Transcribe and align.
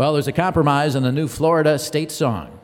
Well, 0.00 0.14
there's 0.14 0.28
a 0.28 0.32
compromise 0.32 0.96
on 0.96 1.02
the 1.02 1.12
new 1.12 1.28
Florida 1.28 1.78
state 1.78 2.10
song. 2.10 2.59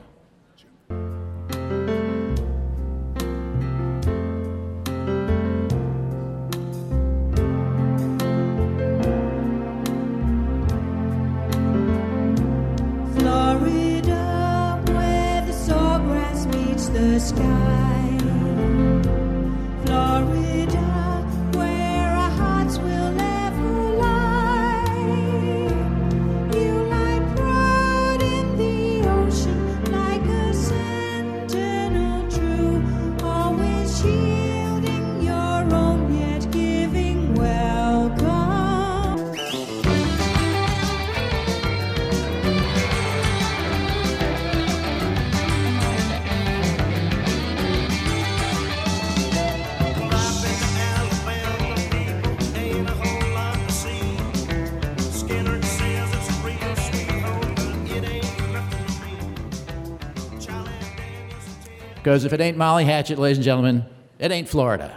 Because 62.17 62.25
if 62.25 62.33
it 62.33 62.41
ain't 62.41 62.57
Molly 62.57 62.87
Hatchet, 62.87 63.19
ladies 63.19 63.37
and 63.37 63.45
gentlemen, 63.45 63.85
it 64.19 64.33
ain't 64.33 64.49
Florida. 64.49 64.97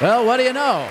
well, 0.00 0.26
what 0.26 0.38
do 0.38 0.42
you 0.42 0.52
know? 0.52 0.88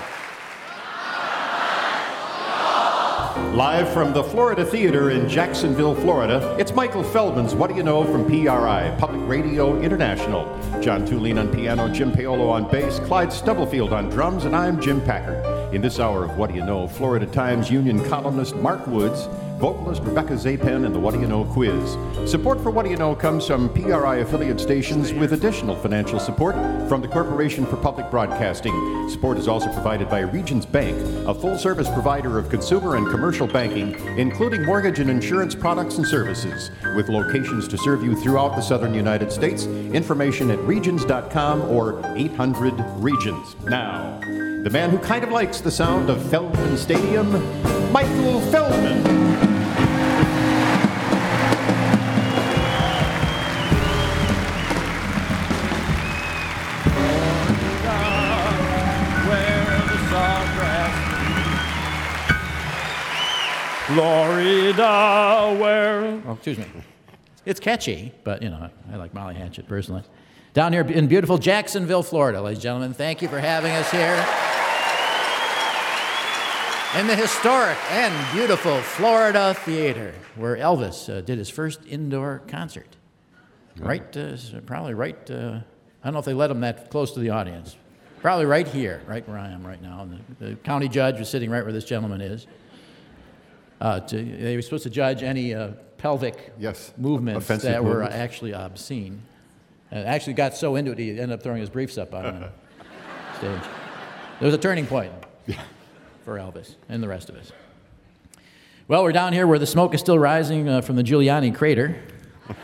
Live 3.52 3.92
from 3.92 4.14
the 4.14 4.24
Florida 4.24 4.64
Theater 4.64 5.10
in 5.10 5.28
Jacksonville, 5.28 5.94
Florida, 5.94 6.56
it's 6.58 6.72
Michael 6.72 7.02
Feldman's 7.02 7.54
What 7.54 7.68
Do 7.68 7.76
You 7.76 7.82
Know 7.82 8.04
from 8.04 8.24
PRI, 8.24 8.96
Public 8.98 9.28
Radio 9.28 9.78
International. 9.82 10.44
John 10.80 11.06
Thulin 11.06 11.38
on 11.38 11.54
piano, 11.54 11.90
Jim 11.90 12.12
Paolo 12.12 12.48
on 12.48 12.70
bass, 12.70 12.98
Clyde 13.00 13.30
Stubblefield 13.30 13.92
on 13.92 14.08
drums, 14.08 14.46
and 14.46 14.56
I'm 14.56 14.80
Jim 14.80 15.02
Packard. 15.02 15.74
In 15.74 15.82
this 15.82 16.00
hour 16.00 16.24
of 16.24 16.38
What 16.38 16.48
Do 16.48 16.56
You 16.56 16.64
Know, 16.64 16.88
Florida 16.88 17.26
Times 17.26 17.70
Union 17.70 18.02
columnist 18.08 18.56
Mark 18.56 18.86
Woods, 18.86 19.28
vocalist 19.58 20.02
Rebecca 20.02 20.34
Zapen, 20.34 20.84
and 20.84 20.94
the 20.94 20.98
What 20.98 21.14
Do 21.14 21.20
You 21.20 21.26
Know 21.26 21.44
quiz. 21.44 21.96
Support 22.30 22.60
for 22.60 22.70
What 22.70 22.84
Do 22.84 22.90
You 22.90 22.96
Know 22.96 23.14
comes 23.14 23.46
from 23.46 23.70
PRI 23.70 24.16
affiliate 24.16 24.60
stations 24.60 25.12
with 25.14 25.32
additional 25.32 25.74
financial 25.76 26.20
support 26.20 26.54
from 26.88 27.00
the 27.00 27.08
Corporation 27.08 27.64
for 27.64 27.76
Public 27.76 28.10
Broadcasting. 28.10 29.08
Support 29.08 29.38
is 29.38 29.48
also 29.48 29.72
provided 29.72 30.10
by 30.10 30.20
Regions 30.20 30.66
Bank, 30.66 30.96
a 31.26 31.34
full 31.34 31.56
service 31.56 31.88
provider 31.88 32.38
of 32.38 32.50
consumer 32.50 32.96
and 32.96 33.08
commercial 33.08 33.46
banking, 33.46 33.94
including 34.18 34.64
mortgage 34.64 34.98
and 34.98 35.08
insurance 35.08 35.54
products 35.54 35.96
and 35.96 36.06
services, 36.06 36.70
with 36.94 37.08
locations 37.08 37.66
to 37.68 37.78
serve 37.78 38.04
you 38.04 38.14
throughout 38.14 38.56
the 38.56 38.62
southern 38.62 38.92
United 38.92 39.32
States. 39.32 39.64
Information 39.64 40.50
at 40.50 40.58
regions.com 40.60 41.62
or 41.62 42.02
800 42.14 42.74
Regions. 42.96 43.56
Now, 43.64 44.20
the 44.66 44.70
man 44.70 44.90
who 44.90 44.98
kind 44.98 45.24
of 45.24 45.30
likes 45.30 45.60
the 45.60 45.70
sound 45.70 46.10
of 46.10 46.20
Feldman 46.28 46.76
Stadium, 46.76 47.30
Michael 47.92 48.40
Feldman. 48.50 49.55
Florida, 63.96 65.56
where. 65.58 66.20
Oh, 66.26 66.32
excuse 66.32 66.58
me. 66.58 66.66
It's 67.46 67.58
catchy, 67.58 68.12
but 68.24 68.42
you 68.42 68.50
know, 68.50 68.68
I 68.92 68.96
like 68.96 69.14
Molly 69.14 69.34
Hatchet 69.34 69.66
personally. 69.66 70.02
Down 70.52 70.74
here 70.74 70.82
in 70.82 71.06
beautiful 71.06 71.38
Jacksonville, 71.38 72.02
Florida, 72.02 72.42
ladies 72.42 72.58
and 72.58 72.62
gentlemen, 72.62 72.92
thank 72.92 73.22
you 73.22 73.28
for 73.28 73.38
having 73.38 73.72
us 73.72 73.90
here. 73.90 74.14
In 77.00 77.06
the 77.06 77.16
historic 77.16 77.78
and 77.90 78.32
beautiful 78.36 78.76
Florida 78.82 79.54
Theater, 79.54 80.12
where 80.34 80.58
Elvis 80.58 81.08
uh, 81.08 81.22
did 81.22 81.38
his 81.38 81.48
first 81.48 81.80
indoor 81.86 82.42
concert. 82.48 82.96
Right, 83.78 84.14
uh, 84.14 84.36
probably 84.66 84.92
right, 84.92 85.30
uh, 85.30 85.60
I 86.02 86.06
don't 86.06 86.12
know 86.12 86.18
if 86.18 86.26
they 86.26 86.34
let 86.34 86.50
him 86.50 86.60
that 86.60 86.90
close 86.90 87.12
to 87.12 87.20
the 87.20 87.30
audience. 87.30 87.76
Probably 88.20 88.44
right 88.44 88.68
here, 88.68 89.00
right 89.06 89.26
where 89.26 89.38
I 89.38 89.48
am 89.48 89.66
right 89.66 89.80
now. 89.80 90.02
And 90.02 90.22
the, 90.38 90.50
the 90.50 90.56
county 90.56 90.88
judge 90.88 91.18
was 91.18 91.30
sitting 91.30 91.48
right 91.48 91.64
where 91.64 91.72
this 91.72 91.84
gentleman 91.86 92.20
is. 92.20 92.46
Uh, 93.80 94.00
to, 94.00 94.16
they 94.22 94.56
were 94.56 94.62
supposed 94.62 94.84
to 94.84 94.90
judge 94.90 95.22
any 95.22 95.54
uh, 95.54 95.68
pelvic 95.98 96.52
Yes, 96.58 96.92
movements 96.96 97.46
that 97.46 97.84
were 97.84 97.90
movements. 98.00 98.14
actually 98.16 98.52
obscene. 98.54 99.22
And 99.90 100.06
actually 100.06 100.32
got 100.32 100.54
so 100.54 100.76
into 100.76 100.92
it, 100.92 100.98
he 100.98 101.10
ended 101.10 101.32
up 101.32 101.42
throwing 101.42 101.60
his 101.60 101.70
briefs 101.70 101.96
up 101.98 102.14
on 102.14 102.22
the 102.24 102.50
stage. 103.38 103.60
There 104.40 104.46
was 104.46 104.54
a 104.54 104.58
turning 104.58 104.86
point 104.86 105.12
for 106.24 106.36
Elvis 106.36 106.74
and 106.88 107.02
the 107.02 107.08
rest 107.08 107.28
of 107.28 107.36
us. 107.36 107.52
Well, 108.88 109.02
we're 109.02 109.12
down 109.12 109.32
here 109.32 109.46
where 109.46 109.58
the 109.58 109.66
smoke 109.66 109.94
is 109.94 110.00
still 110.00 110.18
rising 110.18 110.68
uh, 110.68 110.80
from 110.80 110.96
the 110.96 111.02
Giuliani 111.02 111.54
crater. 111.54 112.00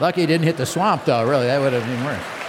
Lucky 0.00 0.22
he 0.22 0.26
didn't 0.26 0.44
hit 0.46 0.56
the 0.56 0.66
swamp, 0.66 1.04
though, 1.04 1.28
really. 1.28 1.46
That 1.46 1.60
would 1.60 1.72
have 1.72 1.84
been 1.84 2.04
worse. 2.04 2.41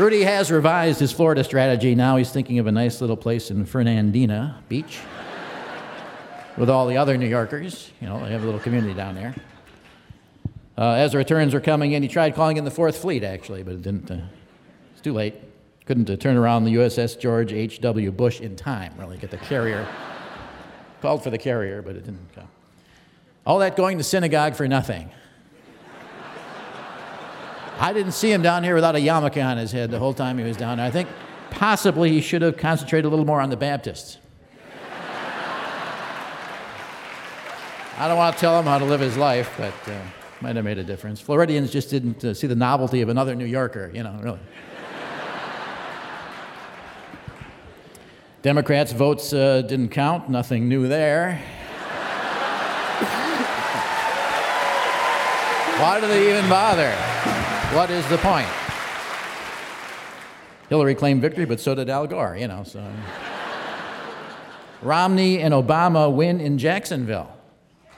Rudy 0.00 0.22
has 0.22 0.50
revised 0.50 0.98
his 0.98 1.12
Florida 1.12 1.44
strategy. 1.44 1.94
Now 1.94 2.16
he's 2.16 2.30
thinking 2.30 2.58
of 2.58 2.66
a 2.66 2.72
nice 2.72 3.02
little 3.02 3.18
place 3.18 3.50
in 3.50 3.66
Fernandina 3.66 4.62
Beach 4.66 4.98
with 6.56 6.70
all 6.70 6.86
the 6.86 6.96
other 6.96 7.18
New 7.18 7.26
Yorkers. 7.26 7.92
You 8.00 8.08
know, 8.08 8.24
they 8.24 8.30
have 8.32 8.42
a 8.42 8.46
little 8.46 8.62
community 8.62 8.94
down 8.94 9.14
there. 9.14 9.34
Uh, 10.78 10.92
as 10.92 11.12
the 11.12 11.18
returns 11.18 11.52
were 11.52 11.60
coming 11.60 11.92
in, 11.92 12.02
he 12.02 12.08
tried 12.08 12.34
calling 12.34 12.56
in 12.56 12.64
the 12.64 12.70
Fourth 12.70 12.96
Fleet, 12.96 13.22
actually, 13.22 13.62
but 13.62 13.74
it 13.74 13.82
didn't. 13.82 14.10
Uh, 14.10 14.22
it's 14.94 15.02
too 15.02 15.12
late. 15.12 15.34
Couldn't 15.84 16.08
uh, 16.08 16.16
turn 16.16 16.38
around 16.38 16.64
the 16.64 16.76
USS 16.76 17.20
George 17.20 17.52
H.W. 17.52 18.10
Bush 18.10 18.40
in 18.40 18.56
time, 18.56 18.94
really, 18.96 19.18
get 19.18 19.30
the 19.30 19.36
carrier. 19.36 19.86
Called 21.02 21.22
for 21.22 21.28
the 21.28 21.36
carrier, 21.36 21.82
but 21.82 21.94
it 21.94 22.06
didn't 22.06 22.34
come. 22.34 22.48
All 23.44 23.58
that 23.58 23.76
going 23.76 23.98
to 23.98 24.04
synagogue 24.04 24.54
for 24.54 24.66
nothing. 24.66 25.10
I 27.82 27.94
didn't 27.94 28.12
see 28.12 28.30
him 28.30 28.42
down 28.42 28.62
here 28.62 28.74
without 28.74 28.94
a 28.94 28.98
yarmulke 28.98 29.42
on 29.42 29.56
his 29.56 29.72
head 29.72 29.90
the 29.90 29.98
whole 29.98 30.12
time 30.12 30.36
he 30.36 30.44
was 30.44 30.58
down 30.58 30.76
there. 30.76 30.86
I 30.86 30.90
think 30.90 31.08
possibly 31.50 32.10
he 32.10 32.20
should 32.20 32.42
have 32.42 32.58
concentrated 32.58 33.06
a 33.06 33.08
little 33.08 33.24
more 33.24 33.40
on 33.40 33.48
the 33.48 33.56
Baptists. 33.56 34.18
I 37.96 38.06
don't 38.06 38.18
want 38.18 38.36
to 38.36 38.40
tell 38.40 38.58
him 38.58 38.66
how 38.66 38.76
to 38.78 38.84
live 38.84 39.00
his 39.00 39.16
life, 39.16 39.50
but 39.56 39.72
uh, 39.90 39.98
might 40.42 40.56
have 40.56 40.64
made 40.64 40.76
a 40.76 40.84
difference. 40.84 41.22
Floridians 41.22 41.70
just 41.70 41.88
didn't 41.88 42.22
uh, 42.22 42.34
see 42.34 42.46
the 42.46 42.54
novelty 42.54 43.00
of 43.00 43.08
another 43.08 43.34
New 43.34 43.46
Yorker, 43.46 43.90
you 43.94 44.02
know, 44.02 44.18
really. 44.22 44.40
Democrats' 48.42 48.92
votes 48.92 49.32
uh, 49.32 49.62
didn't 49.62 49.88
count, 49.88 50.28
nothing 50.28 50.68
new 50.68 50.86
there. 50.86 51.42
Why 55.78 55.98
do 55.98 56.06
they 56.06 56.30
even 56.30 56.48
bother? 56.50 57.39
What 57.72 57.88
is 57.88 58.04
the 58.08 58.18
point? 58.18 58.48
Hillary 60.68 60.96
claimed 60.96 61.22
victory, 61.22 61.44
but 61.44 61.60
so 61.60 61.76
did 61.76 61.88
Al 61.88 62.08
Gore, 62.08 62.36
you 62.36 62.48
know, 62.48 62.64
so. 62.64 62.84
Romney 64.82 65.38
and 65.40 65.54
Obama 65.54 66.12
win 66.12 66.40
in 66.40 66.58
Jacksonville. 66.58 67.30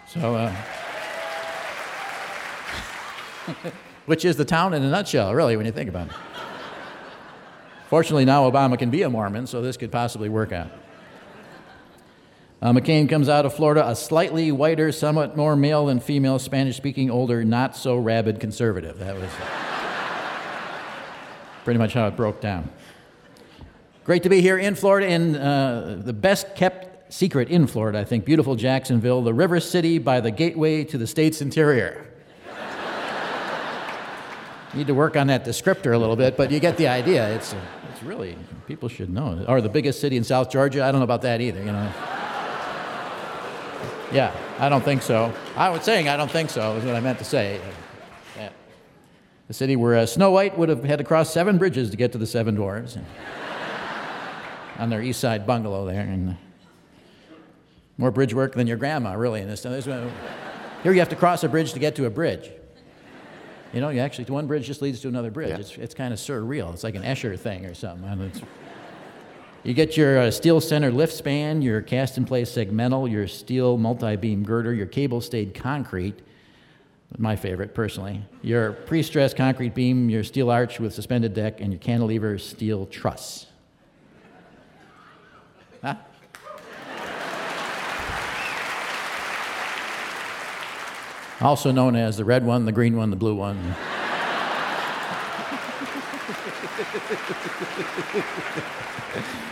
So, 0.08 0.34
uh, 0.34 0.54
which 4.06 4.26
is 4.26 4.36
the 4.36 4.44
town 4.44 4.74
in 4.74 4.82
a 4.82 4.90
nutshell, 4.90 5.32
really, 5.34 5.56
when 5.56 5.64
you 5.64 5.72
think 5.72 5.88
about 5.88 6.08
it. 6.08 6.14
Fortunately, 7.88 8.26
now 8.26 8.50
Obama 8.50 8.78
can 8.78 8.90
be 8.90 9.00
a 9.02 9.08
Mormon, 9.08 9.46
so 9.46 9.62
this 9.62 9.78
could 9.78 9.90
possibly 9.90 10.28
work 10.28 10.52
out. 10.52 10.70
Uh, 12.62 12.72
McCain 12.72 13.08
comes 13.08 13.28
out 13.28 13.44
of 13.44 13.52
Florida, 13.52 13.88
a 13.88 13.96
slightly 13.96 14.52
whiter, 14.52 14.92
somewhat 14.92 15.36
more 15.36 15.56
male 15.56 15.86
than 15.86 15.98
female, 15.98 16.38
Spanish 16.38 16.76
speaking, 16.76 17.10
older, 17.10 17.44
not 17.44 17.74
so 17.74 17.96
rabid 17.96 18.38
conservative. 18.38 19.00
That 19.00 19.16
was 19.16 19.28
pretty 21.64 21.78
much 21.78 21.92
how 21.92 22.06
it 22.06 22.16
broke 22.16 22.40
down. 22.40 22.70
Great 24.04 24.22
to 24.22 24.28
be 24.28 24.40
here 24.40 24.58
in 24.58 24.76
Florida, 24.76 25.08
in 25.08 25.34
uh, 25.34 26.00
the 26.04 26.12
best 26.12 26.54
kept 26.54 27.12
secret 27.12 27.48
in 27.48 27.66
Florida, 27.66 27.98
I 27.98 28.04
think, 28.04 28.24
beautiful 28.24 28.54
Jacksonville, 28.54 29.22
the 29.22 29.34
river 29.34 29.58
city 29.58 29.98
by 29.98 30.20
the 30.20 30.30
gateway 30.30 30.84
to 30.84 30.96
the 30.96 31.08
state's 31.08 31.42
interior. 31.42 32.06
Need 34.74 34.86
to 34.86 34.94
work 34.94 35.16
on 35.16 35.26
that 35.26 35.44
descriptor 35.44 35.94
a 35.94 35.98
little 35.98 36.16
bit, 36.16 36.36
but 36.36 36.52
you 36.52 36.60
get 36.60 36.76
the 36.76 36.86
idea. 36.86 37.34
It's, 37.34 37.56
it's 37.90 38.04
really, 38.04 38.36
people 38.68 38.88
should 38.88 39.10
know. 39.10 39.44
Or 39.48 39.60
the 39.60 39.68
biggest 39.68 40.00
city 40.00 40.16
in 40.16 40.22
South 40.22 40.48
Georgia? 40.48 40.84
I 40.84 40.92
don't 40.92 41.00
know 41.00 41.04
about 41.04 41.22
that 41.22 41.40
either, 41.40 41.58
you 41.58 41.72
know. 41.72 41.92
Yeah, 44.12 44.36
I 44.58 44.68
don't 44.68 44.84
think 44.84 45.00
so. 45.02 45.32
I 45.56 45.70
was 45.70 45.82
saying 45.82 46.08
I 46.08 46.18
don't 46.18 46.30
think 46.30 46.50
so, 46.50 46.76
is 46.76 46.84
what 46.84 46.94
I 46.94 47.00
meant 47.00 47.18
to 47.18 47.24
say. 47.24 47.60
Yeah. 48.36 48.50
The 49.48 49.54
city 49.54 49.74
where 49.74 49.96
uh, 49.96 50.06
Snow 50.06 50.30
White 50.30 50.56
would 50.58 50.68
have 50.68 50.84
had 50.84 50.98
to 50.98 51.04
cross 51.04 51.32
seven 51.32 51.56
bridges 51.56 51.90
to 51.90 51.96
get 51.96 52.12
to 52.12 52.18
the 52.18 52.26
Seven 52.26 52.56
Dwarves. 52.56 52.96
And 52.96 53.06
on 54.78 54.90
their 54.90 55.00
east 55.00 55.20
side 55.20 55.46
bungalow 55.46 55.86
there. 55.86 56.00
And 56.00 56.30
uh, 56.30 56.34
more 57.96 58.10
bridge 58.10 58.34
work 58.34 58.54
than 58.54 58.66
your 58.66 58.76
grandma, 58.76 59.14
really, 59.14 59.40
in 59.40 59.48
this. 59.48 59.62
There's, 59.62 59.86
here 59.86 60.92
you 60.92 60.98
have 60.98 61.08
to 61.10 61.16
cross 61.16 61.42
a 61.44 61.48
bridge 61.48 61.72
to 61.72 61.78
get 61.78 61.96
to 61.96 62.06
a 62.06 62.10
bridge. 62.10 62.50
You 63.72 63.80
know, 63.80 63.88
you 63.88 64.00
actually, 64.00 64.26
one 64.26 64.46
bridge 64.46 64.66
just 64.66 64.82
leads 64.82 65.00
to 65.00 65.08
another 65.08 65.30
bridge. 65.30 65.50
Yeah. 65.50 65.58
It's, 65.58 65.76
it's 65.78 65.94
kind 65.94 66.12
of 66.12 66.18
surreal. 66.18 66.74
It's 66.74 66.84
like 66.84 66.94
an 66.94 67.02
Escher 67.02 67.38
thing 67.38 67.64
or 67.64 67.72
something. 67.72 68.30
You 69.64 69.74
get 69.74 69.96
your 69.96 70.18
uh, 70.18 70.30
steel 70.32 70.60
center 70.60 70.90
lift 70.90 71.12
span, 71.12 71.62
your 71.62 71.82
cast 71.82 72.18
in 72.18 72.24
place 72.24 72.50
segmental, 72.50 73.08
your 73.08 73.28
steel 73.28 73.78
multi 73.78 74.16
beam 74.16 74.42
girder, 74.42 74.74
your 74.74 74.86
cable 74.86 75.20
stayed 75.20 75.54
concrete, 75.54 76.18
my 77.16 77.36
favorite 77.36 77.72
personally, 77.72 78.24
your 78.42 78.72
pre 78.72 79.04
stressed 79.04 79.36
concrete 79.36 79.72
beam, 79.72 80.10
your 80.10 80.24
steel 80.24 80.50
arch 80.50 80.80
with 80.80 80.92
suspended 80.92 81.32
deck, 81.32 81.60
and 81.60 81.72
your 81.72 81.78
cantilever 81.78 82.38
steel 82.38 82.86
truss. 82.86 83.46
Huh? 85.80 85.94
Also 91.40 91.70
known 91.70 91.94
as 91.94 92.16
the 92.16 92.24
red 92.24 92.44
one, 92.44 92.64
the 92.64 92.72
green 92.72 92.96
one, 92.96 93.10
the 93.10 93.16
blue 93.16 93.36
one. 93.36 93.76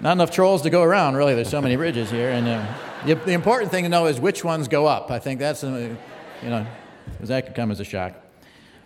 Not 0.00 0.12
enough 0.12 0.30
trolls 0.30 0.62
to 0.62 0.70
go 0.70 0.82
around, 0.82 1.14
really. 1.14 1.34
There's 1.34 1.48
so 1.48 1.62
many 1.62 1.76
bridges 1.76 2.10
here. 2.10 2.30
And 2.30 2.46
uh, 2.46 2.66
the, 3.06 3.32
important 3.32 3.70
thing 3.70 3.84
to 3.84 3.88
know 3.88 4.06
is 4.06 4.20
which 4.20 4.44
ones 4.44 4.68
go 4.68 4.86
up. 4.86 5.10
I 5.10 5.18
think 5.18 5.40
that's, 5.40 5.64
uh, 5.64 5.94
you 6.42 6.50
know, 6.50 6.66
because 7.12 7.28
that 7.28 7.46
could 7.46 7.54
come 7.54 7.70
as 7.70 7.80
a 7.80 7.84
shock. 7.84 8.14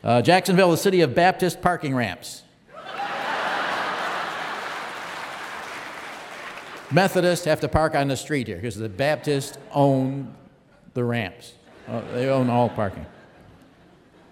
Uh, 0.04 0.22
Jacksonville, 0.22 0.70
the 0.70 0.76
city 0.76 1.00
of 1.00 1.14
Baptist 1.14 1.60
parking 1.60 1.94
ramps. 1.94 2.44
Methodists 6.92 7.44
have 7.44 7.60
to 7.60 7.68
park 7.68 7.94
on 7.94 8.08
the 8.08 8.16
street 8.16 8.48
here 8.48 8.56
because 8.56 8.74
the 8.74 8.88
Baptists 8.88 9.56
own 9.72 10.34
the 10.94 11.04
ramps. 11.04 11.54
Uh, 11.86 12.00
they 12.12 12.28
own 12.28 12.50
all 12.50 12.68
parking. 12.68 13.06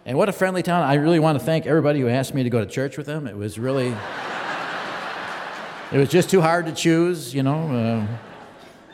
And 0.04 0.16
what 0.16 0.28
a 0.28 0.32
friendly 0.32 0.62
town. 0.62 0.82
I 0.82 0.94
really 0.94 1.20
want 1.20 1.38
to 1.38 1.44
thank 1.44 1.66
everybody 1.66 2.00
who 2.00 2.08
asked 2.08 2.34
me 2.34 2.42
to 2.42 2.50
go 2.50 2.60
to 2.60 2.66
church 2.66 2.96
with 2.96 3.06
them. 3.06 3.26
It 3.26 3.36
was 3.36 3.58
really, 3.58 3.94
it 5.92 5.98
was 5.98 6.08
just 6.08 6.28
too 6.30 6.40
hard 6.40 6.66
to 6.66 6.72
choose, 6.72 7.34
you 7.34 7.42
know. 7.42 8.06
Uh, 8.06 8.06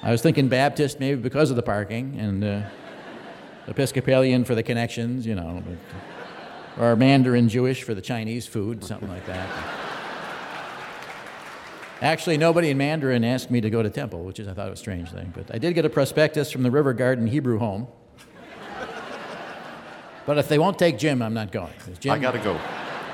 I 0.03 0.11
was 0.11 0.23
thinking 0.23 0.49
Baptist 0.49 1.01
maybe 1.01 1.21
because 1.21 1.51
of 1.51 1.57
the 1.57 1.63
parking, 1.63 2.19
and 2.19 2.45
uh, 2.45 2.63
Episcopalian 3.67 4.45
for 4.45 4.55
the 4.55 4.63
connections, 4.63 5.27
you 5.27 5.35
know, 5.35 5.63
but, 5.67 6.83
or 6.85 6.97
Mandarin 6.97 7.49
Jewish 7.49 7.83
for 7.83 7.95
the 7.95 8.03
Chinese 8.03 8.47
food, 8.47 8.85
something 8.85 9.09
like 9.09 9.27
that. 9.27 9.49
Actually, 12.03 12.37
nobody 12.37 12.69
in 12.71 12.77
Mandarin 12.77 13.25
asked 13.25 13.51
me 13.51 13.61
to 13.63 13.71
go 13.71 13.83
to 13.83 13.89
temple, 13.89 14.25
which 14.25 14.39
is, 14.39 14.47
I 14.47 14.53
thought, 14.53 14.69
was 14.69 14.79
a 14.79 14.83
strange 14.83 15.11
thing. 15.11 15.33
But 15.35 15.55
I 15.55 15.59
did 15.59 15.75
get 15.75 15.85
a 15.87 15.89
prospectus 15.91 16.51
from 16.51 16.63
the 16.63 16.71
River 16.71 16.93
Garden 16.93 17.27
Hebrew 17.27 17.59
Home. 17.59 17.87
but 20.27 20.37
if 20.37 20.49
they 20.49 20.59
won't 20.59 20.79
take 20.79 20.99
Jim, 20.99 21.23
I'm 21.23 21.33
not 21.33 21.51
going. 21.51 21.73
Jim, 22.01 22.13
I 22.13 22.19
got 22.19 22.33
to 22.33 22.39
go. 22.41 22.61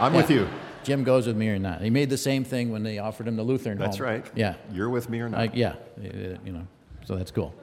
I'm 0.01 0.13
Yeah. 0.13 0.21
with 0.21 0.31
you. 0.31 0.49
Jim 0.83 1.05
goes 1.05 1.27
with 1.27 1.37
me 1.37 1.49
or 1.49 1.59
not. 1.59 1.83
He 1.83 1.91
made 1.91 2.09
the 2.11 2.19
same 2.19 2.45
thing 2.45 2.73
when 2.73 2.83
they 2.83 2.99
offered 2.99 3.29
him 3.29 3.37
the 3.37 3.43
Lutheran 3.43 3.79
That's 3.79 3.99
home. 3.99 4.07
right. 4.07 4.27
Yeah. 4.35 4.55
You're 4.73 4.89
with 4.91 5.09
me 5.11 5.21
or 5.21 5.29
not? 5.29 5.55
Yeah, 5.55 5.75
uh, 5.99 6.39
you 6.45 6.53
know, 6.53 6.67
so 7.05 7.17
that's 7.17 7.31
cool. 7.31 7.55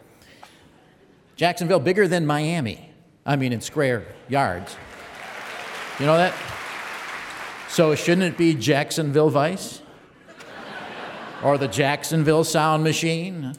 Jacksonville, 1.35 1.79
bigger 1.79 2.07
than 2.07 2.25
Miami. 2.25 2.91
I 3.25 3.35
mean, 3.35 3.53
in 3.53 3.61
square 3.61 4.05
yards. 4.29 4.75
You 5.99 6.05
know 6.05 6.17
that? 6.17 6.33
So 7.69 7.93
shouldn't 7.95 8.23
it 8.23 8.37
be 8.37 8.53
Jacksonville 8.53 9.29
Vice? 9.29 9.81
Or 11.43 11.57
the 11.57 11.67
Jacksonville 11.67 12.43
Sound 12.43 12.83
Machine? 12.83 13.53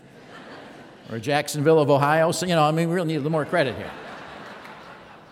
Or 1.13 1.19
Jacksonville 1.19 1.79
of 1.79 1.91
Ohio? 1.91 2.33
So, 2.33 2.47
you 2.47 2.55
know, 2.55 2.63
I 2.65 2.71
mean, 2.73 2.89
we 2.89 2.95
really 2.95 3.09
need 3.09 3.15
a 3.15 3.19
little 3.19 3.31
more 3.33 3.45
credit 3.45 3.77
here. 3.77 3.91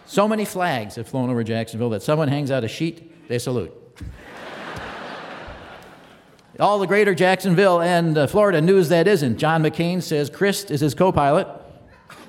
So 0.06 0.28
many 0.28 0.44
flags 0.44 0.94
have 0.94 1.08
flown 1.08 1.30
over 1.30 1.42
Jacksonville 1.42 1.90
that 1.90 2.02
someone 2.02 2.28
hangs 2.28 2.50
out 2.50 2.62
a 2.62 2.68
sheet, 2.68 3.28
they 3.28 3.38
salute. 3.38 3.72
All 6.58 6.78
the 6.78 6.86
greater 6.86 7.14
Jacksonville 7.14 7.82
and 7.82 8.16
uh, 8.16 8.26
Florida 8.26 8.62
news 8.62 8.88
that 8.88 9.06
isn't. 9.06 9.36
John 9.36 9.62
McCain 9.62 10.02
says 10.02 10.30
Christ 10.30 10.70
is 10.70 10.80
his 10.80 10.94
co 10.94 11.12
pilot. 11.12 11.46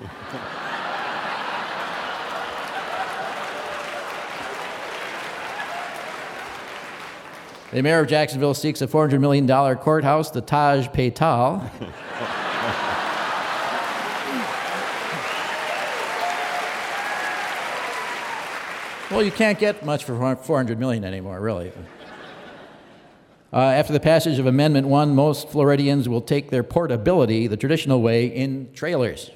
the 7.72 7.82
mayor 7.82 8.00
of 8.00 8.08
Jacksonville 8.08 8.52
seeks 8.52 8.82
a 8.82 8.86
$400 8.86 9.18
million 9.18 9.48
courthouse, 9.76 10.30
the 10.30 10.42
Taj 10.42 10.88
Patal. 10.88 11.62
well, 19.10 19.22
you 19.22 19.30
can't 19.30 19.58
get 19.58 19.86
much 19.86 20.04
for 20.04 20.36
400 20.36 20.78
million 20.78 21.02
anymore, 21.02 21.40
really. 21.40 21.72
Uh, 23.50 23.60
after 23.60 23.94
the 23.94 24.00
passage 24.00 24.38
of 24.38 24.44
Amendment 24.44 24.88
1, 24.88 25.14
most 25.14 25.48
Floridians 25.48 26.06
will 26.06 26.20
take 26.20 26.50
their 26.50 26.62
portability 26.62 27.46
the 27.46 27.56
traditional 27.56 28.02
way 28.02 28.26
in 28.26 28.70
trailers. 28.74 29.30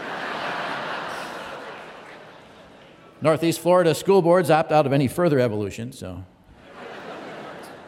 Northeast 3.20 3.58
Florida 3.58 3.96
school 3.96 4.22
boards 4.22 4.48
opt 4.48 4.70
out 4.70 4.86
of 4.86 4.92
any 4.92 5.08
further 5.08 5.40
evolution, 5.40 5.90
so 5.90 6.24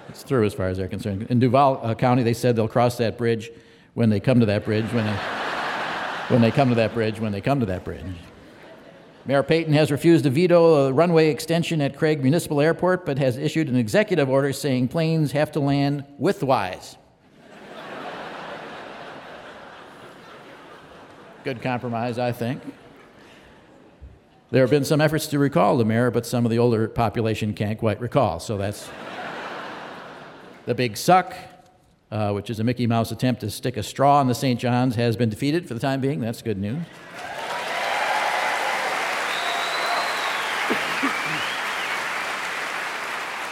it's 0.09 0.25
through 0.25 0.45
as 0.45 0.55
far 0.55 0.67
as 0.67 0.77
they're 0.77 0.89
concerned. 0.89 1.29
In 1.31 1.39
Duval 1.39 1.81
uh, 1.85 1.95
County, 1.95 2.25
they 2.25 2.35
said 2.35 2.57
they'll 2.57 2.67
cross 2.67 2.97
that 2.97 3.17
bridge 3.17 3.53
when 3.95 4.11
they 4.11 4.19
come 4.19 4.41
to 4.41 4.47
that 4.47 4.65
bridge, 4.65 4.93
when 4.93 5.07
they, 5.07 5.17
when 6.29 6.41
they 6.41 6.51
come 6.51 6.71
to 6.71 6.75
that 6.75 6.95
bridge, 6.95 7.21
when 7.21 7.31
they 7.31 7.41
come 7.41 7.61
to 7.61 7.67
that 7.67 7.85
bridge. 7.85 8.03
Mayor 9.31 9.45
Peyton 9.45 9.73
has 9.75 9.93
refused 9.93 10.25
to 10.25 10.31
veto 10.31 10.89
a 10.89 10.93
runway 10.93 11.31
extension 11.31 11.81
at 11.81 11.97
Craig 11.97 12.21
Municipal 12.21 12.61
Airport, 12.61 13.07
but 13.07 13.17
has 13.21 13.37
issued 13.37 13.69
an 13.69 13.77
executive 13.77 14.29
order 14.29 14.53
saying 14.53 14.89
planes 14.89 15.31
have 15.31 15.53
to 15.53 15.61
land 15.61 16.03
widthwise. 16.21 16.97
Good 21.45 21.63
compromise, 21.63 22.19
I 22.19 22.33
think. 22.33 22.61
There 24.51 24.65
have 24.65 24.71
been 24.71 24.85
some 24.85 25.01
efforts 25.01 25.29
to 25.29 25.39
recall 25.39 25.77
the 25.77 25.85
mayor, 25.85 26.11
but 26.11 26.27
some 26.27 26.45
of 26.45 26.51
the 26.51 26.59
older 26.59 26.89
population 26.89 27.55
can't 27.55 27.79
quite 27.79 28.01
recall, 28.01 28.41
so 28.41 28.59
that's 28.59 28.91
the 30.67 30.75
big 30.75 30.97
suck, 30.97 31.37
uh, 32.11 32.33
which 32.33 32.51
is 32.51 32.59
a 32.59 32.65
Mickey 32.65 32.89
Mouse 32.89 33.13
attempt 33.13 33.43
to 33.43 33.51
stick 33.51 33.77
a 33.77 33.85
straw 33.85 34.21
in 34.21 34.27
the 34.27 34.35
St. 34.35 34.59
John's, 34.59 34.97
has 34.97 35.15
been 35.15 35.29
defeated 35.29 35.69
for 35.69 35.75
the 35.75 35.79
time 35.79 36.01
being. 36.01 36.19
That's 36.19 36.43
good 36.43 36.59
news. 36.59 36.83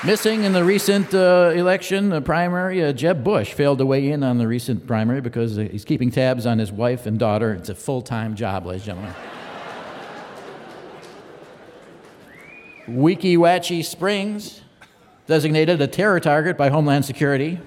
Missing 0.04 0.44
in 0.44 0.52
the 0.52 0.62
recent 0.62 1.12
uh, 1.12 1.50
election 1.56 2.12
uh, 2.12 2.20
primary, 2.20 2.84
uh, 2.84 2.92
Jeb 2.92 3.24
Bush 3.24 3.52
failed 3.52 3.78
to 3.78 3.86
weigh 3.86 4.12
in 4.12 4.22
on 4.22 4.38
the 4.38 4.46
recent 4.46 4.86
primary 4.86 5.20
because 5.20 5.58
uh, 5.58 5.62
he's 5.62 5.84
keeping 5.84 6.12
tabs 6.12 6.46
on 6.46 6.60
his 6.60 6.70
wife 6.70 7.04
and 7.06 7.18
daughter. 7.18 7.52
It's 7.52 7.68
a 7.68 7.74
full 7.74 8.00
time 8.00 8.36
job, 8.36 8.64
ladies 8.64 8.86
and 8.86 9.00
gentlemen. 9.00 9.14
Weeki 12.86 13.36
Wachee 13.36 13.84
Springs, 13.84 14.60
designated 15.26 15.80
a 15.82 15.88
terror 15.88 16.20
target 16.20 16.56
by 16.56 16.68
Homeland 16.68 17.04
Security. 17.04 17.58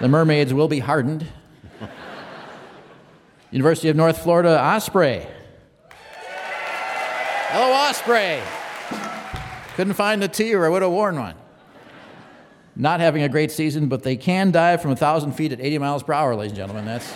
The 0.00 0.08
mermaids 0.08 0.54
will 0.54 0.68
be 0.68 0.78
hardened. 0.78 1.26
University 3.50 3.90
of 3.90 3.96
North 3.96 4.22
Florida, 4.22 4.58
Osprey. 4.58 5.26
Hello, 7.50 7.70
Osprey. 7.70 8.40
Couldn't 9.80 9.94
find 9.94 10.20
the 10.20 10.28
tee 10.28 10.54
or 10.54 10.66
I 10.66 10.68
would 10.68 10.82
have 10.82 10.90
worn 10.90 11.18
one. 11.18 11.36
Not 12.76 13.00
having 13.00 13.22
a 13.22 13.30
great 13.30 13.50
season, 13.50 13.88
but 13.88 14.02
they 14.02 14.14
can 14.14 14.50
dive 14.50 14.82
from 14.82 14.90
1,000 14.90 15.32
feet 15.32 15.52
at 15.52 15.60
80 15.62 15.78
miles 15.78 16.02
per 16.02 16.12
hour, 16.12 16.36
ladies 16.36 16.50
and 16.50 16.58
gentlemen. 16.58 16.84
That's, 16.84 17.10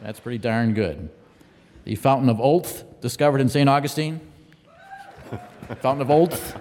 that's 0.00 0.18
pretty 0.20 0.38
darn 0.38 0.72
good. 0.72 1.10
The 1.84 1.96
Fountain 1.96 2.30
of 2.30 2.38
Olth, 2.38 2.84
discovered 3.02 3.42
in 3.42 3.50
St. 3.50 3.68
Augustine. 3.68 4.22
Fountain 5.82 6.00
of 6.00 6.08
Olth. 6.08 6.58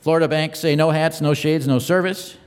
Florida 0.00 0.26
banks 0.26 0.58
say 0.58 0.74
no 0.74 0.88
hats, 0.88 1.20
no 1.20 1.34
shades, 1.34 1.66
no 1.66 1.78
service. 1.78 2.38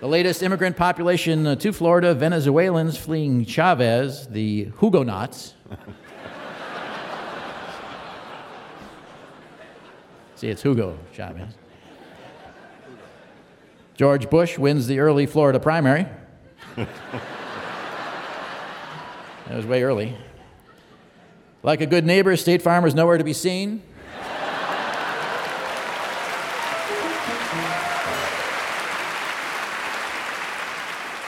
The 0.00 0.08
latest 0.08 0.42
immigrant 0.42 0.78
population 0.78 1.46
uh, 1.46 1.54
to 1.56 1.74
Florida 1.74 2.14
Venezuelans 2.14 2.96
fleeing 2.96 3.44
Chavez, 3.44 4.26
the 4.28 4.70
Hugonots. 4.78 5.52
See, 10.38 10.48
it's 10.48 10.62
Hugo 10.62 10.96
Chavez. 11.12 11.52
George 13.96 14.30
Bush 14.30 14.56
wins 14.56 14.86
the 14.86 15.00
early 15.00 15.26
Florida 15.26 15.58
primary. 15.58 16.06
that 16.76 16.86
was 19.50 19.66
way 19.66 19.82
early. 19.82 20.16
Like 21.64 21.80
a 21.80 21.86
good 21.86 22.06
neighbor, 22.06 22.36
State 22.36 22.62
Farm 22.62 22.84
is 22.84 22.94
nowhere 22.94 23.18
to 23.18 23.24
be 23.24 23.32
seen. 23.32 23.82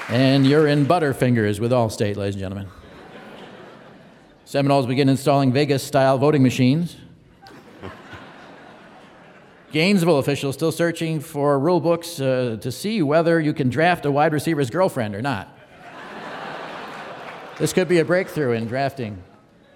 And 0.09 0.47
you're 0.47 0.69
in 0.69 0.87
Butterfingers 0.87 1.59
with 1.59 1.73
Allstate, 1.73 2.15
ladies 2.15 2.37
and 2.37 2.43
gentlemen. 2.43 2.69
Seminoles 4.45 4.87
begin 4.87 5.09
installing 5.09 5.53
Vegas 5.53 5.83
style 5.83 6.17
voting 6.17 6.45
machines. 6.45 6.97
Gainesville 9.73 10.19
officials 10.19 10.57
still 10.57 10.73
searching 10.73 11.21
for 11.21 11.59
rule 11.59 11.81
books 11.81 12.21
uh, 12.21 12.59
to 12.61 12.73
see 12.73 13.03
whether 13.03 13.39
you 13.39 13.55
can 13.55 13.69
draft 13.69 14.05
a 14.05 14.11
wide 14.11 14.33
receiver's 14.33 14.69
girlfriend 14.69 15.15
or 15.15 15.23
not. 15.23 15.57
this 17.59 17.73
could 17.73 17.89
be 17.89 17.99
a 17.99 18.05
breakthrough 18.05 18.53
in 18.53 18.67
drafting 18.67 19.23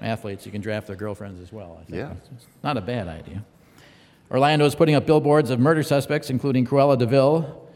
athletes. 0.00 0.46
You 0.46 0.52
can 0.52 0.60
draft 0.60 0.88
their 0.88 0.96
girlfriends 0.96 1.40
as 1.40 1.52
well. 1.52 1.78
I 1.80 1.84
think. 1.84 1.96
Yeah. 1.96 2.12
It's 2.34 2.46
not 2.62 2.76
a 2.76 2.80
bad 2.80 3.06
idea. 3.06 3.44
Orlando 4.30 4.64
is 4.64 4.74
putting 4.74 4.96
up 4.96 5.06
billboards 5.06 5.50
of 5.50 5.60
murder 5.60 5.84
suspects, 5.84 6.28
including 6.28 6.66
Cruella 6.66 6.98
de 6.98 7.06
Vil, 7.06 7.68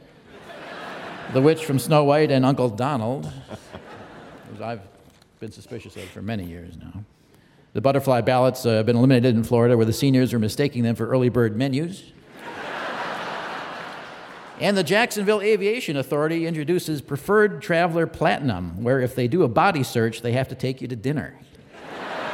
the 1.32 1.40
witch 1.40 1.64
from 1.64 1.78
Snow 1.78 2.02
White, 2.02 2.32
and 2.32 2.44
Uncle 2.44 2.68
Donald. 2.68 3.30
As 4.54 4.60
I've 4.60 4.80
been 5.38 5.52
suspicious 5.52 5.94
of 5.94 6.02
for 6.04 6.22
many 6.22 6.44
years 6.44 6.76
now. 6.76 7.04
The 7.78 7.82
butterfly 7.82 8.22
ballots 8.22 8.66
uh, 8.66 8.70
have 8.70 8.86
been 8.86 8.96
eliminated 8.96 9.36
in 9.36 9.44
Florida, 9.44 9.76
where 9.76 9.86
the 9.86 9.92
seniors 9.92 10.34
are 10.34 10.40
mistaking 10.40 10.82
them 10.82 10.96
for 10.96 11.06
early 11.06 11.28
bird 11.28 11.56
menus. 11.56 12.02
and 14.60 14.76
the 14.76 14.82
Jacksonville 14.82 15.40
Aviation 15.40 15.96
Authority 15.96 16.44
introduces 16.44 17.00
Preferred 17.00 17.62
Traveler 17.62 18.08
Platinum, 18.08 18.82
where 18.82 18.98
if 18.98 19.14
they 19.14 19.28
do 19.28 19.44
a 19.44 19.48
body 19.48 19.84
search, 19.84 20.22
they 20.22 20.32
have 20.32 20.48
to 20.48 20.56
take 20.56 20.82
you 20.82 20.88
to 20.88 20.96
dinner. 20.96 21.38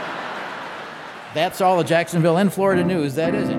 That's 1.35 1.61
all 1.61 1.77
the 1.77 1.85
Jacksonville 1.85 2.39
and 2.39 2.51
Florida 2.51 2.83
news. 2.83 3.15
That 3.17 3.35
is 3.35 3.51
it. 3.51 3.59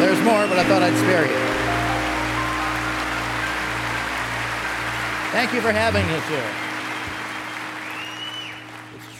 There's 0.00 0.24
more, 0.24 0.46
but 0.46 0.58
I 0.58 0.64
thought 0.64 0.82
I'd 0.82 0.96
spare 0.96 1.26
you. 1.26 1.36
Thank 5.32 5.52
you 5.52 5.60
for 5.60 5.70
having 5.70 6.06
us 6.06 6.26
here. 6.30 6.65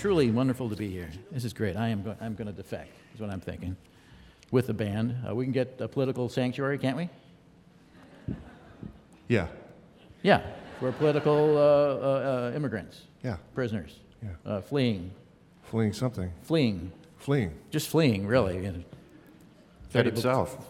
Truly 0.06 0.30
wonderful 0.30 0.70
to 0.70 0.76
be 0.76 0.88
here. 0.88 1.10
This 1.32 1.44
is 1.44 1.52
great. 1.52 1.74
I 1.76 1.88
am 1.88 2.04
go- 2.04 2.14
I'm 2.20 2.36
going 2.36 2.46
to 2.46 2.52
defect, 2.52 2.92
is 3.12 3.20
what 3.20 3.28
I'm 3.28 3.40
thinking, 3.40 3.76
with 4.52 4.68
the 4.68 4.72
band. 4.72 5.16
Uh, 5.28 5.34
we 5.34 5.44
can 5.44 5.50
get 5.52 5.80
a 5.80 5.88
political 5.88 6.28
sanctuary, 6.28 6.78
can't 6.78 6.96
we? 6.96 7.08
Yeah. 9.26 9.48
Yeah, 10.22 10.42
we're 10.80 10.92
political 10.92 11.58
uh, 11.58 11.60
uh, 11.60 12.50
uh, 12.52 12.56
immigrants, 12.56 13.00
Yeah. 13.24 13.38
prisoners, 13.52 13.98
Yeah. 14.22 14.28
uh, 14.48 14.60
fleeing, 14.60 15.10
Fleeing 15.64 15.92
something. 15.92 16.30
fleeing, 16.42 16.92
Fleeing. 17.16 17.50
just 17.72 17.88
fleeing, 17.88 18.28
really. 18.28 18.64
You 18.64 18.70
know. 18.70 18.84
Headed 19.92 20.16
south. 20.20 20.64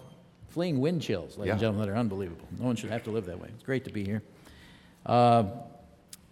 Fleeing 0.49 0.81
wind 0.81 1.03
chills, 1.03 1.37
ladies 1.37 1.49
Yeah. 1.49 1.53
and 1.53 1.61
gentlemen, 1.61 1.87
that 1.89 1.93
are 1.93 1.99
unbelievable. 1.99 2.49
No 2.59 2.65
one 2.65 2.77
should 2.77 2.89
have 2.91 3.05
to 3.05 3.11
live 3.11 3.27
that 3.27 3.39
way. 3.39 3.51
It's 3.55 3.65
great 3.65 3.85
to 3.85 3.93
be 3.93 4.03
here. 4.03 4.23
Uh, 5.05 5.45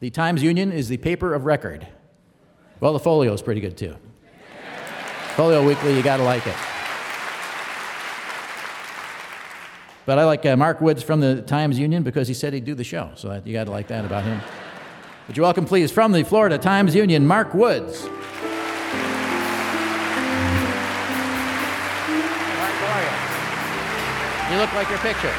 the 0.01 0.09
Times 0.09 0.43
Union 0.43 0.73
is 0.73 0.89
the 0.89 0.97
paper 0.97 1.35
of 1.35 1.45
record. 1.45 1.87
Well, 2.85 2.93
the 2.93 2.99
folio 2.99 3.33
is 3.33 3.41
pretty 3.41 3.63
good 3.63 3.79
too. 3.79 3.97
folio 5.37 5.67
Weekly, 5.67 5.97
you 5.97 6.03
got 6.03 6.19
to 6.19 6.23
like 6.23 6.47
it. 6.47 6.55
But 10.05 10.19
I 10.19 10.27
like 10.27 10.45
uh, 10.45 10.55
Mark 10.55 10.83
Woods 10.83 11.03
from 11.03 11.21
the 11.21 11.41
Times 11.41 11.79
Union 11.79 12.03
because 12.03 12.29
he 12.29 12.35
said 12.35 12.53
he'd 12.53 12.67
do 12.67 12.75
the 12.75 12.85
show, 12.85 13.13
so 13.15 13.31
that, 13.31 13.47
you 13.47 13.55
got 13.55 13.65
to 13.65 13.71
like 13.71 13.89
that 13.89 14.05
about 14.05 14.25
him. 14.25 14.39
Would 15.29 15.39
you 15.39 15.45
welcome, 15.45 15.65
please, 15.65 15.91
from 15.91 16.13
the 16.13 16.25
Florida 16.25 16.59
Times 16.59 16.95
Union, 16.95 17.27
Mark 17.27 17.55
Woods. 17.55 18.03
You 18.03 18.11
look 24.59 24.75
like 24.75 24.91
your 24.91 24.99
picture. 24.99 25.33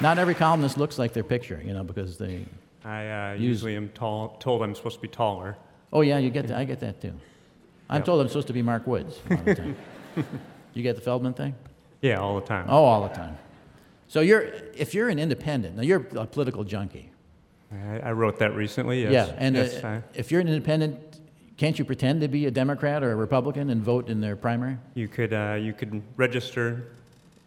Not 0.00 0.18
every 0.18 0.34
columnist 0.34 0.78
looks 0.78 0.98
like 0.98 1.12
their 1.12 1.22
picture, 1.22 1.60
you 1.62 1.74
know, 1.74 1.84
because 1.84 2.16
they. 2.16 2.46
I 2.88 3.30
uh, 3.30 3.32
Use- 3.34 3.42
usually 3.42 3.76
am 3.76 3.88
tall, 3.90 4.36
told 4.40 4.62
I'm 4.62 4.74
supposed 4.74 4.96
to 4.96 5.02
be 5.02 5.08
taller. 5.08 5.56
Oh 5.92 6.00
yeah, 6.00 6.18
you 6.18 6.30
get 6.30 6.46
that. 6.48 6.56
I 6.58 6.64
get 6.64 6.80
that 6.80 7.00
too. 7.00 7.12
I'm 7.90 7.98
Yep. 7.98 8.04
told 8.06 8.20
I'm 8.22 8.28
supposed 8.28 8.46
to 8.48 8.52
be 8.52 8.62
Mark 8.62 8.86
Woods. 8.86 9.18
a 9.28 9.34
lot 9.34 9.40
of 9.40 9.44
the 9.46 9.54
time. 9.54 9.76
you 10.74 10.82
get 10.82 10.96
the 10.96 11.02
Feldman 11.02 11.34
thing? 11.34 11.54
Yeah, 12.02 12.18
all 12.20 12.38
the 12.40 12.46
time. 12.46 12.66
Oh, 12.68 12.84
all 12.84 13.02
the 13.08 13.14
time. 13.14 13.36
So 14.08 14.20
you're, 14.20 14.42
if 14.74 14.94
you're 14.94 15.08
an 15.10 15.18
independent, 15.18 15.76
now 15.76 15.82
you're 15.82 16.06
a 16.16 16.26
political 16.26 16.64
junkie. 16.64 17.10
I, 17.72 17.98
I 18.00 18.12
wrote 18.12 18.38
that 18.38 18.54
recently. 18.54 19.02
Yes. 19.02 19.12
Yeah, 19.28 19.34
and 19.38 19.54
yes, 19.56 19.82
uh, 19.84 19.86
I- 19.88 20.02
if 20.14 20.30
you're 20.30 20.40
an 20.40 20.48
independent, 20.48 21.20
can't 21.58 21.78
you 21.78 21.84
pretend 21.84 22.20
to 22.22 22.28
be 22.28 22.46
a 22.46 22.50
Democrat 22.50 23.02
or 23.02 23.12
a 23.12 23.16
Republican 23.16 23.68
and 23.70 23.82
vote 23.82 24.08
in 24.08 24.20
their 24.20 24.36
primary? 24.36 24.78
you 24.94 25.08
could 25.08 25.32
uh, 25.34 25.56
you 25.60 25.72
could 25.74 26.02
register 26.16 26.92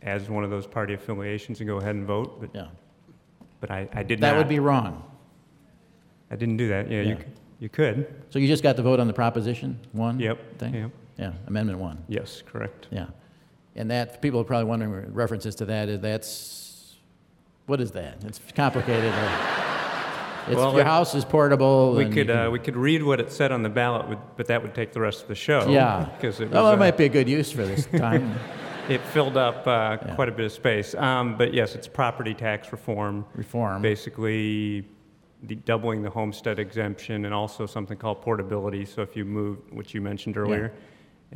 as 0.04 0.30
one 0.30 0.44
of 0.44 0.50
those 0.50 0.68
party 0.68 0.94
affiliations 0.96 1.60
and 1.62 1.68
go 1.68 1.78
ahead 1.78 1.96
and 1.96 2.06
vote, 2.06 2.40
but 2.42 2.50
Yeah. 2.54 2.68
but 3.60 3.72
I, 3.72 3.88
I 3.94 4.04
did 4.04 4.20
not 4.20 4.28
That 4.28 4.32
not. 4.34 4.38
would 4.40 4.50
be 4.50 4.60
wrong. 4.60 5.04
I 6.32 6.36
didn't 6.36 6.58
do 6.58 6.68
that. 6.70 6.90
Yeah, 6.90 7.02
Yeah. 7.02 7.10
you 7.10 7.16
c- 7.18 7.24
you 7.60 7.70
could. 7.70 8.08
So 8.30 8.40
you 8.40 8.48
just 8.48 8.64
got 8.64 8.76
to 8.78 8.82
vote 8.82 9.00
on 9.00 9.08
the 9.08 9.14
Proposition 9.14 9.78
One 9.92 10.20
Yep, 10.20 10.58
thing? 10.58 10.74
yep. 10.74 10.92
Yeah, 11.18 11.34
Amendment 11.48 11.78
One. 11.80 12.00
Yes, 12.08 12.42
correct. 12.52 12.88
Yeah. 12.90 13.08
And 13.76 13.92
that, 13.92 14.22
people 14.22 14.40
are 14.42 14.44
probably 14.44 14.66
wondering, 14.66 15.14
references 15.14 15.54
to 15.56 15.66
that, 15.66 15.88
is 15.90 16.00
that's, 16.00 16.96
what 17.68 17.80
is 17.80 17.92
that? 17.92 18.24
It's 18.26 18.40
complicated. 18.56 19.14
or- 19.14 19.30
It's, 20.48 20.56
Well, 20.56 20.72
your 20.72 20.82
it- 20.82 20.88
house 20.88 21.14
is 21.14 21.24
portable. 21.24 21.94
We 21.94 22.06
and 22.06 22.14
could 22.14 22.28
can- 22.28 22.38
uh, 22.38 22.50
we 22.50 22.58
could 22.58 22.76
read 22.76 23.04
what 23.04 23.20
it 23.20 23.32
said 23.32 23.52
on 23.52 23.62
the 23.62 23.70
ballot, 23.70 24.08
would- 24.10 24.18
but 24.38 24.48
that 24.48 24.64
would 24.64 24.74
take 24.74 24.92
the 24.92 25.00
rest 25.02 25.22
of 25.22 25.28
the 25.28 25.36
show. 25.36 25.70
Yeah. 25.70 26.08
because 26.18 26.40
it 26.40 26.46
was, 26.46 26.54
that 26.54 26.64
uh, 26.66 26.76
might 26.78 26.98
be 26.98 27.06
a 27.06 27.10
good 27.10 27.30
use 27.30 27.52
for 27.52 27.64
this 27.64 27.86
time. 27.86 28.34
it 28.90 29.02
filled 29.02 29.38
up 29.38 29.68
uh, 29.68 29.98
quite 30.16 30.30
a 30.30 30.32
bit 30.32 30.46
of 30.48 30.52
space. 30.52 30.96
Um, 30.96 31.38
but 31.38 31.54
yes, 31.54 31.76
it's 31.76 31.88
property 31.88 32.34
tax 32.34 32.72
reform. 32.72 33.26
Reform. 33.36 33.84
Basically, 33.84 34.88
the 35.44 35.56
doubling 35.56 36.02
the 36.04 36.10
homestead 36.10 36.60
exemption 36.60 37.26
and 37.26 37.34
also 37.34 37.66
something 37.66 37.98
called 37.98 38.22
portability. 38.22 38.86
So 38.86 39.02
if 39.02 39.16
you 39.16 39.26
move, 39.26 39.58
which 39.72 39.94
you 39.94 40.02
mentioned 40.02 40.38
earlier, 40.38 40.72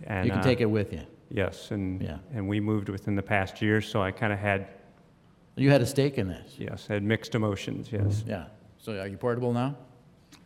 and 0.04 0.26
You 0.26 0.32
can 0.32 0.42
uh, 0.42 0.44
take 0.44 0.62
it 0.62 0.66
with 0.70 0.94
you. 0.94 1.02
Yes, 1.30 1.72
and 1.72 2.02
Yeah. 2.02 2.18
and 2.34 2.48
we 2.48 2.60
moved 2.60 2.90
within 2.90 3.16
the 3.16 3.24
past 3.24 3.62
year, 3.62 3.82
so 3.82 4.02
I 4.02 4.12
kind 4.12 4.32
of 4.32 4.40
had 4.40 4.68
You 5.56 5.72
had 5.72 5.82
a 5.82 5.86
stake 5.86 6.18
in 6.18 6.28
this. 6.28 6.56
yes, 6.60 6.86
had 6.88 7.02
mixed 7.04 7.34
emotions. 7.34 7.90
Yes, 7.92 8.24
Yeah. 8.28 8.46
So 8.78 9.00
are 9.00 9.08
you 9.08 9.18
portable 9.18 9.54
now? 9.54 9.76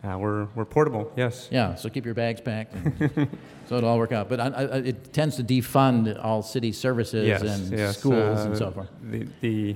uh, 0.04 0.18
we're 0.18 0.46
we're 0.56 0.64
portable. 0.66 1.12
Yes. 1.18 1.50
Yeah, 1.52 1.76
so 1.76 1.90
keep 1.90 2.06
your 2.06 2.14
bags 2.14 2.40
packed. 2.40 2.74
and- 2.76 3.28
so 3.68 3.76
it'll 3.76 3.90
all 3.90 3.98
work 3.98 4.14
out. 4.14 4.30
But 4.30 4.40
I, 4.40 4.48
I, 4.48 4.64
it 4.78 5.12
tends 5.12 5.36
to 5.38 5.44
defund 5.44 6.18
all 6.24 6.42
city 6.42 6.72
services 6.72 7.28
Yes, 7.28 7.42
and 7.42 7.78
yes, 7.78 7.98
schools 7.98 8.40
uh, 8.40 8.44
and 8.48 8.58
so 8.58 8.72
forth. 8.72 8.90
The, 9.04 9.28
the, 9.42 9.76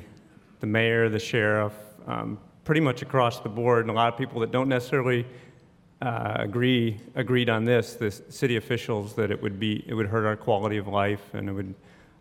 the 0.61 0.67
mayor, 0.67 1.09
the 1.09 1.19
sheriff, 1.19 1.73
um, 2.07 2.37
pretty 2.63 2.81
much 2.81 3.01
across 3.01 3.39
the 3.39 3.49
board, 3.49 3.81
and 3.81 3.89
a 3.89 3.93
lot 3.93 4.11
of 4.11 4.17
people 4.17 4.39
that 4.41 4.51
don't 4.51 4.69
necessarily 4.69 5.25
uh, 6.01 6.35
agree 6.39 6.99
agreed 7.15 7.49
on 7.49 7.65
this. 7.65 7.95
The 7.95 8.11
city 8.11 8.57
officials 8.57 9.13
that 9.15 9.31
it 9.31 9.41
would 9.41 9.59
be 9.59 9.83
it 9.87 9.93
would 9.93 10.07
hurt 10.07 10.25
our 10.25 10.35
quality 10.35 10.77
of 10.77 10.87
life, 10.87 11.33
and 11.33 11.49
it 11.49 11.53
would. 11.53 11.75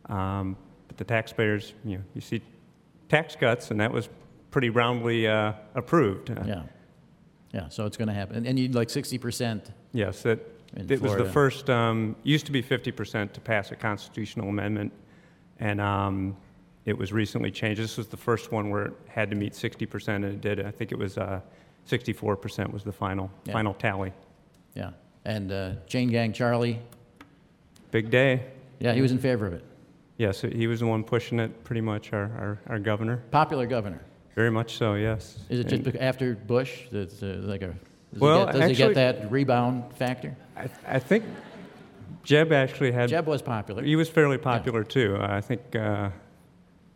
Um, 0.06 0.56
but 0.88 0.96
the 0.96 1.04
taxpayers, 1.04 1.74
you 1.84 1.98
know, 1.98 2.04
you 2.14 2.20
see 2.20 2.42
tax 3.08 3.36
cuts, 3.36 3.70
and 3.70 3.80
that 3.80 3.92
was 3.92 4.08
pretty 4.50 4.68
roundly 4.68 5.26
uh, 5.26 5.52
approved. 5.74 6.30
Yeah. 6.46 6.62
Yeah, 7.52 7.68
so 7.68 7.84
it's 7.84 7.96
going 7.96 8.08
to 8.08 8.14
happen. 8.14 8.36
And, 8.36 8.46
and 8.46 8.58
you'd 8.58 8.74
like 8.74 8.88
60%. 8.88 9.70
Yes, 9.92 10.22
that, 10.22 10.38
it 10.74 11.00
was 11.02 11.16
the 11.16 11.24
first, 11.24 11.68
um, 11.68 12.16
used 12.22 12.46
to 12.46 12.52
be 12.52 12.62
50% 12.62 13.32
to 13.32 13.40
pass 13.40 13.70
a 13.72 13.76
constitutional 13.76 14.48
amendment, 14.48 14.92
and 15.60 15.80
um, 15.80 16.36
it 16.84 16.96
was 16.96 17.12
recently 17.12 17.50
changed. 17.50 17.80
This 17.80 17.96
was 17.96 18.08
the 18.08 18.16
first 18.16 18.50
one 18.52 18.70
where 18.70 18.86
it 18.86 18.92
had 19.08 19.30
to 19.30 19.36
meet 19.36 19.52
60%, 19.52 20.08
and 20.08 20.24
it 20.24 20.40
did. 20.40 20.64
I 20.64 20.70
think 20.70 20.92
it 20.92 20.98
was 20.98 21.16
uh, 21.18 21.40
64% 21.88 22.72
was 22.72 22.84
the 22.84 22.92
final, 22.92 23.30
Yeah. 23.44 23.52
final 23.52 23.74
tally. 23.74 24.12
Yeah. 24.74 24.90
And 25.24 25.52
uh, 25.52 25.72
Chain 25.86 26.08
Gang 26.10 26.32
Charlie, 26.32 26.80
Big 27.90 28.10
day. 28.10 28.44
yeah, 28.80 28.94
he 28.94 29.02
was 29.02 29.12
in 29.12 29.18
favor 29.18 29.46
of 29.46 29.52
it. 29.52 29.64
Yes, 30.16 30.40
he 30.42 30.66
was 30.66 30.80
the 30.80 30.86
one 30.86 31.04
pushing 31.04 31.38
it, 31.40 31.64
pretty 31.64 31.80
much, 31.80 32.12
our, 32.12 32.22
our, 32.22 32.58
our 32.68 32.78
governor. 32.78 33.18
Popular 33.30 33.66
governor. 33.66 34.00
Very 34.34 34.50
much 34.50 34.76
so, 34.76 34.94
yes. 34.94 35.38
Is 35.48 35.60
it 35.60 35.68
just 35.68 35.86
And 35.86 35.96
after 35.98 36.34
Bush 36.34 36.84
that's 36.90 37.22
uh, 37.22 37.40
like 37.42 37.62
a. 37.62 37.74
Does, 38.12 38.20
Well, 38.20 38.46
he 38.46 38.52
get, 38.52 38.58
does 38.60 38.70
he 38.70 38.76
get 38.76 38.94
that 38.94 39.30
rebound 39.30 39.94
factor? 39.94 40.34
I, 40.56 40.68
I 40.86 40.98
think 40.98 41.24
Jeb 42.24 42.52
actually 42.52 42.92
had 42.92 43.08
Jeb 43.10 43.26
was 43.26 43.42
popular. 43.42 43.82
He 43.82 43.96
was 43.96 44.08
fairly 44.08 44.38
popular 44.38 44.84
too. 44.84 45.16
Uh, 45.20 45.26
I 45.28 45.40
think 45.40 45.74
uh, 45.76 46.10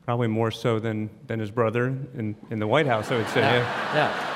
probably 0.07 0.29
more 0.29 0.53
so 0.53 0.79
than, 0.79 1.11
than 1.27 1.41
his 1.41 1.51
brother 1.51 1.87
in, 2.15 2.37
in 2.51 2.61
the 2.61 2.67
White 2.67 2.87
House, 2.87 3.11
I 3.11 3.17
would 3.17 3.29
say. 3.29 3.41
Yeah. 3.41 3.95
yeah. 3.95 4.33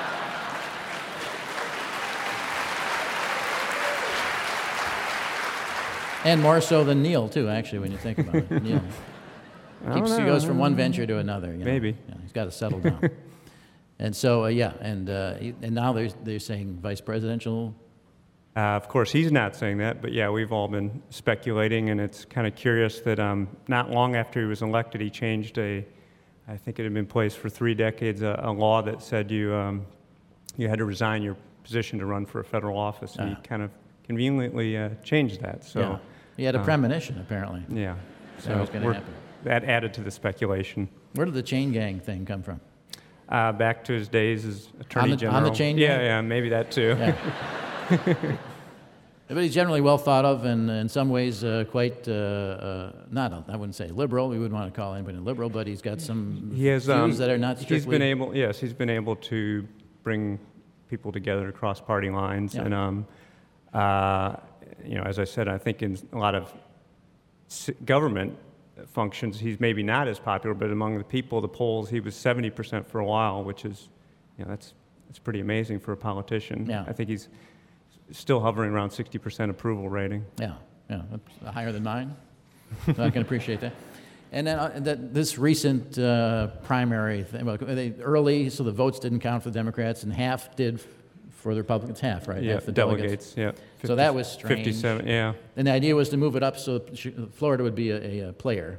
And 6.25 6.43
more 6.43 6.61
so 6.61 6.85
than 6.85 7.03
Neil, 7.03 7.29
too, 7.29 7.49
actually, 7.49 7.79
when 7.79 7.93
you 7.93 7.97
think 7.97 8.19
about 8.19 8.35
it. 8.35 8.50
Neil 8.62 8.83
keeps, 9.95 10.17
he 10.17 10.25
goes 10.25 10.45
from 10.45 10.59
one 10.59 10.75
venture 10.77 11.07
to 11.07 11.17
another. 11.17 11.53
you 11.53 11.59
know. 11.59 11.65
Maybe. 11.65 11.97
Yeah, 12.09 12.15
he's 12.21 12.33
got 12.33 12.45
to 12.45 12.50
settle 12.50 12.81
down. 12.81 13.09
and 13.99 14.15
so, 14.15 14.45
uh, 14.45 14.49
yeah, 14.49 14.73
and, 14.81 15.09
uh, 15.09 15.35
he- 15.37 15.55
and 15.62 15.75
now 15.75 15.95
they're, 15.95 16.11
they're 16.25 16.39
saying 16.39 16.79
vice 16.83 17.00
presidential. 17.00 17.75
Uh, 18.61 18.76
of 18.76 18.88
course, 18.88 19.11
he's 19.11 19.33
not 19.33 19.57
saying 19.57 19.79
that, 19.79 20.02
but 20.02 20.12
yeah, 20.12 20.29
we've 20.29 20.52
all 20.52 20.69
been 20.69 21.02
speculating, 21.09 21.88
and 21.88 21.99
it's 22.00 22.25
kind 22.26 22.47
of 22.47 22.55
curious 22.55 23.00
that 23.00 23.19
um, 23.19 23.49
not 23.69 23.90
long 23.90 24.17
after 24.17 24.38
he 24.40 24.47
was 24.47 24.61
elected, 24.61 25.00
he 25.00 25.09
changed 25.09 25.57
a, 25.57 25.87
I 26.47 26.57
think 26.59 26.79
it 26.79 26.83
had 26.83 26.93
been 26.93 27.05
in 27.05 27.07
place 27.07 27.35
for 27.35 27.49
three 27.49 27.75
decades, 27.75 28.21
a, 28.21 28.38
a 28.43 28.52
law 28.52 28.83
that 28.83 29.00
said 29.02 29.31
you, 29.31 29.55
um, 29.55 29.87
you 30.59 30.69
had 30.69 30.79
to 30.79 30.85
resign 30.85 31.23
your 31.23 31.37
position 31.64 31.99
to 32.00 32.07
run 32.07 32.26
for 32.26 32.40
a 32.40 32.45
federal 32.45 32.76
office, 32.79 33.17
and 33.17 33.31
Ah. 33.31 33.35
he 33.40 33.49
kind 33.49 33.62
of 33.62 33.71
conveniently 34.05 34.76
uh, 34.76 34.90
changed 35.02 35.40
that. 35.40 35.64
So, 35.64 35.81
yeah. 35.81 35.99
He 36.37 36.45
had 36.45 36.55
a 36.55 36.61
uh, 36.61 36.64
premonition, 36.64 37.19
apparently. 37.19 37.62
yeah, 37.71 37.95
That 38.45 38.59
was 38.61 38.69
gonna 38.69 38.93
happen. 38.93 39.14
that 39.45 39.64
added 39.64 39.95
to 39.95 40.02
the 40.02 40.11
speculation. 40.11 40.88
Where 41.14 41.25
did 41.25 41.35
the 41.35 41.43
chain 41.43 41.73
gang 41.73 41.99
thing 42.00 42.26
come 42.26 42.43
from? 42.43 42.61
Uh, 43.29 43.52
back 43.52 43.85
to 43.85 43.93
his 43.95 44.09
days 44.09 44.45
as 44.45 44.69
attorney 44.81 45.11
the- 45.12 45.17
general. 45.17 45.37
on 45.38 45.45
the 45.45 45.50
chain 45.50 45.79
Yeah, 45.79 45.97
gang? 45.97 46.05
yeah, 46.05 46.21
maybe 46.21 46.49
that 46.50 46.71
too. 46.71 46.97
Yeah. 46.99 48.37
but 49.35 49.45
he's 49.45 49.55
generally 49.55 49.81
well 49.81 49.99
thought 49.99 50.25
of 50.25 50.45
and 50.45 50.69
in 50.69 50.89
some 50.89 51.09
ways 51.09 51.45
uh, 51.45 51.65
quite, 51.71 52.09
uh, 52.09 52.13
uh, 52.13 52.93
not, 53.11 53.49
I 53.49 53.57
wouldn't 53.57 53.77
say 53.77 53.89
liberal. 53.89 54.29
We 54.29 54.39
wouldn't 54.39 54.55
want 54.55 54.73
to 54.73 54.79
call 54.79 54.95
anybody 54.95 55.19
liberal, 55.19 55.49
but 55.49 55.69
he's 55.69 55.81
got 55.81 56.01
some 56.01 56.51
He 56.55 56.67
has 56.67 56.87
views 56.87 56.97
um, 56.97 57.17
that 57.17 57.31
are 57.31 57.39
not 57.39 57.59
strictly. 57.59 57.77
He's 57.77 57.87
been 57.87 58.03
able, 58.03 58.37
yes, 58.37 58.59
he's 58.59 58.73
been 58.73 58.91
able 58.91 59.15
to 59.17 59.67
bring 60.03 60.39
people 60.89 61.13
together 61.13 61.49
across 61.49 61.81
party 61.81 62.11
lines, 62.11 62.55
Yeah. 62.57 62.63
and 62.63 62.75
um, 62.75 63.07
uh, 63.73 64.37
you 64.85 64.97
know, 64.97 65.03
as 65.03 65.21
I 65.21 65.25
said, 65.25 65.47
I 65.47 65.59
think 65.59 65.83
in 65.83 65.97
a 66.13 66.19
lot 66.19 66.35
of 66.35 66.53
government 67.85 68.37
functions, 68.89 69.39
he's 69.39 69.61
maybe 69.61 69.83
not 69.85 70.09
as 70.09 70.19
popular, 70.19 70.55
but 70.55 70.71
among 70.71 70.99
the 70.99 71.05
people, 71.05 71.41
the 71.41 71.49
polls, 71.49 71.89
he 71.89 72.01
was 72.01 72.15
70% 72.15 72.85
for 72.87 72.99
a 72.99 73.05
while, 73.05 73.45
which 73.45 73.65
is, 73.65 73.91
you 74.39 74.45
know, 74.45 74.51
that's 74.51 74.75
that's 75.07 75.19
pretty 75.19 75.41
amazing 75.41 75.81
for 75.81 75.91
a 75.91 75.97
politician. 75.97 76.67
Yeah. 76.67 76.85
I 76.87 76.93
think 76.93 77.09
he's 77.09 77.29
still 78.12 78.40
hovering 78.40 78.73
around 78.73 78.90
60% 78.90 79.50
approval 79.50 79.88
rating. 79.88 80.25
Yeah, 80.38 80.55
yeah, 80.88 81.02
that's 81.11 81.55
higher 81.55 81.73
than 81.73 81.83
mine. 81.83 82.17
So 82.95 83.02
I 83.02 83.11
can 83.11 83.23
appreciate 83.23 83.61
that. 83.61 83.75
And 84.33 84.47
then 84.47 84.59
uh, 84.59 84.73
that, 84.76 85.12
this 85.12 85.38
recent 85.38 85.99
uh, 85.99 86.49
primary 86.62 87.25
thing, 87.25 87.45
well, 87.45 87.57
they 87.57 87.95
early, 88.00 88.49
so 88.49 88.62
the 88.62 88.71
votes 88.71 89.00
didn't 89.00 89.21
count 89.21 89.43
for 89.43 89.50
the 89.50 89.59
Democrats, 89.59 90.05
and 90.05 90.12
half 90.12 90.55
did 90.55 90.81
for 91.31 91.55
the 91.55 91.61
Republicans, 91.61 92.00
half, 92.00 92.29
right? 92.29 92.43
Yeah, 92.43 92.55
half 92.55 92.67
the 92.67 92.73
delegates. 92.73 93.35
Yeah. 93.37 93.52
So 93.85 93.97
that 93.97 94.14
was 94.14 94.31
strange. 94.31 94.59
57. 94.59 95.07
Yeah. 95.07 95.33
And 95.57 95.67
the 95.67 95.73
idea 95.73 95.97
was 95.97 96.11
to 96.11 96.17
move 96.17 96.37
it 96.37 96.43
up 96.43 96.59
so 96.59 96.81
Florida 97.33 97.64
would 97.64 97.75
be 97.75 97.90
a, 97.90 98.29
a, 98.29 98.33
player. 98.33 98.79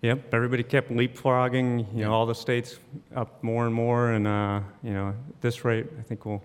Yep, 0.00 0.32
everybody 0.32 0.62
kept 0.62 0.90
leapfrogging, 0.90 1.92
you 1.92 2.04
know, 2.04 2.12
all 2.12 2.24
the 2.24 2.34
states 2.34 2.78
up 3.16 3.42
more 3.42 3.66
and 3.66 3.74
more, 3.74 4.12
and, 4.12 4.28
uh, 4.28 4.60
you 4.84 4.92
know, 4.92 5.08
at 5.08 5.40
this 5.40 5.64
rate, 5.64 5.86
I 5.98 6.02
think 6.02 6.24
we'll 6.24 6.42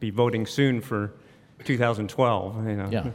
be 0.00 0.10
voting 0.10 0.44
soon 0.44 0.82
for 0.82 1.14
2012, 1.64 2.66
you 2.68 2.76
know. 2.76 2.88
Yeah, 2.90 3.10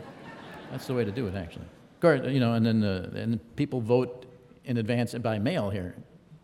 that's 0.71 0.87
the 0.87 0.93
way 0.93 1.05
to 1.05 1.11
do 1.11 1.27
it, 1.27 1.35
actually. 1.35 1.65
Of 1.65 2.01
course, 2.01 2.21
you 2.25 2.39
know, 2.39 2.53
and 2.53 2.65
then 2.65 2.83
uh, 2.83 3.09
and 3.15 3.39
people 3.55 3.81
vote 3.81 4.25
in 4.65 4.77
advance 4.77 5.13
and 5.13 5.23
by 5.23 5.39
mail 5.39 5.69
here, 5.69 5.95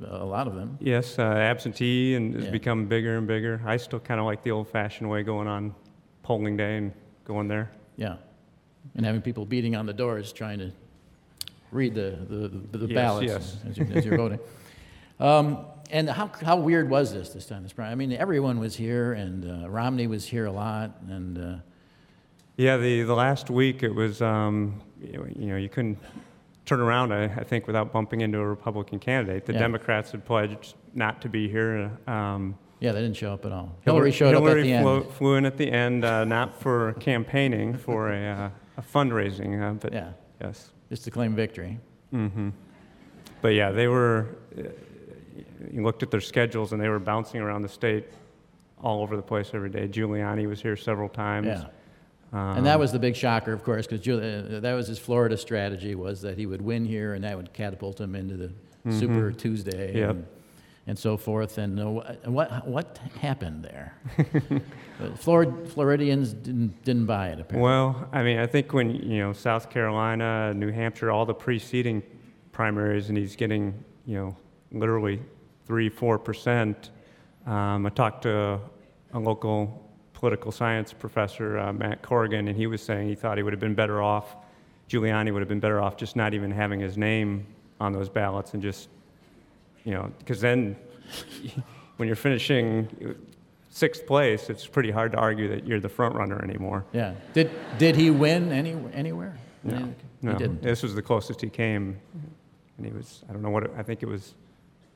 a 0.06 0.26
lot 0.26 0.48
of 0.48 0.56
them. 0.56 0.78
Yes, 0.80 1.20
uh, 1.20 1.24
absentee 1.24 2.16
and 2.16 2.34
has 2.36 2.46
Yeah. 2.46 2.52
become 2.52 2.86
bigger 2.86 3.18
and 3.18 3.28
bigger. 3.28 3.62
I 3.66 3.78
still 3.78 4.00
kind 4.00 4.20
of 4.20 4.26
like 4.26 4.44
the 4.44 4.52
old-fashioned 4.52 5.10
way 5.10 5.24
going 5.24 5.48
on 5.48 5.74
polling 6.24 6.58
day 6.58 6.78
and 6.78 6.92
going 7.26 7.48
there. 7.48 7.72
Yeah, 7.98 8.16
and 8.96 9.06
having 9.06 9.22
people 9.22 9.46
beating 9.46 9.76
on 9.76 9.86
the 9.86 9.94
doors 9.94 10.32
trying 10.34 10.60
to 10.60 10.72
read 11.72 11.94
the, 11.96 12.18
the, 12.72 12.78
the 12.78 12.88
Yes, 12.88 12.96
ballots 12.96 13.28
yes. 13.28 13.58
As, 13.70 13.78
you're, 13.78 13.88
as 13.98 14.06
you're 14.06 14.18
voting. 14.18 14.40
Um, 15.20 15.68
and 15.92 16.10
how, 16.10 16.32
how 16.44 16.56
weird 16.56 16.90
was 16.90 17.14
this 17.14 17.30
this 17.30 17.46
time? 17.46 17.62
This? 17.62 17.74
I 17.78 17.94
mean, 17.94 18.12
everyone 18.12 18.58
was 18.60 18.76
here, 18.76 19.14
and 19.14 19.66
uh, 19.66 19.70
Romney 19.70 20.08
was 20.08 20.26
here 20.26 20.48
a 20.48 20.52
lot, 20.52 20.98
and 21.08 21.38
uh, 21.38 21.56
Yeah, 22.62 22.78
the, 22.78 23.02
the 23.02 23.16
last 23.16 23.50
week 23.50 23.82
it 23.82 23.90
was, 23.94 24.22
um, 24.22 24.80
you, 25.02 25.14
know, 25.14 25.26
you 25.36 25.46
know, 25.48 25.56
you 25.56 25.68
couldn't 25.68 25.98
turn 26.68 26.80
around, 26.80 27.12
I, 27.12 27.24
I 27.24 27.44
think, 27.44 27.66
without 27.66 27.92
bumping 27.92 28.22
into 28.22 28.38
a 28.38 28.46
Republican 28.46 29.00
candidate. 29.00 29.48
The 29.48 29.54
Yeah. 29.54 29.60
Democrats 29.60 30.12
had 30.12 30.24
pledged 30.24 30.76
not 30.94 31.22
to 31.24 31.30
be 31.30 31.50
here. 31.50 31.92
Um, 32.06 32.56
yeah, 32.80 32.92
they 32.92 33.02
didn't 33.02 33.18
show 33.18 33.34
up 33.34 33.46
at 33.48 33.52
all. 33.52 33.76
Hillary 33.82 34.12
showed 34.12 34.36
up 34.36 34.44
at 34.44 34.46
Hillary 34.46 34.62
the 34.64 34.74
end. 34.74 34.84
flew, 34.84 35.04
flew 35.06 35.36
in 35.38 35.46
at 35.48 35.58
the 35.58 35.72
end, 35.72 36.06
uh, 36.06 36.24
not 36.24 36.62
for 36.62 36.94
campaigning, 37.00 37.76
for 37.76 38.12
a, 38.12 38.28
uh, 38.28 38.50
a 38.78 38.82
fundraising, 38.84 39.60
uh, 39.60 39.74
but 39.74 39.92
Yeah, 39.92 40.12
yes. 40.40 40.70
just 40.88 41.04
to 41.06 41.12
claim 41.12 41.36
victory. 41.36 41.80
Mm-hmm. 42.14 42.50
But 43.42 43.56
yeah, 43.56 43.72
they 43.72 43.88
were. 43.88 44.36
Uh, 44.56 44.64
you 45.72 45.84
looked 45.84 46.04
at 46.04 46.12
their 46.12 46.22
schedules, 46.22 46.74
and 46.74 46.82
they 46.82 46.90
were 46.90 47.00
bouncing 47.00 47.42
around 47.42 47.64
the 47.64 47.70
state, 47.70 48.06
all 48.84 49.02
over 49.02 49.16
the 49.16 49.22
place 49.24 49.50
every 49.56 49.70
day. 49.72 49.88
Giuliani 49.88 50.48
was 50.48 50.62
here 50.62 50.76
several 50.76 51.10
times. 51.10 51.48
Yeah. 51.48 51.66
Um, 52.34 52.58
And 52.58 52.66
that 52.66 52.80
was 52.80 52.92
the 52.92 53.00
big 53.00 53.16
shocker, 53.16 53.52
of 53.54 53.64
course, 53.64 53.88
because 53.88 54.06
that 54.62 54.74
was 54.74 54.88
his 54.88 55.00
Florida 55.00 55.36
strategy 55.38 55.96
was 55.96 56.22
that 56.22 56.38
he 56.38 56.46
would 56.46 56.62
win 56.62 56.86
here, 56.86 57.14
and 57.14 57.24
that 57.24 57.36
would 57.36 57.52
catapult 57.54 58.00
him 58.00 58.16
into 58.16 58.38
the 58.38 58.52
Super 58.92 59.32
Tuesday 59.32 59.90
Mm-hmm. 59.90 59.98
Yep. 59.98 60.10
and, 60.10 60.26
and 60.88 60.98
so 61.00 61.18
forth. 61.18 61.58
And 61.58 61.80
uh, 61.80 61.86
what 62.26 62.68
what 62.68 63.00
happened 63.20 63.64
there? 63.64 63.94
Uh, 65.02 65.16
Flor- 65.16 65.66
Floridians 65.66 66.32
didn't 66.32 66.84
didn't 66.84 67.08
buy 67.08 67.30
it 67.30 67.40
apparently. 67.40 67.60
Well, 67.64 68.08
I 68.12 68.22
mean, 68.22 68.38
I 68.38 68.46
think 68.46 68.72
when 68.72 68.92
you 68.92 69.18
know 69.18 69.34
South 69.34 69.68
Carolina, 69.72 70.54
New 70.54 70.72
Hampshire, 70.72 71.10
all 71.10 71.26
the 71.26 71.34
preceding 71.34 72.04
primaries, 72.52 73.10
and 73.10 73.18
he's 73.18 73.36
getting 73.36 73.74
you 74.06 74.16
know 74.16 74.36
literally 74.72 75.20
three, 75.66 75.90
four 75.90 76.20
percent. 76.20 76.92
Um, 77.48 77.88
I 77.88 77.90
talked 77.90 78.22
to 78.24 78.60
a 79.14 79.20
local 79.20 79.90
political 80.22 80.52
science 80.52 80.94
professor, 80.94 81.58
uh, 81.58 81.74
Matt 81.74 82.04
Corrigan, 82.04 82.48
and 82.48 82.56
he 82.56 82.68
was 82.68 82.80
saying 82.82 83.10
he 83.10 83.16
thought 83.16 83.38
he 83.38 83.44
would 83.44 83.52
have 83.54 83.60
been 83.60 83.74
better 83.74 84.02
off. 84.04 84.36
Giuliani 84.88 85.34
would 85.34 85.40
have 85.42 85.50
been 85.50 85.60
better 85.60 85.82
off 85.82 85.98
just 85.98 86.16
not 86.16 86.36
even 86.36 86.52
having 86.52 86.80
his 86.80 86.96
name 86.96 87.46
on 87.80 87.92
those 87.92 88.08
ballots 88.08 88.54
and 88.54 88.62
just, 88.62 88.88
you 89.84 89.92
know, 89.94 90.12
because 90.20 90.40
then 90.40 90.76
when 91.98 92.06
you're 92.06 92.16
finishing 92.16 93.16
sixth 93.72 94.06
place, 94.06 94.48
it's 94.52 94.68
pretty 94.68 94.92
hard 94.92 95.12
to 95.14 95.18
argue 95.18 95.48
that 95.48 95.66
you're 95.66 95.80
the 95.80 95.90
front 95.90 96.14
runner 96.16 96.40
anymore. 96.44 96.86
yeah. 96.94 97.16
Did 97.34 97.50
did 97.80 97.96
he 97.96 98.12
win 98.12 98.52
any, 98.52 98.76
anywhere? 98.94 99.36
No, 99.64 99.76
Any- 99.76 99.96
no. 100.22 100.32
He 100.34 100.38
didn't. 100.38 100.62
This 100.62 100.84
was 100.84 100.94
the 100.94 101.02
closest 101.02 101.42
he 101.42 101.50
came, 101.50 101.98
and 102.78 102.86
he 102.86 102.92
was, 102.92 103.24
I 103.28 103.34
don't 103.34 103.42
know 103.42 103.50
what, 103.50 103.64
it- 103.64 103.72
I 103.76 103.82
think 103.82 104.04
it 104.04 104.08
was, 104.08 104.36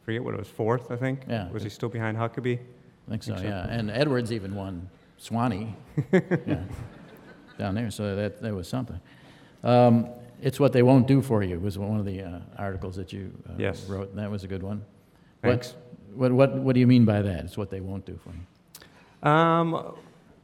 forget 0.03 0.23
what 0.23 0.35
it 0.35 0.37
was, 0.39 0.47
fourth, 0.49 0.91
I 0.91 0.97
think? 0.97 1.21
Yeah. 1.27 1.49
Was 1.51 1.63
he 1.63 1.69
still 1.69 1.89
behind 1.89 2.15
Huckabee? 2.15 2.59
I 3.07 3.09
think 3.09 3.23
so, 3.23 3.33
Think 3.33 3.45
so. 3.45 3.49
yeah. 3.49 3.67
And 3.69 3.89
Edwards 3.89 4.31
even 4.31 4.53
won 4.53 4.87
Suwannee 5.17 5.75
yeah, 6.11 6.59
down 7.57 7.75
there, 7.75 7.89
so 7.91 8.15
that, 8.15 8.41
that 8.41 8.53
was 8.53 8.67
something. 8.67 8.99
Um, 9.63 10.09
it's 10.41 10.59
what 10.59 10.73
they 10.73 10.83
won't 10.83 11.07
do 11.07 11.21
for 11.21 11.41
you 11.43 11.59
was 11.59 11.77
one 11.77 11.99
of 11.99 12.05
the 12.05 12.21
uh, 12.21 12.39
articles 12.57 12.95
that 12.97 13.13
you 13.13 13.31
uh, 13.49 13.53
Yes. 13.57 13.85
wrote, 13.87 14.09
and 14.09 14.19
that 14.19 14.29
was 14.29 14.43
a 14.43 14.47
good 14.47 14.61
one. 14.61 14.83
Thanks. 15.41 15.75
What, 16.13 16.31
what, 16.31 16.51
what, 16.51 16.61
what 16.63 16.73
do 16.73 16.79
you 16.79 16.87
mean 16.87 17.05
by 17.05 17.21
that? 17.21 17.45
It's 17.45 17.57
what 17.57 17.69
they 17.69 17.79
won't 17.79 18.05
do 18.05 18.19
for 18.23 18.29
you. 18.29 19.29
Um, 19.29 19.95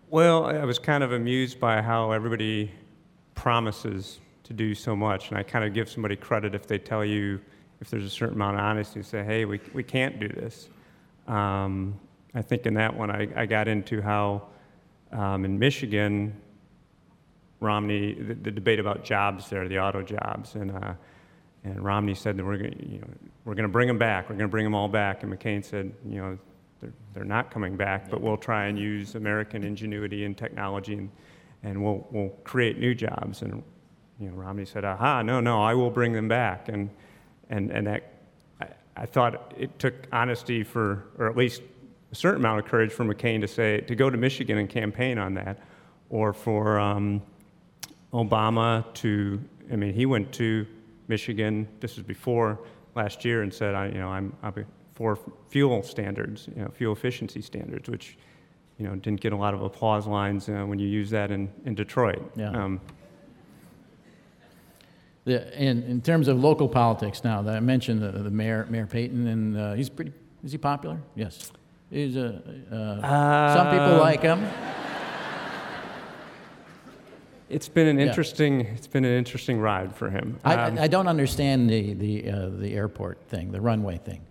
well, 0.09 0.45
I 0.45 0.63
was 0.65 0.79
kind 0.79 1.03
of 1.03 1.11
amused 1.11 1.59
by 1.59 1.81
how 1.81 2.11
everybody 2.11 2.71
promises 3.35 4.19
to 4.43 4.53
do 4.53 4.73
so 4.73 4.95
much, 4.95 5.29
and 5.29 5.37
I 5.37 5.43
kind 5.43 5.63
of 5.65 5.73
give 5.73 5.89
somebody 5.89 6.15
credit 6.15 6.55
if 6.55 6.67
they 6.67 6.77
tell 6.77 7.05
you, 7.05 7.39
if 7.79 7.89
there's 7.89 8.05
a 8.05 8.09
certain 8.09 8.35
amount 8.35 8.55
of 8.57 8.61
honesty, 8.63 9.01
say, 9.03 9.23
hey, 9.23 9.45
we, 9.45 9.59
we 9.73 9.83
can't 9.83 10.19
do 10.19 10.27
this. 10.27 10.69
Um, 11.27 11.99
I 12.33 12.41
think 12.41 12.65
in 12.65 12.73
that 12.75 12.95
one, 12.95 13.11
I, 13.11 13.27
I 13.35 13.45
got 13.45 13.67
into 13.67 14.01
how 14.01 14.43
um, 15.11 15.45
in 15.45 15.57
Michigan, 15.59 16.35
Romney, 17.59 18.13
the, 18.13 18.33
the 18.33 18.51
debate 18.51 18.79
about 18.79 19.03
jobs 19.03 19.49
there, 19.49 19.67
the 19.67 19.79
auto 19.79 20.01
jobs, 20.01 20.55
and 20.55 20.71
uh, 20.71 20.93
and 21.63 21.83
Romney 21.83 22.15
said 22.15 22.37
that 22.37 22.45
we're 22.45 22.57
going, 22.57 22.89
you 22.91 22.99
know, 22.99 23.07
we're 23.45 23.53
to 23.55 23.67
bring 23.67 23.87
them 23.87 23.99
back. 23.99 24.29
We're 24.29 24.35
going 24.35 24.49
to 24.49 24.51
bring 24.51 24.63
them 24.63 24.73
all 24.73 24.87
back. 24.87 25.21
And 25.21 25.31
McCain 25.31 25.63
said, 25.63 25.93
you 26.03 26.19
know, 26.19 26.37
they're, 26.79 26.93
they're 27.13 27.23
not 27.23 27.51
coming 27.51 27.77
back, 27.77 28.09
but 28.09 28.19
we'll 28.19 28.37
try 28.37 28.65
and 28.65 28.79
use 28.79 29.13
American 29.13 29.63
ingenuity 29.63 30.25
and 30.25 30.35
technology, 30.35 30.95
and 30.95 31.11
and 31.63 31.83
we'll 31.83 32.07
we'll 32.11 32.29
create 32.43 32.79
new 32.79 32.95
jobs. 32.95 33.43
And 33.43 33.63
you 34.19 34.29
know, 34.29 34.35
Romney 34.35 34.65
said, 34.65 34.83
aha, 34.83 35.21
no, 35.21 35.39
no, 35.39 35.61
I 35.61 35.73
will 35.75 35.91
bring 35.91 36.13
them 36.13 36.27
back. 36.27 36.69
And 36.69 36.89
and 37.49 37.69
and 37.71 37.85
that, 37.87 38.11
I, 38.59 38.67
I 38.97 39.05
thought 39.05 39.53
it 39.57 39.77
took 39.77 39.93
honesty 40.11 40.63
for, 40.63 41.05
or 41.19 41.27
at 41.27 41.37
least 41.37 41.61
a 42.11 42.15
certain 42.15 42.41
amount 42.41 42.59
of 42.59 42.65
courage 42.65 42.91
for 42.91 43.05
McCain 43.05 43.41
to 43.41 43.47
say 43.47 43.81
to 43.81 43.95
go 43.95 44.09
to 44.09 44.17
Michigan 44.17 44.57
and 44.57 44.69
campaign 44.69 45.17
on 45.17 45.33
that, 45.35 45.59
or 46.09 46.33
for 46.33 46.79
um, 46.79 47.21
Obama 48.13 48.85
to, 48.95 49.41
I 49.71 49.75
mean, 49.75 49.93
he 49.93 50.05
went 50.05 50.31
to 50.33 50.65
Michigan, 51.07 51.67
this 51.79 51.95
was 51.95 52.05
before 52.05 52.59
last 52.95 53.23
year, 53.23 53.43
and 53.43 53.53
said, 53.53 53.75
I, 53.75 53.87
you 53.87 53.99
know, 53.99 54.09
I'm, 54.09 54.35
I'm 54.43 54.65
for 54.93 55.17
fuel 55.49 55.83
standards, 55.83 56.49
you 56.55 56.61
know, 56.63 56.69
fuel 56.69 56.93
efficiency 56.93 57.41
standards, 57.41 57.89
which, 57.89 58.17
you 58.77 58.85
know, 58.87 58.95
didn't 58.95 59.21
get 59.21 59.31
a 59.31 59.37
lot 59.37 59.53
of 59.53 59.61
applause 59.61 60.05
lines 60.05 60.49
uh, 60.49 60.63
when 60.65 60.79
you 60.79 60.87
use 60.87 61.09
that 61.11 61.31
in, 61.31 61.49
in 61.65 61.75
Detroit. 61.75 62.21
Yeah. 62.35 62.51
Um, 62.51 62.81
The, 65.23 65.55
in, 65.55 65.83
in 65.83 66.01
terms 66.01 66.27
of 66.27 66.39
local 66.39 66.67
politics 66.67 67.23
now, 67.23 67.43
that 67.43 67.55
I 67.55 67.59
mentioned 67.59 68.01
the, 68.01 68.11
the 68.11 68.31
mayor, 68.31 68.65
Mayor 68.71 68.87
Peyton, 68.87 69.27
and 69.27 69.55
uh, 69.55 69.73
he's 69.73 69.87
pretty, 69.87 70.11
is 70.43 70.51
he 70.51 70.57
popular? 70.57 70.97
Yes. 71.15 71.51
He's 71.91 72.15
a, 72.15 72.41
uh, 72.71 73.53
some 73.53 73.67
people 73.67 73.95
Um, 73.95 73.99
like 73.99 74.21
him. 74.21 74.47
It's 77.49 77.67
been 77.67 77.87
an 77.87 77.99
Yeah. 77.99 78.05
interesting. 78.05 78.61
It's 78.61 78.87
been 78.87 79.03
an 79.03 79.11
interesting 79.11 79.59
ride 79.59 79.93
for 79.93 80.09
him. 80.09 80.39
I, 80.45 80.55
Um, 80.55 80.77
I 80.79 80.87
don't 80.87 81.09
understand 81.09 81.69
the, 81.69 81.93
the, 81.93 82.29
uh, 82.31 82.49
the 82.49 82.73
airport 82.75 83.19
thing, 83.27 83.51
the 83.51 83.59
runway 83.59 83.97
thing. 83.97 84.21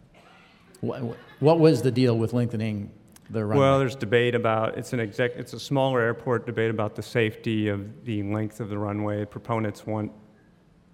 What, 0.81 1.18
what 1.40 1.59
was 1.61 1.83
the 1.83 1.90
deal 1.90 2.16
with 2.16 2.33
lengthening 2.33 2.90
the 3.29 3.44
runway? 3.44 3.59
Well, 3.62 3.79
there's 3.79 3.94
debate 3.94 4.35
about 4.35 4.79
it's 4.79 4.94
an 4.94 5.01
exec, 5.01 5.33
it's 5.37 5.53
a 5.53 5.61
smaller 5.61 6.01
airport. 6.01 6.46
Debate 6.46 6.70
about 6.70 6.94
the 6.94 7.03
safety 7.03 7.68
of 7.68 8.07
the 8.07 8.23
length 8.23 8.61
of 8.61 8.70
the 8.70 8.79
runway. 8.79 9.27
Proponents 9.27 9.87
want 9.87 10.11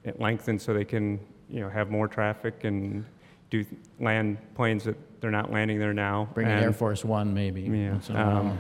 it 0.03 0.21
lengthened 0.21 0.61
so 0.61 0.75
they 0.75 0.85
can, 0.85 1.21
you 1.49 1.61
know, 1.61 1.69
have 1.69 1.93
more 1.93 2.09
traffic 2.09 2.65
and 2.65 3.05
do 3.51 3.65
land 4.01 4.39
planes 4.57 4.83
that 4.83 4.97
they're 5.21 5.31
not 5.31 5.51
landing 5.53 5.79
there 5.79 5.95
now. 5.95 6.29
Bring 6.35 6.47
in 6.47 6.53
And- 6.53 6.65
Air 6.65 6.73
Force 6.73 7.05
One, 7.05 7.35
maybe. 7.35 7.63
Yeah, 7.63 7.93
once 7.93 8.09
in 8.11 8.17
a 8.17 8.25
while. 8.25 8.59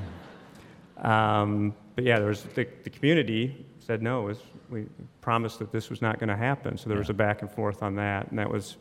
um, 0.98 1.10
Um, 1.10 1.74
but 1.94 2.04
yeah, 2.04 2.18
there 2.18 2.28
was 2.28 2.42
the, 2.42 2.66
the 2.84 2.90
community 2.90 3.66
said 3.78 4.02
no. 4.02 4.22
Was 4.22 4.38
we 4.70 4.86
promised 5.20 5.58
that 5.60 5.70
this 5.72 5.90
was 5.90 6.00
not 6.02 6.18
going 6.18 6.28
to 6.28 6.36
happen, 6.36 6.76
so 6.78 6.88
there 6.88 6.98
was 6.98 7.10
a 7.10 7.14
back 7.14 7.42
and 7.42 7.50
forth 7.50 7.82
on 7.82 7.94
that, 7.96 8.28
and 8.30 8.38
that 8.38 8.50
was 8.50 8.76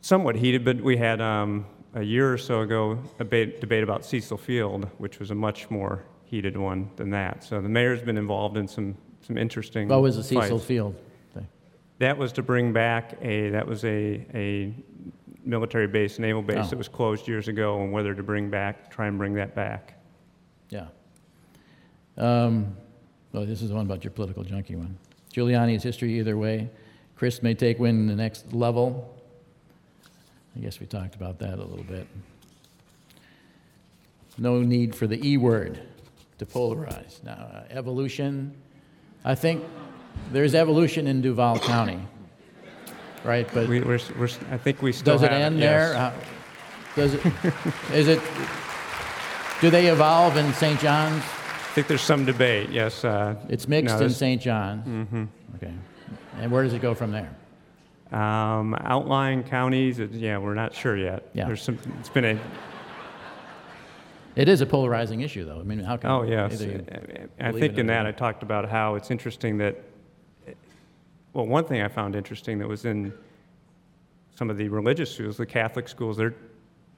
somewhat 0.00 0.36
heated. 0.36 0.64
But 0.64 0.80
we 0.80 0.96
had 0.96 1.20
um, 1.20 1.66
a 1.94 2.02
year 2.02 2.32
or 2.32 2.38
so 2.38 2.60
ago 2.60 2.98
a 3.18 3.24
ba- 3.24 3.46
debate 3.46 3.82
about 3.82 4.04
Cecil 4.04 4.36
Field, 4.38 4.88
which 4.98 5.18
was 5.18 5.30
a 5.30 5.34
much 5.34 5.70
more 5.70 6.04
heated 6.24 6.56
one 6.56 6.90
than 6.96 7.10
that. 7.10 7.42
So 7.44 7.60
the 7.60 7.68
mayor's 7.68 8.02
been 8.02 8.18
involved 8.18 8.56
in 8.56 8.68
some 8.68 8.96
some 9.22 9.36
interesting. 9.36 9.88
what 9.88 10.00
was 10.02 10.16
the 10.16 10.22
Cecil 10.22 10.58
fights. 10.58 10.64
Field 10.64 10.94
thing? 11.34 11.46
That 11.98 12.16
was 12.18 12.32
to 12.34 12.42
bring 12.42 12.72
back 12.72 13.18
a, 13.20 13.50
that 13.50 13.66
was 13.66 13.84
a, 13.84 14.24
a 14.34 14.72
military 15.48 15.86
base, 15.86 16.18
naval 16.18 16.42
base 16.42 16.66
Oh. 16.66 16.70
that 16.70 16.76
was 16.76 16.88
closed 16.88 17.26
years 17.26 17.48
ago, 17.48 17.80
and 17.82 17.92
whether 17.92 18.14
to 18.14 18.22
bring 18.22 18.50
back, 18.50 18.90
try 18.90 19.06
and 19.06 19.18
bring 19.18 19.34
that 19.34 19.54
back. 19.54 19.94
Yeah. 20.70 20.88
Um, 22.16 22.76
well, 23.32 23.46
this 23.46 23.62
is 23.62 23.70
the 23.70 23.74
one 23.74 23.86
about 23.86 24.04
your 24.04 24.10
political 24.10 24.44
junkie 24.44 24.76
one. 24.76 24.96
Giuliani's 25.32 25.82
history 25.82 26.18
either 26.18 26.36
way. 26.36 26.68
Crist 27.16 27.42
may 27.42 27.54
take 27.54 27.78
win 27.78 27.96
in 28.00 28.06
the 28.06 28.14
next 28.14 28.52
level. 28.52 29.14
I 30.56 30.60
guess 30.60 30.80
we 30.80 30.86
talked 30.86 31.14
about 31.14 31.38
that 31.40 31.54
a 31.58 31.64
little 31.64 31.84
bit. 31.84 32.06
No 34.36 34.60
need 34.62 34.94
for 34.94 35.06
the 35.06 35.24
E 35.26 35.36
word 35.36 35.80
to 36.38 36.46
polarize. 36.46 37.22
Now, 37.24 37.32
uh, 37.52 37.62
evolution, 37.70 38.54
I 39.24 39.34
think 39.34 39.64
there's 40.32 40.54
evolution 40.54 41.06
in 41.06 41.20
Duval 41.20 41.58
County, 41.58 41.98
right? 43.24 43.48
But 43.52 43.68
We, 43.68 43.80
we're, 43.80 44.00
we're, 44.18 44.28
I 44.50 44.58
think 44.58 44.82
we 44.82 44.92
still 44.92 45.14
does 45.14 45.22
it 45.22 45.32
end 45.32 45.58
yes. 45.58 45.64
there? 45.68 45.94
How- 45.94 46.12
Does 46.96 47.14
it, 47.14 47.22
is 47.92 48.08
it, 48.08 48.20
do 49.60 49.70
they 49.70 49.86
evolve 49.86 50.36
in 50.36 50.52
St. 50.54 50.80
John's? 50.80 51.22
I 51.22 51.70
think 51.74 51.86
there's 51.86 52.00
some 52.02 52.24
debate, 52.24 52.70
yes. 52.70 53.04
uh, 53.04 53.36
It's 53.48 53.68
mixed 53.68 53.98
no, 53.98 54.04
in 54.06 54.10
St. 54.10 54.42
John's. 54.42 54.86
Mm-hmm. 54.86 55.24
Okay. 55.56 55.72
And 56.40 56.50
where 56.50 56.64
does 56.64 56.72
it 56.72 56.82
go 56.82 56.94
from 56.94 57.12
there? 57.12 57.30
Um, 58.10 58.74
outlying 58.80 59.44
counties, 59.44 59.98
yeah, 59.98 60.38
we're 60.38 60.54
not 60.54 60.74
sure 60.74 60.96
yet. 60.96 61.28
Yeah. 61.34 61.46
There's 61.46 61.62
some, 61.62 61.78
it's 62.00 62.08
been 62.08 62.24
a, 62.24 62.38
It 64.34 64.48
is 64.48 64.60
a 64.60 64.66
polarizing 64.66 65.20
issue, 65.20 65.44
though. 65.44 65.60
I 65.60 65.62
mean, 65.62 65.80
how 65.80 65.96
can 65.98 66.10
oh, 66.10 66.22
yes. 66.22 66.54
I 67.40 67.52
think 67.52 67.78
in 67.78 67.86
that. 67.88 68.06
I 68.06 68.12
talked 68.12 68.42
about 68.42 68.68
how 68.68 68.94
it's 68.94 69.10
interesting 69.10 69.58
that, 69.58 69.76
well, 71.32 71.46
one 71.46 71.64
thing 71.64 71.82
I 71.82 71.88
found 71.88 72.16
interesting 72.16 72.58
that 72.58 72.68
was 72.68 72.84
in 72.84 73.12
some 74.34 74.50
of 74.50 74.56
the 74.56 74.68
religious 74.68 75.14
schools, 75.14 75.36
the 75.36 75.46
Catholic 75.46 75.88
schools, 75.88 76.16
they're, 76.16 76.34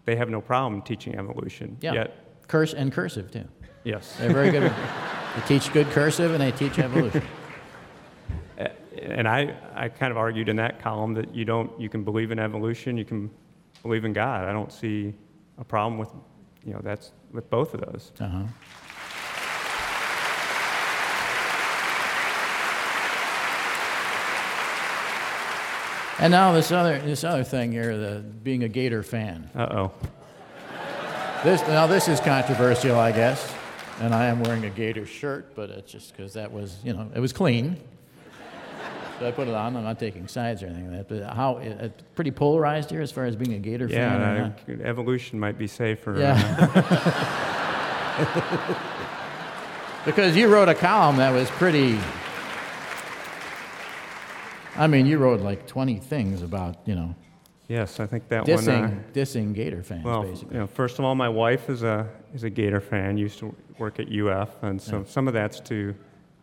they 0.04 0.16
have 0.16 0.28
no 0.28 0.40
problem 0.40 0.82
teaching 0.82 1.16
evolution. 1.16 1.76
Yeah. 1.80 1.94
Yet, 1.94 2.16
curse 2.48 2.74
and 2.74 2.92
cursive 2.92 3.30
too. 3.30 3.44
yes. 3.84 4.16
They're 4.18 4.32
very 4.32 4.50
good. 4.50 4.72
they 5.34 5.42
teach 5.46 5.72
good 5.72 5.88
cursive 5.88 6.32
and 6.32 6.40
they 6.40 6.52
teach 6.52 6.78
evolution. 6.78 7.22
And 9.02 9.26
I, 9.26 9.56
I 9.74 9.88
kind 9.88 10.10
of 10.10 10.18
argued 10.18 10.48
in 10.48 10.56
that 10.56 10.80
column 10.80 11.14
that 11.14 11.34
you 11.34 11.44
don't, 11.44 11.70
you 11.80 11.88
can 11.88 12.04
believe 12.04 12.30
in 12.30 12.38
evolution, 12.38 12.96
you 12.96 13.04
can 13.04 13.30
believe 13.82 14.04
in 14.04 14.12
God. 14.12 14.44
I 14.44 14.52
don't 14.52 14.72
see 14.72 15.14
a 15.58 15.64
problem 15.64 15.98
with, 15.98 16.10
you 16.64 16.74
know, 16.74 16.80
that's 16.82 17.12
with 17.32 17.48
both 17.48 17.72
of 17.74 17.80
those. 17.80 18.12
Uh-huh. 18.20 18.42
And 26.20 26.30
now 26.32 26.52
this 26.52 26.70
other 26.70 26.98
this 26.98 27.24
other 27.24 27.44
thing 27.44 27.72
here, 27.72 27.96
the 27.96 28.20
being 28.20 28.62
a 28.62 28.68
Gator 28.68 29.02
fan. 29.02 29.48
Uh-oh. 29.54 29.90
This 31.42 31.62
now 31.62 31.86
this 31.86 32.08
is 32.08 32.20
controversial, 32.20 32.98
I 32.98 33.10
guess. 33.10 33.54
And 34.00 34.14
I 34.14 34.26
am 34.26 34.42
wearing 34.42 34.66
a 34.66 34.70
Gator 34.70 35.06
shirt, 35.06 35.54
but 35.54 35.70
it's 35.70 35.90
just 35.90 36.14
because 36.14 36.34
that 36.34 36.52
was, 36.52 36.78
you 36.84 36.92
know, 36.92 37.10
it 37.14 37.20
was 37.20 37.32
clean. 37.32 37.78
So 39.18 39.28
I 39.28 39.30
put 39.30 39.48
it 39.48 39.54
on. 39.54 39.76
I'm 39.76 39.84
not 39.84 39.98
taking 39.98 40.28
sides 40.28 40.62
or 40.62 40.66
anything 40.66 40.94
like 40.94 41.08
that. 41.08 41.20
But 41.20 41.34
how 41.34 41.56
it's 41.58 42.02
pretty 42.14 42.30
polarized 42.30 42.90
here 42.90 43.00
as 43.00 43.10
far 43.12 43.24
as 43.24 43.36
being 43.36 43.54
a 43.54 43.58
Gator 43.58 43.88
fan. 43.88 44.54
Yeah. 44.66 44.74
Evolution 44.82 45.40
might 45.40 45.56
be 45.58 45.66
safer. 45.66 46.18
Yeah. 46.18 46.36
because 50.04 50.36
you 50.36 50.48
wrote 50.48 50.68
a 50.68 50.74
column 50.74 51.16
that 51.16 51.32
was 51.32 51.48
pretty. 51.50 51.98
I 54.80 54.86
mean, 54.86 55.04
you 55.04 55.18
wrote 55.18 55.40
like 55.40 55.66
20 55.66 55.98
things 55.98 56.40
about, 56.40 56.76
you 56.86 56.94
know, 56.94 57.14
yes, 57.68 58.00
I 58.00 58.06
think 58.06 58.28
that 58.28 58.44
dissing, 58.46 58.80
one. 58.80 59.04
dissing 59.12 59.54
Gator 59.54 59.82
fans, 59.82 60.06
Uh, 60.06 60.08
well, 60.08 60.22
basically. 60.22 60.54
you 60.54 60.60
know, 60.60 60.66
first 60.66 60.98
of 60.98 61.04
all, 61.04 61.14
my 61.14 61.28
wife 61.28 61.68
is 61.68 61.82
a 61.82 62.08
is 62.34 62.44
a 62.44 62.50
Gator 62.50 62.80
fan. 62.80 63.18
Used 63.18 63.38
to 63.40 63.54
work 63.78 64.00
at 64.00 64.08
UF, 64.10 64.62
and 64.62 64.80
so 64.80 65.04
some 65.04 65.28
of 65.28 65.34
that's 65.34 65.60
to. 65.60 65.94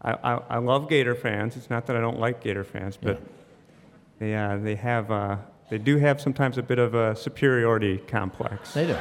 I, 0.03 0.11
I, 0.11 0.33
I 0.49 0.57
love 0.59 0.87
Gator 0.87 1.15
fans. 1.15 1.57
It's 1.57 1.71
not 1.71 1.87
that 1.87 1.95
I 1.95 1.99
don't 1.99 2.19
like 2.19 2.39
Gator 2.43 2.63
fans, 2.63 2.95
but 2.95 3.19
they 4.19 4.35
uh, 4.35 4.57
they 4.57 4.75
have 4.75 5.09
uh, 5.09 5.37
they 5.71 5.79
do 5.79 5.97
have 5.97 6.21
sometimes 6.21 6.59
a 6.59 6.63
bit 6.63 6.77
of 6.77 6.93
a 6.93 7.15
superiority 7.15 7.97
complex. 7.97 8.75
They 8.75 8.85
do. 8.85 8.97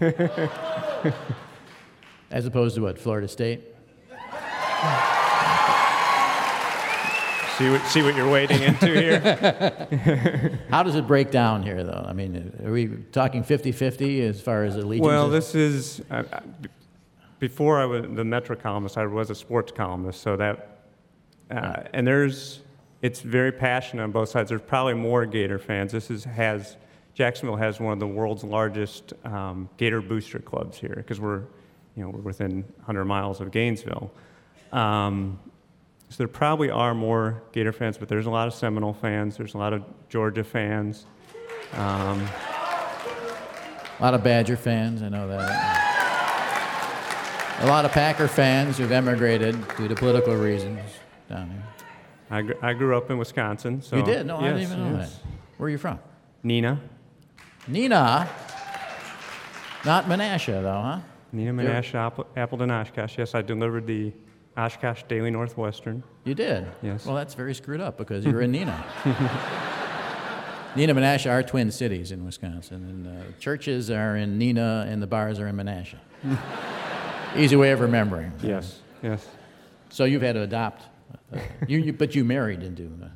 As 2.30 2.46
opposed 2.46 2.74
to 2.76 2.82
what, 2.82 2.98
Florida 2.98 3.28
State? 3.28 3.62
See 7.56 7.68
what 7.70 7.84
see 7.86 8.02
what 8.02 8.14
you're 8.14 8.30
wading 8.30 8.62
into 8.62 8.86
here. 8.86 10.60
How 10.70 10.84
does 10.84 10.94
it 10.94 11.08
break 11.08 11.32
down 11.32 11.64
here, 11.64 11.82
though? 11.82 12.04
I 12.06 12.12
mean, 12.12 12.52
are 12.64 12.70
we 12.70 12.86
talking 13.10 13.42
50 13.42 13.72
50 13.72 14.22
as 14.22 14.40
far 14.40 14.62
as 14.62 14.76
allegiance? 14.76 15.04
Well, 15.04 15.28
this 15.28 15.56
is, 15.56 16.00
uh, 16.08 16.22
b- 16.62 16.68
before 17.40 17.80
I 17.80 17.84
was 17.84 18.04
the 18.14 18.24
Metro 18.24 18.54
columnist, 18.54 18.96
I 18.96 19.06
was 19.06 19.30
a 19.30 19.34
sports 19.34 19.72
columnist, 19.72 20.20
so 20.20 20.36
that, 20.36 20.82
uh, 21.50 21.82
and 21.92 22.06
there's, 22.06 22.60
it's 23.02 23.22
very 23.22 23.50
passionate 23.50 24.04
on 24.04 24.12
both 24.12 24.28
sides. 24.28 24.50
There's 24.50 24.62
probably 24.62 24.94
more 24.94 25.26
Gator 25.26 25.58
fans. 25.58 25.90
This 25.90 26.12
is, 26.12 26.22
has, 26.24 26.76
Jacksonville 27.14 27.56
has 27.56 27.80
one 27.80 27.92
of 27.92 27.98
the 27.98 28.06
world's 28.06 28.44
largest 28.44 29.14
um, 29.24 29.68
Gator 29.78 30.00
booster 30.00 30.38
clubs 30.38 30.78
here, 30.78 30.94
because 30.94 31.18
we're, 31.18 31.42
you 31.98 32.04
know, 32.04 32.10
we're 32.10 32.20
within 32.20 32.62
100 32.76 33.04
miles 33.04 33.40
of 33.40 33.50
Gainesville. 33.50 34.12
Um, 34.72 35.40
so 36.08 36.16
there 36.18 36.28
probably 36.28 36.70
are 36.70 36.94
more 36.94 37.42
Gator 37.52 37.72
fans, 37.72 37.98
but 37.98 38.08
there's 38.08 38.26
a 38.26 38.30
lot 38.30 38.46
of 38.46 38.54
Seminole 38.54 38.94
fans, 38.94 39.36
there's 39.36 39.54
a 39.54 39.58
lot 39.58 39.72
of 39.72 39.82
Georgia 40.08 40.44
fans. 40.44 41.06
Um, 41.74 42.26
A 43.98 44.02
lot 44.02 44.14
of 44.14 44.22
Badger 44.22 44.56
fans, 44.56 45.02
I 45.02 45.08
know 45.08 45.26
that. 45.26 45.88
A 47.60 47.66
lot 47.66 47.84
of 47.84 47.90
Packer 47.90 48.28
fans 48.28 48.78
who've 48.78 48.92
emigrated 48.92 49.56
due 49.76 49.88
to 49.88 49.94
political 49.96 50.36
reasons 50.36 50.80
down 51.28 51.50
here. 51.50 51.64
I, 52.30 52.42
gr- 52.42 52.52
I 52.62 52.74
grew 52.74 52.96
up 52.96 53.10
in 53.10 53.18
Wisconsin, 53.18 53.82
so 53.82 53.96
you 53.96 54.04
did? 54.04 54.24
No, 54.24 54.36
I 54.36 54.42
didn't 54.44 54.62
even 54.62 54.92
know 54.92 54.98
yes. 54.98 55.14
that. 55.14 55.22
Where 55.56 55.66
are 55.66 55.70
you 55.70 55.78
from? 55.78 55.98
Neenah, 56.44 56.78
Neenah. 57.68 58.28
Not 59.84 60.04
Menasha, 60.04 60.62
though, 60.62 60.80
huh? 60.80 61.00
Neenah 61.34 61.54
Menasha, 61.54 61.94
Apple, 61.94 62.26
Appleton, 62.36 62.70
Oshkosh. 62.70 63.18
Yes, 63.18 63.34
I 63.34 63.42
delivered 63.42 63.86
the 63.86 64.12
Oshkosh 64.56 65.02
Daily 65.04 65.30
Northwestern. 65.30 66.02
You 66.24 66.34
did? 66.34 66.66
Yes. 66.82 67.04
Well, 67.06 67.14
that's 67.14 67.34
very 67.34 67.54
screwed 67.54 67.80
up 67.80 67.98
because 67.98 68.24
you're 68.24 68.40
in 68.40 68.52
Neenah. 68.52 68.82
Neenah 70.74 70.90
and 70.90 70.98
Menasha 70.98 71.30
are 71.30 71.42
twin 71.42 71.70
cities 71.70 72.12
in 72.12 72.24
Wisconsin, 72.24 72.76
and 72.88 73.06
uh, 73.06 73.38
churches 73.40 73.90
are 73.90 74.16
in 74.16 74.38
Neenah 74.38 74.86
and 74.86 75.02
the 75.02 75.06
bars 75.06 75.38
are 75.40 75.48
in 75.48 75.56
Menasha. 75.56 75.96
Easy 77.36 77.56
way 77.56 77.72
of 77.72 77.80
remembering. 77.80 78.32
Yes, 78.42 78.80
yes. 79.02 79.26
So 79.90 80.04
you've 80.04 80.22
had 80.22 80.34
to 80.34 80.42
adopt, 80.42 80.82
uh, 81.32 81.38
you, 81.66 81.78
you, 81.78 81.92
but 81.92 82.14
you 82.14 82.24
married 82.24 82.62
into 82.62 82.90
uh, 83.02 83.08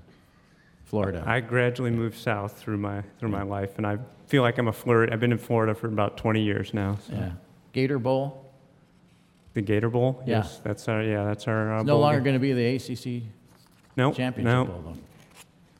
Florida. 0.84 1.22
I 1.26 1.40
gradually 1.40 1.90
moved 1.90 2.18
south 2.18 2.58
through 2.58 2.78
my 2.78 3.02
through 3.18 3.30
my 3.30 3.42
life, 3.42 3.78
and 3.78 3.86
I 3.86 3.98
feel 4.26 4.42
like 4.42 4.58
I'm 4.58 4.68
a 4.68 4.72
Florida. 4.72 5.12
I've 5.12 5.20
been 5.20 5.32
in 5.32 5.38
Florida 5.38 5.74
for 5.74 5.86
about 5.88 6.16
20 6.16 6.42
years 6.42 6.72
now. 6.74 6.98
So. 7.06 7.14
yeah. 7.14 7.32
Gator 7.72 7.98
Bowl. 7.98 8.52
The 9.54 9.60
Gator 9.62 9.90
Bowl. 9.90 10.22
Yeah. 10.26 10.38
Yes, 10.38 10.60
that's 10.64 10.88
our. 10.88 11.02
Yeah, 11.02 11.24
that's 11.24 11.46
our. 11.48 11.74
Uh, 11.74 11.78
It's 11.80 11.86
no 11.86 11.98
longer 11.98 12.20
going 12.20 12.34
to 12.34 12.40
be 12.40 12.52
the 12.52 12.76
ACC 12.76 13.24
Nope, 13.96 14.16
championship 14.16 14.44
no. 14.52 14.64
bowl, 14.64 14.82
though. 14.86 14.98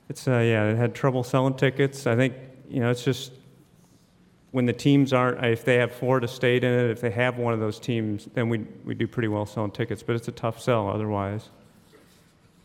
It's 0.09 0.29
uh, 0.29 0.33
yeah, 0.39 0.65
it 0.71 0.77
had 0.77 0.95
trouble 0.95 1.23
selling 1.25 1.55
tickets. 1.55 2.07
I 2.07 2.17
think 2.17 2.35
you 2.69 2.81
know 2.81 2.91
it's 2.91 3.05
just 3.05 3.33
when 4.51 4.67
the 4.67 4.73
teams 4.75 5.13
aren't. 5.15 5.43
If 5.45 5.65
they 5.65 5.77
have 5.77 5.93
Florida 5.93 6.29
State 6.29 6.65
in 6.65 6.73
it, 6.73 6.91
if 6.91 7.01
they 7.01 7.11
have 7.11 7.39
one 7.39 7.55
of 7.55 7.61
those 7.61 7.79
teams, 7.79 8.29
then 8.35 8.49
we 8.51 8.59
we 8.85 8.95
do 8.95 9.07
pretty 9.07 9.29
well 9.29 9.47
selling 9.47 9.71
tickets. 9.71 10.03
But 10.03 10.17
it's 10.17 10.29
a 10.29 10.33
tough 10.33 10.61
sell 10.61 10.89
otherwise. 10.89 11.49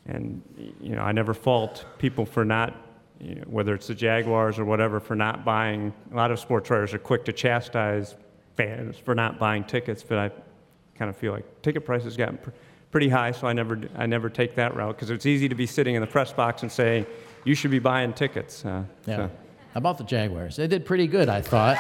And 0.08 0.42
you 0.82 0.96
know, 0.96 1.02
I 1.02 1.12
never 1.12 1.34
fault 1.34 1.86
people 1.98 2.26
for 2.26 2.44
not, 2.46 2.74
you 3.20 3.36
know, 3.36 3.44
whether 3.46 3.74
it's 3.74 3.88
the 3.88 3.96
Jaguars 3.96 4.58
or 4.60 4.66
whatever, 4.66 5.00
for 5.00 5.16
not 5.16 5.46
buying. 5.46 5.94
A 6.12 6.16
lot 6.16 6.32
of 6.32 6.40
sports 6.40 6.70
writers 6.70 6.94
are 6.94 7.00
quick 7.00 7.24
to 7.26 7.34
chastise 7.34 8.16
fans 8.58 8.98
for 8.98 9.16
not 9.16 9.40
buying 9.40 9.64
tickets, 9.64 10.04
but 10.04 10.18
I 10.18 10.30
kind 10.98 11.10
of 11.10 11.16
feel 11.16 11.32
like 11.32 11.62
ticket 11.62 11.86
prices 11.86 12.18
gotten 12.18 12.38
pr- 12.38 12.50
pretty 12.92 13.08
high, 13.10 13.32
so 13.32 13.48
I 13.48 13.54
never 13.54 13.80
I 13.96 14.06
never 14.08 14.30
take 14.30 14.56
that 14.56 14.76
route 14.76 14.96
because 14.96 15.10
it's 15.12 15.26
easy 15.26 15.48
to 15.48 15.56
be 15.56 15.66
sitting 15.68 15.96
in 15.96 16.02
the 16.02 16.08
press 16.08 16.34
box 16.34 16.64
and 16.64 16.72
say 16.72 17.06
you 17.46 17.54
should 17.56 17.72
be 17.72 17.80
buying 17.80 18.14
tickets. 18.14 18.66
Uh, 18.66 18.84
Yeah. 19.06 19.16
so- 19.16 19.30
How 19.74 19.78
about 19.78 19.98
the 20.00 20.04
Jaguars? 20.04 20.56
They 20.56 20.68
did 20.68 20.86
pretty 20.86 21.06
good, 21.08 21.30
I 21.30 21.42
thought. 21.42 21.78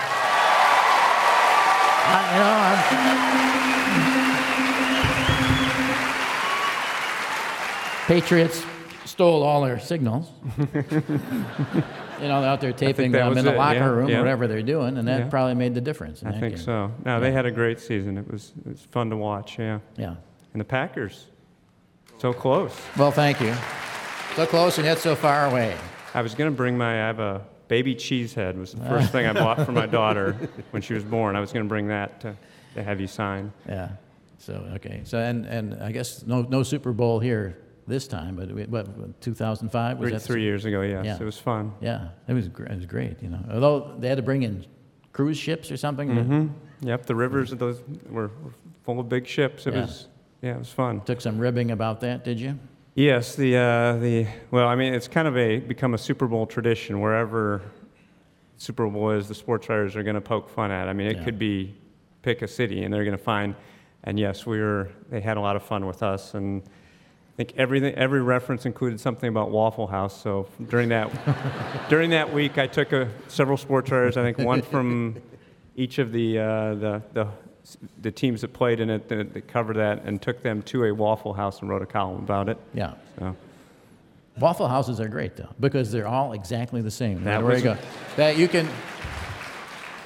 I, 2.10 2.34
you 2.34 2.40
know, 2.40 3.78
Patriots 8.08 8.64
stole 9.06 9.44
all 9.44 9.62
their 9.62 9.80
signals. 9.80 10.30
you 12.22 12.28
know, 12.28 12.44
out 12.44 12.62
there 12.62 12.74
taping 12.74 13.12
them 13.12 13.38
in 13.38 13.46
the 13.46 13.54
it, 13.54 13.58
locker 13.58 13.78
yeah, 13.80 13.86
room, 13.86 14.10
yeah. 14.10 14.20
whatever 14.20 14.48
they're 14.48 14.62
doing, 14.62 14.98
and 14.98 15.08
that 15.08 15.20
Yeah. 15.20 15.30
probably 15.30 15.56
made 15.56 15.74
the 15.74 15.82
difference. 15.82 16.22
In 16.22 16.28
I 16.30 16.40
think 16.40 16.56
game. 16.56 16.64
so. 16.64 16.92
No, 17.06 17.20
they 17.20 17.32
had 17.32 17.46
a 17.46 17.52
great 17.52 17.80
season. 17.80 18.18
It 18.18 18.32
was 18.32 18.54
it 18.66 18.70
was 18.72 18.82
fun 18.82 19.10
to 19.10 19.18
watch. 19.18 19.58
Yeah, 19.60 19.80
Yeah. 19.98 20.16
and 20.54 20.60
the 20.60 20.66
Packers, 20.66 21.28
so 22.20 22.34
close. 22.34 22.76
Well, 22.98 23.12
thank 23.12 23.40
you. 23.42 23.54
So 24.36 24.46
close 24.46 24.78
and 24.78 24.86
yet 24.86 25.00
so 25.00 25.16
far 25.16 25.48
away. 25.48 25.76
I 26.14 26.22
was 26.22 26.36
going 26.36 26.50
to 26.52 26.56
bring 26.56 26.78
my, 26.78 26.94
I 26.94 27.08
have 27.08 27.20
a 27.20 27.42
baby 27.68 27.96
cheese 27.96 28.34
head, 28.34 28.58
was 28.58 28.74
the 28.74 28.86
first 28.86 29.12
thing 29.12 29.26
I 29.26 29.34
bought 29.34 29.66
for 29.66 29.72
my 29.72 29.86
daughter 29.88 30.36
when 30.72 30.82
she 30.82 30.94
was 30.94 31.04
born. 31.04 31.36
I 31.36 31.40
was 31.40 31.52
going 31.52 31.66
to 31.66 31.70
bring 31.70 31.88
that 31.88 32.22
to, 32.22 32.36
to 32.76 32.84
have 32.84 33.00
you 33.02 33.08
sign. 33.08 33.52
Yeah. 33.68 33.90
So 34.38 34.54
okay. 34.76 35.02
So 35.04 35.18
and 35.18 35.46
and 35.46 35.82
I 35.82 35.92
guess 35.92 36.26
no 36.26 36.42
no 36.44 36.62
Super 36.64 36.94
Bowl 36.94 37.20
here 37.20 37.58
this 37.88 38.08
time, 38.08 38.36
but 38.36 38.50
what 38.70 39.22
2005 39.22 39.98
was 40.00 40.08
Three, 40.10 40.12
that? 40.18 40.20
three 40.22 40.42
years 40.44 40.66
ago, 40.66 40.82
yes. 40.82 41.06
Yeah. 41.06 41.18
It 41.20 41.24
was 41.24 41.38
fun. 41.38 41.74
Yeah, 41.82 42.10
it 42.28 42.34
was 42.34 42.48
gr- 42.50 42.66
it 42.66 42.76
was 42.76 42.86
great. 42.86 43.22
You 43.24 43.30
know, 43.30 43.40
although 43.52 43.96
they 43.98 44.10
had 44.10 44.18
to 44.18 44.22
bring 44.24 44.44
in 44.44 44.66
cruise 45.14 45.38
ships 45.38 45.72
or 45.72 45.78
something. 45.78 46.14
that 46.14 46.24
hmm 46.24 46.48
Yep, 46.82 47.08
the 47.08 47.16
rivers 47.16 47.52
of 47.52 47.58
those 47.58 47.82
were, 48.08 48.28
were 48.44 48.52
full 48.84 49.00
of 49.00 49.10
big 49.10 49.26
ships. 49.26 49.66
It 49.66 49.74
Yeah. 49.74 49.82
was, 49.82 50.08
yeah, 50.44 50.52
it 50.56 50.60
was 50.60 50.70
fun. 50.72 51.02
Took 51.02 51.22
some 51.22 51.40
ribbing 51.40 51.72
about 51.72 52.02
that, 52.02 52.24
did 52.24 52.40
you? 52.40 52.60
Yes, 52.94 53.36
the 53.36 53.56
uh, 53.58 53.98
the 53.98 54.28
well, 54.52 54.68
I 54.68 54.76
mean, 54.76 54.94
it's 54.94 55.08
kind 55.08 55.28
of 55.28 55.38
a 55.38 55.60
become 55.60 55.94
a 55.94 55.98
Super 55.98 56.28
Bowl 56.28 56.46
tradition. 56.46 57.00
Wherever 57.00 57.62
Super 58.58 58.88
Bowl 58.88 59.12
is, 59.12 59.28
the 59.28 59.36
sports 59.36 59.70
writers 59.70 59.96
are 59.96 60.04
going 60.04 60.16
to 60.16 60.22
poke 60.22 60.50
fun 60.50 60.72
at. 60.72 60.88
I 60.90 60.94
mean, 60.94 61.08
it 61.08 61.18
Yeah. 61.18 61.24
could 61.24 61.40
be 61.40 61.76
pick 62.22 62.42
a 62.42 62.48
city, 62.48 62.84
and 62.84 62.94
they're 62.94 63.06
going 63.06 63.18
to 63.18 63.24
find. 63.24 63.56
And 64.04 64.20
yes, 64.20 64.46
we 64.46 64.60
were. 64.60 64.90
They 65.10 65.22
had 65.22 65.38
a 65.38 65.42
lot 65.42 65.56
of 65.56 65.64
fun 65.64 65.86
with 65.86 66.02
us, 66.04 66.34
and 66.34 66.64
think 67.38 67.54
everything, 67.56 67.94
every 67.94 68.22
reference 68.22 68.66
included 68.66 69.00
something 69.00 69.30
about 69.30 69.52
Waffle 69.52 69.88
House. 69.88 70.20
So 70.20 70.48
during 70.70 70.90
that 70.90 71.10
during 71.90 72.10
that 72.10 72.34
week, 72.34 72.58
I 72.58 72.68
took 72.68 72.92
a, 72.92 73.10
several 73.28 73.58
sports 73.58 73.92
writers. 73.92 74.18
I 74.18 74.24
think 74.24 74.40
one 74.40 74.62
from 74.64 75.22
each 75.76 76.00
of 76.00 76.12
the 76.12 76.40
uh, 76.40 76.74
the 76.76 77.02
the 77.14 77.28
the 78.02 78.12
teams 78.12 78.42
that 78.42 78.54
played 78.54 78.80
in 78.80 78.90
it 78.90 79.08
that, 79.10 79.34
that 79.34 79.48
covered 79.48 79.78
that, 79.78 80.04
and 80.04 80.22
took 80.22 80.42
them 80.42 80.64
to 80.64 80.86
a 80.86 80.94
Waffle 80.94 81.34
House 81.34 81.62
and 81.62 81.70
wrote 81.70 81.82
a 81.82 81.86
column 81.86 82.24
about 82.24 82.50
it. 82.50 82.58
Yeah. 82.74 82.94
So. 83.20 83.36
Waffle 84.40 84.68
houses 84.68 85.00
are 85.00 85.08
great 85.08 85.36
though 85.36 85.50
because 85.60 85.92
they're 85.92 86.08
all 86.08 86.34
exactly 86.34 86.82
the 86.82 86.92
same. 86.92 87.24
no 87.24 87.32
That 87.32 87.44
where 87.44 87.58
you 87.58 87.64
go, 87.64 87.78
that 88.18 88.38
you 88.38 88.48
can. 88.48 88.68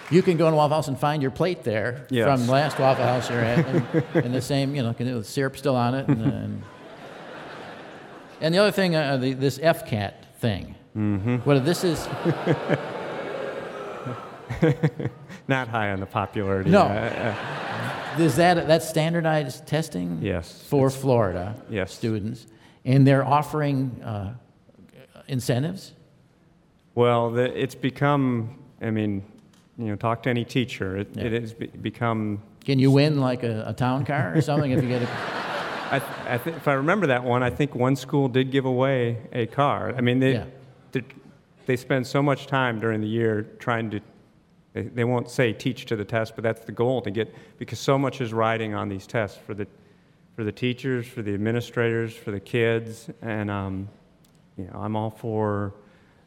You 0.09 0.21
can 0.21 0.35
go 0.35 0.45
in 0.49 0.53
a 0.53 0.57
Waffle 0.57 0.75
House 0.75 0.89
and 0.89 0.99
find 0.99 1.21
your 1.21 1.31
plate 1.31 1.63
there 1.63 2.05
Yes. 2.09 2.27
from 2.27 2.45
the 2.45 2.51
last 2.51 2.77
Waffle 2.77 3.05
House 3.05 3.29
you're 3.29 3.39
at, 3.39 3.65
and, 3.65 4.03
and 4.25 4.35
the 4.35 4.41
same, 4.41 4.75
you 4.75 4.83
know, 4.83 4.93
can 4.93 5.09
the 5.09 5.23
syrup 5.23 5.55
still 5.55 5.77
on 5.77 5.95
it, 5.95 6.05
and, 6.09 6.21
and, 6.21 6.63
and 8.41 8.53
the 8.53 8.57
other 8.59 8.71
thing, 8.71 8.95
uh, 8.95 9.17
the, 9.17 9.33
this 9.33 9.57
FCAT 9.59 10.13
thing. 10.39 10.75
Mm-hmm. 10.97 11.37
What 11.37 11.63
this 11.65 11.83
is? 11.83 12.07
Not 15.47 15.67
high 15.69 15.91
on 15.91 15.99
the 15.99 16.05
popularity. 16.05 16.69
No. 16.69 16.81
Uh, 16.83 17.35
uh, 18.17 18.21
Is 18.21 18.35
that 18.35 18.67
that's 18.67 18.87
standardized 18.87 19.65
testing? 19.65 20.19
Yes. 20.21 20.61
For 20.67 20.89
Florida 20.89 21.55
Yes. 21.69 21.93
students, 21.93 22.45
and 22.85 23.07
they're 23.07 23.25
offering 23.25 24.01
uh, 24.03 24.33
incentives. 25.27 25.93
well, 26.95 27.31
the, 27.31 27.45
it's 27.59 27.75
become. 27.75 28.57
I 28.81 28.91
mean, 28.91 29.23
you 29.77 29.85
know, 29.85 29.95
talk 29.95 30.23
to 30.23 30.29
any 30.29 30.43
teacher. 30.43 30.97
It, 30.97 31.15
it 31.17 31.41
has 31.41 31.53
be, 31.53 31.67
become. 31.67 32.41
Can 32.65 32.77
you 32.79 32.91
win 32.91 33.19
like 33.19 33.43
a, 33.43 33.65
a 33.67 33.73
town 33.73 34.05
car 34.05 34.33
or 34.35 34.41
something 34.41 34.71
if 34.71 34.83
you 34.83 34.89
get 34.89 35.01
a? 35.03 35.07
I, 35.91 35.99
th- 35.99 36.11
I 36.27 36.37
th- 36.37 36.55
if 36.55 36.67
I 36.67 36.73
remember 36.73 37.07
that 37.07 37.23
one, 37.23 37.43
I 37.43 37.49
think 37.49 37.75
one 37.75 37.95
school 37.95 38.27
did 38.29 38.49
give 38.51 38.65
away 38.65 39.17
a 39.33 39.45
car. 39.45 39.93
I 39.95 40.01
mean, 40.01 40.19
they 40.19 40.33
Yeah. 40.33 40.45
they, 40.93 41.03
they 41.65 41.75
spend 41.75 42.07
so 42.07 42.23
much 42.23 42.47
time 42.47 42.79
during 42.79 43.01
the 43.01 43.07
year 43.07 43.43
trying 43.59 43.89
to. 43.91 43.99
They, 44.73 44.83
they 44.83 45.03
won't 45.03 45.29
say 45.29 45.51
teach 45.51 45.85
to 45.87 45.95
the 45.97 46.05
test, 46.05 46.33
but 46.35 46.43
that's 46.43 46.61
the 46.65 46.71
goal 46.71 47.01
to 47.01 47.11
get 47.11 47.33
because 47.59 47.77
so 47.79 47.97
much 47.97 48.21
is 48.21 48.31
riding 48.31 48.73
on 48.73 48.87
these 48.89 49.05
tests 49.05 49.37
for 49.45 49.53
the 49.53 49.67
for 50.35 50.45
the 50.45 50.51
teachers, 50.51 51.05
for 51.05 51.21
the 51.21 51.33
administrators, 51.33 52.15
for 52.15 52.31
the 52.31 52.39
kids, 52.39 53.09
and 53.21 53.51
um, 53.51 53.89
you 54.57 54.63
know, 54.65 54.79
I'm 54.79 54.95
all 54.95 55.09
for 55.09 55.73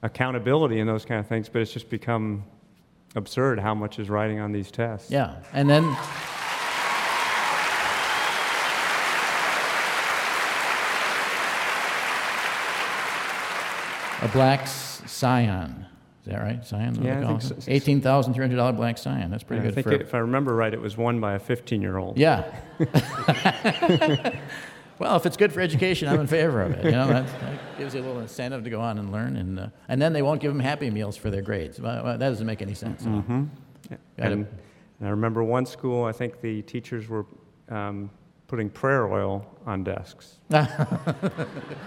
accountability 0.02 0.78
and 0.80 0.88
those 0.88 1.06
kind 1.06 1.18
of 1.20 1.26
things, 1.26 1.48
but 1.48 1.62
it's 1.62 1.72
just 1.72 1.88
become 1.88 2.44
absurd 3.16 3.58
how 3.60 3.74
much 3.74 3.98
is 3.98 4.10
riding 4.10 4.40
on 4.40 4.52
these 4.52 4.70
tests. 4.70 5.10
Yeah, 5.10 5.36
and 5.54 5.68
then. 5.70 5.96
A 14.24 14.28
black 14.28 14.66
scion. 14.66 15.86
Is 16.24 16.32
that 16.32 16.40
right? 16.40 16.64
Scion? 16.64 17.02
Yeah, 17.04 17.20
I 17.20 17.26
think 17.38 17.42
so. 17.42 17.56
Eighteen 17.68 18.00
thousand 18.00 18.32
three 18.34 18.42
hundred 18.42 18.56
dollar 18.56 18.72
black 18.72 18.96
scion. 18.96 19.30
That's 19.30 19.42
pretty 19.42 19.60
I 19.62 19.66
good 19.66 19.74
think 19.74 19.86
for. 19.86 19.92
it- 19.92 20.00
if 20.00 20.14
I 20.14 20.18
remember 20.18 20.54
right, 20.54 20.72
it 20.72 20.80
was 20.80 20.96
won 20.96 21.20
by 21.20 21.34
a 21.34 21.38
15-year-old. 21.38 22.16
Yeah. 22.16 22.44
well, 24.98 25.16
if 25.16 25.26
it's 25.26 25.36
good 25.36 25.52
for 25.52 25.60
education, 25.60 26.08
I'm 26.08 26.20
in 26.20 26.26
favor 26.26 26.62
of 26.62 26.72
it. 26.72 26.84
You 26.86 26.92
know, 26.92 27.06
that, 27.08 27.26
that 27.40 27.78
gives 27.78 27.94
you 27.94 28.00
a 28.00 28.04
little 28.04 28.20
incentive 28.20 28.64
to 28.64 28.70
go 28.70 28.80
on 28.80 28.96
and 28.98 29.12
learn, 29.12 29.36
and 29.36 29.60
uh, 29.60 29.66
and 29.88 30.00
then 30.00 30.12
they 30.14 30.22
won't 30.22 30.40
give 30.40 30.50
them 30.52 30.60
Happy 30.60 30.90
Meals 30.90 31.16
for 31.16 31.30
their 31.30 31.42
grades. 31.42 31.78
Well, 31.80 32.02
well, 32.04 32.18
that 32.18 32.28
doesn't 32.28 32.46
make 32.46 32.62
any 32.62 32.74
sense. 32.74 33.02
Mm-hmm. 33.02 33.44
Gotta- 33.90 33.98
And, 34.32 34.46
and 35.00 35.08
I 35.08 35.10
remember 35.10 35.44
one 35.44 35.66
school, 35.66 36.04
I 36.04 36.12
think 36.12 36.40
the 36.40 36.62
teachers 36.62 37.08
were 37.08 37.26
um, 37.68 38.08
putting 38.46 38.68
prayer 38.70 39.06
oil 39.10 39.46
on 39.66 39.82
desks. 39.84 40.34
and 40.50 40.68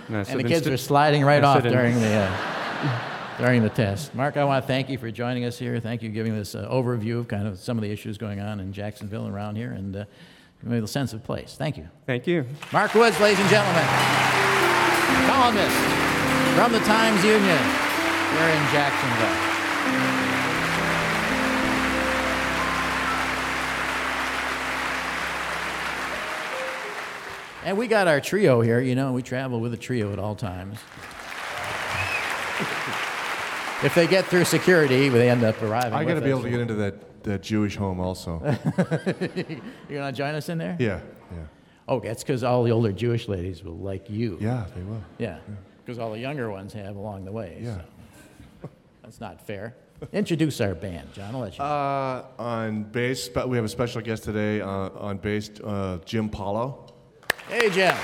And 0.10 0.26
the 0.26 0.44
kids 0.44 0.52
"Instead- 0.52 0.74
are 0.74 0.78
sliding 0.78 1.24
right 1.24 1.44
off 1.44 1.64
during 1.64 2.00
the 2.00 2.08
uh, 2.14 3.38
during 3.38 3.62
the 3.62 3.70
test. 3.70 4.14
Mark, 4.16 4.36
I 4.38 4.44
want 4.44 4.64
to 4.64 4.68
thank 4.68 4.90
you 4.90 4.98
for 4.98 5.12
joining 5.12 5.46
us 5.46 5.60
here. 5.60 5.80
Thank 5.80 6.02
you 6.02 6.10
for 6.10 6.14
giving 6.16 6.36
this 6.36 6.56
uh, 6.56 6.68
overview 6.72 7.20
of 7.20 7.28
kind 7.28 7.48
of 7.48 7.60
some 7.60 7.78
of 7.78 7.84
the 7.84 7.92
issues 7.92 8.18
going 8.18 8.40
on 8.40 8.60
in 8.60 8.74
Jacksonville 8.74 9.26
and 9.26 9.34
around 9.34 9.56
here, 9.56 9.72
and 9.72 9.96
uh, 9.96 10.06
giving 10.62 10.76
me 10.76 10.80
the 10.82 10.88
sense 10.88 11.14
of 11.14 11.24
place. 11.24 11.56
Thank 11.58 11.78
you. 11.78 11.88
Thank 12.08 12.26
you. 12.28 12.46
Mark 12.74 12.94
Woods, 12.96 13.20
ladies 13.20 13.40
and 13.40 13.50
gentlemen, 13.50 13.84
columnist 15.28 15.78
from 16.56 16.72
the 16.72 16.80
Times 16.80 17.24
Union 17.24 17.42
here 18.34 18.50
in 18.50 18.64
Jacksonville. 18.74 19.47
And 27.68 27.78
we 27.78 27.88
got 27.88 28.08
our 28.08 28.22
trio 28.22 28.62
here. 28.62 28.80
You 28.80 28.96
know, 28.96 29.12
we 29.12 29.22
travel 29.22 29.60
with 29.60 29.74
a 29.74 29.78
trio 29.78 30.14
at 30.14 30.20
all 30.20 30.36
times. 30.36 30.78
if 33.84 33.92
they 33.94 34.08
get 34.08 34.26
through 34.26 34.46
security, 34.46 35.10
they 35.10 35.30
end 35.30 35.44
up 35.44 35.62
arriving. 35.62 35.92
I 35.92 36.06
got 36.06 36.14
to 36.14 36.22
be 36.22 36.30
able 36.30 36.44
to 36.44 36.50
get 36.50 36.62
into 36.62 36.76
that, 36.76 37.24
that 37.26 37.44
Jewish 37.44 37.76
home 37.76 38.00
also. 38.00 38.42
You're 39.90 40.00
gonna 40.00 40.14
join 40.14 40.34
us 40.34 40.48
in 40.48 40.58
there? 40.60 40.78
yeah, 40.80 41.02
yeah. 41.30 41.40
Oh, 41.90 42.00
that's 42.00 42.24
because 42.24 42.42
all 42.42 42.64
the 42.64 42.72
older 42.72 42.94
Jewish 42.94 43.28
ladies 43.28 43.62
will 43.66 43.76
like 43.76 44.10
you. 44.10 44.38
Yeah, 44.40 44.66
they 44.74 44.84
will. 44.84 45.04
Yeah, 45.18 45.40
because 45.86 46.00
all 46.00 46.14
the 46.14 46.20
younger 46.20 46.50
ones 46.50 46.72
have 46.72 46.96
along 46.96 47.26
the 47.26 47.34
way. 47.34 47.60
Yeah. 47.62 47.82
so 48.62 48.70
That's 49.04 49.20
not 49.20 49.46
fair. 49.46 49.76
Introduce 50.14 50.62
our 50.62 50.74
band, 50.74 51.12
John. 51.12 51.36
I'll 51.36 51.42
let 51.42 51.58
you. 51.58 51.64
Uh, 51.66 52.28
on 52.40 52.84
bass, 52.86 53.28
but 53.28 53.50
we 53.50 53.58
have 53.58 53.66
a 53.66 53.70
special 53.70 54.00
guest 54.02 54.24
today 54.24 54.62
uh, 54.62 54.68
on 54.68 55.18
bass, 55.18 55.50
uh, 55.62 55.98
Jim 56.06 56.30
Paulo. 56.30 56.87
Hey, 57.50 57.70
Jeff. 57.70 57.96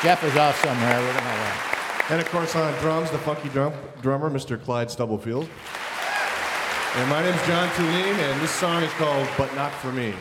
Jeff 0.00 0.22
is 0.22 0.36
off 0.36 0.56
somewhere. 0.62 1.00
We 1.00 1.06
don't 1.06 1.16
know 1.16 1.22
where. 1.22 2.10
And 2.10 2.20
of 2.20 2.28
course 2.30 2.54
on 2.54 2.72
drums, 2.80 3.10
the 3.10 3.18
funky 3.18 3.48
drum, 3.48 3.72
drummer, 4.00 4.30
Mr. 4.30 4.62
Clyde 4.62 4.92
Stubblefield. 4.92 5.48
And 6.94 7.10
my 7.10 7.20
name's 7.20 7.44
John 7.48 7.68
Thulin, 7.70 8.14
and 8.16 8.40
this 8.40 8.52
song 8.52 8.84
is 8.84 8.92
called 8.92 9.28
But 9.36 9.52
Not 9.56 9.72
For 9.72 9.90
Me. 9.90 10.14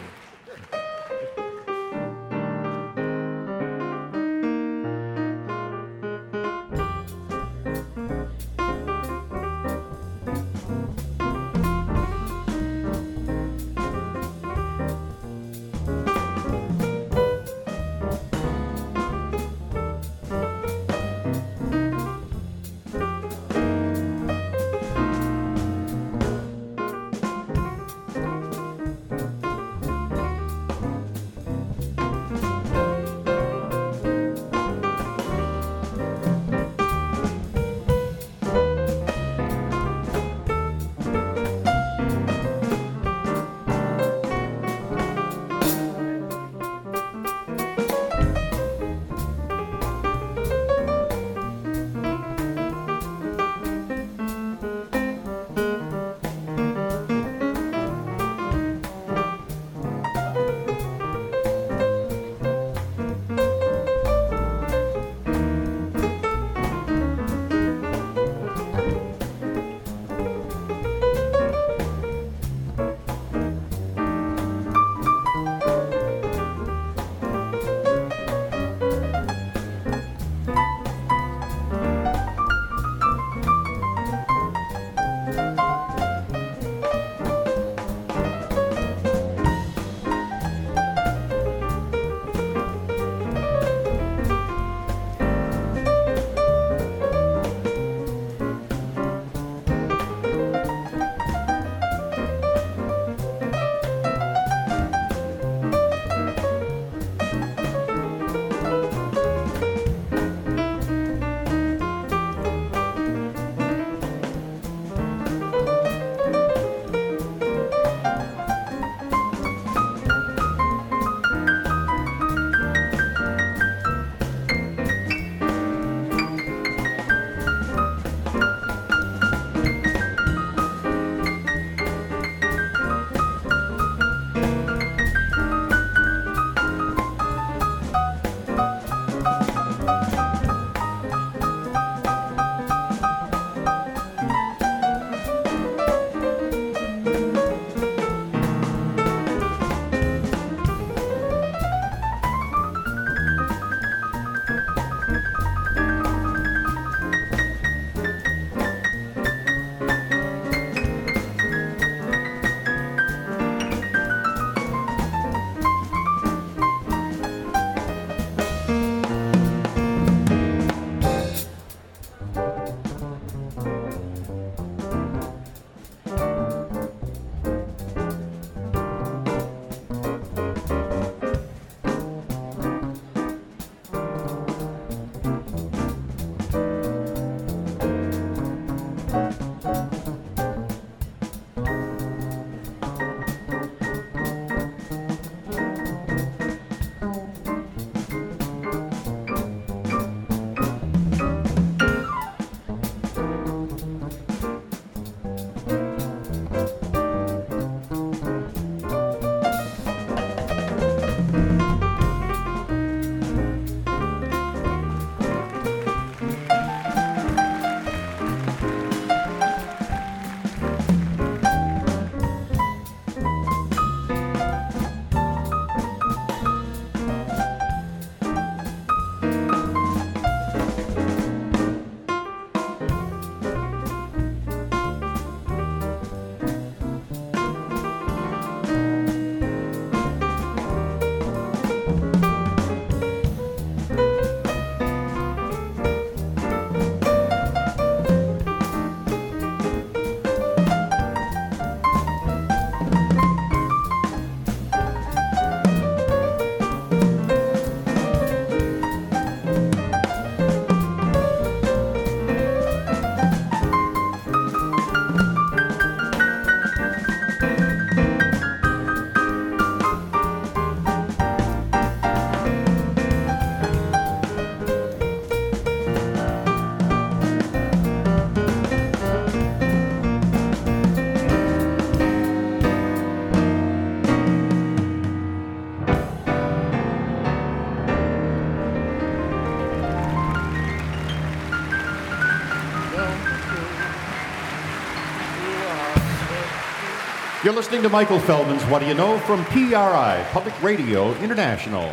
You're 297.50 297.56
listening 297.56 297.82
to 297.82 297.90
Michael 297.90 298.20
Feldman's 298.20 298.62
What 298.66 298.78
Do 298.78 298.86
You 298.86 298.94
Know 298.94 299.18
from 299.18 299.44
PRI, 299.46 300.24
Public 300.32 300.62
Radio 300.62 301.16
International. 301.16 301.92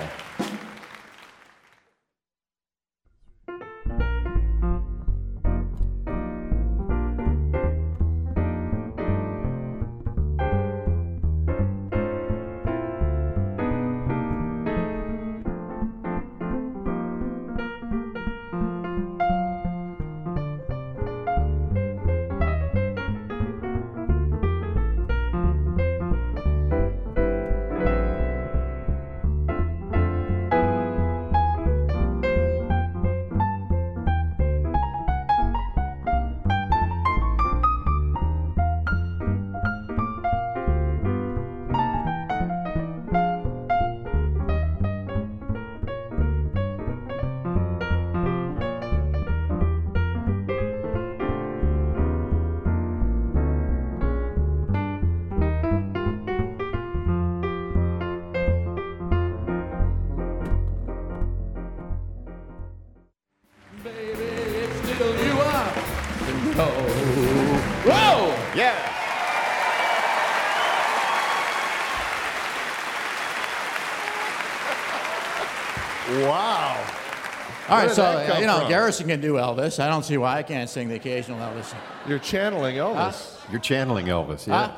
All 77.87 77.87
right, 77.87 77.89
did 77.89 77.95
so 77.95 78.03
that 78.03 78.16
uh, 78.16 78.32
come 78.32 78.41
you 78.41 78.47
know 78.47 78.59
from? 78.61 78.68
Garrison 78.68 79.07
can 79.09 79.20
do 79.20 79.34
Elvis. 79.34 79.82
I 79.82 79.89
don't 79.89 80.05
see 80.05 80.16
why 80.16 80.39
I 80.39 80.43
can't 80.43 80.68
sing 80.68 80.89
the 80.89 80.97
occasional 80.97 81.39
Elvis. 81.39 81.74
You're 82.09 82.18
channeling 82.18 82.76
Elvis. 82.76 83.39
You're 83.51 83.61
channeling 83.61 84.07
Elvis, 84.07 84.47
yeah? 84.47 84.68
Huh? 84.68 84.76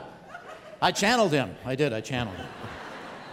I 0.81 0.93
channeled 0.93 1.33
him. 1.33 1.55
I 1.65 1.75
did. 1.75 1.93
I 1.93 2.01
channeled 2.01 2.37
him. 2.37 2.47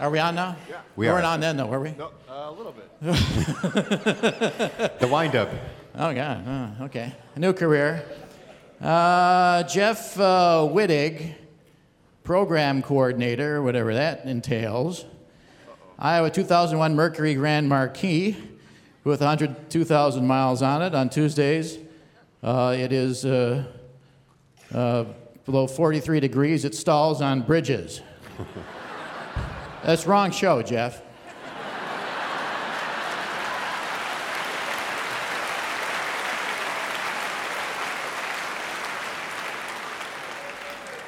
Are 0.00 0.10
we 0.10 0.18
on 0.18 0.34
now? 0.34 0.56
Yeah. 0.68 0.80
We 0.96 1.06
we 1.06 1.08
are. 1.08 1.14
weren't 1.14 1.26
on 1.26 1.40
then, 1.40 1.56
though, 1.56 1.66
were 1.66 1.80
we? 1.80 1.92
No, 1.92 2.10
uh, 2.28 2.32
a 2.32 2.52
little 2.52 2.72
bit. 2.72 2.90
The 5.00 5.08
windup. 5.08 5.50
Oh, 5.94 6.12
God. 6.12 6.44
Oh, 6.46 6.84
okay. 6.86 7.12
A 7.34 7.38
new 7.38 7.52
career. 7.52 8.04
Uh, 8.80 9.62
Jeff 9.62 10.18
uh, 10.18 10.68
Wittig, 10.70 11.34
program 12.24 12.82
coordinator, 12.82 13.62
whatever 13.62 13.94
that 13.94 14.24
entails. 14.24 15.04
Iowa 15.98 16.30
2001 16.30 16.94
Mercury 16.94 17.34
Grand 17.34 17.68
Marquis 17.68 18.36
with 19.06 19.20
102,000 19.20 20.26
miles 20.26 20.62
on 20.62 20.82
it 20.82 20.92
on 20.92 21.08
Tuesdays. 21.08 21.78
Uh, 22.42 22.74
it 22.76 22.92
is 22.92 23.24
uh, 23.24 23.64
uh, 24.74 25.04
below 25.44 25.68
43 25.68 26.18
degrees. 26.18 26.64
It 26.64 26.74
stalls 26.74 27.22
on 27.22 27.42
bridges. 27.42 28.00
That's 29.84 30.08
wrong 30.08 30.32
show, 30.32 30.60
Jeff. 30.60 31.02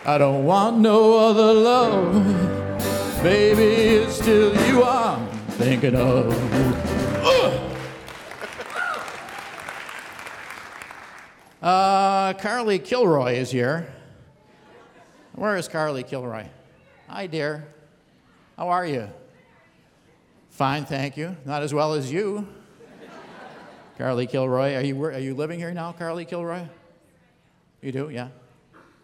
I 0.06 0.16
don't 0.18 0.44
want 0.44 0.78
no 0.78 1.18
other 1.18 1.52
love. 1.52 3.22
Baby, 3.24 3.64
it's 3.96 4.14
still 4.14 4.54
you 4.68 4.84
I'm 4.84 5.26
thinking 5.58 5.96
of. 5.96 6.87
Uh, 11.60 12.34
Carly 12.34 12.78
Kilroy 12.78 13.34
is 13.34 13.50
here. 13.50 13.92
Where 15.34 15.56
is 15.56 15.66
Carly 15.66 16.04
Kilroy? 16.04 16.46
Hi, 17.08 17.26
dear. 17.26 17.66
How 18.56 18.68
are 18.68 18.86
you? 18.86 19.08
Fine, 20.50 20.84
thank 20.84 21.16
you. 21.16 21.36
Not 21.44 21.64
as 21.64 21.74
well 21.74 21.94
as 21.94 22.12
you. 22.12 22.46
Carly 23.96 24.28
Kilroy, 24.28 24.76
are 24.76 24.82
you, 24.82 25.02
are 25.02 25.18
you 25.18 25.34
living 25.34 25.58
here 25.58 25.72
now, 25.74 25.90
Carly 25.90 26.24
Kilroy? 26.24 26.62
You 27.82 27.90
do, 27.90 28.10
yeah. 28.10 28.28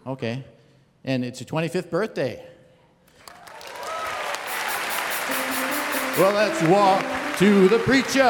Okay. 0.06 0.44
And 1.02 1.24
it's 1.24 1.40
your 1.40 1.48
25th 1.48 1.90
birthday. 1.90 2.44
Well, 6.16 6.32
let's 6.32 6.62
walk 6.62 7.04
to 7.38 7.66
the 7.66 7.80
preacher. 7.80 8.22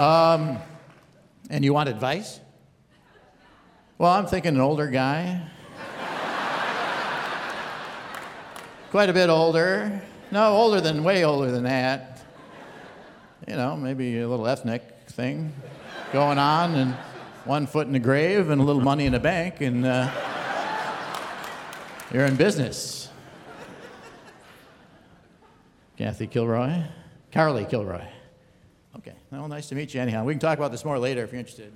Um, 0.00 0.56
and 1.50 1.62
you 1.62 1.74
want 1.74 1.90
advice? 1.90 2.40
Well, 4.00 4.12
I'm 4.12 4.26
thinking 4.26 4.54
an 4.54 4.62
older 4.62 4.86
guy. 4.86 5.42
Quite 8.90 9.10
a 9.10 9.12
bit 9.12 9.28
older. 9.28 10.00
No, 10.30 10.54
older 10.54 10.80
than, 10.80 11.04
way 11.04 11.22
older 11.22 11.50
than 11.50 11.64
that. 11.64 12.22
You 13.46 13.56
know, 13.56 13.76
maybe 13.76 14.18
a 14.20 14.26
little 14.26 14.46
ethnic 14.46 14.82
thing 15.08 15.52
going 16.14 16.38
on, 16.38 16.76
and 16.76 16.94
one 17.44 17.66
foot 17.66 17.88
in 17.88 17.92
the 17.92 17.98
grave 17.98 18.48
and 18.48 18.58
a 18.58 18.64
little 18.64 18.80
money 18.80 19.04
in 19.04 19.12
the 19.12 19.20
bank, 19.20 19.60
and 19.60 19.84
uh, 19.84 20.10
you're 22.10 22.24
in 22.24 22.36
business. 22.36 23.10
Kathy 25.98 26.26
Kilroy. 26.26 26.84
Carly 27.32 27.66
Kilroy. 27.66 28.06
Okay. 28.96 29.14
Well, 29.30 29.46
nice 29.46 29.68
to 29.68 29.74
meet 29.74 29.92
you 29.92 30.00
anyhow. 30.00 30.24
We 30.24 30.32
can 30.32 30.40
talk 30.40 30.56
about 30.56 30.70
this 30.70 30.86
more 30.86 30.98
later 30.98 31.22
if 31.22 31.32
you're 31.32 31.40
interested. 31.40 31.70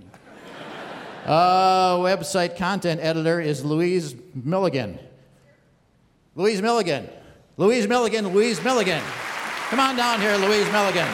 Uh, 1.24 1.96
website 1.96 2.56
content 2.56 3.00
editor 3.00 3.40
is 3.40 3.64
Louise 3.64 4.14
Milligan. 4.34 4.98
Louise 6.34 6.60
Milligan. 6.60 7.08
Louise 7.56 7.86
Milligan, 7.86 8.28
Louise 8.28 8.62
Milligan. 8.62 9.02
Come 9.70 9.80
on 9.80 9.96
down 9.96 10.20
here, 10.20 10.36
Louise 10.36 10.70
Milligan. 10.70 11.06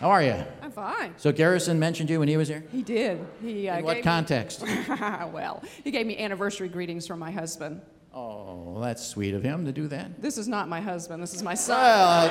How 0.00 0.10
are 0.10 0.22
you? 0.22 0.44
I'm 0.60 0.72
fine. 0.72 1.14
So 1.18 1.30
Garrison 1.30 1.78
mentioned 1.78 2.10
you 2.10 2.18
when 2.18 2.26
he 2.26 2.36
was 2.36 2.48
here? 2.48 2.64
He 2.72 2.82
did. 2.82 3.24
He 3.40 3.68
uh, 3.68 3.78
In 3.78 3.84
what 3.84 4.02
context? 4.02 4.64
Me, 4.66 4.76
well, 4.88 5.62
he 5.84 5.92
gave 5.92 6.06
me 6.06 6.18
anniversary 6.18 6.68
greetings 6.68 7.06
from 7.06 7.20
my 7.20 7.30
husband. 7.30 7.80
Oh, 8.12 8.80
that's 8.80 9.06
sweet 9.06 9.34
of 9.34 9.42
him 9.42 9.64
to 9.64 9.72
do 9.72 9.86
that. 9.88 10.20
This 10.20 10.38
is 10.38 10.48
not 10.48 10.68
my 10.68 10.80
husband. 10.80 11.22
This 11.22 11.34
is 11.34 11.42
my 11.42 11.54
son. 11.54 11.78
Well, 11.78 12.28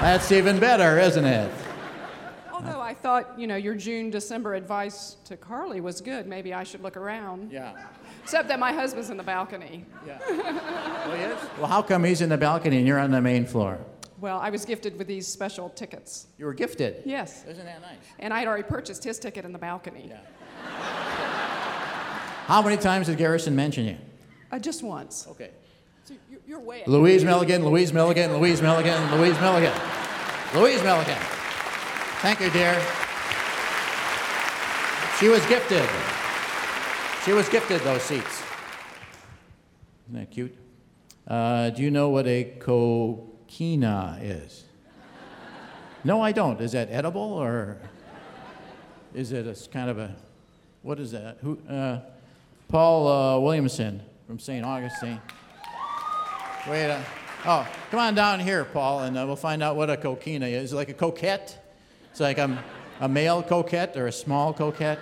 that's 0.00 0.32
even 0.32 0.58
better, 0.58 0.98
isn't 0.98 1.24
it? 1.24 1.52
Although 2.64 2.80
I 2.80 2.94
thought, 2.94 3.38
you 3.38 3.46
know, 3.46 3.56
your 3.56 3.74
June, 3.74 4.10
December 4.10 4.54
advice 4.54 5.16
to 5.24 5.36
Carly 5.36 5.80
was 5.80 6.00
good. 6.00 6.26
Maybe 6.26 6.54
I 6.54 6.62
should 6.62 6.82
look 6.82 6.96
around. 6.96 7.50
Yeah. 7.50 7.72
Except 8.22 8.48
that 8.48 8.58
my 8.60 8.72
husband's 8.72 9.10
in 9.10 9.16
the 9.16 9.22
balcony. 9.22 9.84
Yeah. 10.06 10.18
oh, 10.28 11.14
yes? 11.14 11.44
Well, 11.58 11.66
how 11.66 11.82
come 11.82 12.04
he's 12.04 12.20
in 12.20 12.28
the 12.28 12.36
balcony 12.36 12.78
and 12.78 12.86
you're 12.86 13.00
on 13.00 13.10
the 13.10 13.20
main 13.20 13.44
floor? 13.46 13.78
Well, 14.20 14.38
I 14.38 14.50
was 14.50 14.64
gifted 14.64 14.96
with 14.96 15.08
these 15.08 15.26
special 15.26 15.70
tickets. 15.70 16.28
You 16.38 16.44
were 16.46 16.54
gifted. 16.54 17.02
Yes. 17.04 17.44
Isn't 17.48 17.64
that 17.64 17.82
nice? 17.82 17.98
And 18.20 18.32
I 18.32 18.38
had 18.38 18.48
already 18.48 18.62
purchased 18.62 19.02
his 19.02 19.18
ticket 19.18 19.44
in 19.44 19.52
the 19.52 19.58
balcony. 19.58 20.08
Yeah. 20.08 20.20
How 22.46 22.62
many 22.62 22.76
times 22.76 23.08
did 23.08 23.18
Garrison 23.18 23.56
mention 23.56 23.86
you? 23.86 23.96
Uh, 24.52 24.60
just 24.60 24.84
once. 24.84 25.26
Okay. 25.28 25.50
So 26.04 26.14
you're, 26.30 26.40
you're 26.46 26.60
way 26.60 26.76
ahead. 26.82 26.88
Louise 26.88 27.24
Milligan, 27.24 27.64
Louise 27.64 27.92
Milligan, 27.92 28.36
Louise 28.36 28.62
Milligan, 28.62 29.18
Louise 29.18 29.40
Milligan. 29.40 29.72
Louise 30.54 30.82
Milligan. 30.82 31.18
Thank 32.22 32.38
you, 32.38 32.50
dear. 32.50 32.80
She 35.18 35.26
was 35.26 35.44
gifted. 35.46 35.88
She 37.24 37.32
was 37.32 37.48
gifted 37.48 37.80
those 37.80 38.02
seats. 38.02 38.44
Isn't 40.06 40.20
that 40.20 40.30
cute? 40.30 40.56
Uh, 41.26 41.70
do 41.70 41.82
you 41.82 41.90
know 41.90 42.10
what 42.10 42.28
a 42.28 42.44
coquina 42.60 44.20
is? 44.22 44.62
No, 46.04 46.20
I 46.20 46.30
don't. 46.30 46.60
Is 46.60 46.70
that 46.70 46.92
edible 46.92 47.20
or 47.20 47.78
is 49.12 49.32
it 49.32 49.48
a 49.48 49.68
kind 49.70 49.90
of 49.90 49.98
a, 49.98 50.14
what 50.82 51.00
is 51.00 51.10
that? 51.10 51.38
Who, 51.42 51.58
uh, 51.68 52.02
Paul 52.68 53.08
uh, 53.08 53.40
Williamson 53.40 54.00
from 54.28 54.38
St. 54.38 54.64
Augustine. 54.64 55.20
Wait, 56.68 57.04
oh, 57.46 57.66
come 57.90 57.98
on 57.98 58.14
down 58.14 58.38
here, 58.38 58.64
Paul, 58.64 59.00
and 59.00 59.18
uh, 59.18 59.24
we'll 59.26 59.34
find 59.34 59.60
out 59.60 59.74
what 59.74 59.90
a 59.90 59.96
coquina 59.96 60.46
is. 60.46 60.72
Like 60.72 60.88
a 60.88 60.94
coquette? 60.94 61.58
It's 62.12 62.20
like 62.20 62.36
a, 62.36 62.62
a 63.00 63.08
male 63.08 63.42
coquette 63.42 63.96
or 63.96 64.06
a 64.06 64.12
small 64.12 64.52
coquette? 64.52 64.98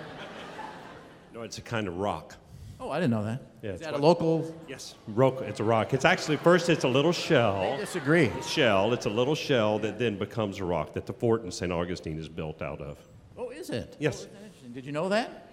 No, 1.33 1.41
it's 1.41 1.57
a 1.57 1.61
kind 1.61 1.89
of 1.89 1.97
rock. 1.97 2.37
Oh, 2.79 2.89
I 2.89 3.01
didn't 3.01 3.11
know 3.11 3.25
that. 3.25 3.41
Yeah, 3.61 3.71
Is 3.71 3.81
it's 3.81 3.85
that 3.91 3.95
a 3.95 3.97
local? 3.97 4.55
Yes, 4.69 4.95
rock. 5.09 5.41
It's 5.41 5.59
a 5.59 5.63
rock. 5.65 5.93
It's 5.93 6.05
actually 6.05 6.37
first 6.37 6.69
it's 6.69 6.85
a 6.85 6.87
little 6.87 7.11
shell. 7.11 7.73
I 7.73 7.77
disagree. 7.77 8.31
Shell. 8.47 8.93
It's 8.93 9.07
a 9.07 9.09
little 9.09 9.35
shell 9.35 9.77
that 9.79 9.99
then 9.99 10.17
becomes 10.17 10.59
a 10.61 10.63
rock 10.63 10.93
that 10.93 11.05
the 11.05 11.11
fort 11.11 11.43
in 11.43 11.51
St. 11.51 11.69
Augustine 11.69 12.17
is 12.17 12.29
built 12.29 12.61
out 12.61 12.79
of. 12.79 12.97
Oh, 13.37 13.49
is 13.49 13.69
it? 13.69 13.97
Yes. 13.99 14.15
Oh, 14.15 14.17
isn't 14.19 14.33
that 14.33 14.43
interesting? 14.45 14.71
Did 14.71 14.85
you 14.85 14.93
know 14.93 15.09
that? 15.09 15.49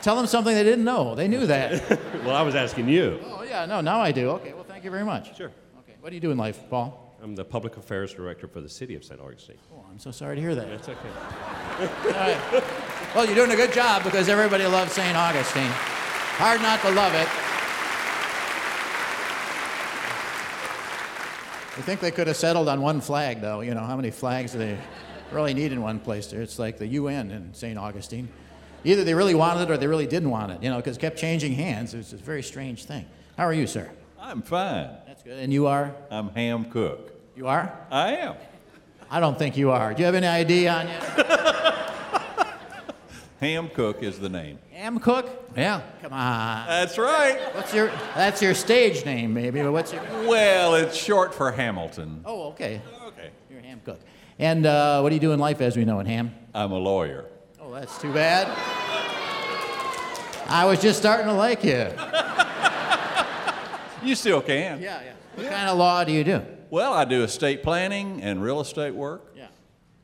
Tell 0.00 0.16
them 0.16 0.26
something 0.26 0.54
they 0.54 0.64
didn't 0.64 0.84
know. 0.86 1.14
They 1.14 1.28
knew 1.28 1.46
that. 1.46 2.00
Well, 2.24 2.34
I 2.34 2.42
was 2.42 2.54
asking 2.54 2.88
you. 2.88 3.20
oh, 3.24 3.42
yeah, 3.42 3.66
no, 3.66 3.80
now 3.82 4.00
I 4.00 4.10
do. 4.12 4.30
Okay, 4.30 4.52
well, 4.54 4.64
thank 4.64 4.84
you 4.84 4.90
very 4.90 5.04
much. 5.04 5.36
Sure. 5.36 5.50
Okay, 5.80 5.96
what 6.00 6.08
do 6.10 6.14
you 6.14 6.20
do 6.20 6.30
in 6.30 6.38
life, 6.38 6.58
Paul? 6.70 6.99
I'm 7.22 7.34
the 7.34 7.44
public 7.44 7.76
affairs 7.76 8.14
director 8.14 8.48
for 8.48 8.60
the 8.60 8.68
city 8.68 8.94
of 8.94 9.04
St. 9.04 9.20
Augustine. 9.20 9.58
Oh, 9.72 9.84
I'm 9.90 9.98
so 9.98 10.10
sorry 10.10 10.36
to 10.36 10.42
hear 10.42 10.54
that. 10.54 10.68
That's 10.68 10.88
okay. 10.88 11.08
All 11.80 12.12
right. 12.12 12.64
Well, 13.14 13.26
you're 13.26 13.34
doing 13.34 13.50
a 13.50 13.56
good 13.56 13.72
job 13.72 14.04
because 14.04 14.28
everybody 14.28 14.64
loves 14.64 14.92
St. 14.92 15.16
Augustine. 15.16 15.70
Hard 16.38 16.62
not 16.62 16.80
to 16.80 16.90
love 16.92 17.12
it. 17.14 17.28
I 21.76 21.82
think 21.82 22.00
they 22.00 22.10
could 22.10 22.26
have 22.26 22.36
settled 22.36 22.68
on 22.68 22.80
one 22.80 23.00
flag, 23.00 23.40
though. 23.40 23.60
You 23.60 23.74
know, 23.74 23.80
how 23.80 23.96
many 23.96 24.10
flags 24.10 24.52
do 24.52 24.58
they 24.58 24.78
really 25.30 25.52
need 25.54 25.72
in 25.72 25.82
one 25.82 25.98
place? 25.98 26.26
There, 26.28 26.40
It's 26.40 26.58
like 26.58 26.78
the 26.78 26.86
UN 26.86 27.30
in 27.30 27.52
St. 27.52 27.78
Augustine. 27.78 28.28
Either 28.84 29.04
they 29.04 29.14
really 29.14 29.34
wanted 29.34 29.62
it 29.64 29.70
or 29.70 29.76
they 29.76 29.86
really 29.86 30.06
didn't 30.06 30.30
want 30.30 30.52
it, 30.52 30.62
you 30.62 30.70
know, 30.70 30.76
because 30.76 30.96
it 30.96 31.00
kept 31.00 31.18
changing 31.18 31.52
hands. 31.52 31.92
It 31.92 31.98
was 31.98 32.12
a 32.14 32.16
very 32.16 32.42
strange 32.42 32.84
thing. 32.84 33.04
How 33.36 33.44
are 33.44 33.52
you, 33.52 33.66
sir? 33.66 33.90
I'm 34.30 34.42
fine. 34.42 34.90
That's 35.08 35.24
good. 35.24 35.38
And 35.38 35.52
you 35.52 35.66
are? 35.66 35.92
I'm 36.08 36.28
Ham 36.28 36.66
Cook. 36.66 37.12
You 37.34 37.48
are? 37.48 37.76
I 37.90 38.12
am. 38.12 38.36
I 39.10 39.18
don't 39.18 39.36
think 39.36 39.56
you 39.56 39.72
are. 39.72 39.92
Do 39.92 39.98
you 39.98 40.06
have 40.06 40.14
any 40.14 40.28
ID 40.28 40.68
on 40.68 40.86
you? 40.86 40.94
Ham 43.40 43.68
Cook 43.70 44.04
is 44.04 44.20
the 44.20 44.28
name. 44.28 44.60
Ham 44.70 45.00
Cook? 45.00 45.50
Yeah. 45.56 45.82
Come 46.00 46.12
on. 46.12 46.68
That's 46.68 46.96
right. 46.96 47.40
What's 47.56 47.74
your? 47.74 47.88
That's 48.14 48.40
your 48.40 48.54
stage 48.54 49.04
name, 49.04 49.34
maybe. 49.34 49.62
But 49.62 49.72
what's 49.72 49.92
your? 49.92 50.02
Well, 50.28 50.76
it's 50.76 50.96
short 50.96 51.34
for 51.34 51.50
Hamilton. 51.50 52.22
Oh, 52.24 52.50
okay. 52.50 52.80
Okay. 53.06 53.30
You're 53.50 53.62
ham 53.62 53.80
cook. 53.84 53.98
And 54.38 54.64
uh, 54.64 55.00
what 55.00 55.08
do 55.08 55.16
you 55.16 55.20
do 55.20 55.32
in 55.32 55.40
life 55.40 55.60
as 55.60 55.76
we 55.76 55.84
know 55.84 55.98
it, 55.98 56.06
ham? 56.06 56.32
I'm 56.54 56.70
a 56.70 56.78
lawyer. 56.78 57.24
Oh, 57.60 57.74
that's 57.74 58.00
too 58.00 58.12
bad. 58.12 58.46
I 60.48 60.66
was 60.66 60.80
just 60.80 61.00
starting 61.00 61.26
to 61.26 61.32
like 61.32 61.64
you. 61.64 61.90
You 64.02 64.14
still 64.14 64.40
can. 64.40 64.80
Yeah, 64.80 65.00
yeah. 65.02 65.12
What 65.34 65.48
kind 65.48 65.68
of 65.68 65.78
law 65.78 66.04
do 66.04 66.12
you 66.12 66.24
do? 66.24 66.42
Well, 66.70 66.92
I 66.92 67.04
do 67.04 67.22
estate 67.22 67.62
planning 67.62 68.22
and 68.22 68.42
real 68.42 68.60
estate 68.60 68.94
work. 68.94 69.32
Yeah. 69.36 69.48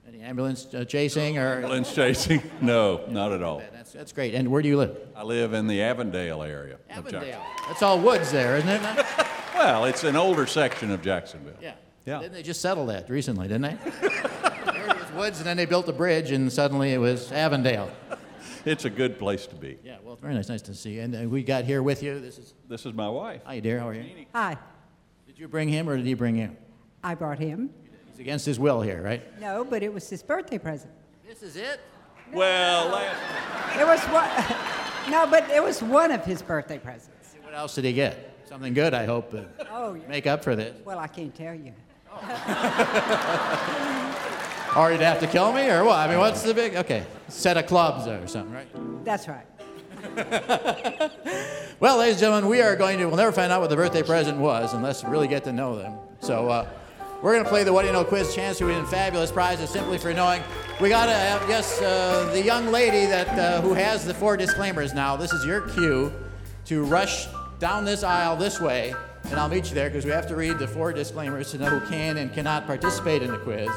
Any 0.07 0.21
ambulance 0.21 0.67
uh, 0.75 0.85
chasing 0.85 1.39
or? 1.39 1.57
Ambulance 1.57 1.95
chasing? 1.95 2.43
No, 2.61 3.03
not 3.09 3.33
at 3.33 3.43
all. 3.43 3.63
That's, 3.73 3.93
that's 3.93 4.13
great. 4.13 4.35
And 4.35 4.51
where 4.51 4.63
do 4.63 4.69
you 4.69 4.77
live? 4.77 4.97
I 5.15 5.23
live 5.23 5.53
in 5.53 5.67
the 5.67 5.83
Avondale 5.83 6.43
area. 6.43 6.79
Avondale. 6.91 7.45
That's 7.69 7.83
all 7.83 8.01
woods 8.01 8.33
there, 8.33 8.57
isn't 8.57 8.69
it? 8.69 9.07
Well, 9.57 9.87
it's 9.87 10.05
an 10.05 10.17
older 10.17 10.47
section 10.47 10.91
of 10.91 11.01
Jacksonville. 11.01 11.55
Yeah. 11.63 11.73
Yeah. 12.05 12.19
Didn't 12.21 12.35
they 12.35 12.43
just 12.43 12.61
settle 12.61 12.85
that 12.87 13.09
recently, 13.09 13.49
didn't 13.49 13.63
they? 13.63 13.79
it 14.03 15.01
was 15.01 15.13
woods, 15.17 15.39
and 15.39 15.47
then 15.47 15.57
they 15.57 15.65
built 15.65 15.89
a 15.89 15.95
bridge, 15.95 16.31
and 16.31 16.53
suddenly 16.53 16.93
it 16.93 16.99
was 16.99 17.33
Avondale. 17.33 17.91
It's 18.67 18.85
a 18.85 18.91
good 18.91 19.17
place 19.19 19.47
to 19.47 19.55
be. 19.55 19.79
Yeah, 19.85 19.99
well, 20.03 20.15
it's 20.15 20.23
very 20.23 20.35
nice. 20.35 20.49
Nice 20.49 20.63
to 20.63 20.75
see 20.75 20.95
you. 20.95 21.03
And 21.03 21.15
uh, 21.15 21.29
we 21.29 21.45
got 21.45 21.65
here 21.65 21.83
with 21.85 22.03
you. 22.03 22.19
This 22.19 22.37
is. 22.37 22.53
This 22.69 22.85
is 22.85 22.93
my 22.95 23.09
wife. 23.09 23.43
Hi, 23.45 23.61
dear. 23.61 23.79
How 23.79 23.89
are 23.89 23.95
you? 23.95 24.27
Hi, 24.35 24.57
Did 25.29 25.39
you 25.39 25.47
bring 25.47 25.69
him, 25.69 25.89
or 25.89 25.97
did 25.97 26.05
he 26.05 26.15
bring 26.15 26.37
you? 26.37 26.51
I 27.05 27.15
brought 27.15 27.39
him. 27.39 27.71
He's 28.11 28.19
against 28.19 28.45
his 28.45 28.59
will 28.59 28.83
here, 28.83 29.01
right? 29.03 29.23
No, 29.41 29.65
but 29.65 29.85
it 29.85 29.95
was 29.95 30.11
his 30.11 30.21
birthday 30.23 30.59
present. 30.59 30.91
This 31.27 31.45
is 31.45 31.55
it. 31.55 31.79
Well, 32.33 32.89
last, 32.89 33.79
It 33.81 33.87
was 33.87 34.01
one. 34.07 34.29
no, 35.13 35.29
but 35.31 35.49
it 35.51 35.63
was 35.63 35.81
one 35.81 36.11
of 36.11 36.25
his 36.25 36.43
birthday 36.43 36.79
presents. 36.79 37.37
What 37.43 37.55
else 37.55 37.77
did 37.77 37.85
he 37.85 37.93
get? 37.93 38.33
Something 38.49 38.75
good, 38.75 38.95
I 38.95 39.05
hope, 39.07 39.31
to 39.31 39.47
Oh, 39.71 39.95
yeah. 39.95 40.09
make 40.09 40.27
up 40.27 40.43
for 40.43 40.57
this. 40.57 40.77
Well, 40.85 40.99
I 40.99 41.07
can't 41.07 41.33
tell 41.35 41.55
you. 41.55 41.73
Or 44.77 44.93
you'd 44.93 45.01
have 45.01 45.21
to 45.21 45.27
kill 45.27 45.53
me, 45.53 45.69
or 45.71 45.85
what? 45.85 45.97
I 45.97 46.09
mean, 46.09 46.19
what's 46.19 46.43
the 46.43 46.53
big? 46.53 46.77
Okay, 46.77 47.05
set 47.29 47.57
of 47.57 47.67
clubs 47.67 48.07
or 48.07 48.27
something, 48.29 48.53
right? 48.53 49.05
That's 49.05 49.27
right. 49.29 49.47
Well, 51.79 51.99
ladies 51.99 52.15
and 52.15 52.21
gentlemen, 52.21 52.49
we 52.49 52.63
are 52.63 52.75
going 52.75 52.97
to. 52.99 53.05
We'll 53.05 53.19
never 53.19 53.33
find 53.33 53.53
out 53.53 53.61
what 53.61 53.69
the 53.69 53.77
birthday 53.77 54.03
present 54.03 54.39
was 54.39 54.73
unless 54.73 55.05
we 55.05 55.11
really 55.11 55.29
get 55.29 55.45
to 55.45 55.53
know 55.53 55.77
them. 55.77 55.95
So. 56.21 56.49
Uh, 56.49 56.69
we're 57.23 57.33
going 57.33 57.45
to 57.45 57.51
play 57.51 57.65
the 57.65 57.73
What 57.73 57.83
Do 57.83 57.89
You 57.89 57.95
Know 57.95 58.05
quiz. 58.05 58.35
Chance 58.35 58.59
to 58.59 58.67
win 58.67 58.85
fabulous 58.87 59.33
prizes 59.33 59.71
simply 59.71 59.97
for 59.97 60.13
knowing. 60.13 60.43
We 60.81 60.91
got 60.91 61.07
to 61.07 61.13
have, 61.13 61.49
yes, 61.49 61.81
uh, 61.81 62.31
the 62.33 62.43
young 62.43 62.67
lady 62.69 63.07
that 63.07 63.29
uh, 63.39 63.63
who 63.63 63.73
has 63.73 64.05
the 64.05 64.13
four 64.13 64.37
disclaimers 64.37 64.93
now. 64.93 65.17
This 65.17 65.33
is 65.33 65.45
your 65.45 65.63
cue 65.63 66.13
to 66.67 66.85
rush 66.85 67.27
down 67.59 67.87
this 67.87 68.03
aisle 68.03 68.37
this 68.37 68.61
way, 68.61 68.95
and 69.25 69.35
I'll 69.41 69.49
meet 69.49 69.69
you 69.71 69.75
there 69.75 69.89
because 69.89 70.05
we 70.05 70.11
have 70.11 70.27
to 70.29 70.37
read 70.37 70.59
the 70.59 70.69
four 70.69 70.93
disclaimers 70.93 71.51
to 71.53 71.59
know 71.59 71.67
who 71.67 71.89
can 71.89 72.19
and 72.19 72.33
cannot 72.33 72.67
participate 72.67 73.23
in 73.23 73.31
the 73.31 73.39
quiz. 73.39 73.71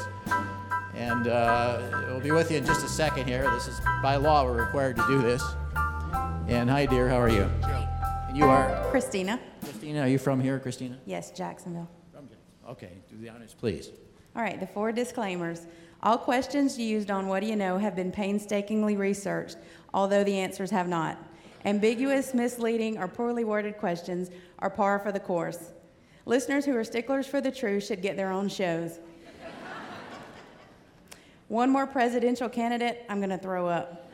And 1.00 1.28
uh, 1.28 1.80
we'll 2.08 2.20
be 2.20 2.30
with 2.30 2.50
you 2.50 2.58
in 2.58 2.66
just 2.66 2.84
a 2.84 2.88
second 2.88 3.26
here. 3.26 3.50
This 3.52 3.68
is 3.68 3.80
by 4.02 4.16
law, 4.16 4.44
we're 4.44 4.62
required 4.66 4.96
to 4.96 5.06
do 5.06 5.22
this. 5.22 5.42
And 6.46 6.68
hi, 6.68 6.84
dear, 6.84 7.08
how 7.08 7.18
are 7.18 7.30
you? 7.30 7.50
And 8.28 8.36
you 8.36 8.44
are 8.44 8.86
Christina. 8.90 9.40
Christina. 9.62 10.02
Are 10.02 10.08
you 10.08 10.18
from 10.18 10.42
here, 10.42 10.58
Christina? 10.58 10.98
Yes, 11.06 11.30
Jacksonville. 11.30 11.88
Okay, 12.68 12.90
do 13.08 13.16
the 13.16 13.30
honors, 13.30 13.56
please. 13.58 13.92
All 14.36 14.42
right, 14.42 14.60
the 14.60 14.66
four 14.66 14.92
disclaimers. 14.92 15.66
All 16.02 16.18
questions 16.18 16.78
used 16.78 17.10
on 17.10 17.28
What 17.28 17.40
Do 17.40 17.46
You 17.46 17.56
Know 17.56 17.78
have 17.78 17.96
been 17.96 18.12
painstakingly 18.12 18.98
researched, 18.98 19.56
although 19.94 20.22
the 20.22 20.38
answers 20.38 20.70
have 20.70 20.86
not. 20.86 21.16
Ambiguous, 21.64 22.34
misleading, 22.34 22.98
or 22.98 23.08
poorly 23.08 23.44
worded 23.44 23.78
questions 23.78 24.30
are 24.58 24.68
par 24.68 24.98
for 24.98 25.12
the 25.12 25.20
course. 25.20 25.72
Listeners 26.26 26.66
who 26.66 26.76
are 26.76 26.84
sticklers 26.84 27.26
for 27.26 27.40
the 27.40 27.50
truth 27.50 27.86
should 27.86 28.02
get 28.02 28.18
their 28.18 28.30
own 28.30 28.50
shows. 28.50 29.00
One 31.50 31.68
more 31.68 31.84
presidential 31.84 32.48
candidate, 32.48 33.04
I'm 33.08 33.18
going 33.18 33.30
to 33.30 33.36
throw 33.36 33.66
up. 33.66 34.08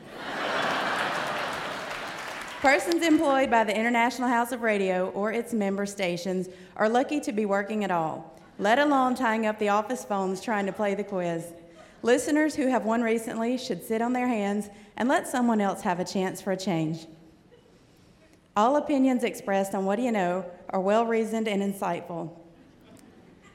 Persons 2.61 3.05
employed 3.05 3.51
by 3.51 3.63
the 3.63 3.77
International 3.77 4.27
House 4.27 4.51
of 4.51 4.63
Radio 4.63 5.09
or 5.11 5.31
its 5.31 5.53
member 5.53 5.85
stations 5.85 6.49
are 6.77 6.89
lucky 6.89 7.19
to 7.19 7.31
be 7.31 7.45
working 7.45 7.83
at 7.83 7.91
all, 7.91 8.41
let 8.57 8.79
alone 8.79 9.13
tying 9.13 9.45
up 9.45 9.59
the 9.59 9.69
office 9.69 10.03
phones 10.03 10.41
trying 10.41 10.65
to 10.65 10.71
play 10.71 10.95
the 10.95 11.03
quiz. 11.03 11.53
Listeners 12.01 12.55
who 12.55 12.69
have 12.69 12.85
won 12.85 13.03
recently 13.03 13.55
should 13.59 13.83
sit 13.83 14.01
on 14.01 14.13
their 14.13 14.27
hands 14.27 14.71
and 14.97 15.07
let 15.07 15.27
someone 15.27 15.61
else 15.61 15.81
have 15.81 15.99
a 15.99 16.05
chance 16.05 16.41
for 16.41 16.53
a 16.53 16.57
change. 16.57 17.05
All 18.55 18.77
opinions 18.77 19.23
expressed 19.23 19.75
on 19.75 19.85
What 19.85 19.97
Do 19.97 20.01
You 20.01 20.11
Know 20.11 20.43
are 20.69 20.81
well 20.81 21.05
reasoned 21.05 21.47
and 21.47 21.61
insightful. 21.61 22.31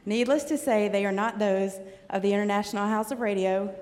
Needless 0.05 0.45
to 0.45 0.59
say, 0.59 0.89
they 0.89 1.07
are 1.07 1.13
not 1.13 1.39
those 1.39 1.79
of 2.11 2.23
the 2.23 2.33
International 2.33 2.89
House 2.89 3.11
of 3.13 3.21
Radio, 3.21 3.73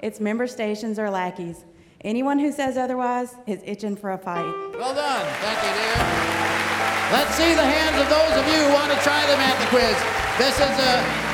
its 0.00 0.20
member 0.20 0.46
stations, 0.46 0.98
or 0.98 1.10
lackeys. 1.10 1.64
Anyone 2.02 2.38
who 2.38 2.52
says 2.52 2.76
otherwise 2.76 3.34
is 3.46 3.60
itching 3.64 3.96
for 3.96 4.12
a 4.12 4.18
fight. 4.18 4.44
Well 4.74 4.94
done. 4.94 5.26
Thank 5.40 5.58
you, 5.62 5.72
dear. 5.82 5.94
Let's 7.12 7.34
see 7.34 7.54
the 7.54 7.62
hands 7.62 8.00
of 8.00 8.08
those 8.08 8.38
of 8.38 8.46
you 8.46 8.64
who 8.64 8.72
want 8.72 8.90
to 8.92 8.98
try 9.04 9.26
them 9.26 9.38
at 9.38 9.58
the 9.60 9.66
quiz. 9.66 9.96
This 10.38 10.54
is 10.54 10.60
a. 10.60 11.32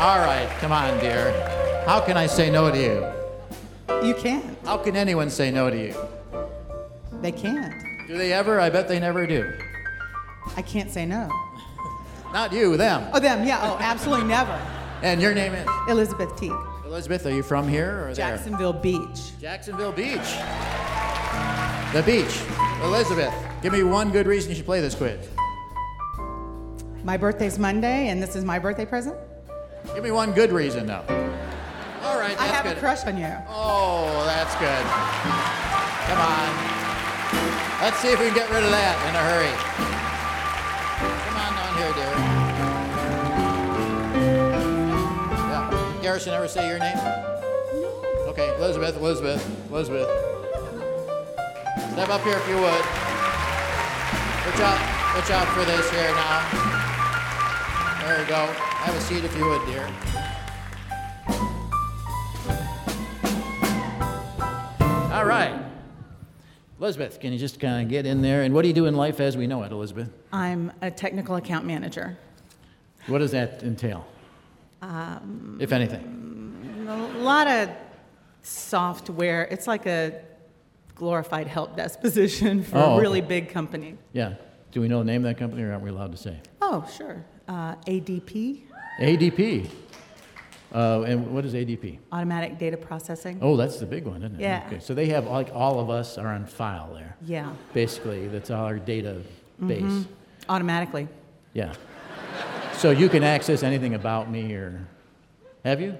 All 0.00 0.18
right, 0.18 0.48
come 0.58 0.72
on, 0.72 0.98
dear. 0.98 1.32
How 1.86 2.00
can 2.00 2.16
I 2.16 2.26
say 2.26 2.50
no 2.50 2.70
to 2.70 2.78
you? 2.78 4.08
You 4.08 4.14
can't. 4.14 4.44
How 4.64 4.78
can 4.78 4.96
anyone 4.96 5.30
say 5.30 5.50
no 5.50 5.70
to 5.70 5.76
you? 5.76 5.94
They 7.22 7.32
can't. 7.32 7.72
Do 8.08 8.18
they 8.18 8.32
ever? 8.32 8.58
I 8.58 8.68
bet 8.68 8.88
they 8.88 8.98
never 8.98 9.26
do. 9.26 9.52
I 10.56 10.62
can't 10.62 10.90
say 10.90 11.06
no. 11.06 11.30
Not 12.32 12.52
you, 12.52 12.76
them. 12.76 13.08
Oh, 13.14 13.20
them, 13.20 13.46
yeah. 13.46 13.60
Oh, 13.62 13.76
absolutely 13.78 14.26
never. 14.26 14.52
And 15.02 15.22
your 15.22 15.32
name 15.32 15.54
is? 15.54 15.66
Elizabeth 15.88 16.36
Teague. 16.36 16.52
Elizabeth, 16.84 17.24
are 17.26 17.30
you 17.30 17.42
from 17.42 17.68
here 17.68 18.00
or 18.00 18.04
there? 18.06 18.14
Jacksonville 18.14 18.72
Beach. 18.72 19.38
Jacksonville 19.40 19.92
Beach. 19.92 20.18
The 21.92 22.02
beach. 22.04 22.40
Elizabeth, 22.82 23.32
give 23.62 23.72
me 23.72 23.82
one 23.82 24.10
good 24.10 24.26
reason 24.26 24.50
you 24.50 24.56
should 24.56 24.66
play 24.66 24.80
this 24.80 24.94
quiz. 24.94 25.28
My 27.04 27.16
birthday's 27.16 27.58
Monday, 27.58 28.08
and 28.08 28.22
this 28.22 28.34
is 28.34 28.44
my 28.44 28.58
birthday 28.58 28.84
present. 28.86 29.16
Give 29.94 30.02
me 30.02 30.10
one 30.10 30.32
good 30.32 30.52
reason, 30.52 30.86
though. 30.86 31.04
All 32.02 32.18
right, 32.18 32.38
I 32.40 32.46
have 32.46 32.64
good. 32.64 32.76
a 32.76 32.80
crush 32.80 33.04
on 33.04 33.16
you. 33.16 33.32
Oh, 33.48 34.24
that's 34.26 34.54
good. 34.56 34.84
Come 36.08 36.18
on. 36.18 36.71
Let's 37.82 37.98
see 37.98 38.12
if 38.12 38.20
we 38.20 38.26
can 38.26 38.34
get 38.36 38.48
rid 38.48 38.62
of 38.62 38.70
that 38.70 38.94
in 39.10 39.16
a 39.16 39.18
hurry. 39.26 39.50
Come 41.26 41.34
on 41.34 41.50
down 41.58 41.74
here, 41.82 41.90
dear. 41.98 42.14
Yeah. 45.50 45.98
Garrison, 46.00 46.32
ever 46.32 46.46
say 46.46 46.68
your 46.68 46.78
name? 46.78 46.94
No. 46.94 47.10
Okay, 48.28 48.54
Elizabeth, 48.54 48.96
Elizabeth, 48.96 49.42
Elizabeth. 49.68 50.06
Step 51.90 52.08
up 52.08 52.22
here 52.22 52.36
if 52.36 52.46
you 52.48 52.54
would. 52.54 52.84
Watch 54.46 54.60
out, 54.62 54.78
watch 55.16 55.30
out 55.32 55.48
for 55.48 55.64
this 55.64 55.90
here 55.90 56.14
now. 56.14 56.46
There 58.06 58.16
we 58.22 58.24
go. 58.28 58.46
Have 58.46 58.94
a 58.94 59.00
seat 59.00 59.24
if 59.24 59.36
you 59.36 59.44
would, 59.44 59.66
dear. 59.66 59.90
All 65.12 65.24
right. 65.24 65.71
Elizabeth, 66.80 67.20
can 67.20 67.32
you 67.32 67.38
just 67.38 67.60
kind 67.60 67.82
of 67.84 67.88
get 67.88 68.06
in 68.06 68.22
there? 68.22 68.42
And 68.42 68.52
what 68.54 68.62
do 68.62 68.68
you 68.68 68.74
do 68.74 68.86
in 68.86 68.96
life 68.96 69.20
as 69.20 69.36
we 69.36 69.46
know 69.46 69.62
it, 69.62 69.70
Elizabeth? 69.72 70.10
I'm 70.32 70.72
a 70.80 70.90
technical 70.90 71.36
account 71.36 71.64
manager. 71.64 72.18
What 73.06 73.18
does 73.18 73.30
that 73.32 73.62
entail, 73.62 74.04
Um, 74.80 75.58
if 75.60 75.72
anything? 75.72 76.86
a 76.88 76.96
lot 77.20 77.46
of 77.46 77.70
software. 78.42 79.44
It's 79.44 79.66
like 79.68 79.86
a 79.86 80.20
glorified 80.96 81.46
help 81.46 81.76
desk 81.76 82.00
position 82.06 82.62
for 82.64 82.76
Oh, 82.76 82.80
a 82.80 82.92
okay. 82.94 83.00
really 83.02 83.20
big 83.20 83.48
company. 83.50 83.96
Yeah. 84.12 84.34
Do 84.72 84.80
we 84.80 84.88
know 84.88 84.98
the 84.98 85.04
name 85.04 85.24
of 85.24 85.30
that 85.30 85.38
company, 85.38 85.62
or 85.62 85.70
aren't 85.72 85.84
we 85.84 85.90
allowed 85.90 86.12
to 86.12 86.18
say? 86.18 86.40
Oh, 86.60 86.84
sure. 86.96 87.24
Uh, 87.46 87.74
ADP, 87.86 88.62
ADP. 89.00 89.68
Uh, 90.74 91.02
and 91.02 91.34
what 91.34 91.44
is 91.44 91.52
ADP? 91.54 91.98
automatic 92.12 92.58
data 92.58 92.76
processing. 92.76 93.38
Oh, 93.42 93.56
that's 93.56 93.78
the 93.78 93.86
big 93.86 94.04
one, 94.06 94.22
isn't 94.22 94.36
it? 94.36 94.40
Yeah. 94.40 94.64
Okay. 94.66 94.78
So 94.80 94.94
they 94.94 95.06
have 95.06 95.26
like 95.26 95.50
all 95.54 95.78
of 95.80 95.90
us 95.90 96.16
are 96.16 96.28
on 96.28 96.46
file 96.46 96.94
there. 96.94 97.16
Yeah. 97.26 97.52
Basically, 97.74 98.28
that's 98.28 98.50
all 98.50 98.64
our 98.64 98.78
data 98.78 99.20
base. 99.66 99.82
Mhm. 99.82 100.06
Automatically. 100.48 101.08
Yeah. 101.52 101.74
So 102.74 102.90
you 102.90 103.08
can 103.08 103.22
access 103.22 103.62
anything 103.62 103.94
about 103.94 104.30
me, 104.30 104.54
or 104.54 104.80
have 105.64 105.80
you? 105.80 105.96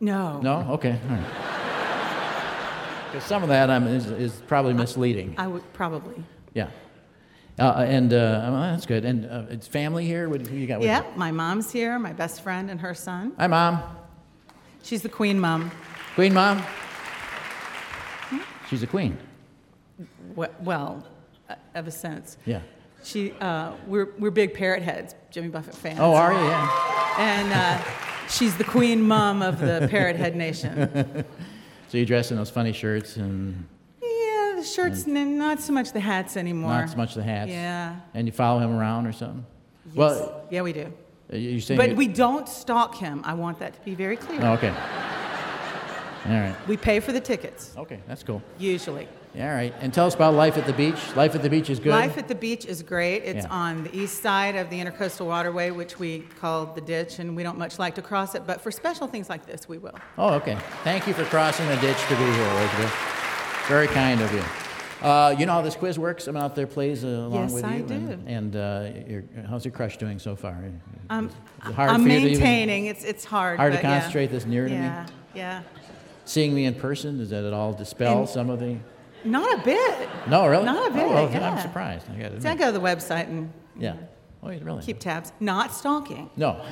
No. 0.00 0.40
No. 0.40 0.66
Okay. 0.72 0.98
All 1.10 1.16
right. 1.16 1.24
Because 3.08 3.24
some 3.24 3.42
of 3.42 3.48
that 3.48 3.70
is, 3.84 4.06
is 4.10 4.42
probably 4.46 4.74
misleading. 4.74 5.34
I 5.38 5.46
would 5.46 5.62
probably. 5.72 6.22
Yeah. 6.52 6.68
Uh, 7.58 7.84
and 7.88 8.12
uh, 8.12 8.48
well, 8.50 8.60
that's 8.62 8.86
good. 8.86 9.04
And 9.04 9.26
uh, 9.26 9.42
it's 9.50 9.66
family 9.66 10.06
here. 10.06 10.28
What 10.28 10.46
who 10.46 10.56
you 10.56 10.66
got? 10.66 10.78
with 10.78 10.86
Yeah, 10.86 11.00
you? 11.00 11.16
my 11.18 11.32
mom's 11.32 11.72
here, 11.72 11.98
my 11.98 12.12
best 12.12 12.42
friend 12.42 12.70
and 12.70 12.80
her 12.80 12.94
son. 12.94 13.32
Hi, 13.38 13.46
mom. 13.48 13.82
She's 14.82 15.02
the 15.02 15.08
queen 15.08 15.40
mom. 15.40 15.70
Queen 16.14 16.32
mom. 16.32 16.62
She's 18.70 18.82
a 18.82 18.86
queen. 18.86 19.18
We- 20.36 20.46
Well, 20.60 21.04
uh, 21.48 21.54
of 21.74 21.88
a. 21.88 22.36
Yeah. 22.46 22.60
She, 23.02 23.32
uh, 23.40 23.72
we're, 23.86 24.10
we're 24.18 24.30
big 24.30 24.54
parrot 24.54 24.82
heads, 24.82 25.14
Jimmy 25.30 25.48
Buffett 25.48 25.74
fans. 25.74 25.98
Oh, 26.00 26.14
are 26.14 26.32
you? 26.32 26.38
Yeah. 26.38 27.14
And 27.18 27.52
uh, 27.52 28.28
she's 28.28 28.56
the 28.56 28.64
queen 28.64 29.02
mom 29.02 29.40
of 29.42 29.58
the 29.60 29.88
parrot 29.90 30.16
head 30.16 30.36
nation. 30.36 31.24
So 31.90 31.96
you 31.96 32.04
dress 32.04 32.30
in 32.30 32.36
those 32.36 32.50
funny 32.50 32.74
shirts 32.74 33.16
and 33.16 33.66
the 34.58 34.64
shirts, 34.64 35.06
n- 35.06 35.38
not 35.38 35.60
so 35.60 35.72
much 35.72 35.92
the 35.92 36.00
hats 36.00 36.36
anymore. 36.36 36.70
not 36.72 36.90
so 36.90 36.96
much 36.96 37.14
the 37.14 37.22
hats. 37.22 37.50
Yeah. 37.50 37.96
And 38.14 38.26
you 38.26 38.32
follow 38.32 38.60
him 38.60 38.72
around 38.76 39.06
or 39.06 39.12
something. 39.12 39.44
Yes. 39.86 39.96
Well, 39.96 40.42
yeah, 40.50 40.62
we 40.62 40.72
do. 40.72 40.92
uh, 41.32 41.36
you 41.36 41.60
saying? 41.60 41.78
But 41.78 41.90
you- 41.90 41.96
we 41.96 42.08
don't 42.08 42.48
stalk 42.48 42.94
him. 42.96 43.22
I 43.24 43.34
want 43.34 43.58
that 43.60 43.74
to 43.74 43.80
be 43.80 43.94
very 43.94 44.16
clear. 44.16 44.40
Oh, 44.42 44.52
okay. 44.54 44.74
All 46.26 46.34
right. 46.34 46.54
We 46.66 46.76
pay 46.76 47.00
for 47.00 47.12
the 47.12 47.20
tickets, 47.20 47.72
Okay, 47.76 48.00
that's 48.06 48.22
cool. 48.22 48.42
usually. 48.58 49.08
All 49.38 49.46
right. 49.46 49.72
And 49.80 49.94
tell 49.94 50.06
us 50.06 50.14
about 50.14 50.34
life 50.34 50.56
at 50.58 50.66
the 50.66 50.72
beach. 50.72 50.96
Life 51.14 51.34
at 51.34 51.42
the 51.42 51.48
beach 51.50 51.70
is 51.70 51.78
good. 51.78 51.90
Life 51.90 52.18
at 52.18 52.28
the 52.28 52.34
beach 52.34 52.64
is 52.66 52.82
great. 52.82 53.18
It's 53.24 53.44
Yeah. 53.46 53.52
on 53.52 53.84
the 53.84 53.96
east 53.96 54.20
side 54.22 54.56
of 54.56 54.68
the 54.68 54.80
Intercoastal 54.80 55.26
Waterway, 55.26 55.70
which 55.70 55.98
we 55.98 56.20
call 56.40 56.66
the 56.66 56.80
ditch, 56.80 57.18
and 57.18 57.36
we 57.36 57.42
don't 57.44 57.56
much 57.58 57.78
like 57.78 57.94
to 57.96 58.02
cross 58.02 58.34
it, 58.34 58.46
but 58.46 58.60
for 58.60 58.70
special 58.70 59.06
things 59.06 59.28
like 59.30 59.46
this, 59.46 59.68
we 59.68 59.78
will. 59.78 59.94
Oh, 60.16 60.34
okay. 60.34 60.56
Thank 60.82 61.06
you 61.06 61.14
for 61.14 61.24
crossing 61.24 61.66
the 61.68 61.76
ditch 61.76 61.98
to 62.08 62.16
be 62.16 62.24
here, 62.24 62.48
Elizabeth. 62.50 62.94
Very 63.68 63.86
kind 63.88 64.20
of 64.22 64.32
you. 64.32 64.42
Uh, 65.06 65.34
you 65.38 65.46
know 65.46 65.52
how 65.52 65.62
this 65.62 65.76
quiz 65.76 65.98
works? 65.98 66.26
I'm 66.26 66.36
out 66.36 66.54
there 66.56 66.66
plays 66.66 67.04
uh, 67.04 67.08
along 67.08 67.42
Yes, 67.44 67.52
with 67.52 67.64
I 67.64 67.76
you. 67.76 67.82
do. 67.84 67.94
And, 67.94 68.28
and 68.28 68.56
uh, 68.56 68.90
your, 69.06 69.24
how's 69.48 69.64
your 69.64 69.72
crush 69.72 69.96
doing 69.98 70.18
so 70.18 70.34
far? 70.34 70.58
Um, 71.10 71.30
I'm 71.60 72.10
even- 72.10 72.24
maintaining. 72.32 72.86
It's, 72.86 73.04
it's 73.04 73.24
hard. 73.24 73.58
Hard 73.58 73.72
to 73.72 73.78
but 73.78 73.84
yeah. 73.84 73.98
concentrate 73.98 74.28
this 74.28 74.46
near 74.46 74.64
to 74.64 74.70
me? 74.74 74.76
Yeah, 74.80 75.06
yeah. 75.34 75.62
Seeing 76.24 76.54
me 76.54 76.64
in 76.64 76.74
person, 76.74 77.18
does 77.18 77.30
that 77.30 77.44
at 77.44 77.52
all 77.52 77.72
dispel 77.74 78.20
And- 78.20 78.28
some 78.28 78.48
of 78.50 78.58
the? 78.58 78.78
Not 79.24 79.60
a 79.60 79.62
bit. 79.64 80.08
No, 80.28 80.46
really? 80.46 80.64
Not 80.64 80.90
a 80.90 80.94
bit. 80.94 81.02
Oh, 81.02 81.28
yeah. 81.28 81.50
I'm 81.50 81.60
surprised. 81.60 82.06
I 82.10 82.14
got 82.20 82.40
See, 82.40 82.48
I 82.48 82.54
go 82.54 82.66
to 82.66 82.72
the 82.72 82.80
website 82.80 83.26
and 83.28 83.52
Yeah. 83.78 83.96
Oh, 84.42 84.48
really? 84.48 84.82
keep 84.82 84.98
tabs. 85.00 85.32
Not 85.40 85.74
stalking. 85.74 86.30
No. 86.36 86.48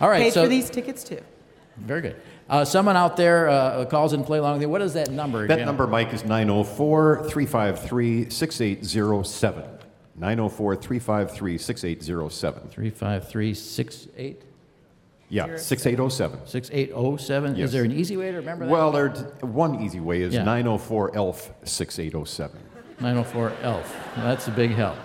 All 0.00 0.08
right. 0.08 0.22
Paid 0.22 0.32
so 0.32 0.44
for 0.44 0.48
these 0.48 0.70
tickets 0.70 1.02
too. 1.04 1.20
very 1.78 2.00
good. 2.00 2.16
Uh, 2.50 2.64
someone 2.64 2.96
out 2.96 3.16
there 3.16 3.48
uh, 3.48 3.84
calls 3.84 4.12
and 4.12 4.26
play 4.26 4.38
along 4.38 4.54
with 4.54 4.62
you. 4.62 4.68
What 4.68 4.82
is 4.82 4.92
that 4.94 5.08
number? 5.08 5.46
That 5.46 5.58
Jim? 5.58 5.66
number, 5.66 5.86
Mike, 5.86 6.12
is 6.12 6.24
904 6.24 7.28
353 7.28 8.28
6807. 8.28 9.64
904 10.16 10.76
353 10.76 11.58
6807. 11.58 12.68
35368? 12.68 14.42
Yeah, 15.28 15.56
6807. 15.56 16.40
6807? 16.48 17.54
Yes. 17.54 17.66
Is 17.66 17.72
there 17.72 17.84
an 17.84 17.92
easy 17.92 18.16
way 18.16 18.32
to 18.32 18.38
remember 18.38 18.66
that? 18.66 18.72
Well, 18.72 18.90
there's 18.90 19.20
one 19.42 19.80
easy 19.80 20.00
way 20.00 20.22
is 20.22 20.34
Yeah. 20.34 20.42
904 20.42 21.14
ELF 21.16 21.52
6807. 21.62 22.58
904 22.98 23.52
ELF. 23.62 23.96
That's 24.16 24.48
a 24.48 24.50
big 24.50 24.72
help. 24.72 24.96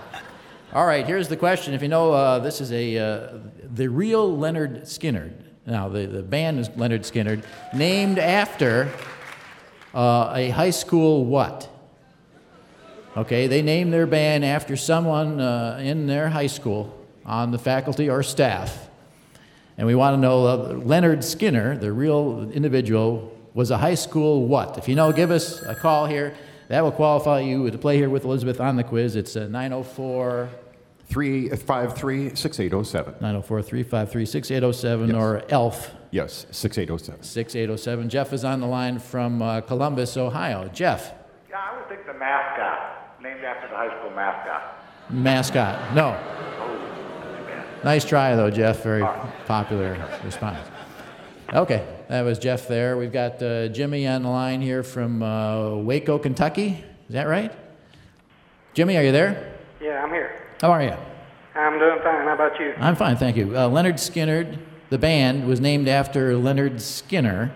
All 0.74 0.88
right, 0.88 1.06
here's 1.06 1.28
the 1.28 1.38
question. 1.38 1.76
If 1.76 1.84
you 1.84 1.89
know, 1.89 2.12
uh, 2.12 2.39
this 2.39 2.60
is 2.60 2.72
a 2.72 2.98
uh, 2.98 3.38
the 3.76 3.88
real 3.88 4.36
Leonard 4.36 4.88
Skinner. 4.88 5.32
Now, 5.66 5.89
the, 5.89 6.05
the 6.05 6.22
band 6.22 6.59
is 6.59 6.70
Lynyrd 6.70 7.01
Skynyrd, 7.01 7.43
named 7.74 8.20
after 8.20 8.91
uh, 9.93 10.32
a 10.36 10.49
high 10.49 10.70
school 10.70 11.26
what? 11.26 11.70
Okay, 13.18 13.47
they 13.47 13.61
named 13.61 13.93
their 13.93 14.05
band 14.05 14.45
after 14.45 14.76
someone 14.76 15.39
uh, 15.39 15.80
in 15.82 16.05
their 16.05 16.30
high 16.30 16.47
school 16.47 17.05
on 17.26 17.51
the 17.51 17.57
faculty 17.57 18.09
or 18.09 18.22
staff. 18.22 18.89
And 19.78 19.88
we 19.88 19.95
want 19.95 20.16
to 20.16 20.18
know 20.18 20.45
uh, 20.45 20.55
Leonard 20.84 21.24
Skinner, 21.24 21.78
the 21.78 21.91
real 21.91 22.49
individual, 22.51 23.36
was 23.53 23.72
a 23.72 23.78
high 23.78 23.95
school 23.95 24.45
what? 24.47 24.78
If 24.78 24.88
you 24.88 24.95
know, 24.95 25.11
give 25.11 25.32
us 25.32 25.61
a 25.63 25.74
call 25.76 26.05
here. 26.05 26.36
That 26.68 26.84
will 26.84 26.91
qualify 26.91 27.39
you 27.41 27.70
to 27.70 27.78
play 27.78 27.97
here 27.97 28.09
with 28.09 28.26
Elizabeth 28.26 28.59
on 28.59 28.76
the 28.76 28.84
quiz. 28.84 29.16
It's 29.16 29.36
uh, 31.10 31.16
904 31.16 31.91
353 31.91 32.36
6807. 32.36 33.14
904 33.22 33.62
353 33.62 34.26
6807 34.26 35.16
or 35.16 35.43
ELF 35.49 35.91
Yes, 36.12 36.45
6807. 36.51 37.24
6807. 37.24 38.10
Jeff 38.10 38.32
is 38.32 38.45
on 38.45 38.62
the 38.62 38.68
line 38.68 38.99
from 38.99 39.41
uh, 39.41 39.60
Columbus, 39.62 40.16
Ohio. 40.16 40.70
Jeff, 40.70 41.14
Yeah, 41.49 41.58
I 41.60 41.78
would 41.78 41.89
think 41.89 42.06
the 42.06 42.14
mascot, 42.14 43.22
named 43.22 43.43
after 43.43 43.68
the 43.68 43.76
high 43.76 43.99
school 43.99 44.12
mascot. 44.12 44.78
mascot. 45.10 45.93
No. 45.93 46.18
Nice 47.84 48.06
try, 48.06 48.36
though, 48.36 48.49
Jeff. 48.49 48.82
Very 48.82 49.03
popular 49.45 49.97
response. 50.24 50.58
Okay, 51.53 51.86
that 52.08 52.22
was 52.22 52.39
Jeff 52.39 52.68
there. 52.68 52.97
We've 52.97 53.12
got 53.12 53.43
uh, 53.43 53.68
Jimmy 53.68 54.08
on 54.08 54.24
the 54.24 54.30
line 54.30 54.62
here 54.62 54.82
from 54.84 55.22
uh, 55.22 55.76
Waco, 55.76 56.18
Kentucky. 56.18 56.84
Is 57.10 57.14
that 57.14 57.28
right? 57.28 57.51
Jimmy, 58.74 58.97
are 58.97 59.03
you 59.03 59.12
there? 59.12 59.53
Yeah, 59.82 60.01
I'm 60.03 60.10
here. 60.10 60.41
How 60.62 60.72
are 60.72 60.84
you? 60.84 60.95
I'm 61.56 61.80
doing 61.80 61.99
fine. 62.01 62.26
How 62.26 62.34
about 62.34 62.60
you? 62.60 62.74
I'm 62.78 62.95
fine, 62.95 63.18
thank 63.18 63.36
you. 63.38 63.56
Uh, 63.56 63.70
Lynyrd 63.70 63.95
Skynyrd, 63.95 64.58
the 64.89 64.97
band, 64.97 65.47
was 65.47 65.60
named 65.60 65.88
after 65.88 66.36
Leonard 66.38 66.82
Skinner. 66.82 67.53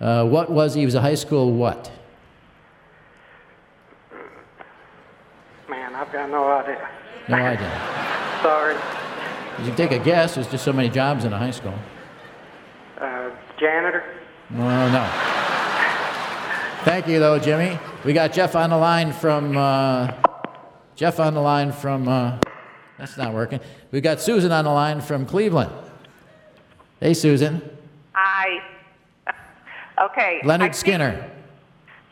Uh, 0.00 0.24
what 0.26 0.50
was 0.50 0.74
he? 0.74 0.80
He 0.80 0.86
was 0.86 0.94
a 0.94 1.00
high 1.00 1.14
school 1.14 1.52
what? 1.52 1.90
Man, 5.68 5.94
I've 5.94 6.12
got 6.12 6.30
no 6.30 6.50
idea. 6.50 6.88
No 7.28 7.36
idea. 7.36 8.38
Sorry. 8.42 8.74
You 9.58 9.66
can 9.66 9.76
take 9.76 9.92
a 9.92 9.98
guess. 10.02 10.34
There's 10.34 10.48
just 10.48 10.64
so 10.64 10.72
many 10.72 10.88
jobs 10.88 11.24
in 11.24 11.32
a 11.32 11.38
high 11.38 11.50
school. 11.50 11.74
Uh, 13.00 13.30
janitor? 13.58 14.04
Well, 14.50 14.90
no. 14.90 15.08
Thank 16.84 17.06
you, 17.06 17.20
though, 17.20 17.38
Jimmy. 17.38 17.78
We 18.04 18.12
got 18.12 18.32
Jeff 18.32 18.56
on 18.56 18.70
the 18.70 18.76
line 18.76 19.12
from. 19.12 19.56
Jeff 20.96 21.18
on 21.20 21.34
the 21.34 21.40
line 21.40 21.72
from. 21.72 22.08
Uh, 22.08 22.38
that's 22.98 23.16
not 23.16 23.32
working. 23.34 23.60
We've 23.90 24.02
got 24.02 24.20
Susan 24.20 24.52
on 24.52 24.64
the 24.64 24.70
line 24.70 25.00
from 25.00 25.26
Cleveland. 25.26 25.72
Hey, 27.00 27.14
Susan. 27.14 27.62
Hi. 28.12 28.62
Okay. 30.00 30.40
I 30.42 30.46
Leonard 30.46 30.68
think- 30.68 30.74
Skinner. 30.74 31.30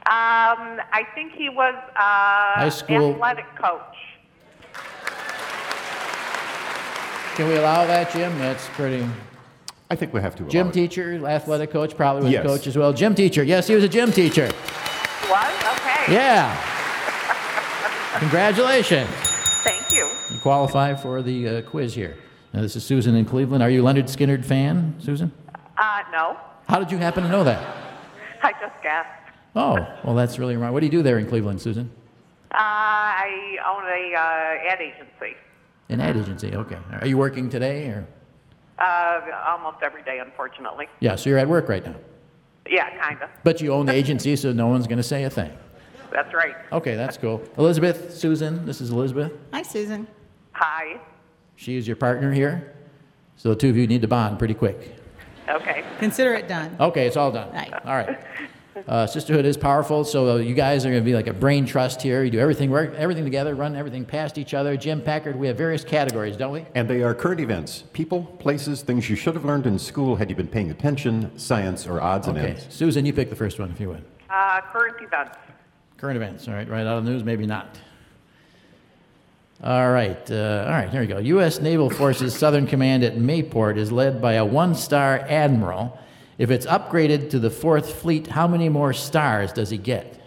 Um, 0.07 0.81
I 0.93 1.07
think 1.15 1.33
he 1.33 1.49
was 1.49 1.75
uh, 1.75 1.99
High 1.99 2.69
school- 2.69 3.15
athletic 3.15 3.47
coach. 3.57 3.97
Can 7.37 7.49
we 7.49 7.57
allow 7.57 7.87
that, 7.87 8.13
Jim? 8.13 8.39
That's 8.39 8.67
pretty. 8.71 9.07
I 9.91 9.97
think 9.97 10.13
we 10.13 10.21
have 10.21 10.37
to. 10.37 10.45
Gym 10.45 10.67
allow 10.67 10.71
it. 10.71 10.75
teacher, 10.75 11.27
athletic 11.27 11.71
coach, 11.71 11.97
probably 11.97 12.25
was 12.25 12.33
Yes. 12.33 12.45
a 12.45 12.49
coach 12.49 12.67
as 12.67 12.77
well. 12.77 12.93
Gym 12.93 13.15
teacher. 13.15 13.43
Yes, 13.43 13.67
he 13.67 13.75
was 13.75 13.83
a 13.83 13.89
gym 13.89 14.13
teacher. 14.13 14.51
Was 15.31 15.65
okay. 15.79 16.13
Yeah. 16.13 16.55
Congratulations. 18.19 19.09
Thank 19.63 19.93
you. 19.93 20.11
You 20.31 20.41
qualify 20.41 20.95
for 20.95 21.23
the 21.23 21.49
uh, 21.49 21.63
quiz 21.63 21.95
here. 21.95 22.17
Now, 22.53 22.61
this 22.61 22.75
is 22.75 22.85
Susan 22.85 23.15
in 23.15 23.25
Cleveland. 23.25 23.63
Are 23.63 23.71
you 23.71 23.87
a 23.87 23.93
Lynyrd 23.93 24.05
Skynyrd 24.05 24.45
fan, 24.45 24.97
Susan? 24.99 25.31
Uh, 25.79 26.03
no, 26.13 26.37
How 26.69 26.81
did 26.81 26.91
you 26.91 26.99
happen 26.99 27.23
to 27.23 27.29
know 27.29 27.45
that? 27.45 27.61
I 28.43 28.53
just 28.53 28.83
guessed. 28.83 29.09
Oh, 29.55 29.87
well, 30.05 30.15
that's 30.15 30.39
really 30.39 30.57
wrong. 30.57 30.73
What 30.73 30.81
do 30.81 30.87
you 30.87 30.93
do 30.93 31.03
there 31.03 31.19
in 31.19 31.27
Cleveland, 31.27 31.61
Susan? 31.61 31.91
Uh, 32.51 32.57
I 32.59 33.57
own 33.65 33.85
a 33.85 34.17
uh, 34.17 34.73
ad 34.73 34.81
agency. 34.81 35.37
An 35.89 36.01
ad 36.01 36.17
agency. 36.17 36.55
Okay. 36.55 36.79
Are 37.01 37.07
you 37.07 37.17
working 37.17 37.49
today, 37.49 37.87
or? 37.87 38.07
Uh, 38.79 39.21
almost 39.47 39.79
every 39.83 40.03
day, 40.03 40.19
unfortunately. 40.19 40.89
Yeah. 40.99 41.15
So 41.15 41.31
you're 41.31 41.39
at 41.39 41.49
work 41.49 41.69
right 41.69 41.85
now. 41.85 41.95
Yeah, 42.69 42.89
Kinda. 43.09 43.31
But 43.45 43.61
you 43.61 43.73
own 43.73 43.87
the 43.87 43.93
agency, 43.93 44.35
so 44.37 44.53
no 44.53 44.67
one's 44.67 44.87
going 44.87 44.99
to 44.99 45.03
say 45.03 45.25
a 45.25 45.31
thing. 45.31 45.53
That's 46.13 46.35
right. 46.35 46.57
Okay, 46.73 46.97
that's 46.97 47.17
cool. 47.17 47.43
Elizabeth, 47.59 48.17
Susan, 48.17 48.67
this 48.67 48.81
is 48.81 48.91
Elizabeth. 48.91 49.33
Hi, 49.53 49.63
Susan. 49.63 50.07
Hi. 50.53 51.01
She 51.57 51.77
is 51.77 51.87
your 51.87 51.97
partner 51.97 52.33
here. 52.33 52.75
So 53.37 53.51
the 53.51 53.57
two 53.57 53.71
of 53.71 53.77
you 53.77 53.87
need 53.87 54.03
to 54.03 54.09
bond 54.09 54.39
pretty 54.39 54.55
quick. 54.55 54.97
Okay. 55.49 55.85
Consider 55.99 56.35
it 56.35 56.49
done. 56.49 56.77
Okay, 56.79 57.07
it's 57.07 57.17
all 57.17 57.33
done. 57.33 57.53
Right. 57.53 57.73
All 57.85 57.97
right. 57.97 58.19
Uh, 58.89 59.07
sisterhood 59.07 59.45
is 59.45 59.57
powerful, 59.57 60.05
so 60.05 60.31
uh, 60.31 60.37
you 60.37 60.55
guys 60.55 60.87
are 60.87 60.91
going 60.91 61.03
to 61.03 61.05
be 61.05 61.15
like 61.15 61.27
a 61.27 61.33
brain 61.33 61.67
trust 61.67 62.01
here. 62.01 62.23
You 62.23 62.31
do 62.31 62.39
everything, 62.39 62.71
work 62.71 62.95
everything 62.95 63.25
together, 63.25 63.55
run 63.55 63.77
everything 63.77 64.05
past 64.05 64.39
each 64.39 64.55
other. 64.55 64.77
Jim 64.77 65.03
Packard, 65.03 65.37
we 65.37 65.47
have 65.49 65.57
various 65.57 65.85
categories, 65.85 66.37
don't 66.37 66.53
we? 66.53 66.65
And 66.75 66.89
they 66.89 67.03
are 67.03 67.15
current 67.15 67.41
events 67.41 67.85
people, 67.93 68.25
places, 68.39 68.83
things 68.83 69.11
you 69.11 69.17
should 69.17 69.35
have 69.35 69.45
learned 69.45 69.67
in 69.67 69.79
school 69.79 70.17
had 70.17 70.31
you 70.31 70.37
been 70.37 70.49
paying 70.49 70.71
attention, 70.71 71.37
science, 71.39 71.87
or 71.87 72.01
odds 72.01 72.27
and 72.27 72.39
ends. 72.39 72.51
Okay, 72.51 72.63
ends. 72.63 72.75
Susan, 72.75 73.05
you 73.05 73.13
pick 73.13 73.29
the 73.29 73.37
first 73.37 73.59
one 73.59 73.71
if 73.71 73.81
you 73.81 73.89
would. 73.89 74.05
Uh, 74.31 74.61
current 74.73 74.97
events. 75.03 75.37
Current 76.01 76.17
events, 76.17 76.49
all 76.49 76.55
right, 76.55 76.67
right 76.67 76.87
out 76.87 76.97
of 76.97 77.05
the 77.05 77.11
news, 77.11 77.25
maybe 77.25 77.45
not. 77.45 77.79
All 79.63 79.91
right, 79.91 80.31
uh, 80.31 80.65
all 80.67 80.73
right, 80.73 80.89
here 80.89 81.03
we 81.03 81.07
go. 81.07 81.19
U.S. 81.19 81.61
Naval 81.61 81.91
Forces 81.91 82.35
Southern 82.35 82.67
Command 82.67 83.05
at 83.05 83.17
Mayport 83.17 83.77
is 83.77 83.93
led 83.93 84.23
by 84.23 84.35
a 84.35 84.45
one 84.45 84.75
star 84.75 85.19
admiral. 85.29 85.99
If 86.39 86.51
it's 86.51 86.65
upgraded 86.65 87.29
to 87.31 87.39
the 87.39 87.51
Fourth 87.51 87.97
Fleet, 87.97 88.29
how 88.29 88.49
many 88.49 88.71
more 88.71 88.95
stars 88.95 89.53
does 89.53 89.69
he 89.69 89.77
get? 89.77 90.19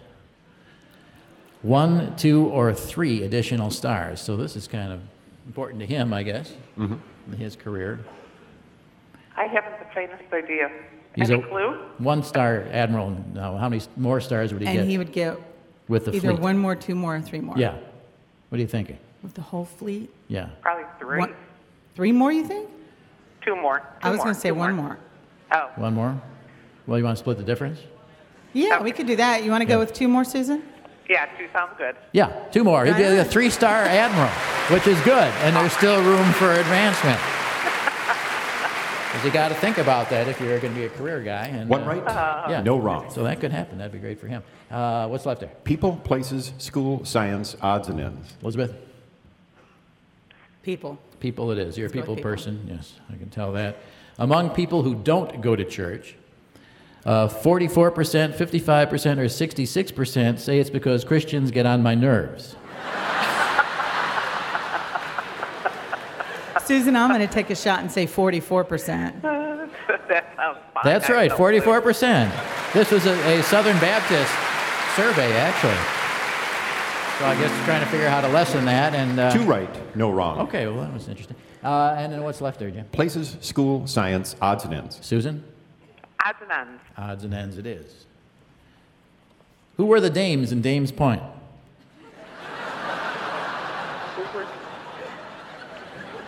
One, 1.62 2.14
two, 2.14 2.46
or 2.46 2.72
three 2.72 3.24
additional 3.24 3.70
stars. 3.70 4.20
So 4.20 4.36
this 4.36 4.54
is 4.54 4.68
kind 4.68 4.92
of 4.92 5.00
important 5.48 5.80
to 5.80 5.86
him, 5.86 6.12
I 6.12 6.22
guess, 6.22 6.52
in 6.76 7.00
his 7.36 7.56
career. 7.56 7.98
I 9.36 9.46
haven't 9.46 9.80
the 9.80 9.92
faintest 9.92 10.32
idea. 10.32 10.70
He's 11.16 11.30
Any 11.32 11.42
a 11.42 11.46
clue? 11.48 11.72
one 11.98 12.22
star 12.22 12.64
admiral 12.70 13.20
now. 13.32 13.56
How 13.56 13.68
many 13.68 13.82
more 13.96 14.20
stars 14.20 14.52
would 14.52 14.62
he 14.62 14.68
And 14.68 14.76
get 14.76 14.82
And 14.82 14.90
he 14.90 14.98
would 14.98 15.10
get 15.10 15.36
with 15.88 16.06
the 16.06 16.12
either 16.14 16.28
fleet? 16.30 16.40
one 16.40 16.58
more, 16.58 16.74
two 16.74 16.94
more, 16.94 17.16
or 17.16 17.20
three 17.20 17.40
more. 17.40 17.56
Yeah. 17.58 17.76
What 18.48 18.58
are 18.58 18.60
you 18.60 18.66
thinking? 18.68 18.98
With 19.22 19.34
the 19.34 19.42
whole 19.42 19.64
fleet. 19.64 20.10
Yeah. 20.28 20.48
Probably 20.60 20.84
three. 20.98 21.18
One- 21.18 21.34
Three 21.94 22.10
more, 22.10 22.32
you 22.32 22.44
think? 22.44 22.68
Two 23.40 23.54
more. 23.54 23.78
Two 23.78 23.84
I 24.02 24.10
was 24.10 24.18
going 24.18 24.34
to 24.34 24.40
say 24.40 24.48
two 24.48 24.56
one 24.56 24.74
more. 24.74 24.98
Oh. 25.52 25.70
One 25.76 25.94
more? 25.94 26.20
Well, 26.88 26.98
you 26.98 27.04
want 27.04 27.16
to 27.16 27.20
split 27.22 27.36
the 27.38 27.44
difference? 27.44 27.78
Yeah, 28.52 28.82
we 28.82 28.90
could 28.90 29.06
do 29.06 29.14
that. 29.16 29.44
You 29.44 29.52
want 29.52 29.60
to 29.62 29.66
go 29.66 29.78
with 29.78 29.92
two 29.92 30.08
more, 30.08 30.24
Susan? 30.24 30.64
Yeah, 31.08 31.26
two 31.38 31.46
sounds 31.52 31.72
good. 31.78 31.94
Yeah, 32.12 32.32
two 32.50 32.64
more. 32.64 32.84
He'd 32.84 32.96
be 32.96 33.02
a 33.04 33.24
three 33.24 33.48
star 33.50 33.82
admiral, 33.84 34.28
which 34.74 34.86
is 34.88 35.00
good, 35.02 35.32
and 35.42 35.54
there's 35.54 35.72
still 35.72 36.02
room 36.02 36.32
for 36.32 36.50
advancement. 36.52 37.20
Because 39.14 39.26
you 39.26 39.32
got 39.32 39.50
to 39.50 39.54
think 39.54 39.78
about 39.78 40.10
that 40.10 40.26
if 40.26 40.40
you're 40.40 40.58
going 40.58 40.74
to 40.74 40.80
be 40.80 40.86
a 40.86 40.88
career 40.88 41.22
guy. 41.22 41.46
And, 41.46 41.70
One 41.70 41.82
uh, 41.82 41.86
right, 41.86 42.50
yeah. 42.50 42.62
no 42.62 42.76
wrong. 42.76 43.12
So 43.12 43.22
that 43.22 43.38
could 43.38 43.52
happen. 43.52 43.78
That'd 43.78 43.92
be 43.92 44.00
great 44.00 44.18
for 44.18 44.26
him. 44.26 44.42
Uh, 44.68 45.06
what's 45.06 45.24
left 45.24 45.38
there? 45.38 45.52
People, 45.62 45.98
places, 46.02 46.52
school, 46.58 47.04
science, 47.04 47.56
odds 47.62 47.86
and 47.86 48.00
ends. 48.00 48.34
Elizabeth? 48.42 48.74
People. 50.64 50.98
People 51.20 51.52
it 51.52 51.58
is. 51.58 51.78
You're 51.78 51.86
a 51.86 51.90
Let's 51.90 51.94
go 51.94 52.00
people, 52.00 52.16
people. 52.16 52.28
person. 52.28 52.66
Yes, 52.68 52.94
I 53.08 53.16
can 53.16 53.30
tell 53.30 53.52
that. 53.52 53.76
Among 54.18 54.50
people 54.50 54.82
who 54.82 54.96
don't 54.96 55.40
go 55.40 55.54
to 55.54 55.64
church, 55.64 56.16
uh, 57.06 57.28
44%, 57.28 58.34
55%, 58.34 59.18
or 59.18 59.26
66% 59.26 60.38
say 60.40 60.58
it's 60.58 60.70
because 60.70 61.04
Christians 61.04 61.52
get 61.52 61.66
on 61.66 61.84
my 61.84 61.94
nerves. 61.94 62.56
Susan, 66.66 66.96
I'm 66.96 67.10
going 67.10 67.20
to 67.20 67.32
take 67.32 67.50
a 67.50 67.54
shot 67.54 67.80
and 67.80 67.90
say 67.90 68.06
44%. 68.06 69.22
that 69.22 70.32
sounds 70.36 70.58
fine. 70.72 70.82
That's 70.84 71.08
right, 71.08 71.30
44%. 71.30 72.72
This 72.72 72.90
was 72.90 73.06
a, 73.06 73.38
a 73.38 73.42
Southern 73.42 73.78
Baptist 73.78 74.32
survey, 74.96 75.32
actually. 75.36 76.04
So 77.18 77.26
I 77.26 77.36
guess 77.36 77.50
we're 77.50 77.64
trying 77.64 77.80
to 77.84 77.86
figure 77.86 78.06
out 78.06 78.22
how 78.22 78.28
to 78.28 78.34
lessen 78.34 78.64
that. 78.64 78.94
And 78.94 79.20
uh, 79.20 79.30
Two 79.32 79.44
right, 79.44 79.96
no 79.96 80.10
wrong. 80.10 80.40
Okay, 80.40 80.66
well 80.66 80.80
that 80.80 80.92
was 80.92 81.06
interesting. 81.08 81.36
Uh, 81.62 81.94
and 81.96 82.12
then 82.12 82.24
what's 82.24 82.40
left 82.40 82.58
there, 82.58 82.70
Jim? 82.70 82.86
Places, 82.86 83.36
school, 83.40 83.86
science, 83.86 84.34
odds 84.42 84.64
and 84.64 84.74
ends. 84.74 84.98
Susan? 85.00 85.44
Odds 86.24 86.38
and 86.42 86.50
ends. 86.50 86.82
Odds 86.96 87.24
and 87.24 87.32
ends 87.32 87.56
it 87.56 87.66
is. 87.66 88.06
Who 89.76 89.86
were 89.86 90.00
the 90.00 90.10
dames 90.10 90.50
in 90.50 90.60
Dames 90.60 90.90
Point? 90.90 91.22
Who 94.16 94.22
were, 94.36 94.46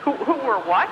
who, 0.07 0.13
who 0.13 0.47
were 0.47 0.61
what? 0.61 0.89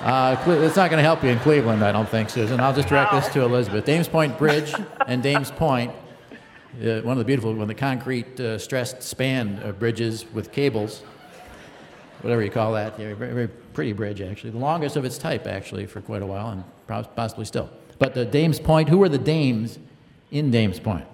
Uh, 0.00 0.36
it's 0.46 0.76
not 0.76 0.90
going 0.90 0.98
to 0.98 1.02
help 1.02 1.22
you 1.22 1.28
in 1.28 1.38
Cleveland, 1.40 1.84
I 1.84 1.92
don't 1.92 2.08
think, 2.08 2.30
Susan. 2.30 2.60
I'll 2.60 2.74
just 2.74 2.88
direct 2.88 3.12
this 3.12 3.28
to 3.28 3.42
Elizabeth. 3.42 3.84
Dames 3.84 4.08
Point 4.08 4.38
Bridge 4.38 4.74
and 5.06 5.22
Dames 5.22 5.50
Point, 5.50 5.92
uh, 6.82 7.00
one 7.00 7.12
of 7.12 7.18
the 7.18 7.24
beautiful, 7.24 7.52
one 7.52 7.62
of 7.62 7.68
the 7.68 7.74
concrete 7.74 8.40
uh, 8.40 8.58
stressed 8.58 9.02
span 9.02 9.74
bridges 9.78 10.24
with 10.32 10.50
cables, 10.50 11.02
whatever 12.22 12.42
you 12.42 12.50
call 12.50 12.72
that. 12.72 12.98
Yeah, 12.98 13.14
very, 13.14 13.32
very 13.32 13.48
pretty 13.48 13.92
bridge, 13.92 14.22
actually. 14.22 14.50
The 14.50 14.58
longest 14.58 14.96
of 14.96 15.04
its 15.04 15.18
type, 15.18 15.46
actually, 15.46 15.84
for 15.86 16.00
quite 16.00 16.22
a 16.22 16.26
while, 16.26 16.50
and 16.50 16.64
possibly 17.16 17.44
still. 17.44 17.68
But 17.98 18.14
the 18.14 18.24
Dames 18.24 18.58
Point, 18.58 18.88
who 18.88 18.98
were 18.98 19.10
the 19.10 19.18
dames 19.18 19.78
in 20.30 20.50
Dames 20.50 20.80
Point? 20.80 21.06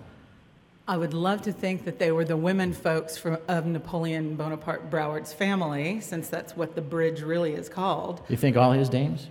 I 0.88 0.96
would 0.96 1.14
love 1.14 1.42
to 1.42 1.52
think 1.52 1.84
that 1.84 1.98
they 1.98 2.10
were 2.10 2.24
the 2.24 2.36
women 2.36 2.72
folks 2.72 3.16
from, 3.16 3.38
of 3.46 3.66
Napoleon 3.66 4.34
Bonaparte 4.34 4.90
Broward's 4.90 5.32
family, 5.32 6.00
since 6.00 6.28
that's 6.28 6.56
what 6.56 6.74
the 6.74 6.82
bridge 6.82 7.22
really 7.22 7.52
is 7.54 7.68
called. 7.68 8.20
You 8.28 8.36
think 8.36 8.56
all 8.56 8.72
his 8.72 8.88
dames? 8.88 9.28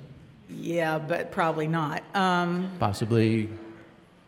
Yeah, 0.49 0.97
but 0.97 1.31
probably 1.31 1.67
not. 1.67 2.03
Um, 2.15 2.71
Possibly 2.79 3.49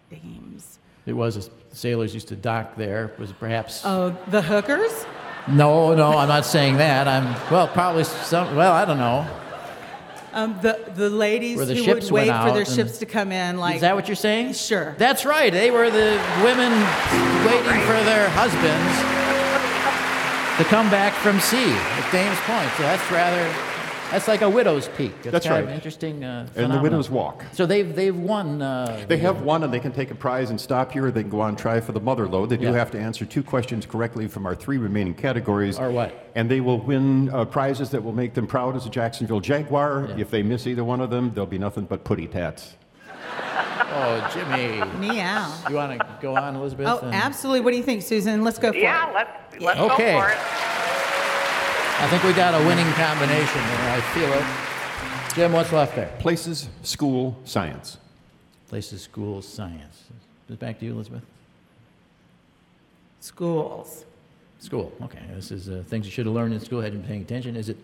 dames. 0.09 0.80
it 1.05 1.13
was, 1.13 1.49
sailors 1.71 2.13
used 2.13 2.28
to 2.30 2.36
dock 2.36 2.76
there, 2.76 3.13
was 3.17 3.32
perhaps. 3.32 3.82
Oh, 3.86 4.15
the 4.28 4.41
hookers? 4.41 5.05
No, 5.47 5.93
no, 5.93 6.17
I'm 6.17 6.30
not 6.30 6.45
saying 6.45 6.78
that. 6.78 7.07
I'm 7.07 7.34
well, 7.51 7.67
probably 7.67 8.05
some. 8.05 8.55
Well, 8.55 8.71
I 8.71 8.86
don't 8.86 8.97
know. 8.97 9.28
Um, 10.34 10.57
the, 10.61 10.79
the 10.95 11.09
ladies 11.11 11.59
the 11.65 11.75
who 11.75 11.93
would 11.93 12.11
wait 12.11 12.27
for 12.27 12.51
their 12.51 12.65
ships 12.65 12.97
to 12.97 13.05
come 13.05 13.31
in, 13.31 13.57
like 13.57 13.75
Is 13.75 13.81
that 13.81 13.95
what 13.95 14.07
you're 14.07 14.15
saying? 14.15 14.53
Sure. 14.53 14.95
That's 14.97 15.25
right. 15.25 15.53
They 15.53 15.69
were 15.69 15.91
the 15.91 16.19
women 16.43 16.71
waiting 17.45 17.79
for 17.86 18.01
their 18.03 18.29
husbands 18.29 19.13
to 20.57 20.63
come 20.69 20.89
back 20.89 21.13
from 21.13 21.39
sea 21.39 21.71
at 21.71 22.11
Dames 22.11 22.38
Point. 22.45 22.69
So 22.77 22.84
that's 22.84 23.11
rather. 23.11 23.72
That's 24.14 24.28
like 24.28 24.43
a 24.43 24.49
widow's 24.49 24.88
peak. 24.89 25.11
It's 25.24 25.32
That's 25.32 25.47
kind 25.47 25.66
right. 25.66 25.70
an 25.70 25.74
interesting. 25.76 26.24
Uh, 26.24 26.47
And 26.55 26.72
the 26.72 26.80
widow's 26.80 27.09
walk. 27.09 27.43
So 27.51 27.66
they've 27.66 27.95
they've 27.95 28.16
won. 28.16 28.61
Uh, 28.61 29.05
They 29.07 29.18
have 29.18 29.41
won, 29.41 29.64
and 29.64 29.74
they 29.74 29.80
can 29.80 29.91
take 29.91 30.11
a 30.11 30.16
prize 30.16 30.51
and 30.51 30.61
stop 30.61 30.91
here. 30.91 31.09
They 31.09 31.22
can 31.24 31.32
go 31.32 31.41
on 31.41 31.49
and 31.49 31.57
try 31.57 31.80
for 31.82 31.93
the 31.93 31.99
mother 31.99 32.28
load. 32.28 32.49
They 32.49 32.57
do 32.57 32.66
Yeah. 32.66 32.74
have 32.74 32.91
to 32.91 32.99
answer 32.99 33.26
two 33.26 33.41
questions 33.41 33.88
correctly 33.88 34.28
from 34.28 34.45
our 34.45 34.53
three 34.53 34.78
remaining 34.78 35.16
categories. 35.16 35.80
Or 35.80 35.89
what? 35.89 36.14
And 36.36 36.47
they 36.49 36.61
will 36.61 36.78
win 36.78 37.32
uh, 37.34 37.45
prizes 37.45 37.89
that 37.89 38.03
will 38.03 38.14
make 38.14 38.36
them 38.36 38.45
proud 38.45 38.76
as 38.76 38.86
a 38.86 38.89
Jacksonville 38.89 39.39
Jaguar. 39.39 40.05
Yeah. 40.09 40.18
If 40.20 40.30
they 40.30 40.43
miss 40.43 40.68
either 40.68 40.84
one 40.84 41.01
of 41.01 41.09
them, 41.09 41.32
there'll 41.34 41.47
be 41.49 41.57
nothing 41.57 41.86
but 41.86 42.03
putty 42.03 42.28
tats. 42.28 42.76
Oh, 43.95 44.28
Jimmy. 44.34 44.82
Meow. 44.99 45.53
You 45.70 45.76
want 45.76 45.99
to 45.99 46.07
go 46.20 46.36
on, 46.36 46.55
Elizabeth? 46.55 46.88
Oh, 46.88 46.99
and- 47.05 47.14
absolutely. 47.14 47.61
What 47.61 47.72
do 47.72 47.78
you 47.78 47.84
think, 47.84 48.01
Susan? 48.01 48.43
Let's 48.43 48.57
go 48.57 48.72
for 48.72 48.78
it. 48.78 48.82
Yeah, 48.82 49.07
it. 49.09 49.14
let's, 49.14 49.61
let's 49.64 49.80
Okay. 49.80 50.14
go 50.14 50.20
for 50.22 50.30
it. 50.30 50.38
I 52.03 52.09
think 52.09 52.23
we 52.23 52.33
got 52.33 52.53
a 52.53 52.67
winning 52.67 52.91
combination 52.95 53.61
there. 53.61 53.91
I 53.91 54.01
feel 54.13 54.33
it. 54.33 54.43
Jim, 55.35 55.53
what's 55.53 55.71
left 55.71 55.95
there? 55.95 56.13
Places, 56.19 56.67
school, 56.81 57.39
science. 57.45 57.97
Places, 58.67 59.03
school, 59.03 59.41
science. 59.41 60.03
Back 60.59 60.79
to 60.79 60.85
you, 60.85 60.91
Elizabeth? 60.91 61.23
Schools. 63.21 64.03
School. 64.59 64.91
Okay, 65.03 65.21
this 65.33 65.49
is 65.49 65.69
uh, 65.69 65.81
things 65.87 66.05
you 66.05 66.11
should 66.11 66.25
have 66.25 66.35
learned 66.35 66.53
in 66.53 66.59
school. 66.59 66.81
Hadn't 66.81 66.99
been 66.99 67.07
paying 67.07 67.21
attention. 67.21 67.55
Is 67.55 67.69
it, 67.69 67.77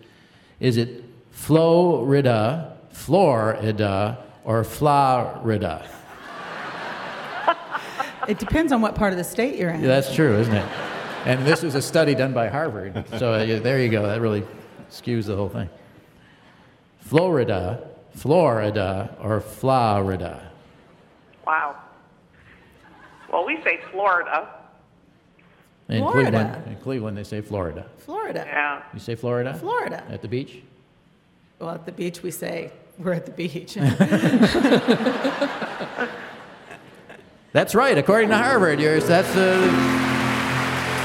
is 0.60 0.76
it 0.76 1.06
Florida, 1.32 2.78
Florida, 2.92 4.18
or 4.44 4.66
Florida? 4.66 5.90
It 8.28 8.38
depends 8.38 8.74
on 8.74 8.82
what 8.82 8.96
part 8.96 9.14
of 9.14 9.18
the 9.18 9.24
state 9.24 9.56
you're 9.56 9.70
in. 9.70 9.80
Yeah, 9.82 9.88
that's 9.88 10.14
true, 10.14 10.38
isn't 10.38 10.54
it? 10.54 10.89
And 11.26 11.46
this 11.46 11.64
was 11.64 11.76
a 11.76 11.82
study 11.82 12.16
done 12.16 12.34
by 12.34 12.48
Harvard. 12.48 13.04
So 13.18 13.34
uh, 13.34 13.60
there 13.60 13.82
you 13.82 13.90
go. 13.90 14.04
That 14.04 14.22
really 14.22 14.44
skews 14.90 15.26
the 15.26 15.36
whole 15.36 15.50
thing. 15.50 15.70
Florida, 17.02 17.88
Florida, 18.16 19.16
or 19.22 19.42
Florida? 19.42 20.50
Wow. 21.46 21.76
Well, 23.32 23.46
we 23.46 23.62
say 23.64 23.80
Florida. 23.92 24.48
In 25.88 26.00
Florida. 26.00 26.32
Cleveland, 26.32 26.68
in 26.68 26.76
Cleveland, 26.78 27.18
they 27.18 27.24
say 27.24 27.42
Florida. 27.42 27.86
Florida. 27.98 28.44
Yeah. 28.46 28.84
You 28.94 29.00
say 29.00 29.16
Florida? 29.16 29.54
Florida. 29.56 30.04
At 30.10 30.22
the 30.22 30.28
beach? 30.28 30.62
Well, 31.58 31.72
at 31.72 31.86
the 31.86 31.92
beach, 31.92 32.24
we 32.24 32.32
say 32.32 32.72
we're 32.98 33.14
at 33.14 33.26
the 33.26 33.32
beach. 33.32 33.74
That's 37.52 37.74
right. 37.74 37.98
According 37.98 38.30
to 38.30 38.38
Harvard, 38.38 38.80
yours 38.80 39.08
that's 39.08 39.36
uh, 39.36 40.09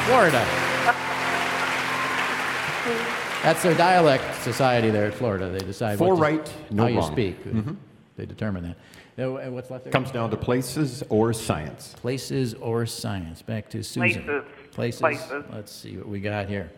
Florida. 0.07 0.45
That's 3.43 3.63
their 3.63 3.75
dialect 3.75 4.43
society 4.43 4.91
there 4.91 5.07
at 5.07 5.15
Florida. 5.15 5.51
They 5.51 5.59
decide 5.59 5.99
Four 5.99 6.15
what 6.15 6.17
to- 6.17 6.23
right, 6.23 6.53
no 6.71 6.83
how 6.85 6.89
you 6.89 6.99
wrong. 6.99 7.13
speak. 7.13 7.45
Mhm. 7.45 7.77
they 8.17 8.27
determine 8.27 8.63
that. 8.65 8.77
Now, 9.19 9.37
uh, 9.37 9.51
what's 9.51 9.71
left 9.71 9.85
there? 9.85 9.93
Comes 9.93 10.11
down 10.11 10.31
to 10.31 10.37
places 10.37 11.03
or 11.09 11.33
science. 11.33 11.95
Places 12.01 12.55
or 12.55 12.87
science. 12.87 13.43
Back 13.43 13.69
to 13.71 13.83
Susan. 13.83 14.23
Places. 14.71 15.01
Places. 15.01 15.01
Places. 15.01 15.45
Let's 15.53 15.73
see 15.73 15.97
what 15.97 16.09
we 16.09 16.21
got 16.21 16.49
here. 16.49 16.71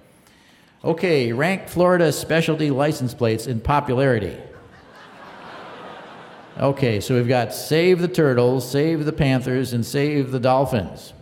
Okay, 0.85 1.33
rank 1.33 1.69
Florida 1.69 2.13
specialty 2.13 2.71
license 2.71 3.15
plates 3.15 3.47
in 3.47 3.61
popularity. 3.61 4.37
Okay, 6.59 7.01
so 7.01 7.15
we've 7.15 7.29
got 7.29 7.53
Save 7.53 8.01
the 8.01 8.09
Turtles, 8.09 8.69
Save 8.71 9.05
the 9.05 9.13
Panthers, 9.13 9.73
and 9.73 9.85
Save 9.85 10.31
the 10.33 10.41
Dolphins. 10.41 11.13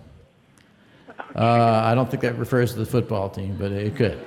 Uh, 1.35 1.83
I 1.85 1.95
don't 1.95 2.11
think 2.11 2.23
that 2.23 2.39
refers 2.39 2.73
to 2.73 2.79
the 2.79 2.87
football 2.87 3.29
team, 3.29 3.57
but 3.59 3.73
it 3.73 3.97
could. 3.97 4.21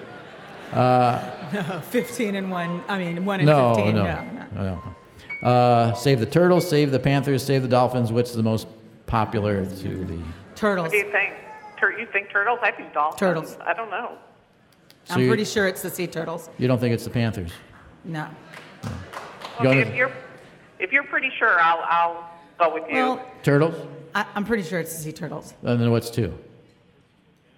Uh, 0.74 1.34
No, 1.53 1.80
15 1.80 2.36
and 2.36 2.51
1. 2.51 2.84
I 2.89 2.97
mean, 2.97 3.24
1 3.24 3.39
and 3.39 3.47
no, 3.47 3.74
15. 3.76 3.95
no, 3.95 4.03
no. 4.03 4.45
no, 4.53 4.64
no. 5.41 5.47
Uh, 5.47 5.93
save 5.93 6.20
the 6.20 6.26
Turtles, 6.26 6.68
Save 6.70 6.91
the 6.91 6.99
Panthers, 6.99 7.41
Save 7.43 7.62
the 7.62 7.68
Dolphins. 7.70 8.12
What's 8.12 8.34
the 8.34 8.43
most 8.43 8.68
popular 9.05 9.66
to 9.66 10.05
the. 10.05 10.20
Turtles. 10.55 10.86
What 10.86 10.91
do 10.91 10.97
you 10.97 11.12
think? 11.12 11.36
Tur- 11.80 11.97
you 11.97 12.05
think 12.08 12.30
turtles? 12.32 12.60
I 12.62 12.72
think 12.72 12.91
dolphins. 12.93 13.20
Turtles. 13.20 13.58
I 13.66 13.74
don't 13.74 13.89
know. 13.91 14.18
So 15.05 15.14
I'm 15.16 15.28
pretty 15.28 15.45
sure 15.45 15.68
it's 15.68 15.82
the 15.84 15.89
sea 15.91 16.08
turtles. 16.08 16.49
You 16.58 16.68
don't 16.68 16.80
think 16.80 16.93
it's 16.93 17.03
the 17.03 17.10
Panthers? 17.12 17.51
No. 18.03 18.28
Go 19.62 19.70
Okay, 19.70 19.80
if 19.82 19.95
you're 19.95 20.12
if 20.80 20.91
you're 20.91 21.03
pretty 21.03 21.32
sure, 21.38 21.60
I'll 21.62 21.84
I'll 21.86 22.30
go 22.60 22.74
with 22.74 22.84
you. 22.89 22.95
Well, 22.95 23.26
Turtles? 23.43 23.76
I, 24.16 24.26
I'm 24.36 24.43
pretty 24.43 24.64
sure 24.64 24.80
it's 24.80 24.93
the 24.95 25.01
sea 25.03 25.12
turtles. 25.14 25.53
And 25.64 25.80
then 25.80 25.91
what's 25.91 26.10
two? 26.10 26.38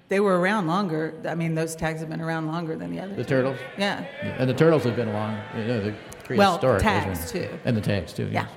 They 0.10 0.20
were 0.20 0.40
around 0.40 0.66
longer. 0.68 1.14
I 1.28 1.36
mean, 1.36 1.54
those 1.54 1.76
tags 1.76 2.00
have 2.00 2.10
been 2.10 2.20
around 2.22 2.48
longer 2.48 2.76
than 2.76 2.92
the 2.92 3.00
others. 3.00 3.16
The 3.16 3.24
turtles? 3.24 3.58
Yeah. 3.78 4.04
And 4.24 4.50
the 4.50 4.54
turtles 4.56 4.84
have 4.84 4.96
been 4.96 5.08
along. 5.08 5.40
You 5.56 5.64
know, 5.66 5.82
the 5.82 5.94
Well, 6.36 6.58
prehistoric. 6.58 6.82
those 6.82 6.82
tags, 6.82 7.32
too. 7.32 7.50
And 7.64 7.78
the 7.78 7.82
tags 7.82 8.12
too. 8.12 8.26
Yeah. 8.26 8.42
yes. 8.48 8.50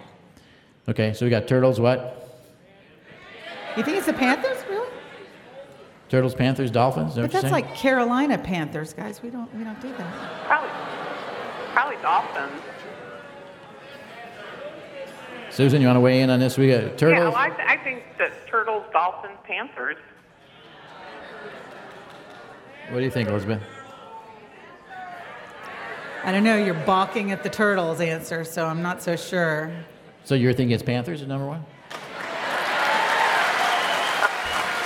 Okay, 0.88 1.12
so 1.12 1.26
we 1.26 1.30
got 1.30 1.46
turtles. 1.46 1.78
What? 1.78 2.18
You 3.76 3.82
think 3.82 3.98
it's 3.98 4.06
the 4.06 4.12
Panthers, 4.14 4.64
really? 4.68 4.88
Turtles, 6.08 6.34
Panthers, 6.34 6.70
Dolphins. 6.70 7.10
Is 7.10 7.14
that 7.16 7.22
But 7.22 7.32
that's 7.32 7.52
like 7.52 7.74
Carolina 7.74 8.36
Panthers, 8.38 8.92
guys. 8.94 9.22
We 9.22 9.30
don't 9.30 9.54
we 9.54 9.62
don't 9.64 9.80
do 9.80 9.88
that. 9.96 10.46
probably 10.46 10.70
probably 11.72 11.96
dolphins. 12.02 12.60
Susan, 15.50 15.80
you 15.82 15.86
want 15.86 15.96
to 15.96 16.00
weigh 16.00 16.22
in 16.22 16.30
on 16.30 16.40
this? 16.40 16.56
We 16.56 16.68
got 16.68 16.82
Yeah, 16.82 16.88
turtles. 16.96 17.34
well, 17.34 17.36
I, 17.36 17.48
th- 17.50 17.60
I 17.68 17.76
think 17.76 18.04
that 18.18 18.32
turtles, 18.48 18.84
dolphins, 18.92 19.36
panthers. 19.44 19.96
What 22.92 22.98
do 22.98 23.04
you 23.04 23.10
think, 23.10 23.30
Elizabeth? 23.30 23.62
I 26.24 26.30
don't 26.30 26.44
know. 26.44 26.58
You're 26.58 26.74
balking 26.74 27.32
at 27.32 27.42
the 27.42 27.48
turtles 27.48 28.02
answer, 28.02 28.44
so 28.44 28.66
I'm 28.66 28.82
not 28.82 29.02
so 29.02 29.16
sure. 29.16 29.72
So 30.24 30.34
you're 30.34 30.52
thinking 30.52 30.74
it's 30.74 30.82
Panthers 30.82 31.22
at 31.22 31.28
number 31.28 31.46
one? 31.46 31.64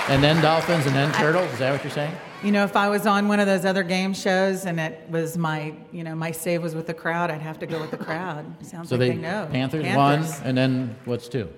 And 0.07 0.23
then 0.23 0.41
Dolphins, 0.41 0.85
and 0.85 0.95
then 0.95 1.11
turtles. 1.15 1.51
Is 1.51 1.59
that 1.59 1.73
what 1.73 1.83
you're 1.83 1.91
saying? 1.91 2.15
You 2.45 2.53
know, 2.53 2.63
if 2.63 2.77
I 2.77 2.87
was 2.87 3.05
on 3.05 3.27
one 3.27 3.41
of 3.41 3.45
those 3.45 3.65
other 3.65 3.83
game 3.83 4.13
shows 4.13 4.65
and 4.65 4.79
it 4.79 5.01
was 5.09 5.37
my, 5.37 5.73
you 5.91 6.05
know, 6.05 6.15
my 6.15 6.31
save 6.31 6.63
was 6.63 6.75
with 6.75 6.87
the 6.87 6.93
crowd, 6.93 7.29
I'd 7.29 7.41
have 7.41 7.59
to 7.59 7.65
go 7.65 7.77
with 7.81 7.91
the 7.91 7.97
crowd. 7.97 8.45
Sounds 8.65 8.87
So 8.87 8.95
like 8.95 8.99
they, 8.99 9.09
they, 9.09 9.15
know. 9.21 9.49
Panthers, 9.51 9.83
Panthers. 9.83 10.37
one, 10.37 10.47
and 10.47 10.57
then 10.57 10.95
what's 11.03 11.27
two? 11.27 11.49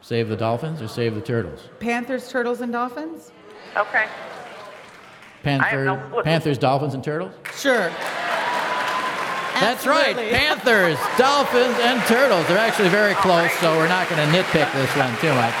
Save 0.00 0.30
the 0.30 0.36
Dolphins 0.36 0.80
or 0.80 0.88
save 0.88 1.14
the 1.14 1.20
turtles? 1.20 1.68
Panthers, 1.78 2.30
turtles, 2.30 2.62
and 2.62 2.72
dolphins. 2.72 3.32
Okay. 3.76 4.06
Panther, 5.44 5.84
no. 5.84 6.22
Panthers, 6.24 6.58
Dolphins, 6.58 6.94
and 6.94 7.04
turtles. 7.04 7.32
Sure. 7.54 7.90
That's 9.60 9.86
right. 9.86 10.16
Panthers, 10.16 10.98
Dolphins, 11.16 11.76
and 11.80 12.02
turtles. 12.08 12.46
They're 12.48 12.58
actually 12.58 12.88
very 12.88 13.14
close, 13.14 13.52
so 13.60 13.76
we're 13.76 13.88
not 13.88 14.08
going 14.08 14.20
to 14.26 14.36
nitpick 14.36 14.72
this 14.72 14.90
one 14.96 15.14
too 15.20 15.32
much. 15.34 15.54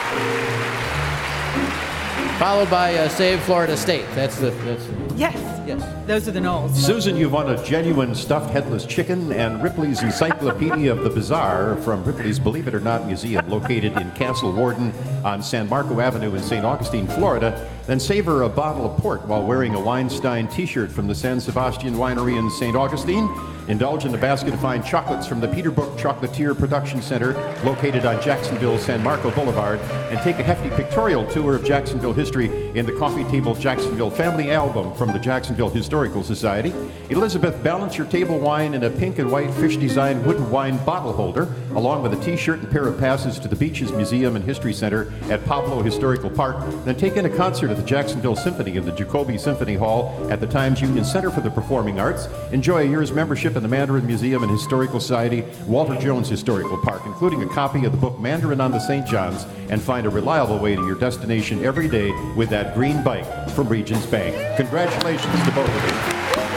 Followed 2.38 2.68
by 2.70 2.96
uh, 2.96 3.08
Save 3.08 3.40
Florida 3.42 3.76
State. 3.76 4.06
That's 4.14 4.38
the. 4.40 4.50
That's 4.50 4.84
the 4.86 5.14
Yes. 5.16 5.53
Yes. 5.66 6.06
Those 6.06 6.28
are 6.28 6.32
the 6.32 6.40
Noles. 6.40 6.74
Susan, 6.74 7.16
you've 7.16 7.32
won 7.32 7.50
a 7.50 7.64
genuine 7.64 8.14
stuffed 8.14 8.50
headless 8.50 8.84
chicken 8.84 9.32
and 9.32 9.62
Ripley's 9.62 10.02
Encyclopedia 10.02 10.92
of 10.92 11.02
the 11.02 11.10
Bizarre 11.10 11.76
from 11.76 12.04
Ripley's 12.04 12.38
Believe 12.38 12.68
It 12.68 12.74
or 12.74 12.80
Not 12.80 13.06
Museum, 13.06 13.48
located 13.48 13.96
in 13.96 14.10
Castle 14.12 14.52
Warden 14.52 14.92
on 15.24 15.42
San 15.42 15.68
Marco 15.68 16.00
Avenue 16.00 16.34
in 16.34 16.42
St. 16.42 16.64
Augustine, 16.64 17.06
Florida. 17.06 17.70
Then 17.86 18.00
savor 18.00 18.42
a 18.42 18.48
bottle 18.48 18.90
of 18.90 18.98
port 18.98 19.26
while 19.26 19.46
wearing 19.46 19.74
a 19.74 19.80
Weinstein 19.80 20.48
t 20.48 20.66
shirt 20.66 20.90
from 20.90 21.06
the 21.06 21.14
San 21.14 21.40
Sebastian 21.40 21.94
Winery 21.94 22.38
in 22.38 22.50
St. 22.50 22.76
Augustine. 22.76 23.28
Indulge 23.66 24.04
in 24.04 24.14
a 24.14 24.18
basket 24.18 24.52
of 24.52 24.60
fine 24.60 24.82
chocolates 24.82 25.26
from 25.26 25.40
the 25.40 25.48
Peterbrooke 25.48 25.98
Chocolatier 25.98 26.58
Production 26.58 27.00
Center, 27.00 27.32
located 27.64 28.04
on 28.04 28.20
Jacksonville 28.22 28.78
San 28.78 29.02
Marco 29.02 29.30
Boulevard, 29.30 29.80
and 30.10 30.18
take 30.20 30.38
a 30.38 30.42
hefty 30.42 30.68
pictorial 30.76 31.26
tour 31.30 31.54
of 31.54 31.64
Jacksonville 31.64 32.12
history 32.12 32.70
in 32.78 32.84
the 32.84 32.92
Coffee 32.92 33.24
Table 33.24 33.54
Jacksonville 33.54 34.10
Family 34.10 34.50
Album 34.50 34.94
from 34.94 35.12
the 35.12 35.18
Jacksonville 35.18 35.53
Historical 35.54 36.22
Society. 36.22 36.72
Elizabeth, 37.10 37.62
balance 37.62 37.96
your 37.96 38.06
table 38.08 38.38
wine 38.38 38.74
in 38.74 38.82
a 38.84 38.90
pink 38.90 39.18
and 39.18 39.30
white 39.30 39.52
fish 39.54 39.76
designed 39.76 40.24
wooden 40.26 40.50
wine 40.50 40.76
bottle 40.84 41.12
holder, 41.12 41.54
along 41.74 42.02
with 42.02 42.12
a 42.12 42.24
t 42.24 42.36
shirt 42.36 42.58
and 42.58 42.70
pair 42.70 42.86
of 42.88 42.98
passes 42.98 43.38
to 43.38 43.46
the 43.46 43.54
Beaches 43.56 43.92
Museum 43.92 44.36
and 44.36 44.44
History 44.44 44.72
Center 44.72 45.12
at 45.30 45.44
Pablo 45.44 45.82
Historical 45.82 46.28
Park. 46.28 46.56
Then 46.84 46.96
take 46.96 47.16
in 47.16 47.26
a 47.26 47.30
concert 47.30 47.70
at 47.70 47.76
the 47.76 47.82
Jacksonville 47.82 48.36
Symphony 48.36 48.76
in 48.76 48.84
the 48.84 48.92
Jacoby 48.92 49.38
Symphony 49.38 49.74
Hall 49.74 50.26
at 50.30 50.40
the 50.40 50.46
Times 50.46 50.80
Union 50.80 51.04
Center 51.04 51.30
for 51.30 51.40
the 51.40 51.50
Performing 51.50 52.00
Arts. 52.00 52.28
Enjoy 52.52 52.82
a 52.82 52.88
year's 52.88 53.12
membership 53.12 53.56
in 53.56 53.62
the 53.62 53.68
Mandarin 53.68 54.06
Museum 54.06 54.42
and 54.42 54.50
Historical 54.50 55.00
Society, 55.00 55.44
Walter 55.66 55.96
Jones 56.00 56.28
Historical 56.28 56.78
Park, 56.78 57.02
including 57.06 57.42
a 57.42 57.48
copy 57.48 57.84
of 57.84 57.92
the 57.92 57.98
book 57.98 58.18
Mandarin 58.18 58.60
on 58.60 58.72
the 58.72 58.80
St. 58.80 59.06
John's, 59.06 59.46
and 59.70 59.80
find 59.80 60.06
a 60.06 60.10
reliable 60.10 60.58
way 60.58 60.74
to 60.74 60.86
your 60.86 60.98
destination 60.98 61.64
every 61.64 61.88
day 61.88 62.10
with 62.36 62.48
that 62.50 62.74
green 62.74 63.02
bike 63.02 63.24
from 63.50 63.68
Regions 63.68 64.06
Bank. 64.06 64.34
Congratulations 64.56 65.43
to 65.44 65.52
both 65.52 65.68
of 65.68 65.82
you. 65.84 65.94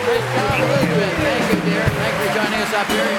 Great 0.08 0.24
job, 0.32 0.56
Elizabeth. 0.64 1.16
Thank 1.20 1.44
you, 1.52 1.60
dear. 1.68 1.84
Thank 1.84 2.14
you 2.16 2.24
for 2.24 2.34
joining 2.40 2.62
us 2.64 2.74
up 2.74 2.88
here. 2.88 3.12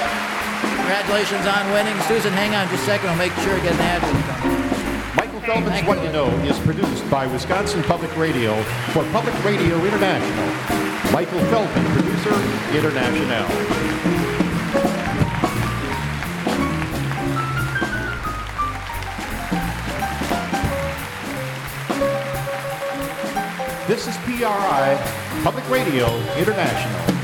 Congratulations 0.81 1.45
on 1.45 1.63
winning. 1.71 1.97
Susan, 2.09 2.33
hang 2.33 2.55
on 2.55 2.67
just 2.69 2.83
a 2.83 2.85
second. 2.85 3.09
I'll 3.09 3.21
make 3.21 3.33
sure 3.45 3.55
to 3.55 3.61
get 3.61 3.73
an 3.73 3.81
ad. 3.81 4.01
Michael 5.15 5.41
Feldman's 5.41 5.85
What 5.85 6.01
You 6.03 6.11
Know 6.11 6.29
is 6.49 6.57
produced 6.59 7.07
by 7.09 7.27
Wisconsin 7.27 7.83
Public 7.83 8.15
Radio 8.17 8.61
for 8.93 9.03
Public 9.11 9.35
Radio 9.45 9.77
International. 9.85 11.13
Michael 11.13 11.39
Feldman, 11.53 11.85
producer, 11.93 12.33
International. 12.73 14.28
This 23.99 24.15
is 24.15 24.17
PRI, 24.23 25.41
Public 25.43 25.69
Radio 25.69 26.07
International. 26.37 27.18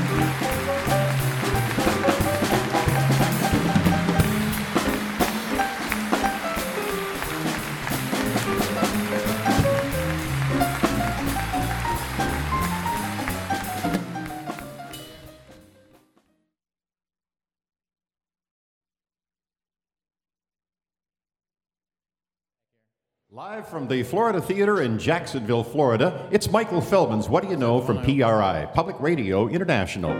Live 23.36 23.68
from 23.68 23.86
the 23.86 24.02
Florida 24.02 24.40
Theater 24.40 24.80
in 24.80 24.98
Jacksonville, 24.98 25.62
Florida, 25.62 26.26
it's 26.30 26.50
Michael 26.50 26.80
Feldman's 26.80 27.28
What 27.28 27.42
Do 27.42 27.50
You 27.50 27.58
Know 27.58 27.82
from 27.82 28.02
PRI, 28.02 28.66
Public 28.72 28.98
Radio 28.98 29.46
International. 29.46 30.14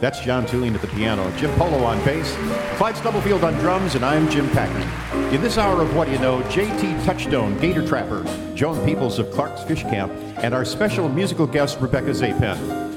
That's 0.00 0.20
John 0.20 0.46
Thulin 0.46 0.74
at 0.74 0.80
the 0.80 0.86
piano, 0.86 1.30
Jim 1.36 1.54
Polo 1.58 1.84
on 1.84 2.02
bass, 2.02 2.34
Clyde 2.78 2.96
Stubblefield 2.96 3.44
on 3.44 3.52
drums, 3.58 3.94
and 3.94 4.02
I'm 4.02 4.26
Jim 4.30 4.48
Packard. 4.52 5.34
In 5.34 5.42
this 5.42 5.58
hour 5.58 5.82
of 5.82 5.94
What 5.94 6.06
Do 6.06 6.12
You 6.12 6.18
Know, 6.20 6.40
JT 6.44 7.04
Touchstone, 7.04 7.58
Gator 7.58 7.86
Trapper, 7.86 8.24
Joan 8.54 8.82
Peoples 8.86 9.18
of 9.18 9.30
Clark's 9.32 9.62
Fish 9.64 9.82
Camp, 9.82 10.10
and 10.38 10.54
our 10.54 10.64
special 10.64 11.10
musical 11.10 11.46
guest, 11.46 11.78
Rebecca 11.78 12.12
Zapen 12.12 12.91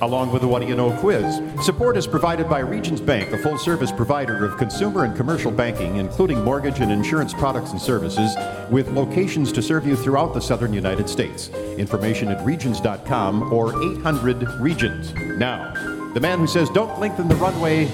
along 0.00 0.32
with 0.32 0.42
the 0.42 0.48
What 0.48 0.62
Do 0.62 0.68
You 0.68 0.74
Know 0.74 0.90
quiz. 0.98 1.40
Support 1.62 1.96
is 1.96 2.06
provided 2.06 2.48
by 2.48 2.60
Regions 2.60 3.00
Bank, 3.00 3.32
a 3.32 3.38
full 3.38 3.58
service 3.58 3.92
provider 3.92 4.44
of 4.44 4.56
consumer 4.58 5.04
and 5.04 5.16
commercial 5.16 5.50
banking, 5.50 5.96
including 5.96 6.42
mortgage 6.42 6.80
and 6.80 6.92
insurance 6.92 7.34
products 7.34 7.72
and 7.72 7.80
services, 7.80 8.34
with 8.70 8.88
locations 8.88 9.52
to 9.52 9.62
serve 9.62 9.86
you 9.86 9.96
throughout 9.96 10.34
the 10.34 10.40
southern 10.40 10.72
United 10.72 11.08
States. 11.08 11.48
Information 11.76 12.28
at 12.28 12.44
regions.com 12.44 13.52
or 13.52 13.70
800 13.94 14.42
Regions. 14.60 15.12
Now, 15.38 15.72
the 16.14 16.20
man 16.20 16.38
who 16.38 16.46
says 16.46 16.70
don't 16.70 16.98
lengthen 16.98 17.28
the 17.28 17.36
runway, 17.36 17.86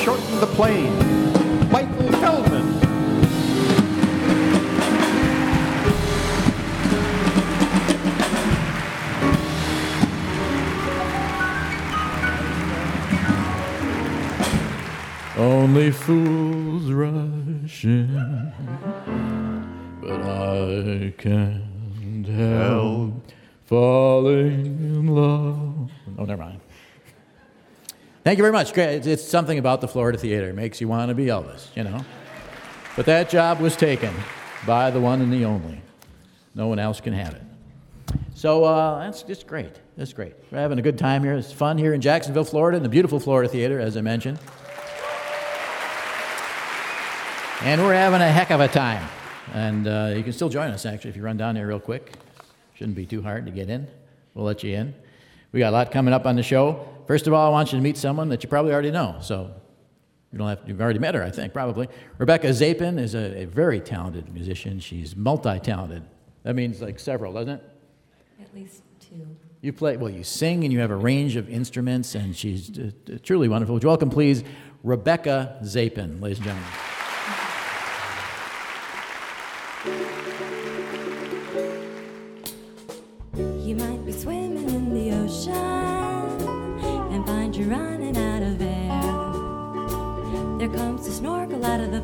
shorten 0.00 0.40
the 0.40 0.46
plane, 0.54 1.23
Only 15.74 15.90
fools 15.90 16.84
rush 16.84 17.84
in, 17.84 18.52
but 20.00 20.22
I 20.22 21.12
can't 21.18 22.28
help 22.28 23.14
falling 23.64 24.66
in 24.66 25.08
love. 25.08 25.90
Oh, 26.16 26.24
never 26.26 26.44
mind. 26.44 26.60
Thank 28.22 28.38
you 28.38 28.44
very 28.44 28.52
much. 28.52 28.72
Great. 28.72 28.98
It's, 28.98 29.08
it's 29.08 29.24
something 29.24 29.58
about 29.58 29.80
the 29.80 29.88
Florida 29.88 30.16
Theater. 30.16 30.50
It 30.50 30.54
makes 30.54 30.80
you 30.80 30.86
want 30.86 31.08
to 31.08 31.14
be 31.16 31.24
Elvis, 31.24 31.66
you 31.74 31.82
know. 31.82 32.04
But 32.94 33.06
that 33.06 33.28
job 33.28 33.58
was 33.58 33.74
taken 33.74 34.14
by 34.68 34.92
the 34.92 35.00
one 35.00 35.22
and 35.22 35.32
the 35.32 35.44
only. 35.44 35.82
No 36.54 36.68
one 36.68 36.78
else 36.78 37.00
can 37.00 37.14
have 37.14 37.34
it. 37.34 37.42
So 38.36 38.62
uh, 38.62 39.00
that's 39.00 39.24
just 39.24 39.48
great. 39.48 39.72
That's 39.96 40.12
great. 40.12 40.34
We're 40.52 40.58
having 40.58 40.78
a 40.78 40.82
good 40.82 40.98
time 40.98 41.24
here. 41.24 41.34
It's 41.34 41.50
fun 41.50 41.78
here 41.78 41.94
in 41.94 42.00
Jacksonville, 42.00 42.44
Florida, 42.44 42.76
in 42.76 42.84
the 42.84 42.88
beautiful 42.88 43.18
Florida 43.18 43.48
Theater, 43.48 43.80
as 43.80 43.96
I 43.96 44.02
mentioned. 44.02 44.38
And 47.64 47.80
we're 47.80 47.94
having 47.94 48.20
a 48.20 48.28
heck 48.28 48.50
of 48.50 48.60
a 48.60 48.68
time. 48.68 49.08
And 49.54 49.88
uh, 49.88 50.12
you 50.14 50.22
can 50.22 50.34
still 50.34 50.50
join 50.50 50.70
us, 50.70 50.84
actually, 50.84 51.08
if 51.08 51.16
you 51.16 51.22
run 51.22 51.38
down 51.38 51.54
there 51.54 51.66
real 51.66 51.80
quick. 51.80 52.12
Shouldn't 52.74 52.94
be 52.94 53.06
too 53.06 53.22
hard 53.22 53.46
to 53.46 53.52
get 53.52 53.70
in. 53.70 53.88
We'll 54.34 54.44
let 54.44 54.62
you 54.62 54.76
in. 54.76 54.94
We 55.50 55.60
got 55.60 55.70
a 55.70 55.76
lot 55.76 55.90
coming 55.90 56.12
up 56.12 56.26
on 56.26 56.36
the 56.36 56.42
show. 56.42 56.86
First 57.06 57.26
of 57.26 57.32
all, 57.32 57.46
I 57.46 57.48
want 57.48 57.72
you 57.72 57.78
to 57.78 57.82
meet 57.82 57.96
someone 57.96 58.28
that 58.28 58.42
you 58.42 58.50
probably 58.50 58.70
already 58.74 58.90
know. 58.90 59.16
So 59.22 59.50
you 60.30 60.38
don't 60.38 60.48
have, 60.48 60.60
you've 60.66 60.82
already 60.82 60.98
met 60.98 61.14
her, 61.14 61.24
I 61.24 61.30
think, 61.30 61.54
probably. 61.54 61.88
Rebecca 62.18 62.48
Zapen 62.48 62.98
is 62.98 63.14
a, 63.14 63.44
a 63.44 63.44
very 63.46 63.80
talented 63.80 64.30
musician. 64.34 64.78
She's 64.78 65.16
multi 65.16 65.58
talented. 65.58 66.02
That 66.42 66.56
means 66.56 66.82
like 66.82 67.00
several, 67.00 67.32
doesn't 67.32 67.48
it? 67.48 67.62
At 68.42 68.54
least 68.54 68.82
two. 69.00 69.26
You 69.62 69.72
play, 69.72 69.96
well, 69.96 70.10
you 70.10 70.22
sing 70.22 70.64
and 70.64 70.72
you 70.72 70.80
have 70.80 70.90
a 70.90 70.96
range 70.96 71.36
of 71.36 71.48
instruments, 71.48 72.14
and 72.14 72.36
she's 72.36 72.78
uh, 72.78 72.90
truly 73.22 73.48
wonderful. 73.48 73.72
Would 73.72 73.84
you 73.84 73.88
welcome, 73.88 74.10
please, 74.10 74.44
Rebecca 74.82 75.60
Zapen, 75.62 76.20
ladies 76.20 76.36
and 76.36 76.48
gentlemen. 76.48 76.70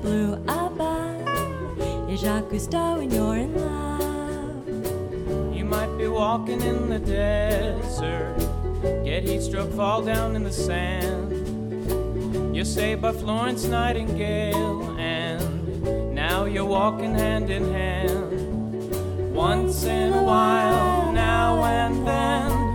Blue 0.02 0.34
above. 0.48 1.78
It's 2.08 2.22
Jacques 2.22 2.48
Cousteau 2.48 3.02
and 3.02 3.12
you're 3.12 3.36
in 3.36 3.54
love. 3.54 5.54
You 5.54 5.64
might 5.64 5.94
be 5.98 6.08
walking 6.08 6.60
in 6.62 6.88
the 6.88 6.98
desert, 6.98 8.36
get 9.04 9.24
heat 9.24 9.42
stroke, 9.42 9.72
fall 9.72 10.02
down 10.02 10.36
in 10.36 10.42
the 10.42 10.52
sand. 10.52 11.36
You're 12.54 12.64
saved 12.64 13.02
by 13.02 13.12
Florence 13.12 13.64
Nightingale, 13.64 14.96
and 14.98 16.14
now 16.14 16.44
you're 16.44 16.64
walking 16.64 17.14
hand 17.14 17.50
in 17.50 17.72
hand. 17.72 19.34
Once 19.34 19.84
in 19.84 20.12
a 20.12 20.22
while, 20.22 21.12
now 21.12 21.64
and 21.64 22.06
then, 22.06 22.69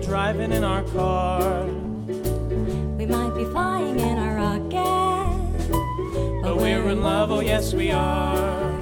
be 0.00 0.06
driving 0.06 0.52
in 0.52 0.64
our 0.64 0.82
car, 0.84 1.64
We 1.66 3.06
might 3.06 3.34
be 3.36 3.44
flying 3.44 3.98
in 3.98 4.18
our 4.18 4.36
rocket. 4.36 6.42
but 6.42 6.56
we're 6.56 6.88
in 6.88 7.02
love. 7.02 7.30
Oh 7.30 7.40
yes, 7.40 7.74
we 7.74 7.90
are. 7.90 8.77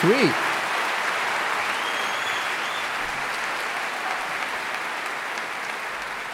Sweet? 0.00 0.34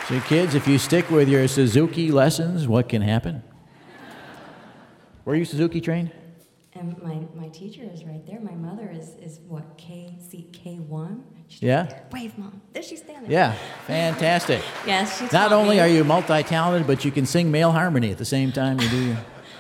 So, 0.08 0.20
kids, 0.20 0.54
if 0.54 0.68
you 0.68 0.78
stick 0.78 1.10
with 1.10 1.30
your 1.30 1.48
Suzuki 1.48 2.10
lessons, 2.12 2.68
what 2.68 2.90
can 2.90 3.00
happen? 3.00 3.42
Were 5.24 5.34
you 5.34 5.46
Suzuki 5.46 5.80
trained? 5.80 6.10
And 6.74 7.00
my, 7.02 7.20
my 7.34 7.48
teacher 7.48 7.82
is 7.90 8.04
right 8.04 8.24
there. 8.26 8.38
My 8.40 8.52
mother 8.52 8.90
is, 8.90 9.14
is 9.22 9.40
what, 9.48 9.78
K, 9.78 10.18
C, 10.28 10.46
K1? 10.52 11.22
She's 11.48 11.62
Yeah? 11.62 11.84
right. 11.84 12.12
Wave, 12.12 12.36
Mom. 12.36 12.60
There 12.74 12.82
she's 12.82 12.98
standing. 13.00 13.30
Yeah, 13.30 13.54
fantastic. 13.86 14.60
Yes, 14.86 15.18
she 15.18 15.26
Not 15.34 15.52
only 15.52 15.76
me. 15.76 15.80
are 15.80 15.88
you 15.88 16.04
multi 16.04 16.42
talented, 16.42 16.86
but 16.86 17.04
you 17.06 17.10
can 17.10 17.24
sing 17.24 17.50
male 17.50 17.72
harmony 17.72 18.10
at 18.10 18.18
the 18.18 18.24
same 18.26 18.52
time 18.52 18.78
you 18.80 18.88
do 18.90 19.16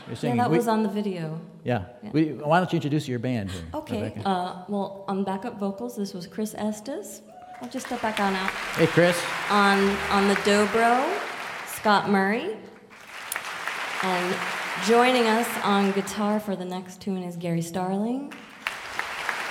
your, 0.06 0.16
your 0.16 0.30
Yeah, 0.36 0.42
that 0.42 0.50
We- 0.50 0.56
was 0.56 0.68
on 0.68 0.82
the 0.82 0.88
video. 0.88 1.40
yeah. 1.64 1.84
Yeah. 2.02 2.10
We, 2.12 2.24
why 2.34 2.58
don't 2.60 2.72
you 2.72 2.76
introduce 2.76 3.06
your 3.08 3.18
band 3.18 3.50
here? 3.50 3.62
Okay. 3.74 4.20
Uh, 4.24 4.62
well, 4.68 5.04
on 5.08 5.24
backup 5.24 5.58
vocals, 5.58 5.96
this 5.96 6.12
was 6.14 6.26
Chris 6.26 6.54
Estes. 6.56 7.22
I'll 7.62 7.68
just 7.70 7.86
step 7.86 8.02
back 8.02 8.20
on 8.20 8.34
out. 8.34 8.50
Hey, 8.76 8.86
Chris. 8.86 9.18
On 9.50 9.78
on 10.10 10.28
the 10.28 10.34
dobro, 10.36 11.02
Scott 11.66 12.10
Murray. 12.10 12.56
And 14.02 14.36
joining 14.86 15.26
us 15.28 15.48
on 15.62 15.92
guitar 15.92 16.38
for 16.40 16.56
the 16.56 16.64
next 16.64 17.00
tune 17.00 17.22
is 17.22 17.36
Gary 17.36 17.62
Starling. 17.62 18.32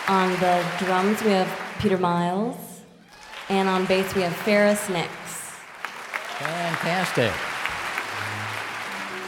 On 0.08 0.30
the 0.34 0.64
drums 0.80 1.24
we 1.24 1.32
have 1.32 1.50
Peter 1.80 1.98
Miles, 1.98 2.58
and 3.50 3.68
on 3.70 3.86
bass 3.86 4.14
we 4.14 4.22
have 4.22 4.36
Ferris 4.36 4.90
Nix. 4.90 5.10
Fantastic. 6.38 7.32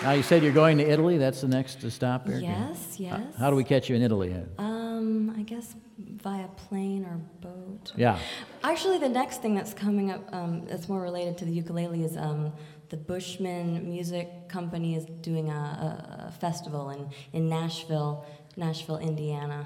Now, 0.04 0.12
you 0.12 0.24
said 0.24 0.44
you're 0.44 0.54
going 0.54 0.78
to 0.78 0.84
Italy. 0.88 1.18
That's 1.18 1.42
the 1.42 1.48
next 1.48 1.90
stop 1.92 2.28
here? 2.28 2.40
Yes, 2.40 3.00
yes. 3.00 3.22
How 3.40 3.50
do 3.50 3.56
we 3.56 3.64
catch 3.64 3.90
you 3.90 3.96
in 3.96 4.02
Italy? 4.02 4.36
Um, 4.58 5.34
I 5.38 5.42
guess 5.42 5.76
via 5.98 6.48
plane 6.48 7.06
or 7.06 7.18
boat. 7.42 7.94
Yeah. 7.96 8.20
Actually, 8.64 9.00
the 9.00 9.10
next 9.10 9.42
thing 9.42 9.56
that's 9.56 9.74
coming 9.74 10.12
up 10.12 10.22
um, 10.34 10.66
that's 10.66 10.90
more 10.90 11.02
related 11.02 11.38
to 11.40 11.46
the 11.46 11.52
ukulele 11.52 12.04
is 12.04 12.18
um, 12.18 12.52
the 12.90 12.98
Bushman 12.98 13.88
Music 13.90 14.48
Company 14.48 14.96
is 14.96 15.06
doing 15.22 15.50
a, 15.50 16.28
a, 16.28 16.32
festival 16.32 16.90
in, 16.90 17.10
in 17.34 17.50
Nashville, 17.50 18.26
Nashville, 18.58 18.98
Indiana. 18.98 19.66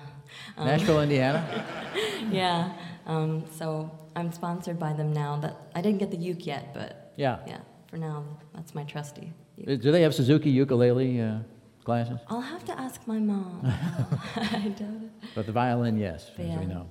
Um, 0.58 0.68
Nashville, 0.68 1.02
Indiana? 1.02 1.66
yeah. 2.32 2.74
Um, 3.06 3.46
so 3.58 3.92
I'm 4.16 4.32
sponsored 4.32 4.80
by 4.80 4.94
them 4.94 5.12
now. 5.12 5.38
That 5.38 5.58
I 5.76 5.82
didn't 5.82 6.00
get 6.00 6.12
the 6.12 6.18
uke 6.18 6.46
yet, 6.46 6.74
but 6.74 7.14
Yeah. 7.18 7.40
yeah. 7.48 7.60
For 7.88 7.98
now, 7.98 8.24
that's 8.54 8.76
my 8.76 8.84
trusty. 8.84 9.34
Uh, 9.68 9.76
Do 9.76 9.92
they 9.92 10.02
have 10.02 10.14
Suzuki 10.14 10.50
ukulele 10.50 11.22
uh, 11.22 11.40
classes? 11.84 12.20
I'll 12.28 12.42
have 12.42 12.64
to 12.66 12.80
ask 12.80 13.06
my 13.08 13.20
mom. 13.20 13.62
I 14.36 14.74
doubt 14.78 15.02
it. 15.04 15.12
But 15.36 15.46
the 15.46 15.52
violin, 15.52 15.98
yes, 15.98 16.32
as 16.38 16.48
Yeah. 16.48 16.60
we 16.60 16.66
know. 16.66 16.88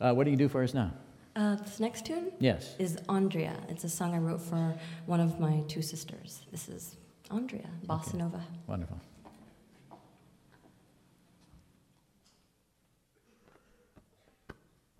Uh, 0.00 0.12
what 0.12 0.24
do 0.24 0.30
you 0.30 0.36
do 0.36 0.48
for 0.48 0.62
us 0.62 0.74
now? 0.74 0.92
Uh, 1.36 1.56
this 1.56 1.80
next 1.80 2.06
tune? 2.06 2.30
Yes. 2.38 2.76
Is 2.78 2.96
Andrea. 3.08 3.56
It's 3.68 3.84
a 3.84 3.88
song 3.88 4.14
I 4.14 4.18
wrote 4.18 4.40
for 4.40 4.74
one 5.06 5.20
of 5.20 5.40
my 5.40 5.62
two 5.66 5.82
sisters. 5.82 6.42
This 6.52 6.68
is 6.68 6.96
Andrea, 7.30 7.68
Bossa 7.88 8.14
Nova. 8.14 8.42
Wonderful. 8.66 9.00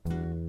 wishing 0.07 0.44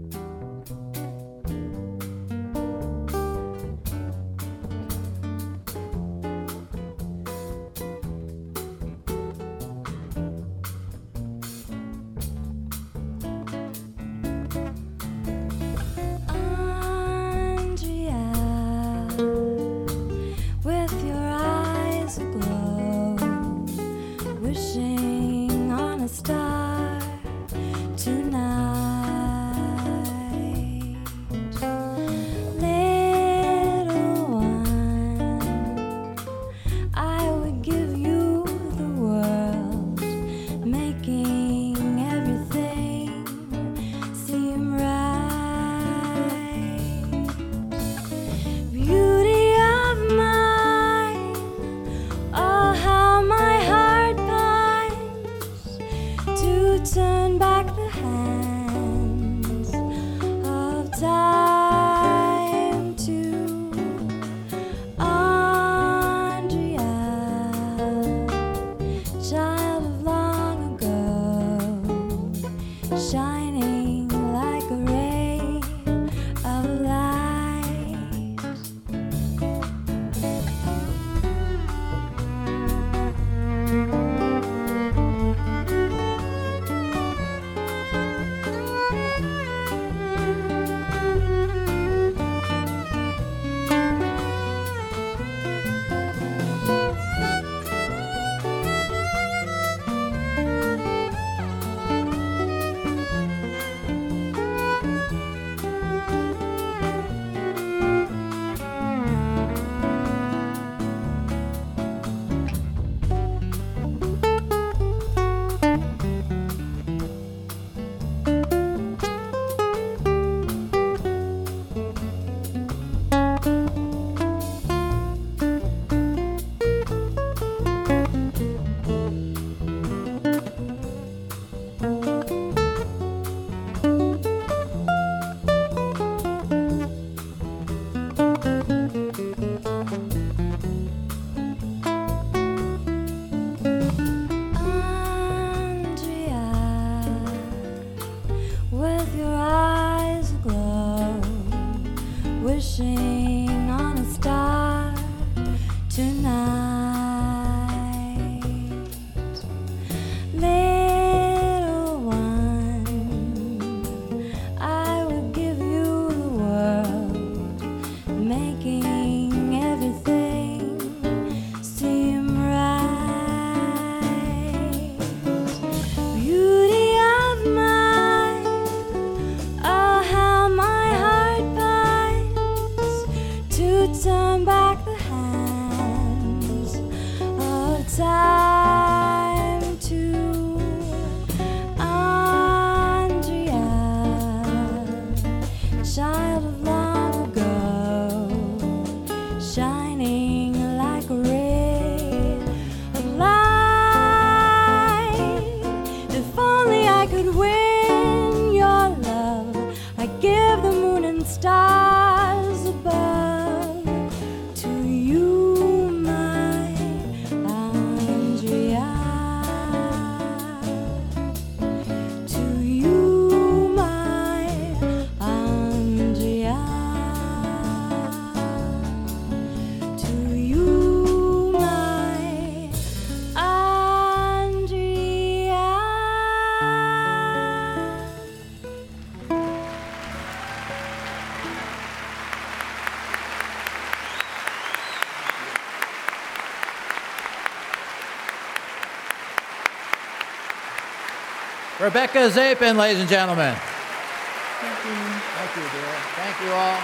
Rebecca 251.85 252.17
Zapen, 252.31 252.77
ladies 252.77 252.99
and 252.99 253.07
gentlemen. 253.07 253.53
Thank 253.53 254.85
you. 254.85 254.95
Thank 255.37 255.55
you, 255.55 255.61
dear. 255.61 255.93
Thank 256.15 256.41
you 256.41 256.51
all. 256.51 256.81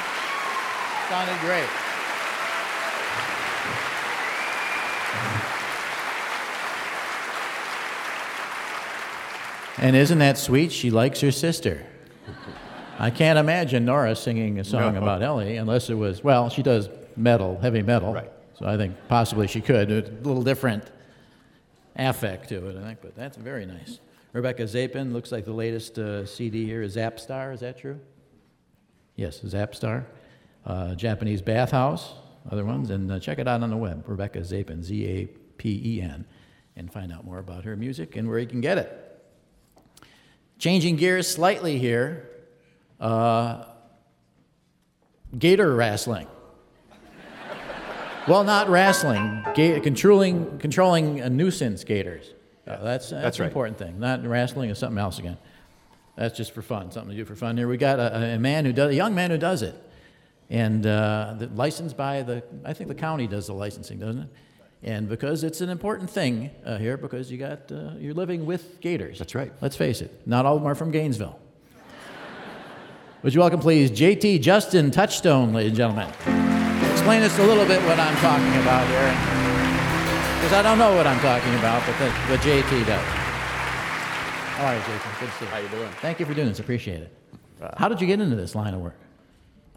Sounded 1.10 1.40
great. 1.42 1.68
And 9.80 9.96
isn't 9.96 10.20
that 10.20 10.38
sweet? 10.38 10.72
She 10.72 10.92
likes 10.92 11.20
her 11.22 11.32
sister. 11.32 11.84
I 13.00 13.10
can't 13.10 13.40
imagine 13.40 13.86
Nora 13.86 14.16
singing 14.16 14.60
a 14.60 14.64
song 14.64 14.94
No. 14.94 15.02
about 15.02 15.24
Ellie 15.24 15.58
unless 15.58 15.90
it 15.90 15.96
was, 15.96 16.24
well, 16.24 16.52
she 16.52 16.62
does 16.62 16.90
metal, 17.18 17.58
heavy 17.60 17.82
metal. 17.82 18.14
Right. 18.14 18.30
So 18.54 18.68
I 18.68 18.78
think 18.78 18.94
possibly 19.08 19.48
she 19.48 19.62
could. 19.62 19.90
A 19.90 20.02
little 20.22 20.44
different 20.44 20.84
affect 21.96 22.50
to 22.50 22.70
it, 22.70 22.78
I 22.78 22.84
think, 22.84 23.00
but 23.02 23.16
that's 23.16 23.36
very 23.36 23.66
nice. 23.66 24.00
Rebecca 24.34 24.64
Zapen 24.64 25.12
looks 25.12 25.32
like 25.32 25.46
the 25.46 25.54
latest 25.54 26.00
uh, 26.00 26.26
CD 26.26 26.66
here 26.66 26.82
is 26.82 26.96
Zapstar. 26.96 27.54
Is 27.54 27.60
that 27.60 27.78
true? 27.78 28.00
Yes, 29.16 29.40
Zapstar. 29.42 30.06
Uh, 30.66 30.96
Japanese 30.96 31.42
bathhouse, 31.42 32.14
other 32.50 32.64
ones, 32.64 32.92
and 32.92 33.12
uh, 33.12 33.20
check 33.20 33.40
it 33.40 33.48
out 33.48 33.62
on 33.62 33.70
the 33.70 33.78
web. 33.78 34.04
Rebecca 34.08 34.40
Zapen, 34.40 34.82
Z 34.84 35.06
A 35.06 35.26
P 35.58 35.82
E 35.84 36.02
N, 36.02 36.26
and 36.76 36.92
find 36.92 37.12
out 37.12 37.26
more 37.26 37.40
about 37.40 37.66
her 37.66 37.76
music 37.76 38.16
and 38.16 38.30
where 38.30 38.40
you 38.40 38.48
can 38.48 38.62
get 38.62 38.78
it. 38.78 38.98
Changing 40.60 40.96
gears 40.96 41.28
slightly 41.28 41.78
here, 41.80 42.30
uh, 43.00 43.66
gator 45.38 45.76
wrestling. 45.76 46.28
well, 48.28 48.44
not 48.44 48.70
wrestling, 48.70 49.44
ga- 49.56 49.80
controlling, 49.80 50.60
controlling 50.60 51.20
a 51.20 51.30
nuisance 51.30 51.84
gators. 51.84 52.34
Uh, 52.68 52.84
that's 52.84 53.10
that's, 53.10 53.24
That's 53.24 53.38
an 53.38 53.44
right. 53.44 53.48
important 53.48 53.78
thing. 53.78 54.00
Not 54.00 54.26
wrestling 54.26 54.70
is 54.70 54.78
something 54.78 55.00
else 55.00 55.18
again. 55.20 55.38
That's 56.16 56.38
just 56.38 56.54
for 56.54 56.62
fun, 56.62 56.92
something 56.92 57.12
to 57.12 57.16
do 57.16 57.26
for 57.26 57.36
fun. 57.36 57.58
Here 57.58 57.68
we 57.68 57.78
got 57.78 58.00
a, 58.00 58.36
a 58.36 58.40
man 58.40 58.66
who 58.66 58.74
does, 58.74 58.92
a 58.92 58.96
young 58.96 59.16
man 59.16 59.32
who 59.32 59.38
does 59.38 59.62
it, 59.62 59.76
and 60.50 60.86
uh, 60.86 61.36
the, 61.40 61.48
licensed 61.48 61.98
by 61.98 62.22
the, 62.22 62.44
I 62.66 62.74
think 62.74 62.90
the 62.90 62.96
county 62.96 63.26
does 63.28 63.48
the 63.48 63.54
licensing, 63.54 63.98
doesn't 64.00 64.24
it? 64.24 64.30
And 64.84 65.08
because 65.08 65.44
it's 65.44 65.62
an 65.62 65.70
important 65.70 66.10
thing 66.10 66.52
uh, 66.66 66.78
here, 66.78 66.98
because 66.98 67.32
you 67.32 67.38
got 67.38 67.72
uh, 67.72 67.92
you're 67.98 68.14
living 68.14 68.46
with 68.46 68.82
gators. 68.82 69.18
That's 69.20 69.36
right. 69.36 69.52
Let's 69.62 69.76
face 69.76 70.02
it, 70.02 70.28
not 70.28 70.46
all 70.46 70.58
of 70.58 70.62
them 70.62 70.70
are 70.70 70.76
from 70.76 70.92
Gainesville. 70.92 71.40
Would 73.24 73.34
you 73.34 73.40
welcome, 73.40 73.60
please, 73.60 73.90
JT 73.90 74.42
Justin 74.42 74.92
Touchstone, 74.92 75.54
ladies 75.54 75.70
and 75.70 75.78
gentlemen. 75.78 76.10
Explain 76.92 77.24
us 77.24 77.38
a 77.40 77.44
little 77.44 77.66
bit 77.66 77.82
what 77.84 78.00
I'm 78.00 78.16
talking 78.18 78.62
about 78.62 78.88
here, 78.88 79.51
because 80.42 80.54
I 80.54 80.62
don't 80.64 80.80
know 80.80 80.96
what 80.96 81.06
I'm 81.06 81.20
talking 81.20 81.54
about, 81.56 81.86
but, 81.86 81.98
the, 82.00 82.06
but 82.28 82.40
JT 82.40 82.86
does. 82.88 83.06
All 84.60 84.66
right, 84.66 84.82
JT? 84.82 85.20
Good 85.20 85.30
to 85.30 85.36
see 85.38 85.46
you. 85.46 85.52
How 85.52 85.58
you 85.60 85.68
doing? 85.70 85.90
Thank 86.02 86.20
you 86.20 86.26
for 86.26 86.34
doing 86.34 86.48
this. 86.48 86.60
Appreciate 86.60 87.02
it. 87.02 87.18
How 87.78 87.88
did 87.88 88.02
you 88.02 88.08
get 88.08 88.20
into 88.20 88.36
this 88.36 88.56
line 88.56 88.74
of 88.74 88.82
work? 88.82 88.96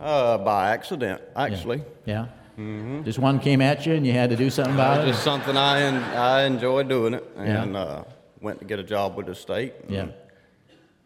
Uh, 0.01 0.39
by 0.39 0.71
accident, 0.71 1.21
actually. 1.37 1.83
Yeah. 2.07 2.29
Mm-hmm. 2.59 3.03
Just 3.05 3.19
one 3.19 3.41
came 3.41 3.61
at 3.61 3.85
you 3.85 3.93
and 3.95 4.07
you 4.07 4.13
had 4.13 4.31
to 4.31 4.37
do 4.37 4.49
something 4.49 4.73
about 4.75 5.03
it? 5.07 5.11
Just 5.11 5.23
something 5.23 5.55
I 5.57 5.83
en- 5.83 6.03
I 6.03 6.45
enjoy 6.45 6.85
doing 6.85 7.13
it, 7.15 7.25
Yeah. 7.37 7.63
and 7.63 7.77
uh, 7.77 8.05
went 8.41 8.59
to 8.61 8.65
get 8.65 8.79
a 8.79 8.83
job 8.85 9.17
with 9.17 9.27
the 9.27 9.35
state. 9.35 9.75
and 9.83 9.91
Yeah. 9.91 10.07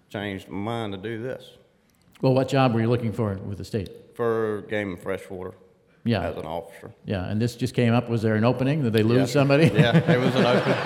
Changed 0.09 0.49
my 0.49 0.59
mind 0.59 0.93
to 0.93 0.99
do 0.99 1.21
this 1.23 1.51
Well, 2.23 2.33
what 2.35 2.49
job 2.49 2.75
were 2.75 2.81
you 2.81 2.89
looking 2.89 3.13
for 3.13 3.35
with 3.35 3.59
the 3.59 3.65
state? 3.65 3.91
for 4.15 4.63
game 4.69 4.91
and 4.93 5.01
freshwater. 5.01 5.53
Yeah. 6.09 6.29
As 6.31 6.37
an 6.37 6.47
officer. 6.47 6.91
Yeah, 7.05 7.29
and 7.31 7.41
this 7.41 7.55
just 7.57 7.75
came 7.75 7.93
up. 7.93 8.09
Was 8.09 8.23
there 8.23 8.35
an 8.37 8.45
opening? 8.45 8.83
Did 8.83 8.93
they 8.93 9.03
lose 9.03 9.19
Yes. 9.29 9.33
somebody? 9.33 9.67
Yeah, 9.75 10.01
there 10.01 10.21
was 10.21 10.35
an 10.35 10.47
opening. 10.55 10.79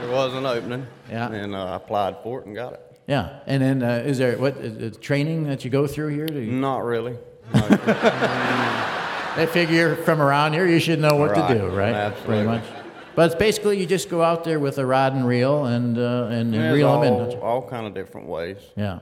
there 0.00 0.10
was 0.10 0.34
an 0.34 0.46
opening. 0.46 0.86
Yeah. 1.10 1.32
And 1.32 1.54
uh, 1.54 1.64
I 1.64 1.76
applied 1.76 2.16
for 2.22 2.40
it 2.40 2.46
and 2.46 2.54
got 2.54 2.72
it. 2.74 2.80
Yeah, 3.08 3.40
and 3.46 3.62
then 3.62 3.82
uh, 3.82 4.02
is 4.10 4.18
there 4.18 4.36
what 4.38 4.54
uh, 4.58 4.90
training 5.00 5.44
that 5.48 5.64
you 5.64 5.70
go 5.70 5.86
through 5.86 6.08
here? 6.08 6.26
To, 6.26 6.40
Not 6.68 6.84
really. 6.84 7.16
they 9.36 9.46
figure 9.46 9.96
from 9.96 10.20
around 10.20 10.52
here 10.54 10.66
you 10.66 10.78
should 10.80 10.98
know 11.00 11.14
what 11.16 11.30
Right, 11.30 11.48
to 11.48 11.58
do, 11.58 11.66
right? 11.68 11.94
absolutely. 11.94 12.44
Pretty 12.46 12.48
much. 12.48 12.64
But 13.14 13.26
it's 13.26 13.34
basically 13.38 13.78
you 13.80 13.86
just 13.86 14.08
go 14.10 14.22
out 14.22 14.44
there 14.44 14.58
with 14.60 14.78
a 14.78 14.84
rod 14.86 15.14
and 15.14 15.26
reel 15.26 15.64
and 15.66 15.96
uh, 15.98 16.28
and, 16.30 16.54
and 16.54 16.74
reel 16.74 16.88
all, 16.88 17.00
them 17.00 17.30
in. 17.30 17.38
all 17.38 17.62
kind 17.68 17.86
of 17.86 17.94
different 17.94 18.26
ways. 18.28 18.58
Yeah. 18.76 18.98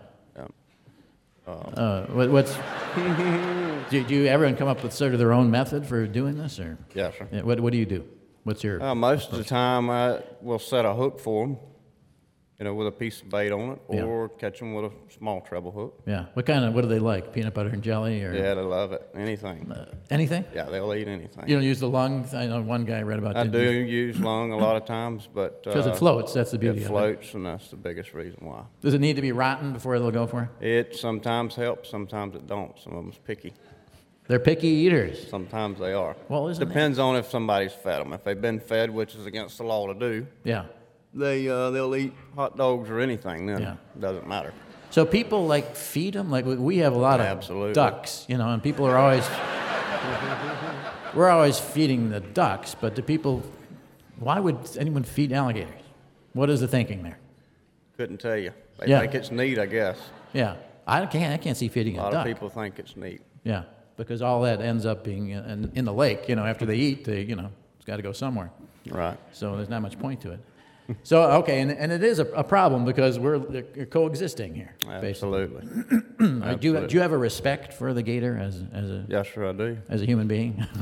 Uh, 1.47 2.07
what, 2.07 2.31
what's 2.31 2.55
do, 3.91 4.05
do 4.05 4.27
everyone 4.27 4.57
come 4.57 4.69
up 4.69 4.83
with 4.83 4.93
sort 4.93 5.13
of 5.13 5.19
their 5.19 5.33
own 5.33 5.51
method 5.51 5.87
for 5.87 6.07
doing 6.07 6.39
this, 6.39 6.59
or. 6.59 6.79
Yeah, 7.33 7.43
what 7.43 7.61
what 7.61 7.73
do 7.73 7.79
you 7.79 7.87
do? 7.87 8.05
What's 8.45 8.65
your 8.65 8.83
Uh, 8.83 8.95
most 8.95 9.33
of 9.33 9.39
the 9.39 9.45
time, 9.45 9.91
I 9.91 10.23
will 10.41 10.59
set 10.59 10.85
a 10.85 10.95
hook 10.95 11.21
for 11.21 11.47
them, 11.47 11.57
you 12.59 12.65
know, 12.65 12.73
with 12.73 12.87
a 12.87 12.93
piece 12.93 13.21
of 13.21 13.29
bait 13.31 13.51
on 13.51 13.71
it, 13.73 13.79
Yeah. 13.91 14.05
or 14.05 14.29
catch 14.29 14.61
them 14.61 14.75
with 14.75 14.85
a 14.85 14.93
small 15.19 15.41
treble 15.41 15.73
hook. 15.73 16.01
yeah? 16.07 16.27
What 16.35 16.47
kind 16.47 16.65
of 16.65 16.73
what 16.73 16.83
do 16.83 16.89
they 16.89 17.01
like? 17.01 17.33
Peanut 17.33 17.53
butter 17.53 17.71
and 17.71 17.83
jelly 17.83 18.23
or 18.25 18.33
Yeah, 18.33 18.55
they 18.55 18.63
love 18.63 18.93
it. 18.93 19.03
Anything. 19.15 19.73
anything? 20.09 20.45
Yeah, 20.55 20.65
they'll 20.67 20.95
eat 20.95 21.09
anything. 21.09 21.49
You 21.49 21.57
don't 21.57 21.65
use 21.65 21.81
the 21.81 21.89
lung. 21.89 22.25
I 22.33 22.47
know 22.47 22.63
one 22.63 22.85
guy 22.85 22.99
I 22.99 23.03
read 23.03 23.19
about. 23.19 23.37
I 23.37 23.47
do 23.49 23.59
use- 23.61 23.91
use 24.17 24.21
lung 24.21 24.53
a 24.53 24.57
lot 24.57 24.77
of 24.77 24.85
times, 24.85 25.29
but 25.35 25.65
'Cause 25.65 25.87
it 25.87 25.93
uh, 25.93 25.97
floats, 25.97 26.33
that's 26.33 26.53
the 26.53 26.59
beauty 26.59 26.79
It 26.79 26.83
of 26.83 26.87
it. 26.87 26.89
floats, 26.91 27.35
and 27.35 27.45
that's 27.45 27.71
the 27.71 27.77
biggest 27.77 28.15
reason 28.15 28.39
why. 28.47 28.63
Does 28.83 28.95
it 28.95 29.01
need 29.01 29.17
to 29.17 29.23
be 29.23 29.33
rotten 29.33 29.73
before 29.73 29.99
they'll 29.99 30.13
go 30.13 30.27
for 30.29 30.49
it? 30.61 30.65
It 30.67 30.95
sometimes 30.97 31.57
helps, 31.57 31.89
sometimes 31.91 32.37
it 32.37 32.47
don't. 32.47 32.79
Some 32.79 32.93
of 32.95 33.03
them's 33.03 33.19
picky. 33.19 33.53
They're 34.29 34.39
picky 34.39 34.69
eaters. 34.69 35.27
Sometimes 35.29 35.81
they 35.81 35.93
are. 35.93 36.15
Well, 36.29 36.47
isn't 36.49 36.63
it- 36.63 36.67
depends 36.67 36.99
on 37.01 37.17
if 37.17 37.29
somebody's 37.29 37.73
fed 37.73 38.01
them. 38.01 38.13
If 38.13 38.23
they've 38.25 38.41
been 38.41 38.61
fed, 38.61 38.91
which 38.91 39.15
is 39.17 39.27
against 39.27 39.59
the 39.59 39.65
law 39.65 39.87
to 39.93 39.95
do, 39.95 40.27
Yeah. 40.45 40.67
They 41.15 41.49
uh, 41.49 41.71
they'll 41.71 41.95
eat 41.97 42.13
hot 42.35 42.57
dogs 42.57 42.91
or 42.91 43.01
anything. 43.01 43.47
Then 43.47 43.61
Yeah. 43.63 43.77
doesn't 43.99 44.27
matter. 44.27 44.53
So 44.91 45.05
people 45.05 45.47
like 45.47 45.75
feed 45.75 46.15
them. 46.15 46.31
Like 46.31 46.45
we- 46.47 46.79
have 46.79 46.95
a 46.95 46.99
lot 46.99 47.21
of 47.21 47.27
Absolutely. 47.27 47.73
ducks, 47.73 48.25
you 48.29 48.37
know, 48.39 48.49
and 48.51 48.63
people 48.63 48.87
are 48.87 48.97
always 48.97 49.27
we're 51.15 51.29
always 51.31 51.59
feeding 51.59 52.11
the 52.11 52.21
ducks. 52.21 52.75
But 52.75 52.95
do 52.95 53.03
people? 53.03 53.43
Why 54.19 54.39
would 54.41 54.57
anyone 54.79 55.03
feed 55.03 55.33
alligators? 55.33 55.81
What 56.33 56.51
is 56.51 56.61
the 56.61 56.69
thinking 56.69 57.03
there? 57.03 57.19
Couldn't 57.97 58.19
tell 58.19 58.37
you. 58.37 58.53
They 58.79 58.89
Yeah. 58.89 59.01
think 59.01 59.15
it's 59.15 59.31
neat, 59.31 59.59
I 59.59 59.67
guess. 59.67 59.99
Yeah, 60.33 60.57
I 60.87 61.07
can't. 61.07 61.33
I 61.33 61.37
can't 61.37 61.57
see 61.57 61.69
feeding 61.69 61.97
A 61.99 62.01
a, 62.01 62.03
lot 62.03 62.13
duck. 62.13 62.27
of 62.27 62.33
people 62.33 62.49
think 62.49 62.79
it's 62.79 62.97
neat. 62.97 63.21
Yeah, 63.45 63.65
because 63.97 64.21
all 64.23 64.43
that 64.43 64.61
ends 64.61 64.85
up 64.87 65.05
being 65.05 65.31
in, 65.31 65.71
in 65.75 65.85
the 65.85 65.93
lake. 65.93 66.29
You 66.29 66.35
know, 66.37 66.45
after 66.45 66.67
they 66.67 66.77
eat, 66.77 67.05
they 67.05 67.23
you 67.23 67.37
know 67.37 67.51
it's 67.77 67.85
got 67.85 67.97
to 67.97 68.03
go 68.03 68.13
somewhere. 68.13 68.51
Right. 68.91 69.17
So 69.33 69.57
there's 69.57 69.69
not 69.69 69.83
much 69.83 69.99
point 69.99 70.21
to 70.23 70.33
it. 70.33 70.41
So 71.03 71.23
okay, 71.41 71.61
and, 71.61 71.71
and 71.71 71.91
it 71.91 72.03
is 72.03 72.19
a, 72.19 72.27
a 72.33 72.45
problem 72.45 72.85
because 72.85 73.19
we're 73.19 73.41
coexisting 73.91 74.55
here. 74.55 74.75
Absolutely. 74.89 76.03
Uh, 76.25 76.55
do, 76.55 76.69
you, 76.69 76.87
do 76.87 76.95
you 76.95 77.03
have 77.03 77.13
a 77.13 77.19
respect 77.19 77.73
for 77.73 77.93
the 77.93 78.03
gator 78.03 78.39
as, 78.39 78.63
as 78.73 78.89
a 78.91 79.05
Yes, 79.09 79.29
sir, 79.35 79.49
I 79.51 79.53
do. 79.53 79.77
as 79.91 80.01
a 80.01 80.07
human 80.07 80.27
being? 80.27 80.67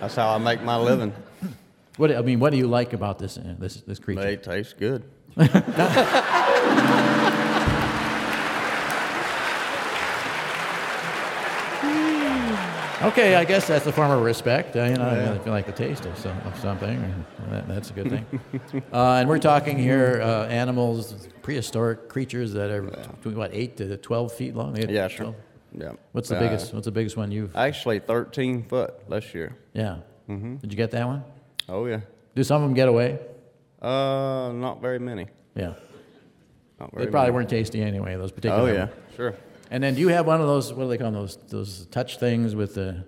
That's 0.00 0.16
how 0.16 0.34
I 0.34 0.38
make 0.38 0.62
my 0.62 0.76
living. 0.76 1.12
What 1.96 2.14
I 2.14 2.20
mean, 2.20 2.40
what 2.40 2.50
do 2.50 2.58
you 2.58 2.66
like 2.66 2.92
about 2.92 3.18
this 3.18 3.38
uh, 3.38 3.54
this 3.58 3.80
this 3.82 3.98
creature? 3.98 4.22
They 4.22 4.36
taste 4.36 4.76
good. 4.76 5.02
Okay, 13.02 13.34
I 13.34 13.44
guess 13.44 13.66
that's 13.68 13.86
a 13.86 13.92
form 13.92 14.10
of 14.10 14.22
respect. 14.22 14.74
Uh, 14.74 14.84
you 14.84 14.94
know, 14.96 15.10
Yeah. 15.10 15.34
if 15.34 15.44
you 15.44 15.52
like 15.52 15.66
the 15.66 15.72
taste 15.72 16.06
of, 16.06 16.16
some, 16.18 16.36
of 16.46 16.58
something, 16.58 16.96
or 17.44 17.50
that, 17.50 17.68
that's 17.68 17.90
a 17.90 17.92
good 17.92 18.08
thing. 18.08 18.24
uh, 18.92 19.16
and 19.16 19.28
we're 19.28 19.38
talking 19.38 19.76
here 19.76 20.20
uh, 20.22 20.46
animals, 20.46 21.28
prehistoric 21.42 22.08
creatures 22.08 22.54
that 22.54 22.70
are 22.70 22.82
between, 22.82 23.36
what 23.36 23.50
eight 23.52 23.76
to 23.76 23.96
twelve 23.98 24.32
feet 24.32 24.54
long. 24.56 24.78
Eight 24.78 24.88
Yeah, 24.88 25.08
sure. 25.08 25.26
12? 25.26 25.36
Yeah. 25.78 25.92
What's 26.12 26.30
the 26.30 26.36
Uh, 26.36 26.40
biggest? 26.40 26.72
What's 26.72 26.86
the 26.86 26.90
biggest 26.92 27.18
one 27.18 27.30
you've? 27.30 27.54
Actually, 27.54 27.98
13 27.98 28.62
foot 28.64 28.94
last 29.10 29.34
year. 29.34 29.54
Yeah. 29.74 29.98
Mhm. 30.30 30.60
Did 30.62 30.72
you 30.72 30.76
get 30.78 30.90
that 30.92 31.06
one? 31.06 31.22
Oh 31.68 31.84
yeah. 31.84 32.00
Do 32.34 32.42
some 32.44 32.62
of 32.62 32.68
them 32.68 32.74
get 32.74 32.88
away? 32.88 33.18
Uh, 33.82 34.52
not 34.54 34.80
very 34.80 34.98
many. 34.98 35.26
Yeah. 35.54 35.74
Not 36.80 36.94
They 36.96 37.06
probably 37.06 37.20
many. 37.28 37.30
weren't 37.32 37.50
tasty 37.50 37.82
anyway. 37.82 38.16
Those 38.16 38.32
particular. 38.32 38.70
Oh 38.70 38.72
yeah, 38.72 38.88
sure. 39.16 39.34
And 39.70 39.82
then 39.82 39.94
do 39.94 40.00
you 40.00 40.08
have 40.08 40.26
one 40.26 40.40
of 40.40 40.46
those? 40.46 40.72
What 40.72 40.84
do 40.84 40.88
they 40.88 40.98
call 40.98 41.10
them, 41.10 41.14
those? 41.20 41.36
Those 41.48 41.86
touch 41.86 42.18
things 42.18 42.54
with 42.54 42.74
the 42.74 43.04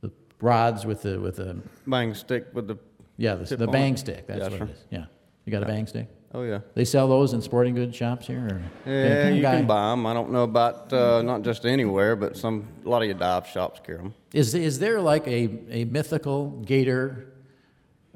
the 0.00 0.10
rods 0.40 0.86
with 0.86 1.02
the 1.02 1.18
with 1.20 1.36
the 1.36 1.56
Bang 1.86 2.14
stick 2.14 2.46
with 2.54 2.66
the. 2.68 2.76
yeah 3.16 3.34
the, 3.34 3.44
tip 3.46 3.58
the 3.58 3.66
on 3.66 3.72
bang 3.72 3.94
it. 3.94 3.98
stick. 3.98 4.26
That's 4.26 4.38
Yeah, 4.40 4.48
what 4.48 4.58
sure. 4.58 4.66
it 4.66 4.70
is. 4.70 4.84
Yeah. 4.90 5.04
You 5.44 5.50
got 5.52 5.62
a 5.62 5.66
bang 5.66 5.86
stick? 5.86 6.08
Oh 6.34 6.42
yeah. 6.42 6.60
They 6.74 6.84
sell 6.84 7.08
those 7.08 7.32
in 7.32 7.40
sporting 7.40 7.74
goods 7.74 7.96
shops 7.96 8.26
here. 8.26 8.62
Or? 8.86 8.90
Yeah, 8.92 9.28
you 9.30 9.40
guy- 9.42 9.56
can 9.56 9.66
buy 9.66 9.90
them. 9.90 10.04
I 10.06 10.12
don't 10.12 10.30
know 10.30 10.42
about 10.44 10.92
uh, 10.92 11.22
not 11.22 11.40
just 11.42 11.64
anywhere, 11.64 12.16
but 12.16 12.36
some 12.36 12.66
a 12.84 12.88
lot 12.88 13.00
of 13.02 13.06
your 13.08 13.16
dive 13.16 13.46
shops 13.46 13.80
carry 13.84 13.98
them. 13.98 14.14
Is 14.34 14.54
is 14.54 14.78
there 14.78 15.00
like 15.00 15.26
a, 15.26 15.48
a 15.70 15.84
mythical 15.84 16.50
gator? 16.66 17.32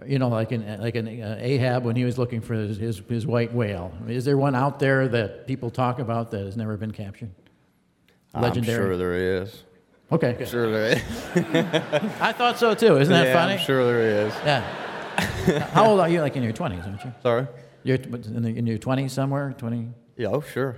You 0.07 0.19
know, 0.19 0.29
like 0.29 0.53
an 0.53 0.81
like 0.81 0.95
an 0.97 1.07
uh, 1.23 1.37
Ahab 1.41 1.85
when 1.85 1.97
he 1.97 2.05
was 2.05 2.19
looking 2.19 2.41
for 2.41 2.55
his, 2.55 2.77
his 2.77 3.03
his 3.09 3.27
white 3.27 3.53
whale. 3.55 3.93
Is 4.09 4.25
there 4.25 4.37
one 4.37 4.55
out 4.55 4.79
there 4.79 5.07
that 5.09 5.47
people 5.47 5.71
talk 5.71 5.99
about 5.99 6.31
that 6.33 6.45
has 6.45 6.57
never 6.57 6.77
been 6.77 6.91
captured? 6.91 7.31
Legendary. 8.35 8.77
I'm 8.77 8.89
sure 8.89 8.97
there 8.97 9.15
is. 9.43 9.63
Okay, 10.11 10.35
good. 10.35 10.49
Sure 10.49 10.71
there 10.71 10.97
is. 10.97 11.03
I 12.21 12.33
thought 12.33 12.59
so 12.59 12.75
too. 12.75 12.99
Isn't 12.99 13.13
that 13.13 13.29
yeah, 13.29 13.33
funny? 13.33 13.55
I'm 13.55 13.59
sure 13.59 13.85
there 13.85 14.27
is. 14.27 14.35
Yeah. 14.45 14.61
How 15.73 15.87
old 15.87 16.01
are 16.01 16.09
you? 16.09 16.21
Like 16.21 16.37
in 16.37 16.43
your 16.43 16.53
twenties, 16.53 16.85
aren't 16.85 17.05
you? 17.05 17.13
Sorry. 17.23 17.47
You're 17.83 17.97
in, 17.97 18.43
the, 18.43 18.49
in 18.49 18.67
your 18.67 18.79
twenties 18.79 19.13
somewhere. 19.13 19.55
Twenty. 19.57 19.89
Yeah, 20.17 20.29
oh 20.29 20.41
sure. 20.41 20.77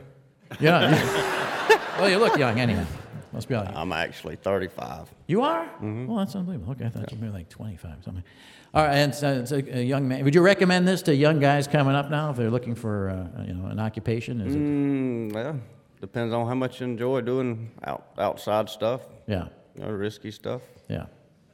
Yeah. 0.60 1.97
well, 1.98 2.09
you 2.09 2.18
look 2.18 2.36
young 2.36 2.59
anyway. 2.59 2.86
Must 3.32 3.48
be 3.48 3.56
like 3.56 3.74
I'm 3.74 3.93
actually 3.93 4.36
35. 4.36 5.09
You 5.26 5.43
are? 5.43 5.64
Mm-hmm. 5.64 6.06
Well, 6.06 6.18
that's 6.18 6.36
unbelievable. 6.36 6.72
Okay, 6.72 6.85
I 6.85 6.89
thought 6.89 7.10
you 7.10 7.18
were 7.20 7.32
like 7.32 7.48
25 7.48 7.90
or 7.90 8.02
something. 8.05 8.24
All 8.72 8.85
right, 8.85 8.94
and 8.94 9.12
so, 9.12 9.44
so 9.44 9.56
a 9.56 9.82
young 9.82 10.06
man. 10.06 10.24
Would 10.24 10.36
you 10.36 10.40
recommend 10.40 10.86
this 10.86 11.02
to 11.02 11.14
young 11.14 11.40
guys 11.40 11.66
coming 11.66 11.97
up 11.97 12.10
now 12.10 12.31
if 12.31 12.36
they're 12.36 12.51
looking 12.51 12.76
for 12.76 13.10
uh, 13.10 13.43
you 13.43 13.55
know 13.55 13.66
an 13.66 13.81
occupation? 13.81 14.40
Is 14.40 14.55
it? 14.55 14.59
Mm, 14.59 15.32
well, 15.32 15.60
depends 16.05 16.35
on 16.35 16.47
how 16.47 16.55
much 16.55 16.81
you 16.81 16.85
enjoy 16.85 17.22
doing 17.22 17.70
out, 17.82 18.09
outside 18.18 18.68
stuff. 18.68 19.01
Yeah. 19.26 19.47
You 19.74 19.85
know, 19.85 19.90
risky 19.90 20.31
stuff. 20.31 20.60
Yeah. 20.86 21.06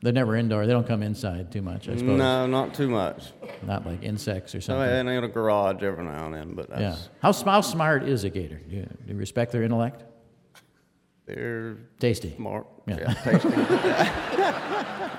They're 0.02 0.12
never 0.12 0.34
indoor. 0.34 0.66
They 0.66 0.72
don't 0.72 0.88
come 0.88 1.04
inside 1.04 1.52
too 1.52 1.62
much, 1.62 1.88
I 1.88 1.96
suppose. 1.96 2.18
No, 2.18 2.48
not 2.48 2.74
too 2.74 2.88
much. 2.88 3.32
Not 3.64 3.86
like 3.86 4.02
insects 4.02 4.54
or 4.56 4.60
something. 4.60 4.80
something. 4.82 5.08
and 5.08 5.08
in 5.08 5.22
a 5.22 5.28
garage 5.28 5.84
every 5.84 6.04
now 6.04 6.26
and 6.26 6.34
then, 6.34 6.54
but 6.54 6.68
that's, 6.68 6.80
yeah. 6.80 6.96
How, 7.20 7.32
how 7.32 7.60
smart 7.60 8.08
is 8.08 8.24
a 8.24 8.30
gator? 8.30 8.60
Do 8.68 8.76
you, 8.76 8.82
do 8.82 9.12
you 9.12 9.14
respect 9.14 9.52
their 9.52 9.62
intellect? 9.62 10.02
they're 11.26 11.76
Tasty. 12.00 12.34
smart. 12.34 12.66
Yeah. 12.88 12.96
Yeah, 12.98 13.14
tasty. 13.14 13.50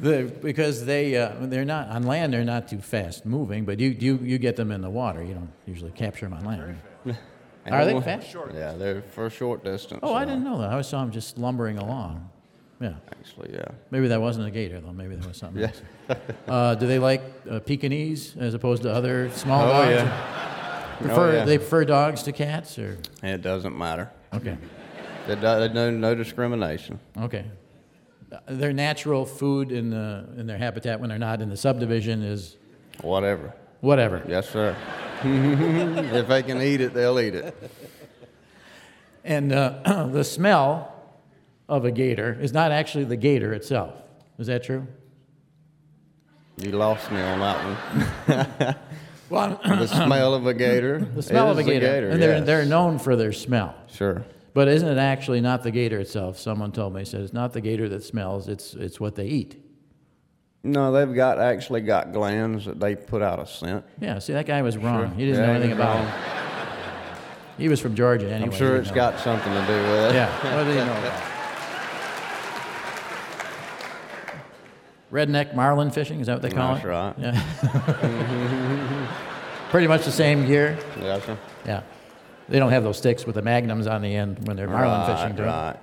The, 0.00 0.32
because 0.40 0.86
they 0.86 1.14
uh, 1.14 1.34
they're 1.40 1.66
not 1.66 1.90
on 1.90 2.04
land. 2.04 2.32
They're 2.32 2.42
not 2.42 2.68
too 2.68 2.78
fast 2.78 3.26
moving, 3.26 3.66
but 3.66 3.78
you 3.78 3.90
you 3.90 4.18
you 4.22 4.38
get 4.38 4.56
them 4.56 4.72
in 4.72 4.80
the 4.80 4.88
water. 4.88 5.22
You 5.22 5.34
don't 5.34 5.52
usually 5.66 5.90
capture 5.90 6.26
them 6.26 6.38
on 6.38 6.44
land. 6.46 7.18
Are 7.66 7.84
they 7.84 7.94
And 7.94 8.04
fast? 8.04 8.34
Yeah, 8.54 8.72
they're 8.72 9.02
for 9.02 9.26
a 9.26 9.30
short 9.30 9.62
distance. 9.64 10.00
Oh, 10.02 10.14
I 10.14 10.24
didn't 10.24 10.44
know 10.44 10.58
that. 10.58 10.68
I 10.68 10.72
always 10.72 10.86
saw 10.86 11.00
them 11.00 11.10
just 11.12 11.38
lumbering 11.38 11.78
along. 11.78 12.28
Yeah. 12.80 12.94
Actually, 13.12 13.52
yeah. 13.52 13.64
Maybe 13.90 14.08
that 14.08 14.20
wasn't 14.20 14.46
a 14.46 14.50
gator 14.50 14.80
though. 14.80 14.92
Maybe 14.92 15.14
there 15.14 15.28
was 15.28 15.36
something 15.36 15.60
Yeah. 15.62 15.70
else. 16.08 16.20
Uh, 16.48 16.74
do 16.76 16.86
they 16.86 16.98
like 16.98 17.22
uh, 17.50 17.60
Pekingese 17.60 18.36
as 18.38 18.54
opposed 18.54 18.82
to 18.84 18.92
other 18.92 19.30
small 19.32 19.64
Oh, 19.64 19.68
dogs? 19.68 19.90
yeah. 19.90 20.96
Prefer 20.98 21.28
Oh, 21.28 21.32
yeah. 21.32 21.44
they 21.44 21.58
prefer 21.58 21.84
dogs 21.84 22.22
to 22.24 22.32
cats 22.32 22.78
or 22.78 22.98
It 23.22 23.42
doesn't 23.42 23.76
matter. 23.76 24.10
okay 24.34 24.56
They 25.26 25.34
do, 25.34 25.68
no, 25.74 25.90
no 25.90 26.14
discrimination. 26.14 26.98
okay. 27.18 27.44
their 28.46 28.72
natural 28.72 29.26
food 29.26 29.72
in, 29.72 29.90
the, 29.90 30.24
in 30.38 30.46
their 30.46 30.58
habitat 30.58 31.00
when 31.00 31.08
they're 31.10 31.18
not 31.18 31.42
in 31.42 31.48
the 31.50 31.56
subdivision 31.56 32.22
is 32.22 32.56
Whatever. 33.02 33.52
whatever. 33.80 34.22
Yes, 34.28 34.48
sir. 34.48 34.74
if 36.14 36.28
they 36.28 36.42
can 36.42 36.60
eat 36.60 36.80
it, 36.80 36.94
they'll 36.94 37.20
eat 37.20 37.34
it. 37.34 37.70
And 39.24 39.52
uh, 39.52 40.06
the 40.12 40.24
smell 40.24 40.94
of 41.68 41.84
a 41.84 41.90
gator 41.90 42.36
is 42.40 42.52
not 42.52 42.72
actually 42.72 43.04
the 43.04 43.16
gator 43.16 43.52
itself. 43.52 43.94
Is 44.38 44.46
that 44.46 44.64
true? 44.64 44.86
You 46.56 46.72
lost 46.72 47.10
me 47.10 47.20
on 47.20 47.40
that 47.40 48.26
one. 48.26 48.76
Well, 49.30 49.60
the 49.64 49.86
smell 49.86 50.34
of 50.34 50.46
a 50.46 50.52
gator. 50.52 50.98
The 51.14 51.22
smell 51.22 51.50
of 51.50 51.56
a 51.56 51.60
is 51.60 51.66
gator. 51.66 52.10
and 52.10 52.20
they're, 52.20 52.38
yes. 52.38 52.46
they're 52.46 52.64
known 52.66 52.98
for 52.98 53.14
their 53.16 53.32
smell. 53.32 53.74
Sure. 53.86 54.24
But 54.52 54.66
isn't 54.66 54.88
it 54.88 54.98
actually 54.98 55.40
not 55.40 55.62
the 55.62 55.70
gator 55.70 56.00
itself? 56.00 56.36
Someone 56.38 56.72
told 56.72 56.94
me, 56.94 57.04
said 57.04 57.20
it's 57.20 57.32
not 57.32 57.52
the 57.52 57.60
gator 57.60 57.88
that 57.88 58.02
smells, 58.02 58.48
it's, 58.48 58.74
it's 58.74 58.98
what 58.98 59.14
they 59.14 59.26
eat. 59.26 59.64
No, 60.62 60.92
they've 60.92 61.14
got 61.14 61.38
actually 61.38 61.80
got 61.80 62.12
glands 62.12 62.66
that 62.66 62.78
they 62.78 62.94
put 62.94 63.22
out 63.22 63.38
a 63.40 63.46
scent. 63.46 63.84
Yeah, 63.98 64.18
see, 64.18 64.34
that 64.34 64.46
guy 64.46 64.60
was 64.62 64.76
wrong. 64.76 65.06
Sure. 65.08 65.16
He 65.16 65.24
didn't 65.26 65.40
Yeah, 65.40 65.46
know 65.46 65.52
anything 65.54 65.72
about 65.72 66.04
it. 66.06 66.10
He 67.56 67.68
was 67.68 67.80
from 67.80 67.94
Georgia 67.94 68.30
anyway. 68.30 68.50
I'm 68.52 68.56
sure 68.58 68.76
it's 68.76 68.90
got 68.90 69.18
something 69.20 69.52
to 69.52 69.66
do 69.66 69.72
with 69.74 70.10
it. 70.10 70.14
Yeah, 70.14 70.56
what 70.56 70.64
did 70.64 70.72
he 70.78 70.84
know 70.84 70.98
about? 70.98 71.22
Redneck 75.12 75.54
marlin 75.56 75.90
fishing, 75.90 76.20
is 76.20 76.26
that 76.28 76.34
what 76.34 76.42
they 76.42 76.50
call 76.50 76.74
That's 76.74 76.84
it? 76.84 76.88
right. 76.88 77.14
Yeah. 77.18 79.08
Pretty 79.70 79.86
much 79.88 80.04
the 80.04 80.12
same 80.12 80.46
gear. 80.46 80.78
Sir. 80.94 81.36
Yeah. 81.66 81.82
They 82.48 82.58
don't 82.58 82.70
have 82.70 82.82
those 82.84 82.98
sticks 82.98 83.26
with 83.26 83.34
the 83.34 83.42
magnums 83.42 83.86
on 83.86 84.02
the 84.02 84.14
end 84.14 84.46
when 84.46 84.56
they're 84.56 84.68
marlin 84.68 85.00
Right, 85.00 85.16
fishing, 85.18 85.36
do 85.36 85.42
they? 85.42 85.48
right. 85.48 85.76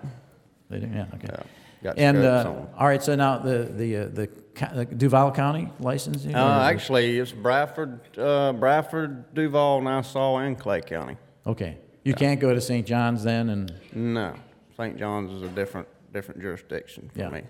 They 0.70 0.80
do, 0.80 0.88
yeah, 0.94 1.06
okay. 1.16 1.44
Got 1.84 1.98
and 2.00 2.18
uh, 2.18 2.66
all 2.78 2.88
right, 2.88 3.04
so 3.04 3.16
now 3.16 3.38
the 3.38 3.64
the 3.64 3.98
uh, 3.98 4.06
the, 4.06 4.30
the 4.74 4.86
Duval 4.86 5.32
County 5.32 5.70
license? 5.80 6.26
Uh, 6.26 6.62
actually, 6.64 7.20
it's 7.20 7.32
Bradford, 7.32 8.00
uh, 8.18 8.54
Bradford, 8.54 9.34
Duval, 9.34 9.82
Nassau, 9.82 10.38
and 10.38 10.58
Clay 10.58 10.82
County. 10.82 11.18
Okay. 11.46 11.78
You 12.04 12.14
can't 12.14 12.40
go 12.40 12.54
to 12.54 12.62
St. 12.62 12.88
John's 12.88 13.24
then, 13.24 13.50
and 13.50 13.74
No, 13.94 14.34
St. 14.78 14.98
John's 14.98 15.32
is 15.34 15.44
a 15.44 15.54
different 15.54 15.88
different 16.14 16.42
jurisdiction 16.42 17.10
for 17.14 17.20
yeah. 17.20 17.30
me. 17.30 17.42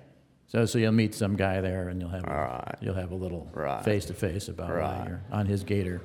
So 0.48 0.66
so 0.66 0.78
you'll 0.80 0.91
meet 0.91 1.14
some 1.14 1.36
guy 1.36 1.62
there, 1.62 1.90
and 1.90 2.02
you'll 2.02 2.10
have 2.10 2.24
a, 2.26 2.78
you'll 2.82 2.95
have 2.95 3.12
a 3.12 3.16
little 3.16 3.48
face 3.86 4.06
to 4.06 4.14
face 4.14 4.48
about 4.49 4.72
Right. 4.74 5.08
you're 5.08 5.22
on 5.32 5.45
his 5.45 5.64
gator 5.64 6.02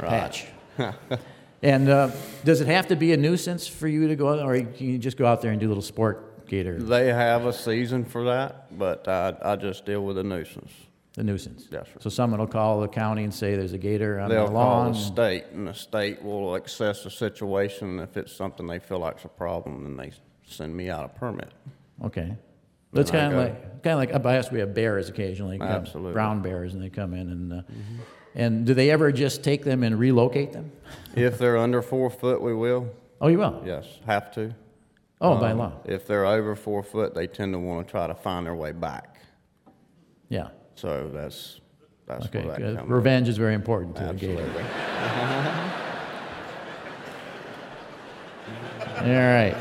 Right. 0.00 0.08
patch. 0.08 0.46
and 1.62 1.88
uh, 1.88 2.10
does 2.44 2.60
it 2.60 2.66
have 2.66 2.88
to 2.88 2.96
be 2.96 3.12
a 3.12 3.16
nuisance 3.16 3.68
for 3.68 3.86
you 3.86 4.08
to 4.08 4.16
go, 4.16 4.30
out, 4.30 4.40
or 4.40 4.58
can 4.58 4.88
you 4.88 4.98
just 4.98 5.16
go 5.16 5.26
out 5.26 5.40
there 5.40 5.52
and 5.52 5.60
do 5.60 5.66
a 5.66 5.68
little 5.68 5.82
sport 5.82 6.33
gator? 6.46 6.78
They 6.80 7.08
have 7.08 7.46
a 7.46 7.52
season 7.52 8.04
for 8.04 8.24
that, 8.24 8.76
but 8.78 9.06
I, 9.08 9.34
I 9.42 9.56
just 9.56 9.84
deal 9.86 10.04
with 10.04 10.18
a 10.18 10.22
nuisance. 10.24 10.72
The 11.14 11.22
nuisance. 11.24 11.68
Yes, 11.70 11.86
sir. 11.86 11.98
So 12.00 12.10
someone 12.10 12.40
will 12.40 12.46
call 12.48 12.80
the 12.80 12.88
county 12.88 13.22
and 13.22 13.32
say 13.32 13.54
there's 13.54 13.72
a 13.72 13.78
gator 13.78 14.18
on 14.18 14.28
They'll 14.30 14.46
the 14.46 14.52
call 14.52 14.80
lawn. 14.80 14.92
the 14.92 14.98
state, 14.98 15.44
and 15.52 15.68
the 15.68 15.74
state 15.74 16.22
will 16.22 16.54
assess 16.56 17.04
the 17.04 17.10
situation. 17.10 18.00
If 18.00 18.16
it's 18.16 18.32
something 18.34 18.66
they 18.66 18.80
feel 18.80 18.98
like's 18.98 19.24
a 19.24 19.28
problem, 19.28 19.84
then 19.84 19.96
they 19.96 20.12
send 20.44 20.76
me 20.76 20.90
out 20.90 21.04
a 21.04 21.08
permit. 21.08 21.52
Okay. 22.04 22.36
That's 22.92 23.10
I 23.10 23.12
kind 23.18 23.26
of 23.26 23.32
go. 23.32 23.38
like 23.38 23.82
kind 23.82 23.92
of 23.94 23.98
like 23.98 24.14
up 24.14 24.22
by 24.24 24.38
us. 24.38 24.50
We 24.50 24.58
have 24.60 24.74
bears 24.74 25.08
occasionally. 25.08 25.58
come- 25.58 25.66
Absolutely. 25.68 26.12
Brown 26.14 26.42
bears, 26.42 26.74
and 26.74 26.82
they 26.82 26.90
come 26.90 27.14
in 27.14 27.28
and 27.30 27.52
uh, 27.52 27.62
and 28.34 28.66
do 28.66 28.74
they 28.74 28.90
ever 28.90 29.12
just 29.12 29.44
take 29.44 29.62
them 29.64 29.82
and 29.84 29.96
relocate 29.98 30.52
them? 30.52 30.72
If 31.14 31.38
they're 31.38 31.56
under 31.56 31.80
four 31.82 32.10
foot, 32.10 32.42
we 32.42 32.54
will. 32.54 32.88
Oh, 33.20 33.28
you 33.28 33.38
will. 33.38 33.62
Yes, 33.64 33.86
have 34.06 34.32
to. 34.34 34.52
Oh, 35.20 35.36
by 35.38 35.52
Um, 35.52 35.58
law. 35.58 35.72
If 35.84 36.06
they're 36.06 36.26
over 36.26 36.54
four 36.56 36.82
foot, 36.82 37.14
they 37.14 37.26
tend 37.26 37.52
to 37.54 37.58
want 37.58 37.86
to 37.86 37.90
try 37.90 38.06
to 38.06 38.14
find 38.14 38.44
their 38.46 38.54
way 38.54 38.72
back. 38.72 39.16
Yeah. 40.28 40.48
So 40.74 41.08
that's 41.12 41.60
that's 42.06 42.26
Okay. 42.26 42.40
where 42.40 42.48
that 42.52 42.58
good. 42.60 42.76
comes. 42.78 42.90
Revenge 42.90 43.28
is 43.28 43.36
very 43.38 43.54
important 43.54 43.96
to 43.96 44.02
Absolutely. 44.02 44.44
gator. 44.44 44.66
All 49.00 49.08
right. 49.10 49.56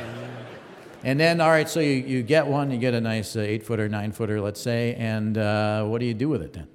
And 1.05 1.19
then, 1.19 1.41
all 1.41 1.49
right, 1.49 1.67
so 1.67 1.81
you, 1.81 1.89
you 1.95 2.23
get 2.23 2.47
one, 2.47 2.71
you 2.71 2.77
get 2.77 2.93
a 2.93 3.01
nice 3.01 3.35
uh, 3.35 3.41
eight 3.41 3.63
footer, 3.63 3.89
nine 3.89 4.13
footer, 4.13 4.39
let's 4.39 4.61
say, 4.61 4.95
and 4.95 5.38
uh, 5.38 5.84
what 5.84 5.99
do 5.99 6.05
you 6.05 6.13
do 6.13 6.30
with 6.30 6.41
it 6.41 6.53
then? 6.53 6.67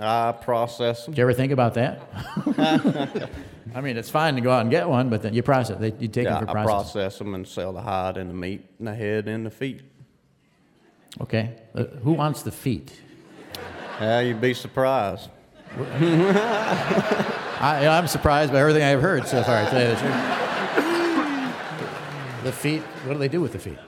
I 0.00 0.32
process 0.32 1.04
them. 1.04 1.12
Did 1.14 1.18
you 1.18 1.24
ever 1.24 1.32
think 1.34 1.52
about 1.52 1.74
that? 1.74 2.00
I 3.74 3.80
mean, 3.80 3.96
it's 3.96 4.10
fine 4.10 4.34
to 4.34 4.40
go 4.40 4.50
out 4.50 4.60
and 4.62 4.70
get 4.70 4.88
one, 4.88 5.08
but 5.08 5.22
then 5.22 5.34
you 5.34 5.42
process. 5.42 5.78
They, 5.78 5.92
you 5.98 6.08
take 6.08 6.24
yeah, 6.24 6.40
them 6.40 6.46
for 6.48 6.58
I 6.58 6.64
process. 6.64 6.92
process 6.92 7.18
them 7.18 7.34
and 7.34 7.46
sell 7.46 7.72
the 7.72 7.80
hide 7.82 8.16
and 8.16 8.28
the 8.30 8.34
meat 8.34 8.64
and 8.78 8.88
the 8.88 8.94
head 8.94 9.28
and 9.28 9.46
the 9.46 9.50
feet. 9.50 9.82
Okay. 11.20 11.54
Uh, 11.74 11.84
who 12.02 12.12
wants 12.12 12.42
the 12.42 12.50
feet? 12.52 12.92
Yeah, 14.00 14.20
you'd 14.20 14.40
be 14.40 14.54
surprised. 14.54 15.30
I, 17.60 17.86
I'm 17.88 18.06
surprised 18.08 18.52
by 18.52 18.60
everything 18.60 18.82
I've 18.82 19.00
heard 19.00 19.26
so 19.26 19.42
far. 19.42 19.56
I 19.58 19.70
tell 19.70 19.80
you 19.80 19.88
the 19.88 19.96
truth. 19.96 20.14
The 22.44 22.52
feet. 22.52 22.82
What 23.06 23.14
do 23.14 23.18
they 23.20 23.28
do 23.28 23.40
with 23.40 23.52
the 23.52 23.58
feet? 23.58 23.78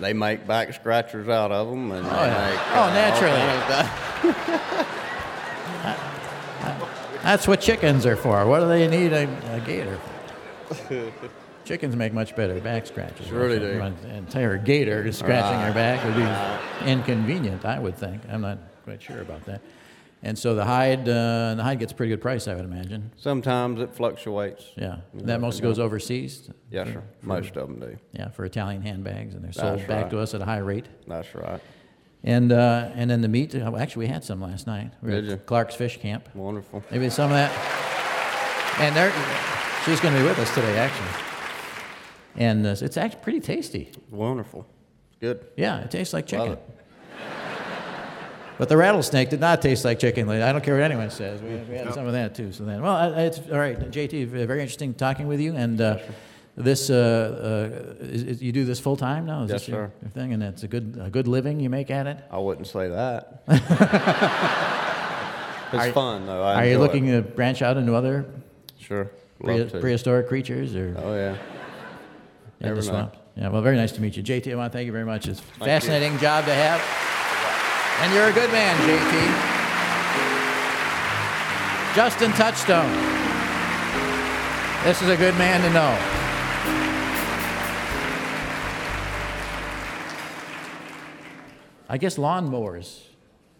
They 0.00 0.12
make 0.12 0.46
back 0.46 0.72
scratchers 0.74 1.28
out 1.28 1.52
of 1.52 1.68
them, 1.68 1.92
and 1.92 2.06
Oh, 2.06 2.10
yeah. 2.10 2.50
make, 2.50 2.58
Oh, 2.70 2.74
uh, 2.74 2.80
all 2.80 2.90
naturally. 2.90 4.70
That's 7.24 7.48
what 7.48 7.60
chickens 7.60 8.04
are 8.06 8.16
for. 8.16 8.46
What 8.46 8.60
do 8.60 8.68
they 8.68 8.86
need 8.86 9.12
a, 9.12 9.24
a 9.56 9.60
gator 9.60 9.98
for? 10.68 11.12
Chickens 11.64 11.96
make 11.96 12.12
much 12.12 12.36
better 12.36 12.60
back 12.60 12.86
scratches. 12.86 13.28
Do. 13.28 13.40
An 13.80 13.96
entire 14.10 14.58
gator 14.58 15.10
scratching 15.12 15.58
their 15.60 15.68
Right. 15.68 15.74
back 15.74 16.04
would 16.04 16.14
be 16.84 16.90
inconvenient, 16.90 17.64
I 17.64 17.78
would 17.78 17.96
think. 17.96 18.20
I'm 18.30 18.42
not 18.42 18.58
quite 18.84 19.00
sure 19.02 19.22
about 19.22 19.46
that. 19.46 19.62
And 20.22 20.38
so 20.38 20.54
the 20.54 20.64
hide, 20.64 21.08
uh, 21.08 21.54
the 21.54 21.62
hide 21.62 21.78
gets 21.78 21.92
a 21.92 21.94
pretty 21.94 22.10
good 22.10 22.20
price, 22.20 22.48
I 22.48 22.54
would 22.54 22.64
imagine. 22.66 23.10
Sometimes 23.16 23.80
it 23.80 23.94
fluctuates. 23.94 24.64
Yeah. 24.76 24.96
You 25.14 25.20
That 25.24 25.40
mostly 25.40 25.62
goes 25.62 25.78
overseas? 25.78 26.50
Yes, 26.70 26.88
sir. 26.88 27.02
for- 27.20 27.26
Most 27.26 27.56
of 27.56 27.68
them 27.68 27.80
do. 27.80 27.96
Yeah, 28.12 28.28
for 28.28 28.44
Italian 28.44 28.82
handbags, 28.82 29.34
and 29.34 29.42
they're 29.42 29.52
sold 29.52 29.78
That's 29.78 29.88
back 29.88 30.02
right. 30.04 30.10
to 30.10 30.18
us 30.20 30.34
at 30.34 30.42
a 30.42 30.44
high 30.46 30.58
rate. 30.58 30.86
That's 31.06 31.34
right. 31.34 31.60
And 32.26 32.50
uh, 32.52 32.88
and 32.94 33.10
then 33.10 33.20
the 33.20 33.28
meat. 33.28 33.54
uh, 33.54 33.76
Actually, 33.76 34.06
we 34.06 34.12
had 34.12 34.24
some 34.24 34.40
last 34.40 34.66
night. 34.66 34.92
We 35.02 35.10
Did 35.10 35.24
at 35.24 35.30
you? 35.30 35.36
Clark's 35.36 35.74
Fish 35.74 35.98
Camp. 36.00 36.28
Wonderful. 36.34 36.82
Maybe 36.90 37.10
some 37.10 37.30
of 37.30 37.36
that. 37.36 37.52
And 38.80 38.96
they're, 38.96 39.12
she's 39.84 40.00
going 40.00 40.14
to 40.14 40.20
be 40.20 40.26
with 40.26 40.38
us 40.38 40.52
today, 40.54 40.78
actually. 40.78 41.10
And 42.36 42.66
uh, 42.66 42.74
it's 42.80 42.96
actually 42.96 43.20
pretty 43.22 43.40
tasty. 43.40 43.92
Wonderful. 44.10 44.66
Good. 45.20 45.46
Yeah, 45.56 45.80
it 45.80 45.90
tastes 45.90 46.12
like 46.14 46.26
chicken. 46.26 46.48
Love 46.48 46.58
it. 46.58 46.70
But 48.56 48.68
the 48.68 48.76
rattlesnake 48.76 49.30
did 49.30 49.40
not 49.40 49.60
taste 49.60 49.84
like 49.84 49.98
chicken. 49.98 50.28
I 50.28 50.52
don't 50.52 50.62
care 50.62 50.74
what 50.74 50.84
anyone 50.84 51.10
says. 51.10 51.42
We, 51.42 51.56
we 51.56 51.76
had 51.76 51.92
some 51.92 52.06
of 52.06 52.12
that 52.12 52.34
too. 52.36 52.52
So 52.52 52.64
then, 52.64 52.82
well, 52.82 53.12
it's 53.18 53.38
all 53.50 53.58
right, 53.58 53.78
JT. 53.78 54.26
Very 54.28 54.60
interesting 54.60 54.94
talking 54.94 55.26
with 55.26 55.40
you. 55.40 55.54
And 55.56 55.80
uh, 55.80 55.98
this, 56.56 56.88
uh, 56.90 56.94
uh, 58.00 58.04
is, 58.04 58.22
is, 58.22 58.42
you 58.42 58.52
do 58.52 58.64
this 58.64 58.78
full 58.80 58.96
time 58.96 59.26
now? 59.26 59.42
Is 59.42 59.50
Yes, 59.50 59.60
this 59.62 59.68
your, 59.68 59.86
sir. 59.88 59.92
your 60.02 60.10
thing? 60.10 60.32
And 60.32 60.42
it's 60.42 60.62
a 60.62 60.68
good, 60.68 60.98
a 61.02 61.10
good 61.10 61.26
living 61.26 61.58
you 61.60 61.68
make 61.68 61.90
at 61.90 62.06
it. 62.06 62.18
I 62.30 62.38
wouldn't 62.38 62.66
say 62.68 62.88
that. 62.88 63.42
Are- 65.72 65.86
it's 65.86 65.92
fun 65.94 66.26
though. 66.26 66.42
I 66.44 66.54
Are 66.54 66.64
you 66.66 66.72
enjoy 66.72 66.84
it. 66.84 66.86
looking 66.86 67.06
to 67.08 67.22
branch 67.22 67.60
out 67.62 67.76
into 67.76 67.94
other 67.94 68.24
Sure. 68.78 69.10
pre- 69.42 69.58
Love 69.60 69.72
to. 69.72 69.80
prehistoric 69.80 70.28
creatures 70.28 70.76
or? 70.76 70.94
Oh 71.02 71.14
yeah. 71.16 71.36
in 72.60 72.66
Never 72.68 72.80
the 72.80 72.92
know. 72.92 73.10
Yeah. 73.36 73.48
Well, 73.48 73.62
very 73.62 73.74
nice 73.76 73.90
to 73.92 74.00
meet 74.00 74.16
you, 74.16 74.22
JT. 74.22 74.52
I 74.52 74.54
want 74.54 74.70
to 74.72 74.76
thank 74.78 74.86
you 74.86 74.92
very 74.92 75.04
much. 75.04 75.26
It's 75.26 75.40
a 75.40 75.64
fascinating 75.64 76.16
job 76.18 76.44
to 76.44 76.54
have. 76.54 76.80
And 78.02 78.12
you're 78.14 78.28
a 78.28 78.32
good 78.32 78.52
man, 78.52 78.76
JT. 78.86 79.54
Justin 81.96 82.30
Touchstone. 82.32 82.92
This 84.84 85.00
is 85.02 85.08
a 85.08 85.16
good 85.16 85.34
man 85.38 85.60
to 85.62 85.70
know. 85.72 85.98
I 91.94 91.96
guess 91.96 92.16
lawnmowers 92.16 93.02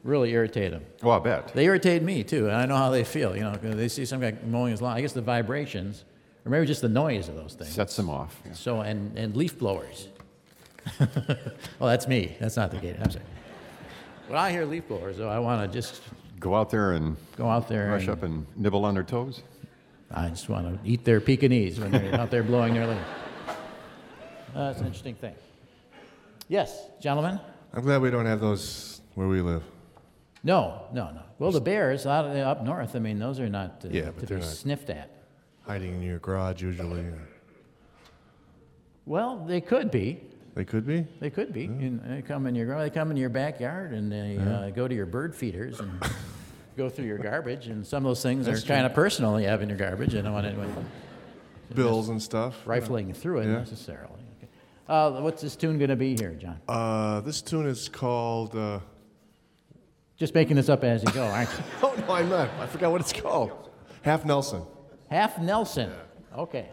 really 0.02 0.32
irritate 0.32 0.73
them. 0.73 0.85
Oh, 1.05 1.11
I 1.11 1.20
bet. 1.20 1.55
They 1.55 1.66
irritate 1.66 2.02
me 2.02 2.24
too, 2.24 2.48
and 2.48 2.56
I 2.56 2.66
know 2.66 2.74
how 2.74 2.90
they 2.90 3.05
feel. 3.05 3.36
You 3.36 3.44
know, 3.44 3.55
they 3.55 3.86
see 3.86 4.05
some 4.05 4.20
guy 4.20 4.35
mowing 4.44 4.73
his 4.73 4.82
lawn. 4.82 4.97
I 4.97 5.01
guess 5.02 5.12
the 5.12 5.23
vibrations, 5.23 6.05
or 6.44 6.51
maybe 6.51 6.66
just 6.66 6.81
the 6.81 6.89
noise 6.89 7.28
of 7.28 7.36
those 7.36 7.55
things. 7.55 7.70
Sets 7.70 7.94
them 7.94 8.11
off. 8.11 8.43
So 8.52 8.81
and 8.81 9.16
and 9.16 9.36
leaf 9.36 9.56
blowers. 9.56 10.09
well, 10.98 11.89
that's 11.89 12.09
me. 12.09 12.36
That's 12.40 12.56
not 12.56 12.73
the 12.73 12.78
gate. 12.78 12.97
I'm 13.01 13.09
sorry. 13.09 13.24
When 14.27 14.36
I 14.36 14.51
hear 14.51 14.65
leaf 14.65 14.89
blowers, 14.89 15.19
though, 15.19 15.28
I 15.28 15.39
want 15.39 15.70
to 15.70 15.78
just 15.78 16.02
Go 16.40 16.56
out 16.56 16.70
there 16.70 16.90
and 16.94 17.16
go 17.36 17.48
out 17.48 17.69
there. 17.69 17.89
rush 17.93 18.02
and, 18.02 18.11
up 18.11 18.24
and 18.24 18.47
nibble 18.56 18.85
on 18.85 18.94
their 18.94 19.05
toes. 19.05 19.43
I 20.11 20.28
just 20.28 20.48
want 20.48 20.66
to 20.66 20.90
eat 20.90 21.05
their 21.05 21.20
Pekingese 21.20 21.78
when 21.78 21.93
they're 21.93 22.16
out 22.20 22.32
there 22.32 22.43
blowing 22.43 22.74
their 22.74 22.89
leaf. 22.89 22.98
Uh, 23.48 23.52
that's 24.66 24.81
an 24.81 24.86
interesting 24.86 25.15
thing. 25.15 25.35
Yes, 26.48 26.81
gentlemen. 27.01 27.39
I'm 27.75 27.83
glad 27.83 28.01
we 28.01 28.11
don't 28.11 28.27
have 28.27 28.41
those 28.41 29.01
where 29.15 29.27
we 29.29 29.41
live. 29.41 29.63
No, 30.43 30.83
no, 30.93 31.11
no. 31.11 31.23
Well, 31.39 31.51
the 31.51 31.61
bears 31.61 32.07
out 32.07 32.25
up 32.27 32.63
north. 32.63 32.95
I 32.95 32.99
mean, 33.01 33.19
those 33.19 33.41
are 33.41 33.49
not 33.49 33.83
uh, 33.85 33.89
Yeah, 33.91 34.11
but 34.15 34.21
to 34.21 34.27
they're 34.27 34.39
be 34.39 34.45
not- 34.45 34.53
sniffed 34.53 34.91
at. 34.91 35.11
Hiding 35.67 35.95
in 35.95 36.03
your 36.03 36.19
garage 36.19 36.63
usually. 36.63 37.05
Well, 39.07 39.45
they 39.47 39.61
could 39.61 39.91
be. 39.91 40.21
They 40.55 40.65
could 40.65 40.87
be. 40.87 41.07
They 41.21 41.31
could 41.31 41.53
be. 41.53 41.65
And 41.65 42.01
they 42.05 42.23
come 42.23 42.47
in 42.47 42.55
your 42.55 42.79
they 42.79 42.91
come 42.91 43.11
in 43.11 43.17
your 43.17 43.29
backyard 43.31 43.93
and 43.93 44.11
they 44.13 44.37
uh, 44.39 44.71
go 44.71 44.87
to 44.87 44.95
your 44.95 45.07
bird 45.07 45.35
feeders 45.35 45.81
and 45.81 45.91
go 46.77 46.89
through 46.89 47.07
your 47.07 47.19
garbage. 47.19 47.67
And 47.67 47.85
some 47.87 48.05
of 48.05 48.11
those 48.11 48.23
things 48.23 48.47
are 48.47 48.61
kind 48.61 48.87
of 48.87 48.95
personal. 48.95 49.41
You 49.41 49.49
have 49.49 49.63
in 49.63 49.69
your 49.69 49.79
garbage. 49.79 50.15
I 50.15 50.21
don't 50.21 50.33
want 50.33 50.47
anyone 50.47 50.87
Bills 51.75 52.09
and 52.11 52.23
stuff. 52.23 52.55
rifling 52.67 53.13
through 53.15 53.41
it 53.41 53.47
Yeah. 53.47 53.59
necessarily. 53.59 54.11
Uh, 54.89 55.12
what's 55.20 55.40
this 55.43 55.56
tune 55.56 55.78
going 55.78 55.90
to 55.90 55.97
be 55.97 56.16
here, 56.16 56.32
John? 56.35 56.61
Uh, 56.69 57.20
this 57.20 57.40
tune 57.43 57.66
is 57.66 57.89
called. 57.89 58.55
Uh, 58.55 58.81
Just 60.16 60.35
making 60.35 60.56
this 60.56 60.69
up 60.69 60.85
as 60.85 61.02
you 61.02 61.11
go, 61.12 61.24
aren't 61.24 61.48
you? 61.51 61.65
oh 61.82 61.94
no, 62.06 62.12
I'm 62.15 62.28
not. 62.28 62.48
I 62.61 62.66
forgot 62.66 62.93
what 62.93 63.01
it's 63.01 63.12
called. 63.12 63.70
Half 64.02 64.24
Nelson. 64.24 64.62
Half 65.11 65.39
Nelson. 65.40 65.90
Okay. 66.36 66.69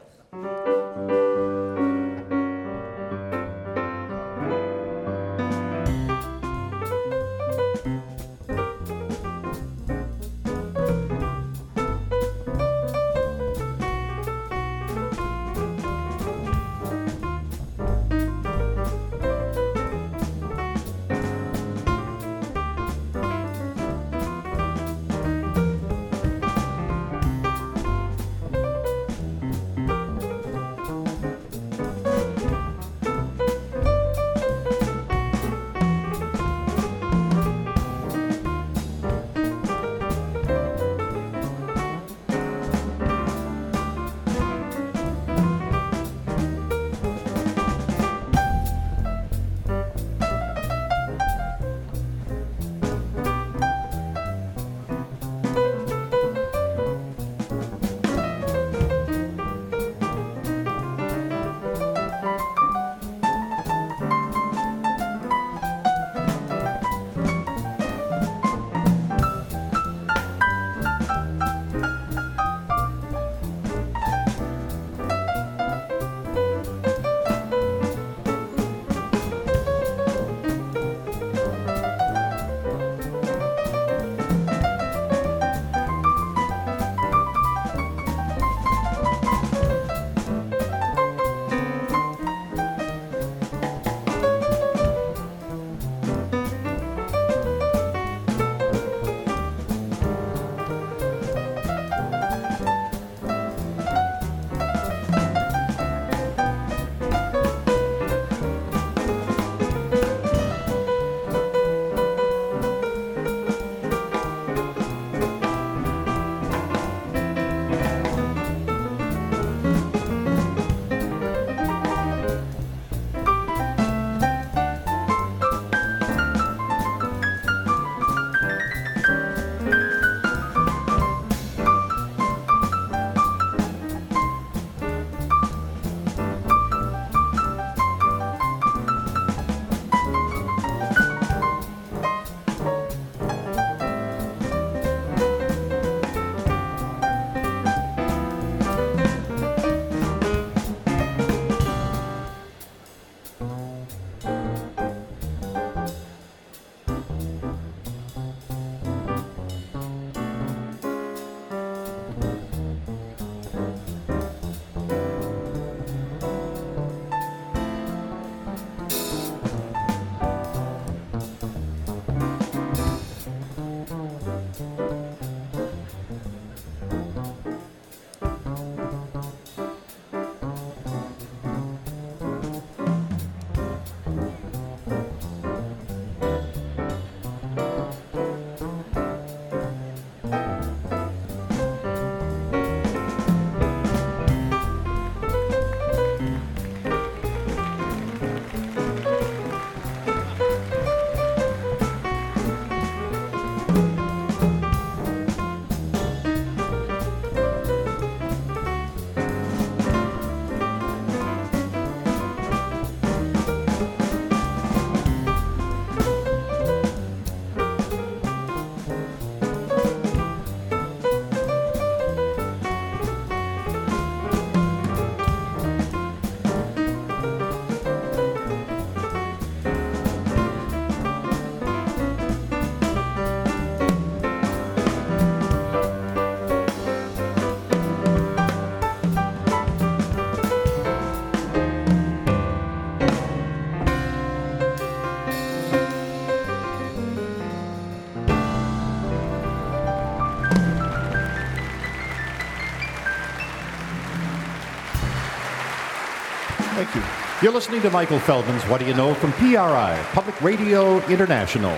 Thank 256.74 256.96
you. 256.96 257.04
You're 257.42 257.52
listening 257.52 257.82
to 257.82 257.90
Michael 257.90 258.20
Feldman's 258.20 258.64
What 258.64 258.80
Do 258.80 258.86
You 258.86 258.94
Know 258.94 259.14
from 259.14 259.34
PRI, 259.34 260.02
Public 260.14 260.40
Radio 260.42 261.06
International. 261.08 261.78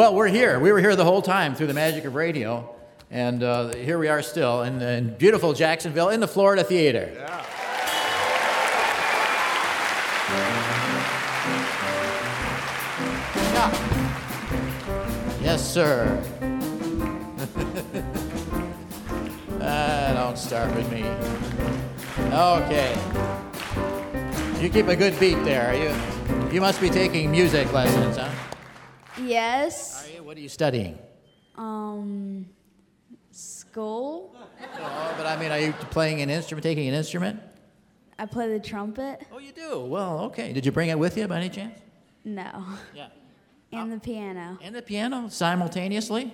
Well, 0.00 0.14
we're 0.14 0.28
here. 0.28 0.58
We 0.58 0.72
were 0.72 0.80
here 0.80 0.96
the 0.96 1.04
whole 1.04 1.20
time 1.20 1.54
through 1.54 1.66
the 1.66 1.74
magic 1.74 2.06
of 2.06 2.14
radio. 2.14 2.74
And 3.10 3.42
uh, 3.42 3.74
here 3.74 3.98
we 3.98 4.08
are 4.08 4.22
still 4.22 4.62
in, 4.62 4.80
in 4.80 5.14
beautiful 5.18 5.52
Jacksonville 5.52 6.08
in 6.08 6.20
the 6.20 6.26
Florida 6.26 6.64
Theater. 6.64 7.10
Yeah. 7.12 7.44
Yes, 15.42 15.70
sir. 15.70 16.24
ah, 19.60 20.12
don't 20.14 20.38
start 20.38 20.74
with 20.74 20.90
me. 20.90 21.04
Okay. 22.32 22.96
You 24.62 24.70
keep 24.70 24.88
a 24.88 24.96
good 24.96 25.20
beat 25.20 25.44
there. 25.44 25.74
You, 25.74 25.94
you 26.54 26.62
must 26.62 26.80
be 26.80 26.88
taking 26.88 27.30
music 27.30 27.70
lessons, 27.74 28.16
huh? 28.16 28.30
Yes. 29.22 29.89
What 30.30 30.38
are 30.38 30.42
you 30.42 30.48
studying? 30.48 30.96
Um, 31.56 32.46
school. 33.32 34.32
Oh, 34.36 35.14
but 35.16 35.26
I 35.26 35.36
mean, 35.36 35.50
are 35.50 35.58
you 35.58 35.72
playing 35.90 36.22
an 36.22 36.30
instrument, 36.30 36.62
taking 36.62 36.86
an 36.86 36.94
instrument? 36.94 37.40
I 38.16 38.26
play 38.26 38.48
the 38.48 38.60
trumpet. 38.60 39.26
Oh, 39.32 39.40
you 39.40 39.50
do? 39.50 39.80
Well, 39.80 40.20
okay. 40.26 40.52
Did 40.52 40.64
you 40.64 40.70
bring 40.70 40.88
it 40.88 40.96
with 40.96 41.16
you 41.18 41.26
by 41.26 41.38
any 41.38 41.48
chance? 41.48 41.80
No. 42.24 42.64
Yeah. 42.94 43.08
And 43.72 43.90
the 43.90 43.98
piano. 43.98 44.56
And 44.62 44.72
the 44.72 44.82
piano 44.82 45.26
simultaneously? 45.30 46.32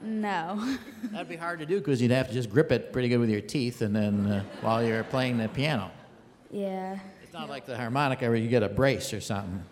No. 0.00 0.76
That'd 1.10 1.28
be 1.28 1.34
hard 1.34 1.58
to 1.58 1.66
do 1.66 1.80
because 1.80 2.00
you'd 2.00 2.12
have 2.12 2.28
to 2.28 2.32
just 2.32 2.48
grip 2.48 2.70
it 2.70 2.92
pretty 2.92 3.08
good 3.08 3.18
with 3.18 3.28
your 3.28 3.40
teeth 3.40 3.82
and 3.82 3.96
then 3.96 4.26
uh, 4.26 4.44
while 4.60 4.84
you're 4.84 5.02
playing 5.02 5.38
the 5.38 5.48
piano. 5.48 5.90
Yeah. 6.48 7.00
It's 7.24 7.32
not 7.32 7.48
like 7.48 7.66
the 7.66 7.76
harmonica 7.76 8.26
where 8.26 8.36
you 8.36 8.48
get 8.48 8.62
a 8.62 8.68
brace 8.68 9.12
or 9.12 9.20
something. 9.20 9.64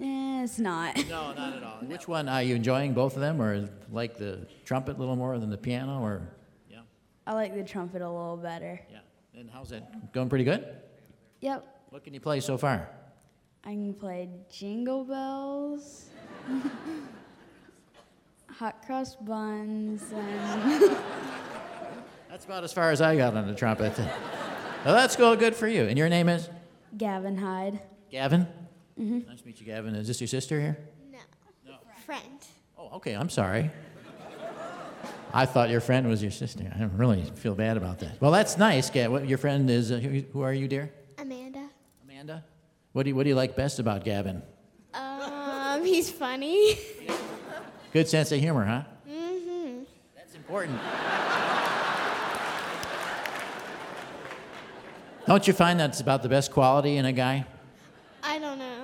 Eh, 0.00 0.42
it's 0.44 0.58
not. 0.58 0.96
No, 1.08 1.32
not 1.32 1.54
at 1.56 1.62
all. 1.62 1.76
Which 1.82 2.06
one 2.06 2.28
are 2.28 2.42
you 2.42 2.54
enjoying? 2.54 2.92
Both 2.92 3.14
of 3.14 3.20
them, 3.20 3.40
or 3.40 3.68
like 3.90 4.16
the 4.18 4.46
trumpet 4.64 4.96
a 4.96 4.98
little 4.98 5.16
more 5.16 5.38
than 5.38 5.48
the 5.50 5.56
piano, 5.56 6.00
or 6.02 6.28
Yeah. 6.70 6.80
I 7.26 7.32
like 7.32 7.54
the 7.54 7.64
trumpet 7.64 8.02
a 8.02 8.08
little 8.08 8.36
better. 8.36 8.80
Yeah. 8.90 8.98
and 9.40 9.48
how's 9.50 9.70
that 9.70 10.12
going? 10.12 10.28
Pretty 10.28 10.44
good. 10.44 10.66
Yep. 11.40 11.64
What 11.90 12.04
can 12.04 12.12
you 12.14 12.20
play 12.20 12.40
so 12.40 12.58
far? 12.58 12.88
I 13.64 13.70
can 13.70 13.94
play 13.94 14.28
Jingle 14.50 15.04
Bells, 15.04 16.06
Hot 18.58 18.84
Cross 18.86 19.16
Buns, 19.16 20.02
and 20.12 20.96
That's 22.30 22.44
about 22.44 22.64
as 22.64 22.72
far 22.72 22.90
as 22.90 23.00
I 23.00 23.16
got 23.16 23.34
on 23.36 23.46
the 23.46 23.54
trumpet. 23.54 23.96
well, 23.98 24.94
that's 24.94 25.16
go 25.16 25.34
good 25.36 25.54
for 25.56 25.66
you. 25.68 25.84
And 25.84 25.96
your 25.96 26.08
name 26.08 26.28
is 26.28 26.48
Gavin 26.96 27.36
Hyde. 27.38 27.80
Gavin. 28.10 28.46
Mhm. 28.98 29.26
Nice 29.26 29.40
to 29.40 29.46
meet 29.46 29.60
you, 29.60 29.66
Gavin. 29.66 29.94
Is 29.94 30.06
this 30.06 30.20
your 30.20 30.28
sister 30.28 30.60
here? 30.60 30.78
No. 31.12 31.18
Friend. 32.04 32.22
Oh, 32.78 32.96
okay. 32.96 33.12
I'm 33.14 33.28
sorry. 33.28 33.70
I 35.34 35.44
thought 35.44 35.68
your 35.68 35.80
friend 35.80 36.08
was 36.08 36.22
your 36.22 36.30
sister. 36.30 36.64
I 36.78 36.84
really 36.84 37.24
feel 37.34 37.54
bad 37.54 37.76
about 37.76 37.98
that. 37.98 38.20
Well, 38.22 38.30
that's 38.30 38.56
nice. 38.56 38.88
Gavin. 38.88 39.12
what- 39.12 39.28
Your 39.28 39.38
friend 39.38 39.68
is. 39.68 39.92
Uh, 39.92 39.96
who, 39.98 40.22
who 40.32 40.40
are 40.42 40.52
you, 40.52 40.66
dear? 40.68 40.90
Amanda. 41.18 41.68
Amanda. 42.04 42.44
What 42.92 43.02
do 43.02 43.10
you 43.10 43.16
What 43.16 43.24
do 43.24 43.28
you 43.28 43.34
like 43.34 43.54
best 43.56 43.78
about 43.78 44.04
Gavin? 44.04 44.42
Um, 44.94 45.84
he's 45.84 46.10
funny. 46.10 46.78
Good 47.92 48.08
sense 48.08 48.32
of 48.32 48.40
humor, 48.40 48.64
huh? 48.64 48.82
mm-hmm. 49.08 49.82
That's 50.16 50.34
important. 50.34 50.78
Don't 55.26 55.46
you 55.46 55.52
find 55.52 55.78
that's 55.80 56.00
about 56.00 56.22
the 56.22 56.28
best 56.28 56.52
quality 56.52 56.96
in 56.96 57.04
a 57.04 57.12
guy? 57.12 57.44
I 58.22 58.38
don't 58.38 58.58
know. 58.58 58.75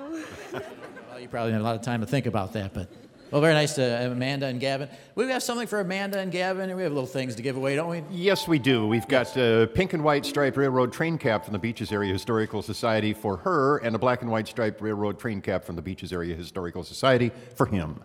Probably 1.33 1.53
had 1.53 1.63
a 1.63 1.65
lot 1.65 1.77
of 1.77 1.81
time 1.81 2.03
to 2.03 2.07
think 2.07 2.27
about 2.27 2.53
that, 2.53 2.75
but 2.75 2.91
well, 3.31 3.41
very 3.41 3.55
nice 3.55 3.75
to 3.77 3.81
have 3.81 4.13
Amanda 4.13 4.45
and 4.45 4.61
Gavin. 4.61 4.91
We 5.15 5.27
have 5.29 5.43
something 5.43 5.67
for 5.67 5.81
Amanda 5.81 6.19
and 6.19 6.31
Gavin, 6.31 6.69
and 6.69 6.77
we 6.77 6.83
have 6.83 6.93
little 6.93 7.07
things 7.07 7.35
to 7.37 7.43
give 7.43 7.57
away, 7.57 7.75
don't 7.75 7.89
we? 7.89 8.03
Yes, 8.11 8.47
we 8.47 8.59
do. 8.59 8.87
We've 8.87 9.09
got 9.09 9.35
a 9.39 9.67
pink 9.73 9.95
and 9.95 10.05
white 10.05 10.27
striped 10.27 10.59
railroad 10.59 10.93
train 10.93 11.17
cap 11.17 11.47
from 11.47 11.55
the 11.55 11.59
Beaches 11.59 11.91
Area 11.91 12.13
Historical 12.13 12.61
Society 12.61 13.15
for 13.15 13.39
her, 13.39 13.79
and 13.79 13.97
a 13.97 13.99
black 13.99 14.21
and 14.21 14.31
white 14.31 14.47
striped 14.47 14.83
railroad 14.83 15.19
train 15.19 15.41
cap 15.41 15.65
from 15.65 15.75
the 15.75 15.81
Beaches 15.81 16.13
Area 16.13 16.35
Historical 16.35 16.85
Society 16.85 17.33
for 17.55 17.65
him. 17.65 17.99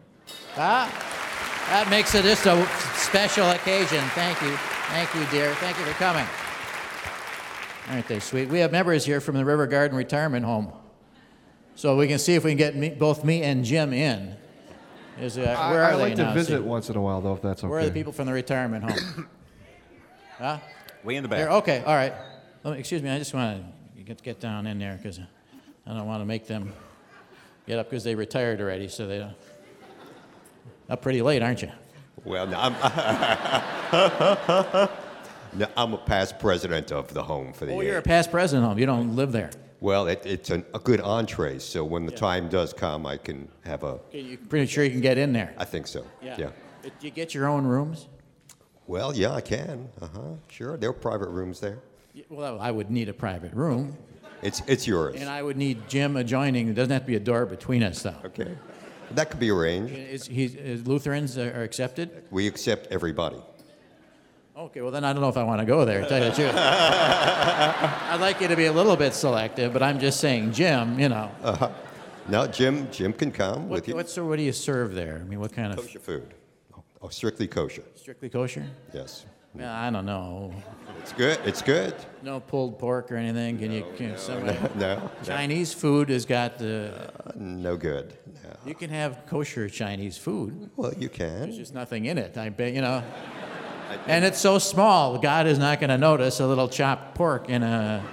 Ah, 0.56 0.88
that 1.68 1.90
makes 1.90 2.16
it 2.16 2.24
just 2.24 2.46
a 2.46 2.66
special 2.96 3.50
occasion. 3.50 4.06
Thank 4.16 4.42
you. 4.42 4.56
Thank 4.88 5.14
you, 5.14 5.26
dear. 5.38 5.54
Thank 5.56 5.78
you 5.78 5.84
for 5.84 5.92
coming. 5.96 6.26
Aren't 7.90 8.08
they 8.08 8.22
sweet? 8.22 8.48
We 8.48 8.60
have 8.60 8.72
members 8.72 9.04
here 9.04 9.20
from 9.20 9.36
the 9.36 9.44
River 9.44 9.68
Garden 9.68 9.98
Retirement 9.98 10.46
Home. 10.46 10.72
So 11.78 11.96
we 11.96 12.08
can 12.08 12.18
see 12.18 12.34
if 12.34 12.44
we 12.44 12.50
can 12.50 12.58
get 12.58 12.76
me, 12.76 12.90
both 12.90 13.24
me 13.24 13.44
and 13.44 13.64
Jim 13.64 13.94
in. 13.94 14.36
Is, 15.22 15.38
uh, 15.38 15.42
I, 15.42 15.70
where 15.70 15.84
are 15.84 15.92
I 15.92 15.96
they 15.96 16.02
like 16.02 16.16
to 16.16 16.24
now? 16.24 16.34
visit 16.34 16.58
See, 16.58 16.64
once 16.64 16.90
in 16.90 16.96
a 16.96 17.02
while, 17.02 17.22
though, 17.22 17.34
if 17.34 17.42
that's 17.44 17.64
okay. 17.64 17.70
Where 17.70 17.82
are 17.82 17.86
the 17.86 17.92
people 17.92 18.12
from 18.12 18.26
the 18.26 18.34
retirement 18.34 18.84
home? 18.84 19.28
huh? 20.40 20.58
Way 21.04 21.18
in 21.18 21.24
the 21.24 21.30
back. 21.30 21.38
There, 21.38 21.50
back. 21.50 21.56
okay, 21.58 21.84
all 21.86 21.94
right. 21.94 22.14
Let 22.64 22.74
me- 22.74 22.80
excuse 22.80 23.04
me, 23.04 23.12
I 23.12 23.20
just 23.20 23.32
want 23.32 23.64
to 23.96 24.02
get, 24.02 24.24
get 24.24 24.40
down 24.40 24.66
in 24.66 24.80
there 24.80 24.98
because 24.98 25.20
I 25.86 25.94
don't 25.94 26.08
want 26.08 26.22
to 26.22 26.26
make 26.26 26.48
them 26.48 26.74
get 27.68 27.78
up 27.78 27.92
because 27.92 28.04
they 28.04 28.16
retired 28.16 28.60
already, 28.60 28.88
so 28.88 29.06
they 29.06 29.20
don't. 29.20 29.36
Up 30.90 31.04
pretty 31.04 31.22
late, 31.22 31.44
aren't 31.44 31.62
you? 31.62 31.70
Well, 32.24 32.48
no, 32.48 32.58
I'm, 32.60 32.74
no, 35.54 35.68
I'm 35.78 35.94
a 35.94 35.98
past 35.98 36.40
president 36.40 36.92
of 36.92 37.14
the 37.14 37.22
home 37.22 37.54
for 37.54 37.68
the. 37.68 37.74
Oh, 37.74 37.82
you're 37.82 38.00
a 38.00 38.02
past 38.02 38.32
president 38.32 38.68
home. 38.68 38.80
You 38.80 38.88
don't 38.88 39.16
live 39.16 39.32
there. 39.32 39.52
Well, 39.80 40.08
it, 40.08 40.24
it's 40.26 40.50
an, 40.50 40.66
a 40.74 40.80
good 40.80 41.02
entree, 41.02 41.60
so 41.60 41.84
when 41.86 42.06
the 42.06 42.12
time 42.12 42.50
does 42.50 42.74
come, 42.74 43.06
I 43.06 43.18
can 43.18 43.48
have 43.64 43.84
a. 43.84 44.00
You're 44.12 44.38
pretty 44.50 44.66
sure 44.66 44.84
you 44.84 44.90
can 44.92 45.02
get 45.02 45.18
in 45.20 45.34
there. 45.34 45.54
I 45.58 45.66
think 45.66 45.86
so. 45.88 46.06
Yeah. 46.22 46.36
Do 46.38 46.52
you 47.02 47.12
get 47.12 47.34
your 47.36 47.48
own 47.48 47.66
rooms? 47.66 48.08
Well, 48.88 49.14
yeah, 49.16 49.32
I 49.34 49.42
can. 49.42 49.90
Uh 50.02 50.08
huh. 50.14 50.20
Sure, 50.48 50.78
there 50.78 50.90
are 50.90 50.94
private 50.94 51.30
rooms 51.30 51.60
there. 51.60 51.80
Y- 52.16 52.24
Well, 52.30 52.60
I 52.60 52.72
would 52.72 52.90
need 52.90 53.10
a 53.10 53.14
private 53.14 53.54
room. 53.54 53.96
It's 54.42 54.62
it's 54.68 54.88
yours. 54.88 55.20
And 55.20 55.30
I 55.30 55.42
would 55.44 55.58
need 55.58 55.88
Jim 55.90 56.16
adjoining. 56.16 56.68
There 56.68 56.76
doesn't 56.76 56.92
have 56.92 57.02
to 57.04 57.08
be 57.08 57.16
a 57.16 57.20
door 57.20 57.46
between 57.46 57.84
us, 57.84 58.02
though. 58.02 58.16
Okay. 58.26 58.56
That 59.12 59.30
could 59.30 59.40
be 59.40 59.50
arranged. 59.52 59.94
Is, 59.94 60.26
he's, 60.28 60.56
is 60.56 60.86
Lutherans 60.88 61.38
are 61.38 61.52
are 61.60 61.64
accepted? 61.64 62.24
We 62.32 62.48
accept 62.48 62.88
everybody. 62.92 63.38
Okay, 64.58 64.82
well 64.82 64.90
then 64.90 65.04
I 65.04 65.14
don't 65.14 65.22
know 65.22 65.30
if 65.30 65.38
I 65.38 65.44
want 65.44 65.60
to 65.60 65.66
go 65.66 65.86
there. 65.86 66.02
To 66.02 66.08
tell 66.10 66.18
you 66.18 66.30
the 66.32 66.36
truth, 66.36 66.56
I'd 66.58 68.18
like 68.20 68.42
you 68.42 68.48
to 68.48 68.56
be 68.56 68.66
a 68.66 68.72
little 68.72 68.96
bit 68.96 69.14
selective, 69.14 69.72
but 69.72 69.84
I'm 69.84 70.00
just 70.00 70.20
saying, 70.20 70.52
Jim. 70.54 71.00
You 71.00 71.10
know, 71.10 71.30
Uh-huh. 71.44 71.70
No, 72.28 72.48
Jim. 72.48 72.90
Jim 72.92 73.14
can 73.14 73.32
come 73.32 73.70
what, 73.70 73.76
with 73.82 73.88
you. 73.88 73.94
what's 73.96 74.18
what 74.18 74.36
do 74.38 74.42
you 74.42 74.52
serve 74.52 74.96
there? 74.96 75.22
I 75.24 75.28
mean, 75.30 75.40
what 75.40 75.54
kind 75.54 75.72
of 75.72 75.78
Kosher 75.80 76.00
food. 76.00 76.34
Oh, 77.02 77.10
strictly 77.10 77.48
kosher. 77.48 77.84
strictly 77.96 78.30
kosher? 78.30 78.66
Yes. 78.94 79.26
Yeah, 79.58 79.80
I 79.80 79.90
don't 79.92 80.06
know. 80.06 80.52
It's 81.02 81.14
good. 81.14 81.40
It's 81.46 81.62
good. 81.62 81.94
No 82.24 82.40
pulled 82.40 82.78
pork 82.80 83.12
or 83.12 83.16
anything. 83.16 83.60
Can 83.60 83.72
you? 83.72 83.86
Can 83.96 84.12
no, 84.12 84.18
some- 84.18 84.46
no, 84.46 84.72
no. 84.76 85.12
Chinese 85.24 85.72
food 85.74 86.10
has 86.10 86.26
got 86.26 86.58
the. 86.58 87.12
No 87.36 87.78
good. 87.78 88.14
No. 88.44 88.56
You 88.66 88.74
can 88.76 88.90
have 88.90 89.26
kosher 89.28 89.70
Chinese 89.70 90.18
food. 90.18 90.70
Well, 90.76 90.94
you 90.98 91.10
can. 91.10 91.42
There's 91.42 91.58
just 91.58 91.74
nothing 91.76 92.06
in 92.06 92.18
it. 92.18 92.38
I 92.38 92.50
bet 92.50 92.74
you 92.74 92.82
know. 92.82 93.04
And 94.08 94.26
it's 94.26 94.40
so 94.40 94.60
small, 94.60 95.18
God 95.18 95.48
is 95.48 95.58
not 95.58 95.80
going 95.80 95.90
to 95.90 95.98
notice 95.98 96.40
a 96.40 96.48
little 96.48 96.68
chopped 96.68 97.16
pork 97.16 97.50
in 97.50 97.64
a, 97.64 98.04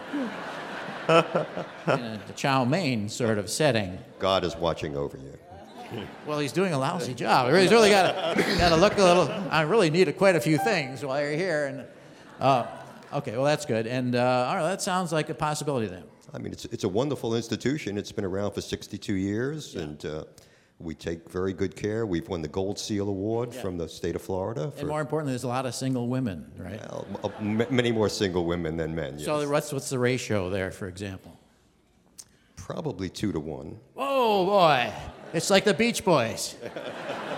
in 1.09 1.95
a 1.95 2.21
chow 2.35 2.65
mein 2.65 3.09
sort 3.09 3.39
of 3.39 3.51
setting. 3.51 3.99
God 4.19 4.45
is 4.45 4.57
watching 4.57 4.97
over 4.97 5.17
you. 5.17 5.39
Well, 6.27 6.39
he's 6.39 6.53
doing 6.53 6.73
a 6.73 6.79
lousy 6.79 7.15
job. 7.15 7.55
He's 7.55 7.71
really 7.71 7.91
got 7.91 8.35
to 8.37 8.77
look 8.77 8.99
a 8.99 9.03
little. 9.03 9.29
I 9.51 9.63
really 9.63 9.91
need 9.91 10.09
a, 10.09 10.13
quite 10.13 10.35
a 10.35 10.41
few 10.41 10.59
things 10.59 11.05
while 11.05 11.21
you're 11.21 11.33
here. 11.33 11.67
And 11.67 11.85
uh, 12.41 12.67
okay, 13.13 13.33
well 13.33 13.45
that's 13.45 13.65
good. 13.65 13.87
And 13.87 14.17
uh, 14.17 14.47
all 14.49 14.57
right, 14.57 14.69
that 14.71 14.83
sounds 14.83 15.13
like 15.13 15.29
a 15.29 15.35
possibility 15.35 15.87
then. 15.87 16.05
I 16.33 16.39
mean, 16.39 16.53
it's, 16.53 16.65
it's 16.67 16.83
a 16.83 16.89
wonderful 16.89 17.37
institution. 17.37 17.97
It's 17.97 18.11
been 18.11 18.25
around 18.25 18.53
for 18.53 18.61
62 18.61 19.15
years, 19.15 19.77
and 19.77 20.05
uh, 20.05 20.25
we 20.81 20.95
take 20.95 21.31
very 21.31 21.53
good 21.53 21.77
care. 21.77 22.05
We've 22.05 22.29
won 22.29 22.43
the 22.43 22.49
Gold 22.49 22.79
Seal 22.79 23.09
Award 23.09 23.55
Yeah. 23.55 23.61
from 23.63 23.79
the 23.79 23.89
state 23.89 24.17
of 24.17 24.23
Florida. 24.23 24.73
And 24.79 24.89
more 24.89 25.01
importantly, 25.01 25.33
there's 25.33 25.45
a 25.45 25.49
lot 25.49 25.67
of 25.67 25.75
single 25.75 26.09
women, 26.09 26.51
right? 26.59 26.81
well, 26.91 27.33
m- 27.41 27.67
many 27.71 27.93
more 27.93 28.09
single 28.09 28.45
women 28.45 28.77
than 28.77 28.95
men. 28.95 29.15
Yes. 29.17 29.25
So 29.27 29.49
what's 29.49 29.73
what's 29.73 29.89
the 29.91 29.99
ratio 29.99 30.51
there, 30.51 30.71
for 30.71 30.89
example? 30.89 31.39
Probably 32.57 33.09
two 33.09 33.31
to 33.33 33.41
one. 33.41 33.79
Oh 33.97 34.47
boy, 34.47 34.93
it's 35.33 35.51
like 35.51 35.65
the 35.65 35.75
Beach 35.75 36.05
Boys. 36.05 36.57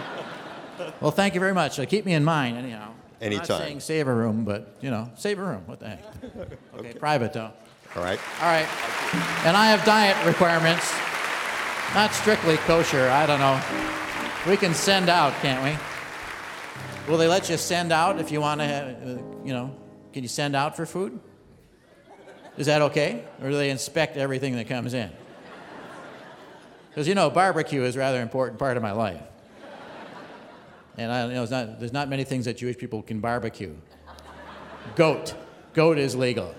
well, 1.01 1.11
thank 1.11 1.35
you 1.35 1.41
very 1.41 1.55
much. 1.55 1.79
Uh, 1.79 1.85
keep 1.87 2.05
me 2.07 2.15
in 2.15 2.25
mind, 2.25 2.57
anyhow. 2.57 2.91
I'm 3.21 3.27
Anytime. 3.29 3.49
not 3.49 3.63
saying 3.63 3.81
save 3.81 4.09
a 4.09 4.15
room, 4.15 4.45
but 4.45 4.77
you 4.81 4.91
know, 4.91 5.11
save 5.17 5.39
a 5.39 5.43
room. 5.43 5.63
What 5.67 5.81
the 5.81 5.89
heck? 5.89 6.05
Okay, 6.79 6.93
private 6.95 7.33
though. 7.33 7.51
All 7.97 8.03
right. 8.03 8.19
All 8.41 8.47
right. 8.49 8.69
And 9.47 9.57
I 9.57 9.67
have 9.71 9.85
diet 9.87 10.17
requirements. 10.27 10.93
Not 11.97 12.13
strictly 12.13 12.59
kosher. 12.59 13.09
I 13.09 13.25
don't 13.25 13.41
know. 13.41 13.59
We 14.47 14.59
can 14.59 14.75
send 14.75 15.09
out, 15.09 15.33
can't 15.41 15.65
we? 15.65 17.11
Will 17.11 17.17
they 17.17 17.27
let 17.27 17.49
you 17.49 17.57
send 17.57 17.91
out 17.91 18.21
if 18.21 18.31
you 18.31 18.39
want 18.39 18.61
to, 18.61 18.67
uh, 18.67 19.47
you 19.47 19.55
know, 19.55 19.75
can 20.13 20.23
you 20.23 20.29
send 20.29 20.55
out 20.55 20.77
for 20.77 20.85
food? 20.85 21.19
Is 22.59 22.67
that 22.67 22.83
okay? 22.83 23.25
Or 23.41 23.49
do 23.49 23.57
they 23.57 23.71
inspect 23.71 24.19
everything 24.19 24.57
that 24.57 24.69
comes 24.69 24.93
in? 24.93 25.11
Because 26.91 27.09
you 27.09 27.15
know, 27.15 27.31
barbecue 27.31 27.83
is 27.83 27.97
a 27.97 28.01
rather 28.01 28.21
important 28.21 28.59
part 28.59 28.77
of 28.77 28.83
my 28.83 28.93
life. 28.93 29.23
And 30.99 31.11
I, 31.11 31.29
you 31.29 31.33
know, 31.33 31.47
not, 31.47 31.81
there's 31.81 31.95
not 31.95 32.11
many 32.11 32.25
things 32.25 32.45
that 32.45 32.59
Jewish 32.59 32.77
people 32.77 33.01
can 33.01 33.21
barbecue. 33.21 33.75
Goat. 34.97 35.35
Goat 35.73 35.97
is 35.97 36.15
legal. 36.15 36.55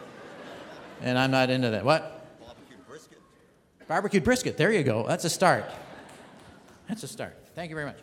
And 0.99 1.15
I'm 1.15 1.29
not 1.29 1.51
into 1.51 1.69
that. 1.69 1.85
What? 1.85 2.16
Barbecued 3.87 4.25
brisket. 4.25 4.57
There 4.57 4.71
you 4.71 4.83
go. 4.83 5.05
That's 5.07 5.23
a 5.23 5.29
start. 5.29 5.63
That's 6.89 7.03
a 7.03 7.07
start. 7.07 7.37
Thank 7.55 7.69
you 7.69 7.75
very 7.75 7.87
much. 7.87 7.99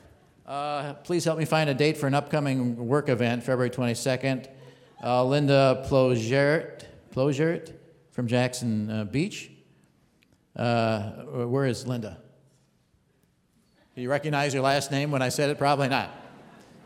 Uh, 0.47 0.94
please 0.94 1.24
help 1.24 1.39
me 1.39 1.44
find 1.44 1.69
a 1.69 1.74
date 1.74 1.98
for 1.98 2.06
an 2.06 2.15
upcoming 2.15 2.89
work 2.89 3.11
event, 3.11 3.43
February 3.43 3.69
22nd. 3.69 4.48
Uh, 5.02 5.24
Linda 5.24 5.86
Plogert, 5.89 6.85
Plogert 7.15 7.74
from 8.12 8.27
Jackson 8.27 8.90
uh, 8.90 9.05
Beach. 9.05 9.51
Uh, 10.56 11.11
where 11.47 11.66
is 11.66 11.86
Linda? 11.86 12.19
Do 13.94 14.01
you 14.01 14.09
recognize 14.09 14.55
your 14.55 14.62
last 14.62 14.90
name 14.90 15.11
when 15.11 15.20
I 15.20 15.28
said 15.28 15.51
it? 15.51 15.59
Probably 15.59 15.89
not. 15.89 16.11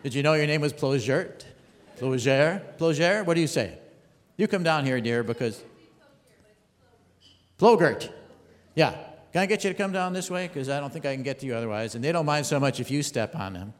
Did 0.02 0.14
you 0.14 0.24
know 0.24 0.34
your 0.34 0.46
name 0.46 0.60
was 0.60 0.72
Plogert? 0.72 1.44
Plogert? 1.98 2.78
Plogert? 2.78 3.26
What 3.26 3.34
do 3.34 3.40
you 3.40 3.46
say? 3.46 3.78
You 4.36 4.48
come 4.48 4.64
down 4.64 4.84
here, 4.84 5.00
dear, 5.00 5.22
because. 5.22 5.62
Plogert. 7.58 8.10
Yeah. 8.78 8.94
Can 9.32 9.42
I 9.42 9.46
get 9.46 9.64
you 9.64 9.70
to 9.70 9.76
come 9.76 9.90
down 9.90 10.12
this 10.12 10.30
way? 10.30 10.46
Because 10.46 10.68
I 10.68 10.78
don't 10.78 10.92
think 10.92 11.04
I 11.04 11.12
can 11.12 11.24
get 11.24 11.40
to 11.40 11.46
you 11.46 11.54
otherwise. 11.54 11.96
And 11.96 12.04
they 12.04 12.12
don't 12.12 12.24
mind 12.24 12.46
so 12.46 12.60
much 12.60 12.78
if 12.78 12.90
you 12.90 13.02
step 13.02 13.34
on 13.34 13.52
them. 13.52 13.74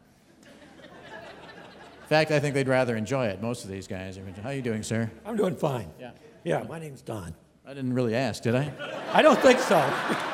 In 0.82 2.08
fact, 2.08 2.32
I 2.32 2.40
think 2.40 2.54
they'd 2.54 2.66
rather 2.66 2.96
enjoy 2.96 3.26
it. 3.26 3.40
Most 3.40 3.64
of 3.64 3.70
these 3.70 3.86
guys. 3.86 4.18
Are, 4.18 4.24
how 4.42 4.48
are 4.48 4.54
you 4.54 4.62
doing, 4.62 4.82
sir? 4.82 5.10
I'm 5.24 5.36
doing 5.36 5.54
fine. 5.54 5.88
Yeah. 6.00 6.10
Yeah, 6.42 6.64
my 6.64 6.78
name's 6.78 7.00
Don. 7.02 7.34
I 7.66 7.74
didn't 7.74 7.92
really 7.92 8.14
ask, 8.14 8.42
did 8.42 8.54
I? 8.54 8.72
I 9.12 9.22
don't 9.22 9.38
think 9.40 9.60
so. 9.60 9.76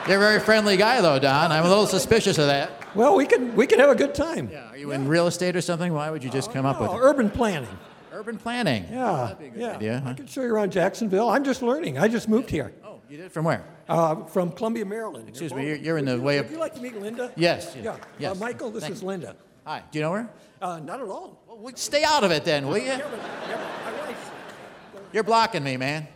You're 0.09 0.17
a 0.17 0.21
very 0.21 0.41
friendly 0.41 0.77
guy, 0.77 1.01
though, 1.01 1.19
Don. 1.19 1.51
I'm 1.53 1.65
a 1.65 1.69
little 1.69 1.87
suspicious 1.87 2.39
of 2.39 2.47
that. 2.47 2.71
Well, 2.95 3.17
we 3.17 3.27
can 3.27 3.57
we 3.57 3.67
can 3.67 3.81
have 3.81 3.91
a 3.91 3.95
good 3.97 4.15
time. 4.15 4.49
Yeah. 4.53 4.71
Are 4.71 4.77
you 4.77 4.93
in 4.93 5.09
real 5.09 5.27
estate 5.27 5.57
or 5.57 5.61
something? 5.61 5.93
Why 5.93 6.11
would 6.11 6.23
you 6.23 6.31
just 6.31 6.53
come 6.53 6.65
up 6.65 6.79
oh, 6.79 6.83
with 6.83 6.91
Oh, 6.93 6.97
it? 6.97 7.01
urban 7.01 7.29
planning. 7.29 7.77
Urban 8.13 8.39
planning. 8.39 8.87
Yeah, 8.89 9.35
yeah. 9.57 9.73
idea, 9.73 10.01
huh? 10.05 10.11
I 10.11 10.15
can 10.15 10.29
show 10.29 10.43
you 10.43 10.55
around 10.55 10.71
Jacksonville. 10.71 11.29
I'm 11.29 11.43
just 11.43 11.61
learning. 11.61 11.99
I 11.99 12.07
just 12.07 12.29
moved 12.29 12.51
here. 12.51 12.73
Oh, 12.85 12.94
you 13.09 13.17
did? 13.17 13.33
From 13.33 13.45
where? 13.45 13.65
Uh, 13.89 14.25
from 14.25 14.53
Columbia, 14.53 14.85
Maryland. 14.85 15.29
Excuse 15.29 15.53
me, 15.55 15.67
you're, 15.67 15.77
you're 15.77 15.99
in 15.99 16.05
the 16.05 16.21
way 16.21 16.39
of. 16.39 16.47
Would 16.47 16.53
you 16.53 16.59
like 16.59 16.75
to 16.75 16.81
meet 16.81 16.97
Linda? 17.01 17.33
Yes, 17.37 17.73
yes, 17.77 17.85
Yeah. 17.85 17.97
yes. 18.19 18.33
Uh, 18.37 18.41
Michael, 18.41 18.71
this 18.71 18.83
Thank 18.83 18.95
is. 18.95 19.03
Linda. 19.03 19.37
Hi. 19.67 19.83
Do 19.91 19.99
you 19.99 20.03
know 20.05 20.13
her? 20.13 20.29
Uh, 20.61 20.79
not 20.81 21.01
at 21.01 21.09
all. 21.09 21.43
Well, 21.47 21.59
we- 21.59 21.73
stay 21.77 22.05
out 22.05 22.25
of 22.25 22.31
it 22.31 22.45
then, 22.45 22.67
will 22.67 22.79
you? 22.79 22.85
Yeah, 22.85 22.99
but- 22.99 23.19
yeah, 23.49 23.61
but 23.85 23.93
my 24.01 24.07
wife. 24.09 24.33
You're 25.13 25.23
blocking 25.25 25.63
me, 25.65 25.77
man. 25.77 26.09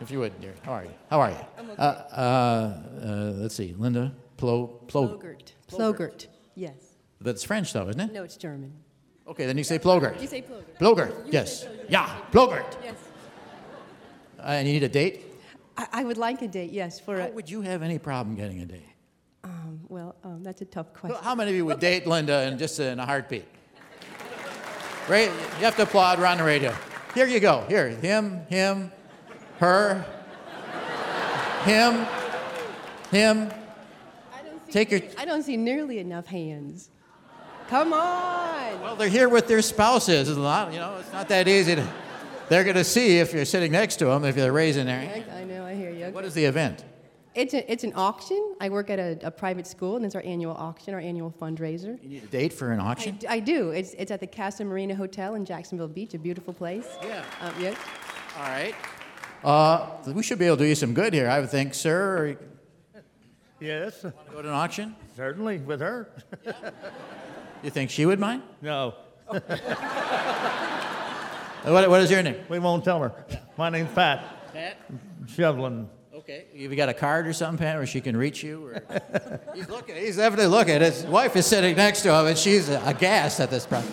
if 0.00 0.10
you 0.10 0.18
would, 0.20 0.40
dear. 0.40 0.54
How 0.62 0.72
are 0.72 0.84
you? 0.84 0.90
How 1.10 1.20
are 1.20 1.30
you? 1.30 1.36
Uh, 1.78 1.82
uh, 1.82 3.04
uh, 3.04 3.32
let's 3.36 3.54
see. 3.54 3.74
Linda 3.78 4.12
Plo, 4.36 4.70
Plo, 4.86 5.18
Plogert. 5.20 5.52
Plogert. 5.68 6.26
Yes. 6.54 6.74
That's 7.20 7.44
French, 7.44 7.72
though, 7.72 7.88
isn't 7.88 8.00
it? 8.00 8.12
No, 8.12 8.24
it's 8.24 8.36
German. 8.36 8.72
Okay, 9.26 9.46
then 9.46 9.56
you 9.56 9.64
say 9.64 9.78
Plogert. 9.78 10.20
You 10.20 10.26
say 10.26 10.42
Plogert. 10.42 10.78
Plogert, 10.78 11.32
yes. 11.32 11.64
Plogert. 11.64 11.84
Yeah, 11.88 12.16
Plogert. 12.32 12.76
Yes. 12.82 12.94
Uh, 14.42 14.46
and 14.46 14.66
you 14.66 14.74
need 14.74 14.82
a 14.82 14.88
date? 14.88 15.22
I, 15.76 15.86
I 15.92 16.04
would 16.04 16.18
like 16.18 16.42
a 16.42 16.48
date, 16.48 16.72
yes, 16.72 16.98
for 16.98 17.20
How 17.20 17.28
a. 17.28 17.30
would 17.30 17.48
you 17.48 17.62
have 17.62 17.82
any 17.82 17.98
problem 17.98 18.34
getting 18.34 18.60
a 18.60 18.66
date? 18.66 18.82
Um, 19.44 19.80
well, 19.88 20.16
um, 20.24 20.42
that's 20.42 20.62
a 20.62 20.64
tough 20.64 20.92
question. 20.92 21.18
How 21.22 21.34
many 21.34 21.50
of 21.50 21.56
you 21.56 21.64
would 21.66 21.80
date 21.80 22.06
Linda 22.06 22.48
in 22.48 22.58
just 22.58 22.80
in 22.80 22.98
a 22.98 23.06
heartbeat? 23.06 23.44
Right? 25.08 25.30
You 25.58 25.64
have 25.64 25.76
to 25.76 25.82
applaud. 25.82 26.18
We're 26.18 26.26
on 26.26 26.38
the 26.38 26.44
radio. 26.44 26.74
Here 27.14 27.26
you 27.26 27.40
go. 27.40 27.64
Here, 27.68 27.88
him, 27.88 28.46
him, 28.48 28.90
her, 29.58 30.04
him, 31.64 32.06
him. 33.10 33.52
Take 34.70 34.90
your. 34.90 35.00
I 35.18 35.24
don't 35.24 35.42
see 35.42 35.56
nearly 35.56 35.98
enough 35.98 36.26
hands. 36.26 36.90
Come 37.68 37.92
on. 37.92 38.80
Well, 38.80 38.96
they're 38.96 39.08
here 39.08 39.28
with 39.28 39.46
their 39.46 39.62
spouses. 39.62 40.28
It's 40.28 40.38
not, 40.38 40.72
you 40.72 40.78
know, 40.78 40.96
it's 40.98 41.12
not 41.12 41.28
that 41.28 41.46
easy 41.46 41.76
to. 41.76 41.86
They're 42.52 42.64
going 42.64 42.76
to 42.76 42.84
see 42.84 43.18
if 43.18 43.32
you're 43.32 43.46
sitting 43.46 43.72
next 43.72 43.96
to 43.96 44.04
them 44.04 44.26
if 44.26 44.34
they're 44.34 44.52
raising 44.52 44.84
their 44.84 45.00
hand. 45.00 45.24
I, 45.32 45.40
I 45.40 45.44
know, 45.44 45.64
I 45.64 45.74
hear 45.74 45.90
you. 45.90 46.10
What 46.10 46.26
is 46.26 46.34
the 46.34 46.44
event? 46.44 46.84
It's, 47.34 47.54
a, 47.54 47.72
it's 47.72 47.82
an 47.82 47.94
auction. 47.96 48.56
I 48.60 48.68
work 48.68 48.90
at 48.90 48.98
a, 48.98 49.18
a 49.22 49.30
private 49.30 49.66
school, 49.66 49.96
and 49.96 50.04
it's 50.04 50.14
our 50.14 50.22
annual 50.22 50.54
auction, 50.54 50.92
our 50.92 51.00
annual 51.00 51.30
fundraiser. 51.40 51.98
You 52.02 52.10
need 52.10 52.24
a 52.24 52.26
date 52.26 52.52
for 52.52 52.70
an 52.70 52.78
I, 52.78 52.90
auction? 52.90 53.16
d- 53.16 53.26
I 53.26 53.40
do. 53.40 53.70
It's, 53.70 53.94
it's 53.94 54.10
at 54.10 54.20
the 54.20 54.26
Casa 54.26 54.66
Marina 54.66 54.94
Hotel 54.94 55.34
in 55.34 55.46
Jacksonville 55.46 55.88
Beach, 55.88 56.12
a 56.12 56.18
beautiful 56.18 56.52
place. 56.52 56.86
Yeah. 57.02 57.24
Um, 57.40 57.54
yeah. 57.58 57.74
All 58.36 58.42
right. 58.42 58.74
Uh, 59.42 60.12
we 60.12 60.22
should 60.22 60.38
be 60.38 60.44
able 60.44 60.58
to 60.58 60.64
do 60.64 60.68
you 60.68 60.74
some 60.74 60.92
good 60.92 61.14
here, 61.14 61.30
I 61.30 61.40
would 61.40 61.48
think, 61.48 61.72
sir. 61.72 62.18
Or 62.18 63.02
Yes, 63.60 64.02
go 64.30 64.42
to 64.42 64.48
an 64.48 64.54
auction? 64.54 64.94
certainly, 65.16 65.56
with 65.56 65.80
her. 65.80 66.10
You 67.62 67.70
think 67.70 67.88
she 67.88 68.04
would 68.04 68.20
mind? 68.20 68.42
No. 68.60 68.92
What, 71.64 71.88
what 71.88 72.00
is 72.00 72.10
your 72.10 72.22
name? 72.22 72.36
We 72.48 72.58
won't 72.58 72.84
tell 72.84 73.00
her. 73.00 73.12
My 73.56 73.70
name's 73.70 73.92
Pat. 73.92 74.52
Pat. 74.52 74.76
Shoveling. 75.28 75.88
Okay. 76.12 76.46
You 76.54 76.74
got 76.74 76.88
a 76.88 76.94
card 76.94 77.26
or 77.26 77.32
something, 77.32 77.58
Pat, 77.58 77.76
where 77.76 77.86
she 77.86 78.00
can 78.00 78.16
reach 78.16 78.42
you? 78.42 78.66
Or... 78.66 79.40
he's 79.54 79.68
looking. 79.68 79.96
He's 79.96 80.16
definitely 80.16 80.46
looking. 80.46 80.80
His 80.80 81.04
wife 81.04 81.36
is 81.36 81.46
sitting 81.46 81.76
next 81.76 82.02
to 82.02 82.14
him, 82.14 82.26
and 82.26 82.36
she's 82.36 82.68
aghast 82.68 83.40
at 83.40 83.50
this 83.50 83.66
problem. 83.66 83.92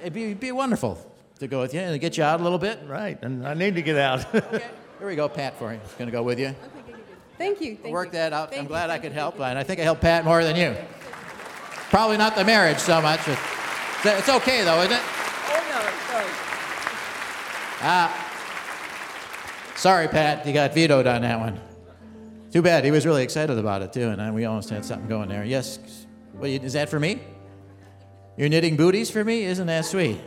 It'd 0.00 0.12
be, 0.12 0.34
be 0.34 0.52
wonderful 0.52 0.98
to 1.38 1.46
go 1.46 1.60
with 1.60 1.72
you 1.74 1.80
and 1.80 2.00
get 2.00 2.16
you 2.16 2.24
out 2.24 2.40
a 2.40 2.42
little 2.42 2.58
bit. 2.58 2.80
Right, 2.86 3.18
and 3.22 3.46
I 3.46 3.54
need 3.54 3.74
to 3.76 3.82
get 3.82 3.96
out. 3.96 4.24
Here 4.32 5.08
we 5.08 5.16
go, 5.16 5.28
Pat, 5.28 5.58
for 5.58 5.72
you. 5.72 5.80
He's 5.80 5.92
going 5.92 6.06
to 6.06 6.12
go 6.12 6.22
with 6.22 6.38
you. 6.38 6.48
Okay. 6.48 6.98
Thank 7.38 7.60
you. 7.60 7.76
Thank 7.76 7.92
Work 7.92 8.08
you. 8.08 8.12
that 8.12 8.32
out. 8.32 8.50
Thank 8.50 8.60
I'm 8.60 8.64
you, 8.64 8.68
glad 8.68 8.90
I 8.90 8.98
could 8.98 9.12
you, 9.12 9.18
help, 9.18 9.36
thank 9.36 9.50
and 9.50 9.58
I 9.58 9.62
think 9.62 9.80
I 9.80 9.82
helped 9.82 10.02
Pat 10.02 10.24
more 10.24 10.44
than 10.44 10.56
you. 10.56 10.76
Probably 11.90 12.18
not 12.18 12.36
the 12.36 12.44
marriage 12.44 12.78
so 12.78 13.00
much. 13.00 13.20
But 14.04 14.18
it's 14.18 14.28
okay, 14.28 14.64
though, 14.64 14.80
isn't 14.80 14.92
it? 14.92 14.96
you. 14.96 15.02
Oh, 15.48 15.64
no, 15.70 15.80
sorry. 16.12 16.50
Ah. 17.80 18.26
Sorry, 19.76 20.08
Pat, 20.08 20.46
you 20.46 20.52
got 20.52 20.74
vetoed 20.74 21.06
on 21.06 21.22
that 21.22 21.40
one. 21.40 21.60
Too 22.52 22.62
bad. 22.62 22.84
He 22.84 22.90
was 22.90 23.06
really 23.06 23.22
excited 23.22 23.56
about 23.58 23.80
it, 23.80 23.92
too, 23.92 24.08
and 24.08 24.34
we 24.34 24.44
almost 24.44 24.68
had 24.68 24.84
something 24.84 25.08
going 25.08 25.28
there. 25.28 25.44
Yes. 25.44 25.78
Well, 26.34 26.44
is 26.44 26.74
that 26.74 26.88
for 26.88 27.00
me? 27.00 27.20
You're 28.36 28.48
knitting 28.48 28.76
booties 28.76 29.10
for 29.10 29.24
me? 29.24 29.44
Isn't 29.44 29.68
that 29.68 29.84
sweet? 29.84 30.20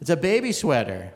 It's 0.00 0.10
a 0.10 0.16
baby 0.16 0.52
sweater. 0.52 1.12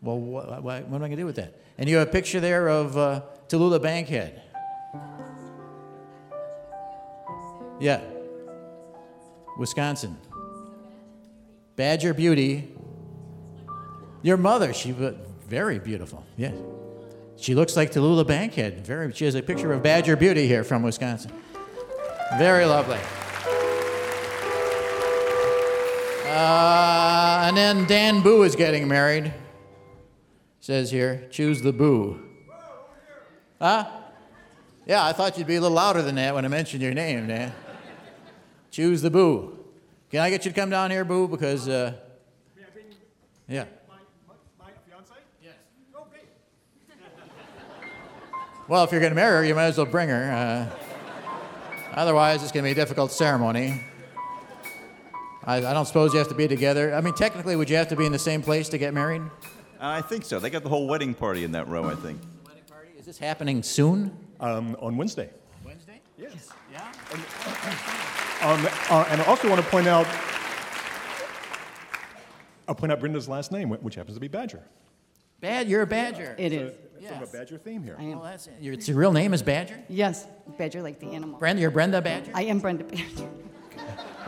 Well, 0.00 0.18
what, 0.18 0.62
what, 0.62 0.62
what 0.62 0.84
am 0.84 0.94
I 0.94 0.98
going 0.98 1.10
to 1.10 1.16
do 1.16 1.26
with 1.26 1.36
that? 1.36 1.60
And 1.76 1.88
you 1.88 1.96
have 1.96 2.08
a 2.08 2.10
picture 2.10 2.40
there 2.40 2.68
of 2.68 2.96
uh, 2.96 3.22
Tallulah 3.48 3.82
Bankhead. 3.82 4.42
Yeah. 7.80 8.00
Wisconsin. 9.58 10.16
Badger 11.76 12.14
Beauty. 12.14 12.74
Your 14.22 14.36
mother, 14.36 14.72
she 14.72 14.92
was 14.92 15.14
very 15.46 15.78
beautiful. 15.78 16.24
Yes. 16.36 16.54
She 17.36 17.54
looks 17.54 17.76
like 17.76 17.92
Tallulah 17.92 18.26
Bankhead. 18.26 18.84
Very. 18.84 19.12
She 19.12 19.24
has 19.24 19.34
a 19.34 19.42
picture 19.42 19.72
of 19.72 19.82
Badger 19.82 20.16
Beauty 20.16 20.46
here 20.48 20.64
from 20.64 20.82
Wisconsin. 20.82 21.30
Very 22.36 22.64
lovely. 22.64 22.98
Uh, 26.26 27.44
and 27.46 27.56
then 27.56 27.86
Dan 27.86 28.22
Boo 28.22 28.42
is 28.42 28.54
getting 28.54 28.86
married. 28.86 29.32
Says 30.60 30.90
here, 30.90 31.26
choose 31.30 31.62
the 31.62 31.72
boo. 31.72 32.20
Huh? 33.60 33.86
Yeah, 34.86 35.04
I 35.04 35.12
thought 35.12 35.38
you'd 35.38 35.46
be 35.46 35.56
a 35.56 35.60
little 35.60 35.76
louder 35.76 36.02
than 36.02 36.16
that 36.16 36.34
when 36.34 36.44
I 36.44 36.48
mentioned 36.48 36.82
your 36.82 36.94
name, 36.94 37.28
Dan. 37.28 37.52
Choose 38.70 39.00
the 39.00 39.10
boo. 39.10 39.58
Can 40.10 40.20
I 40.20 40.30
get 40.30 40.44
you 40.44 40.50
to 40.50 40.54
come 40.54 40.70
down 40.70 40.90
here, 40.90 41.04
boo? 41.04 41.28
Because, 41.28 41.68
uh, 41.68 41.94
yeah. 43.48 43.64
Well, 48.68 48.84
if 48.84 48.92
you're 48.92 49.00
going 49.00 49.12
to 49.12 49.16
marry 49.16 49.38
her, 49.38 49.44
you 49.46 49.54
might 49.54 49.64
as 49.64 49.78
well 49.78 49.86
bring 49.86 50.10
her. 50.10 50.30
Uh, 50.30 50.68
otherwise, 51.94 52.42
it's 52.42 52.52
going 52.52 52.64
to 52.64 52.68
be 52.68 52.72
a 52.72 52.74
difficult 52.74 53.10
ceremony. 53.10 53.80
I, 55.42 55.56
I 55.56 55.72
don't 55.72 55.86
suppose 55.86 56.12
you 56.12 56.18
have 56.18 56.28
to 56.28 56.34
be 56.34 56.46
together. 56.46 56.94
I 56.94 57.00
mean, 57.00 57.14
technically, 57.14 57.56
would 57.56 57.70
you 57.70 57.76
have 57.76 57.88
to 57.88 57.96
be 57.96 58.04
in 58.04 58.12
the 58.12 58.18
same 58.18 58.42
place 58.42 58.68
to 58.68 58.76
get 58.76 58.92
married? 58.92 59.22
I 59.80 60.02
think 60.02 60.26
so. 60.26 60.38
They 60.38 60.50
got 60.50 60.64
the 60.64 60.68
whole 60.68 60.86
wedding 60.86 61.14
party 61.14 61.44
in 61.44 61.52
that 61.52 61.66
row, 61.66 61.88
I 61.88 61.94
think. 61.94 62.20
Wedding 62.46 62.62
party? 62.68 62.90
Is 62.98 63.06
this 63.06 63.16
happening 63.16 63.62
soon? 63.62 64.14
Um, 64.38 64.76
on 64.80 64.98
Wednesday. 64.98 65.30
Wednesday? 65.64 66.02
Yes. 66.18 66.50
Yeah. 66.70 66.92
Um, 68.42 68.68
uh, 68.90 69.06
and 69.08 69.22
I 69.22 69.24
also 69.24 69.48
want 69.48 69.62
to 69.62 69.70
point 69.70 69.86
out, 69.86 70.06
I'll 72.68 72.74
point 72.74 72.92
out 72.92 73.00
Brenda's 73.00 73.30
last 73.30 73.50
name, 73.50 73.70
which 73.70 73.94
happens 73.94 74.14
to 74.16 74.20
be 74.20 74.28
Badger. 74.28 74.62
Bad, 75.40 75.68
you're 75.68 75.82
a 75.82 75.86
badger. 75.86 76.34
It 76.36 76.52
is. 76.52 76.74
Sort 77.00 77.22
of 77.22 77.28
a 77.28 77.32
Badger 77.32 77.58
theme 77.58 77.82
here. 77.82 77.96
I 77.98 78.02
am. 78.02 78.20
Well, 78.20 78.22
that's, 78.24 78.48
your, 78.60 78.74
it's 78.74 78.88
your 78.88 78.96
real 78.96 79.12
name 79.12 79.34
is 79.34 79.42
Badger? 79.42 79.78
Yes, 79.88 80.26
Badger 80.58 80.82
like 80.82 80.98
the 81.00 81.08
animal. 81.08 81.38
Brenda, 81.38 81.62
you're 81.62 81.70
Brenda 81.70 82.00
Badger? 82.00 82.32
I 82.34 82.42
am 82.44 82.58
Brenda 82.58 82.84
Badger. 82.84 83.28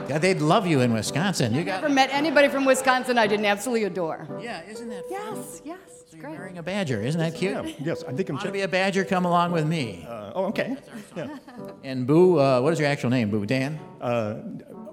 Yeah, 0.08 0.16
they'd 0.18 0.40
love 0.40 0.66
you 0.66 0.80
in 0.80 0.94
Wisconsin. 0.94 1.52
You 1.52 1.62
got 1.62 1.82
Never 1.82 1.92
met 1.92 2.08
anybody 2.12 2.48
from 2.48 2.64
Wisconsin 2.64 3.18
I 3.18 3.26
didn't 3.26 3.44
absolutely 3.44 3.84
adore. 3.84 4.26
Yeah, 4.40 4.62
isn't 4.66 4.88
that 4.88 5.04
Yes, 5.10 5.60
yes, 5.62 5.78
it's 6.02 6.14
great. 6.14 6.30
wearing 6.38 6.56
a 6.56 6.62
badger. 6.62 7.02
Isn't 7.02 7.20
that 7.20 7.34
cute? 7.34 7.52
Yeah, 7.52 7.72
yes, 7.80 8.02
I 8.04 8.12
think 8.12 8.30
I'm. 8.30 8.36
Want 8.36 8.46
to 8.46 8.52
be 8.52 8.62
a 8.62 8.68
badger? 8.68 9.04
Come 9.04 9.26
along 9.26 9.52
with 9.52 9.66
me. 9.66 10.06
Uh, 10.08 10.32
oh, 10.34 10.44
okay. 10.46 10.76
Yeah. 11.16 11.36
And 11.84 12.06
Boo, 12.06 12.38
uh, 12.38 12.60
what 12.62 12.72
is 12.72 12.78
your 12.78 12.88
actual 12.88 13.10
name, 13.10 13.28
Boo? 13.30 13.44
Dan? 13.44 13.78
Uh, 14.00 14.36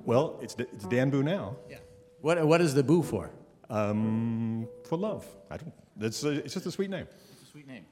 well, 0.04 0.40
it's, 0.42 0.56
it's 0.60 0.86
Dan 0.86 1.10
Boo 1.10 1.24
now. 1.24 1.56
Yeah. 1.70 1.78
What, 2.20 2.46
what 2.46 2.60
is 2.60 2.74
the 2.74 2.84
Boo 2.84 3.02
for? 3.02 3.30
Um, 3.70 4.68
for 4.90 4.98
love. 4.98 5.26
I 5.50 5.58
don't. 5.58 5.74
It's, 6.02 6.24
uh, 6.26 6.42
it's 6.44 6.54
just 6.54 6.66
a 6.66 6.72
sweet 6.72 6.90
name. 6.90 7.08
Sweet 7.58 7.68
name. 7.68 7.86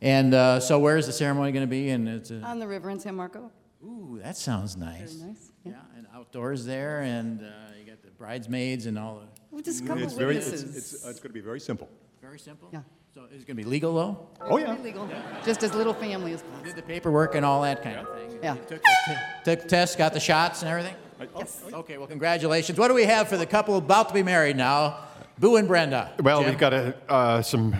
And 0.00 0.34
uh, 0.34 0.58
so, 0.58 0.80
where 0.80 0.96
is 0.96 1.06
the 1.06 1.12
ceremony 1.12 1.52
going 1.52 1.62
to 1.64 1.70
be? 1.70 1.90
And 1.90 2.08
it's 2.08 2.32
a, 2.32 2.40
On 2.40 2.58
the 2.58 2.66
river 2.66 2.90
in 2.90 2.98
San 2.98 3.14
Marco. 3.14 3.52
ooh, 3.84 4.18
that 4.20 4.36
sounds 4.36 4.76
nice. 4.76 5.12
Very 5.12 5.30
nice. 5.30 5.52
Yeah. 5.62 5.74
And 5.96 6.08
outdoors 6.12 6.64
there, 6.64 7.02
and 7.02 7.40
uh, 7.40 7.44
you 7.78 7.88
got 7.88 8.02
the 8.02 8.10
bridesmaids 8.10 8.86
and 8.86 8.98
all 8.98 9.20
the. 9.20 9.26
Well, 9.52 9.62
just 9.62 9.84
a 9.84 9.86
couple 9.86 10.02
It's 10.02 10.14
very. 10.14 10.38
It's, 10.38 10.46
witnesses. 10.50 10.76
it's, 10.76 11.06
uh, 11.06 11.10
it's 11.10 11.20
going 11.20 11.28
to 11.30 11.34
be 11.34 11.40
very 11.40 11.60
simple. 11.60 11.88
Very 12.20 12.40
simple. 12.40 12.68
Yeah. 12.72 12.80
So, 13.14 13.26
is 13.26 13.42
it 13.42 13.46
going 13.46 13.56
to 13.56 13.62
be 13.62 13.64
legal 13.64 13.94
though? 13.94 14.26
Oh 14.40 14.56
yeah. 14.56 14.76
Legal. 14.82 15.08
Just 15.44 15.62
as 15.62 15.72
little 15.72 15.94
family 15.94 16.32
as 16.32 16.42
possible. 16.42 16.64
Did 16.64 16.74
the 16.74 16.82
paperwork 16.82 17.36
and 17.36 17.46
all 17.46 17.62
that 17.62 17.80
kind 17.80 17.98
of 17.98 18.12
thing. 18.16 18.40
Yeah. 18.42 18.54
Took 18.54 18.82
the, 18.82 18.90
t- 19.06 19.14
took 19.44 19.62
the 19.62 19.68
test, 19.68 19.98
got 19.98 20.14
the 20.14 20.18
shots 20.18 20.62
and 20.62 20.68
everything. 20.68 20.96
Yes. 21.38 21.62
Okay. 21.72 21.96
Well, 21.96 22.08
congratulations. 22.08 22.76
What 22.76 22.88
do 22.88 22.94
we 22.94 23.04
have 23.04 23.28
for 23.28 23.36
the 23.36 23.46
couple 23.46 23.76
about 23.76 24.08
to 24.08 24.14
be 24.14 24.24
married 24.24 24.56
now? 24.56 25.04
Boo 25.38 25.54
and 25.54 25.68
Brenda. 25.68 26.12
Well, 26.20 26.40
Jim? 26.40 26.50
we've 26.50 26.58
got 26.58 26.74
a, 26.74 26.96
uh, 27.08 27.40
some 27.42 27.76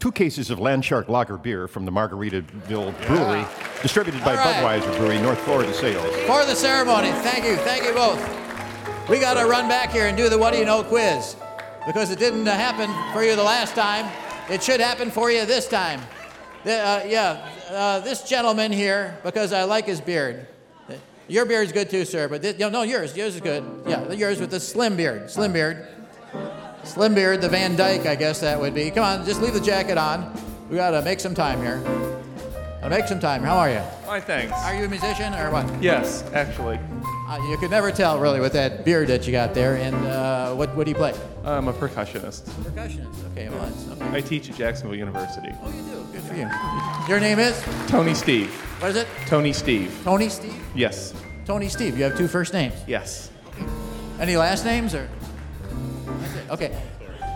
two 0.00 0.10
cases 0.10 0.50
of 0.50 0.58
Landshark 0.58 1.08
Lager 1.08 1.36
beer 1.36 1.68
from 1.68 1.84
the 1.84 1.92
Margaritaville 1.92 3.06
Brewery, 3.06 3.44
distributed 3.82 4.24
by 4.24 4.34
right. 4.34 4.82
Budweiser 4.82 4.96
Brewery, 4.96 5.18
North 5.20 5.38
Florida 5.40 5.72
sales. 5.74 6.04
for 6.26 6.44
the 6.46 6.54
ceremony. 6.54 7.10
Thank 7.22 7.44
you. 7.44 7.56
Thank 7.56 7.84
you 7.84 7.92
both. 7.92 8.18
We 9.08 9.20
got 9.20 9.34
to 9.34 9.46
run 9.46 9.68
back 9.68 9.90
here 9.90 10.06
and 10.06 10.16
do 10.16 10.28
the 10.28 10.36
Whad'Ya 10.38 10.64
Know 10.64 10.82
quiz 10.82 11.36
because 11.86 12.10
it 12.10 12.18
didn't 12.18 12.48
uh, 12.48 12.52
happen 12.52 12.90
for 13.12 13.22
you 13.22 13.36
the 13.36 13.42
last 13.42 13.74
time. 13.74 14.10
It 14.48 14.62
should 14.62 14.80
happen 14.80 15.10
for 15.10 15.30
you 15.30 15.44
this 15.44 15.68
time. 15.68 16.00
The, 16.64 16.78
uh, 16.78 17.04
yeah, 17.06 17.48
uh, 17.70 18.00
this 18.00 18.22
gentleman 18.22 18.72
here, 18.72 19.18
because 19.22 19.52
I 19.52 19.64
like 19.64 19.86
his 19.86 20.00
beard. 20.00 20.46
Your 21.28 21.46
beard's 21.46 21.70
good 21.70 21.88
too, 21.88 22.04
sir, 22.04 22.26
but 22.26 22.42
this, 22.42 22.58
no, 22.58 22.82
yours. 22.82 23.16
Yours 23.16 23.36
is 23.36 23.40
good. 23.40 23.64
Yeah, 23.86 24.10
yours 24.10 24.40
with 24.40 24.50
the 24.50 24.58
slim 24.58 24.96
beard. 24.96 25.30
Slim 25.30 25.52
beard. 25.52 25.86
Slim 26.84 27.14
beard, 27.14 27.40
the 27.40 27.48
Van 27.48 27.76
Dyke, 27.76 28.06
I 28.06 28.16
guess 28.16 28.40
that 28.40 28.60
would 28.60 28.74
be. 28.74 28.90
Come 28.90 29.04
on, 29.04 29.24
just 29.24 29.40
leave 29.40 29.54
the 29.54 29.60
jacket 29.60 29.98
on. 29.98 30.32
We 30.68 30.76
got 30.76 30.90
to 30.90 31.02
make 31.02 31.20
some 31.20 31.34
time 31.34 31.60
here. 31.60 31.82
Gotta 32.80 32.96
make 32.96 33.08
some 33.08 33.20
time. 33.20 33.42
How 33.42 33.58
are 33.58 33.68
you? 33.68 33.82
Hi, 34.06 34.20
thanks. 34.20 34.54
Are 34.64 34.74
you 34.74 34.86
a 34.86 34.88
musician 34.88 35.34
or 35.34 35.50
what? 35.50 35.82
Yes, 35.82 36.24
actually. 36.32 36.80
Uh, 37.28 37.38
you 37.50 37.58
could 37.58 37.70
never 37.70 37.92
tell 37.92 38.18
really 38.18 38.40
with 38.40 38.54
that 38.54 38.86
beard 38.86 39.08
that 39.08 39.26
you 39.26 39.32
got 39.32 39.52
there. 39.52 39.76
And 39.76 39.94
uh, 40.06 40.54
what, 40.54 40.74
what 40.74 40.84
do 40.84 40.90
you 40.90 40.96
play? 40.96 41.12
I'm 41.44 41.68
a 41.68 41.74
percussionist. 41.74 42.48
Percussionist. 42.48 43.30
Okay, 43.32 43.50
well, 43.50 43.60
that's 43.60 43.86
okay. 43.90 44.16
I 44.16 44.22
teach 44.22 44.48
at 44.48 44.56
Jacksonville 44.56 44.96
University. 44.96 45.50
Oh, 45.62 45.68
you 45.68 45.82
do. 45.82 46.06
Good 46.10 46.22
for 46.22 46.34
you. 46.34 46.48
Your 47.06 47.20
name 47.20 47.38
is? 47.38 47.62
Tony 47.86 48.14
Steve. 48.14 48.50
What 48.80 48.92
is 48.92 48.96
it? 48.96 49.06
Tony 49.26 49.52
Steve. 49.52 50.00
Tony 50.02 50.30
Steve? 50.30 50.64
Yes. 50.74 51.12
Tony 51.44 51.68
Steve. 51.68 51.98
You 51.98 52.04
have 52.04 52.16
two 52.16 52.28
first 52.28 52.54
names. 52.54 52.74
Yes. 52.86 53.30
Any 54.18 54.38
last 54.38 54.64
names 54.64 54.94
or? 54.94 55.06
Okay. 56.50 56.76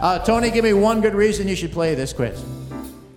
Uh, 0.00 0.18
Tony, 0.18 0.50
give 0.50 0.64
me 0.64 0.72
one 0.72 1.00
good 1.00 1.14
reason 1.14 1.48
you 1.48 1.56
should 1.56 1.72
play 1.72 1.94
this 1.94 2.12
quiz. 2.12 2.44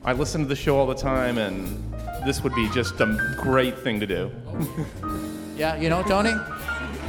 I 0.05 0.13
listen 0.13 0.41
to 0.41 0.47
the 0.47 0.55
show 0.55 0.77
all 0.77 0.85
the 0.85 0.95
time, 0.95 1.37
and 1.37 1.93
this 2.25 2.43
would 2.43 2.55
be 2.55 2.69
just 2.69 2.99
a 3.01 3.35
great 3.37 3.77
thing 3.79 3.99
to 3.99 4.05
do. 4.07 4.31
Yeah, 5.57 5.75
you 5.75 5.89
know 5.89 6.03
Tony? 6.03 6.29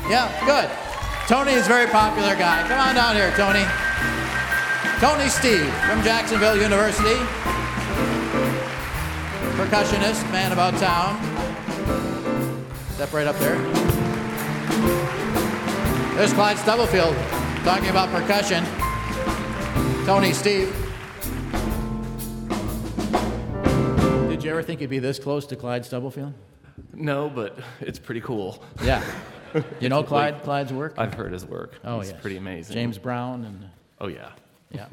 Yeah, 0.08 0.32
good. 0.46 0.70
Tony 1.28 1.52
is 1.52 1.66
a 1.66 1.68
very 1.68 1.86
popular 1.86 2.34
guy. 2.34 2.66
Come 2.66 2.80
on 2.80 2.94
down 2.94 3.14
here, 3.14 3.30
Tony. 3.36 3.62
Tony 5.00 5.28
Steve 5.28 5.68
from 5.84 6.02
Jacksonville 6.02 6.56
University. 6.56 7.20
Percussionist, 9.60 10.24
man 10.32 10.52
about 10.52 10.78
town. 10.78 11.20
Step 12.92 13.12
right 13.12 13.26
up 13.26 13.36
there. 13.36 13.58
There's 16.16 16.32
Clyde 16.32 16.56
Stubblefield 16.56 17.14
talking 17.68 17.90
about 17.90 18.08
percussion. 18.08 18.64
Tony 20.06 20.32
Steve. 20.32 20.74
Did 24.30 24.42
you 24.42 24.50
ever 24.50 24.62
think 24.62 24.80
you'd 24.80 24.88
be 24.88 24.98
this 25.00 25.18
close 25.18 25.44
to 25.48 25.54
Clyde 25.56 25.84
Stubblefield? 25.84 26.32
No, 26.94 27.28
but 27.28 27.58
it's 27.80 27.98
pretty 27.98 28.22
cool. 28.22 28.64
Yeah. 28.82 29.04
You 29.80 29.88
know 29.88 30.00
Like, 30.00 30.08
Clyde, 30.08 30.42
Clyde's 30.42 30.72
work? 30.74 30.94
I've 30.98 31.14
heard 31.14 31.32
his 31.32 31.44
work. 31.46 31.78
Oh, 31.82 32.00
It's 32.00 32.12
pretty 32.12 32.36
amazing. 32.36 32.74
James 32.74 32.98
Brown 32.98 33.44
and. 33.46 33.64
Oh, 33.98 34.08
yeah. 34.08 34.32
Yeah. 34.70 34.86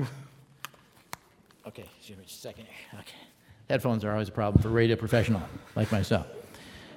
okay, 1.67 1.83
give 2.07 2.17
me 2.17 2.23
just 2.23 2.39
a 2.39 2.41
second. 2.41 2.65
Okay. 2.93 3.17
Headphones 3.69 4.05
are 4.05 4.11
always 4.13 4.29
a 4.29 4.31
problem 4.31 4.61
for 4.61 4.69
radio 4.69 4.95
professional 4.95 5.41
like 5.75 5.91
myself. 5.91 6.27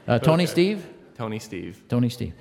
Uh, 0.06 0.20
Tony 0.20 0.44
Okay. 0.44 0.52
Steve? 0.52 0.86
Tony 1.16 1.40
Steve. 1.40 1.82
Tony 1.88 2.08
Steve. 2.08 2.32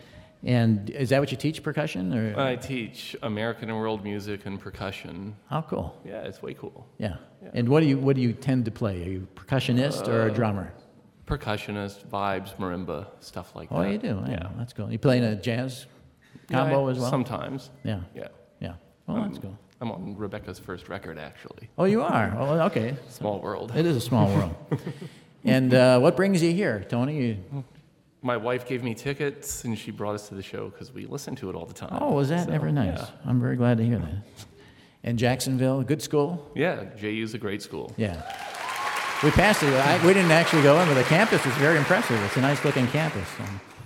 And 0.43 0.89
is 0.91 1.09
that 1.09 1.19
what 1.19 1.31
you 1.31 1.37
teach, 1.37 1.63
percussion? 1.63 2.13
Or? 2.13 2.39
I 2.39 2.55
teach 2.55 3.15
American 3.23 3.69
and 3.69 3.77
world 3.77 4.03
music 4.03 4.45
and 4.45 4.59
percussion. 4.59 5.35
How 5.49 5.61
cool. 5.63 5.99
Yeah, 6.05 6.21
it's 6.21 6.41
way 6.41 6.53
cool. 6.53 6.87
Yeah. 6.99 7.15
And 7.53 7.67
what 7.69 7.81
do 7.81 7.87
you 7.87 7.97
what 7.97 8.15
do 8.15 8.21
you 8.21 8.33
tend 8.33 8.65
to 8.65 8.71
play? 8.71 9.01
Are 9.03 9.09
you 9.09 9.27
a 9.35 9.39
percussionist 9.39 10.07
or 10.07 10.27
a 10.27 10.31
Uh, 10.31 10.35
drummer? 10.35 10.73
Percussionist, 11.25 12.05
vibes, 12.05 12.55
marimba, 12.57 13.07
stuff 13.19 13.55
like 13.55 13.67
Oh, 13.71 13.79
that. 13.81 13.87
Oh, 13.87 13.91
you 13.91 13.97
do. 13.97 14.19
I 14.25 14.29
Yeah. 14.29 14.35
know. 14.39 14.49
That's 14.57 14.73
cool. 14.73 14.91
You 14.91 14.99
play 14.99 15.17
in 15.17 15.23
a 15.23 15.35
jazz 15.35 15.85
Yeah, 16.49 16.59
combo 16.59 16.87
I- 16.87 16.91
as 16.91 16.99
well? 16.99 17.09
Sometimes. 17.09 17.69
Yeah. 17.83 17.99
Yeah. 18.15 18.27
Yeah. 18.61 18.73
Well, 19.07 19.23
that's 19.23 19.37
Um, 19.37 19.41
cool. 19.41 19.57
I'm 19.81 19.91
on 19.91 20.15
Rebecca's 20.17 20.57
first 20.59 20.87
record, 20.89 21.17
actually. 21.19 21.69
Oh, 21.77 21.83
you 21.85 22.01
are. 22.01 22.33
Oh, 22.37 22.59
okay. 22.67 22.95
Small 23.09 23.39
world. 23.39 23.73
It 23.75 23.85
is 23.85 23.95
a 23.97 24.01
small 24.01 24.27
world. 24.27 24.55
and 25.43 25.73
uh, 25.73 25.99
what 25.99 26.15
brings 26.15 26.41
you 26.41 26.51
here, 26.53 26.83
Tony? 26.89 27.17
You, 27.27 27.63
My 28.21 28.35
wife 28.37 28.67
gave 28.67 28.83
me 28.83 28.93
tickets, 28.95 29.63
and 29.63 29.77
she 29.77 29.91
brought 29.91 30.15
us 30.15 30.27
to 30.29 30.35
the 30.35 30.41
show 30.41 30.69
because 30.69 30.91
we 30.91 31.05
listen 31.05 31.35
to 31.37 31.49
it 31.49 31.55
all 31.55 31.65
the 31.65 31.73
time. 31.73 31.89
oh, 32.01 32.13
was 32.13 32.29
that 32.29 32.47
So, 32.47 32.51
ever 32.53 32.71
nice? 32.71 32.97
Yeah. 32.97 33.05
I'm 33.25 33.39
very 33.39 33.55
glad 33.55 33.77
to 33.77 33.85
hear 33.85 33.99
that. 33.99 34.45
And 35.03 35.17
Jacksonville, 35.19 35.83
good 35.83 36.01
school. 36.01 36.51
yeah, 36.55 36.85
JU's 36.99 37.33
a 37.33 37.37
great 37.37 37.61
school. 37.61 37.93
Yeah. 37.95 38.21
We 39.23 39.31
passed 39.31 39.63
it. 39.63 39.73
I, 39.73 40.03
we 40.05 40.13
didn't 40.13 40.31
actually 40.31 40.63
go 40.63 40.79
in, 40.81 40.87
but 40.87 40.95
the 40.95 41.03
campus 41.03 41.45
is 41.45 41.53
very 41.55 41.77
impressive. 41.77 42.21
It's 42.23 42.37
a 42.37 42.41
nice 42.41 42.63
looking 42.65 42.87
campus. 42.87 43.27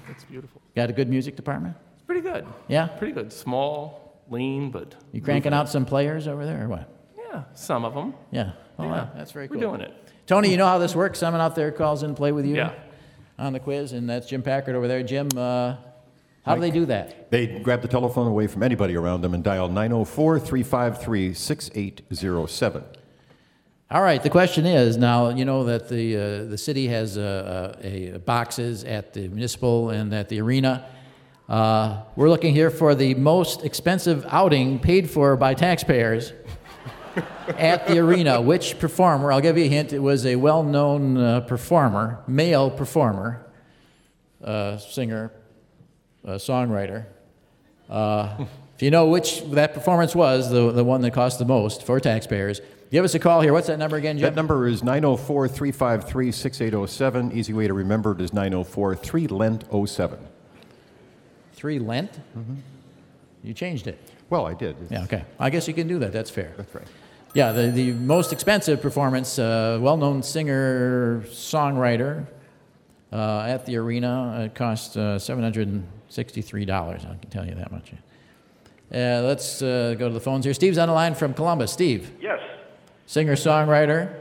It's 0.10 0.24
beautiful. 0.26 0.62
got 0.76 0.90
a 0.90 0.94
good 0.94 1.10
music 1.10 1.36
department? 1.36 1.76
It's 1.96 2.04
pretty 2.04 2.22
good. 2.22 2.46
Yeah? 2.68 2.88
Pretty 2.88 3.14
good. 3.14 3.32
Small, 3.32 4.22
lean, 4.30 4.72
but. 4.72 4.96
You 5.12 5.22
cranking 5.22 5.54
out 5.54 5.70
some 5.70 5.86
players 5.86 6.28
over 6.28 6.46
there 6.46 6.66
or 6.66 6.68
what? 6.68 6.90
Yeah, 7.18 7.44
some 7.54 7.86
of 7.86 7.94
them. 7.94 8.14
Yeah. 8.32 8.54
Oh, 8.80 8.84
Yeah, 8.84 8.90
wow. 8.92 9.10
That's 9.16 9.32
very 9.32 9.48
cool. 9.48 9.58
We're 9.58 9.68
doing 9.78 9.82
it. 9.82 9.94
Tony, 10.26 10.50
you 10.52 10.58
know 10.58 10.66
how 10.68 10.78
this 10.80 10.96
works? 10.96 11.20
Someone 11.20 11.42
out 11.42 11.56
there 11.56 11.72
calls 11.72 12.04
in 12.04 12.10
and 12.10 12.18
play 12.18 12.32
with 12.32 12.46
you 12.46 12.56
Yeah. 12.56 12.74
On 13.42 13.54
the 13.54 13.60
quiz, 13.60 13.92
and 13.92 14.10
that's 14.10 14.28
Jim 14.28 14.44
Packard 14.44 14.76
over 14.76 14.88
there. 14.88 15.02
Jim, 15.04 15.28
uh, 15.36 15.76
how 16.46 16.56
do 16.56 16.62
they 16.62 16.72
do 16.72 16.86
that? 16.86 17.32
They 17.32 17.48
grab 17.48 17.82
the 17.82 17.88
telephone 17.88 18.28
away 18.28 18.48
from 18.48 18.64
anybody 18.64 18.96
around 18.96 19.22
them 19.22 19.34
and 19.34 19.44
dial 19.44 19.68
904 19.68 20.40
353 20.40 21.34
6807. 21.34 22.84
All 23.90 24.02
right. 24.02 24.24
The 24.24 24.30
question 24.30 24.66
is 24.66 24.96
now. 24.96 25.30
You 25.30 25.44
know 25.44 25.66
that 25.66 25.90
the 25.90 26.16
uh, 26.16 26.44
the 26.46 26.58
city 26.58 26.88
has 26.88 27.18
uh, 27.18 27.78
a 27.82 28.20
boxes 28.20 28.84
at 28.84 29.14
the 29.14 29.28
municipal 29.28 29.90
and 29.90 30.14
at 30.14 30.30
the 30.30 30.40
arena. 30.40 30.86
Uh, 31.50 32.04
we're 32.16 32.30
looking 32.30 32.54
here 32.54 32.70
for 32.70 32.96
the 32.96 33.14
most 33.16 33.66
expensive 33.66 34.26
outing 34.30 34.80
paid 34.80 35.10
for 35.10 35.36
by 35.36 35.54
taxpayers 35.54 36.32
at 37.58 37.88
the 37.88 38.00
arena. 38.00 38.42
Which 38.42 38.80
performer? 38.80 39.32
I'll 39.32 39.42
give 39.42 39.58
you 39.58 39.66
a 39.66 39.68
hint. 39.68 39.94
It 39.94 40.00
was 40.00 40.26
a 40.26 40.36
well-known 40.36 41.18
uh, 41.18 41.42
performer, 41.42 42.24
male 42.28 42.70
performer, 42.70 43.46
uh, 44.44 44.78
singer, 44.78 45.32
uh, 46.26 46.32
songwriter. 46.32 47.06
Uh, 47.90 48.46
if 48.76 48.82
you 48.82 48.92
know 48.92 49.08
which 49.08 49.44
that 49.52 49.74
performance 49.74 50.16
was, 50.16 50.50
the, 50.50 50.72
the 50.72 50.84
one 50.84 51.02
that 51.02 51.12
cost 51.12 51.40
the 51.40 51.46
most 51.46 51.84
for 51.84 52.00
taxpayers, 52.00 52.62
give 52.92 53.04
us 53.04 53.14
a 53.16 53.20
call 53.20 53.42
here. 53.42 53.54
What's 53.54 53.68
that 53.68 53.78
number 53.78 53.98
again, 53.98 54.18
Jim? 54.18 54.24
That 54.24 54.36
number 54.36 54.68
is 54.68 54.84
904 54.84 55.48
353 55.48 56.32
6807. 56.32 57.32
Easy 57.34 57.54
way 57.54 57.68
to 57.68 57.74
remember 57.74 58.14
it 58.14 58.22
is 58.22 58.34
904 58.34 58.96
3 58.96 59.28
Lent 59.28 59.66
07. 59.88 60.20
Three 61.54 61.80
Lent? 61.80 62.20
You 63.44 63.54
changed 63.54 63.88
it. 63.88 64.00
Well, 64.30 64.46
I 64.46 64.54
did. 64.54 64.76
Yeah, 64.90 65.04
okay. 65.04 65.26
I 65.40 65.50
guess 65.50 65.68
you 65.68 65.74
can 65.74 65.88
do 65.88 66.00
that. 66.00 66.14
That's 66.14 66.30
fair. 66.30 66.54
That's 66.58 66.74
right. 66.74 66.88
Yeah, 67.34 67.52
the, 67.54 67.68
the 67.68 67.92
most 67.94 68.34
expensive 68.34 68.82
performance, 68.82 69.40
uh, 69.40 69.78
well 69.82 69.96
known 69.96 70.22
singer, 70.22 71.24
songwriter 71.28 72.26
uh, 73.14 73.42
at 73.48 73.66
the 73.66 73.78
arena. 73.78 74.44
It 74.46 74.56
cost 74.56 74.98
uh, 74.98 75.16
$763. 75.18 75.82
I 76.70 76.98
can 77.16 77.30
tell 77.30 77.46
you 77.46 77.56
that 77.56 77.72
much. 77.72 77.94
Uh, 78.94 79.22
let's 79.24 79.62
uh, 79.62 79.96
go 79.98 80.10
to 80.10 80.14
the 80.14 80.20
phones 80.20 80.44
here. 80.44 80.54
Steve's 80.54 80.78
on 80.78 80.90
the 80.90 80.94
line 80.94 81.16
from 81.16 81.34
Columbus. 81.34 81.72
Steve, 81.72 82.12
Yes. 82.20 82.42
singer, 83.06 83.36
songwriter. 83.36 84.14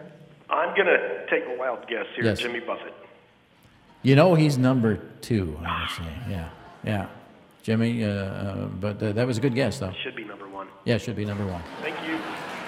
I'm 0.49 0.75
going 0.77 0.87
to 0.87 1.27
take 1.29 1.43
a 1.47 1.59
wild 1.59 1.87
guess 1.89 2.07
here. 2.15 2.25
Yes. 2.25 2.39
Jimmy 2.39 2.61
Buffett. 2.61 2.95
You 4.03 4.15
know 4.15 4.35
he's 4.37 4.57
number 4.57 4.97
two, 5.21 5.59
I 5.65 5.81
would 5.83 5.91
say. 5.91 6.13
Yeah, 6.31 6.49
yeah. 6.85 7.07
Jimmy, 7.63 8.05
uh, 8.05 8.09
uh, 8.09 8.67
but 8.67 9.03
uh, 9.03 9.13
that 9.13 9.27
was 9.27 9.37
a 9.37 9.41
good 9.41 9.55
guess, 9.55 9.79
though. 9.81 9.93
Should 10.03 10.17
be 10.17 10.25
number 10.25 10.49
one. 10.49 10.69
Yeah, 10.85 10.97
should 10.97 11.17
be 11.17 11.25
number 11.27 11.45
one. 11.45 11.63
Thank 11.83 11.97
you. 12.09 12.17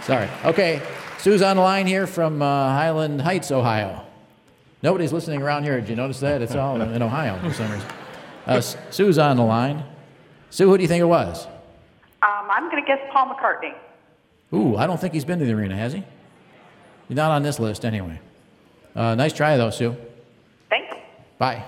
Sorry. 0.03 0.29
Okay, 0.45 0.83
Sue's 1.19 1.43
on 1.43 1.57
the 1.57 1.63
line 1.63 1.87
here 1.87 2.07
from 2.07 2.43
uh, 2.43 2.47
Highland 2.47 3.21
Heights, 3.23 3.51
Ohio. 3.53 4.05
Nobody's 4.83 5.13
listening 5.13 5.43
around 5.43 5.63
here. 5.63 5.81
Did 5.81 5.91
you 5.91 5.97
notice 5.97 6.19
that? 6.21 6.43
It's 6.43 6.57
all 6.57 6.81
in 6.81 7.03
Ohio 7.03 7.39
for 7.39 7.55
some 7.55 7.71
reason. 7.71 7.89
Uh, 8.47 8.61
Sue's 8.61 9.19
on 9.19 9.37
the 9.37 9.45
line. 9.45 9.85
Sue, 10.51 10.69
who 10.69 10.77
do 10.77 10.83
you 10.83 10.89
think 10.89 11.01
it 11.01 11.07
was? 11.07 11.47
Um, 11.47 12.49
I'm 12.51 12.69
going 12.69 12.83
to 12.83 12.87
guess 12.87 12.99
Paul 13.13 13.35
McCartney. 13.35 13.75
Ooh, 14.53 14.77
I 14.77 14.87
don't 14.87 15.01
think 15.01 15.15
he's 15.15 15.25
been 15.25 15.39
to 15.39 15.45
the 15.45 15.53
arena, 15.53 15.77
has 15.77 15.93
he? 15.93 16.05
He's 17.09 17.17
not 17.17 17.31
on 17.31 17.43
this 17.43 17.61
list 17.61 17.85
anyway. 17.85 18.21
Uh, 18.95 19.15
nice 19.15 19.33
try, 19.33 19.57
though, 19.57 19.71
Sue. 19.71 19.97
Thanks. 20.69 20.97
Bye. 21.39 21.65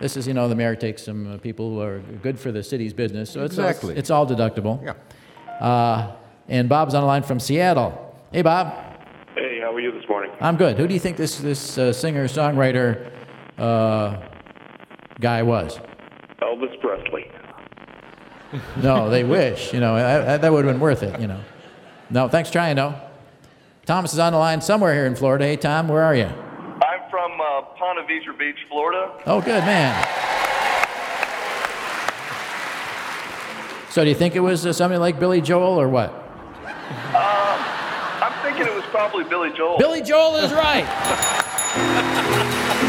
This 0.00 0.16
is, 0.16 0.26
you 0.26 0.34
know, 0.34 0.48
the 0.48 0.54
mayor 0.54 0.76
takes 0.76 1.02
some 1.02 1.34
uh, 1.34 1.38
people 1.38 1.70
who 1.70 1.80
are 1.80 1.98
good 2.22 2.38
for 2.38 2.52
the 2.52 2.62
city's 2.62 2.92
business, 2.92 3.30
so 3.30 3.44
it's, 3.44 3.54
Exactly. 3.54 3.96
it's, 3.96 4.10
all 4.10 4.26
deductible. 4.26 4.82
Yeah. 4.82 4.94
Uh, 5.64 6.12
and 6.48 6.68
Bob's 6.68 6.94
on 6.94 7.02
the 7.02 7.06
line 7.06 7.22
from 7.22 7.38
Seattle. 7.38 8.16
Hey, 8.32 8.42
Bob. 8.42 8.72
Hey, 9.34 9.60
how 9.60 9.72
are 9.72 9.80
you 9.80 9.92
this 9.92 10.08
morning? 10.08 10.32
I'm 10.40 10.56
good. 10.56 10.76
Who 10.78 10.88
do 10.88 10.94
you 10.94 11.00
think 11.00 11.16
this 11.16 11.38
this 11.38 11.78
uh, 11.78 11.92
singer 11.92 12.24
songwriter 12.26 13.10
uh, 13.58 14.16
guy 15.20 15.42
was? 15.42 15.78
Elvis 16.42 16.78
Presley. 16.80 17.30
No, 18.82 19.10
they 19.10 19.24
wish. 19.24 19.74
You 19.74 19.80
know 19.80 19.94
I, 19.94 20.34
I, 20.34 20.36
that 20.38 20.50
would 20.50 20.64
have 20.64 20.72
been 20.72 20.80
worth 20.80 21.02
it. 21.02 21.20
You 21.20 21.26
know. 21.26 21.40
No, 22.08 22.28
thanks 22.28 22.50
trying 22.50 22.76
though. 22.76 22.94
Thomas 23.84 24.14
is 24.14 24.18
on 24.18 24.32
the 24.32 24.38
line 24.38 24.62
somewhere 24.62 24.94
here 24.94 25.04
in 25.04 25.14
Florida. 25.14 25.44
Hey, 25.44 25.56
Tom, 25.56 25.86
where 25.88 26.02
are 26.02 26.14
you? 26.14 26.24
I'm 26.24 27.10
from 27.10 27.32
uh, 27.40 27.62
Ponte 27.78 28.08
Vedra 28.08 28.38
Beach, 28.38 28.56
Florida. 28.70 29.12
Oh, 29.26 29.42
good 29.42 29.64
man. 29.64 30.06
So, 33.90 34.02
do 34.04 34.08
you 34.08 34.14
think 34.14 34.36
it 34.36 34.40
was 34.40 34.64
uh, 34.64 34.72
somebody 34.72 34.98
like 34.98 35.18
Billy 35.18 35.40
Joel 35.40 35.80
or 35.80 35.88
what? 35.88 36.17
Uh, 36.90 37.58
I'm 38.22 38.42
thinking 38.42 38.66
it 38.66 38.74
was 38.74 38.84
probably 38.86 39.24
Billy 39.24 39.50
Joel. 39.56 39.78
Billy 39.78 40.02
Joel 40.02 40.36
is 40.36 40.52
right. 40.52 40.86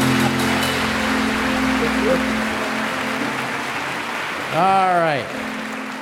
All 4.50 4.98
right. 4.98 5.24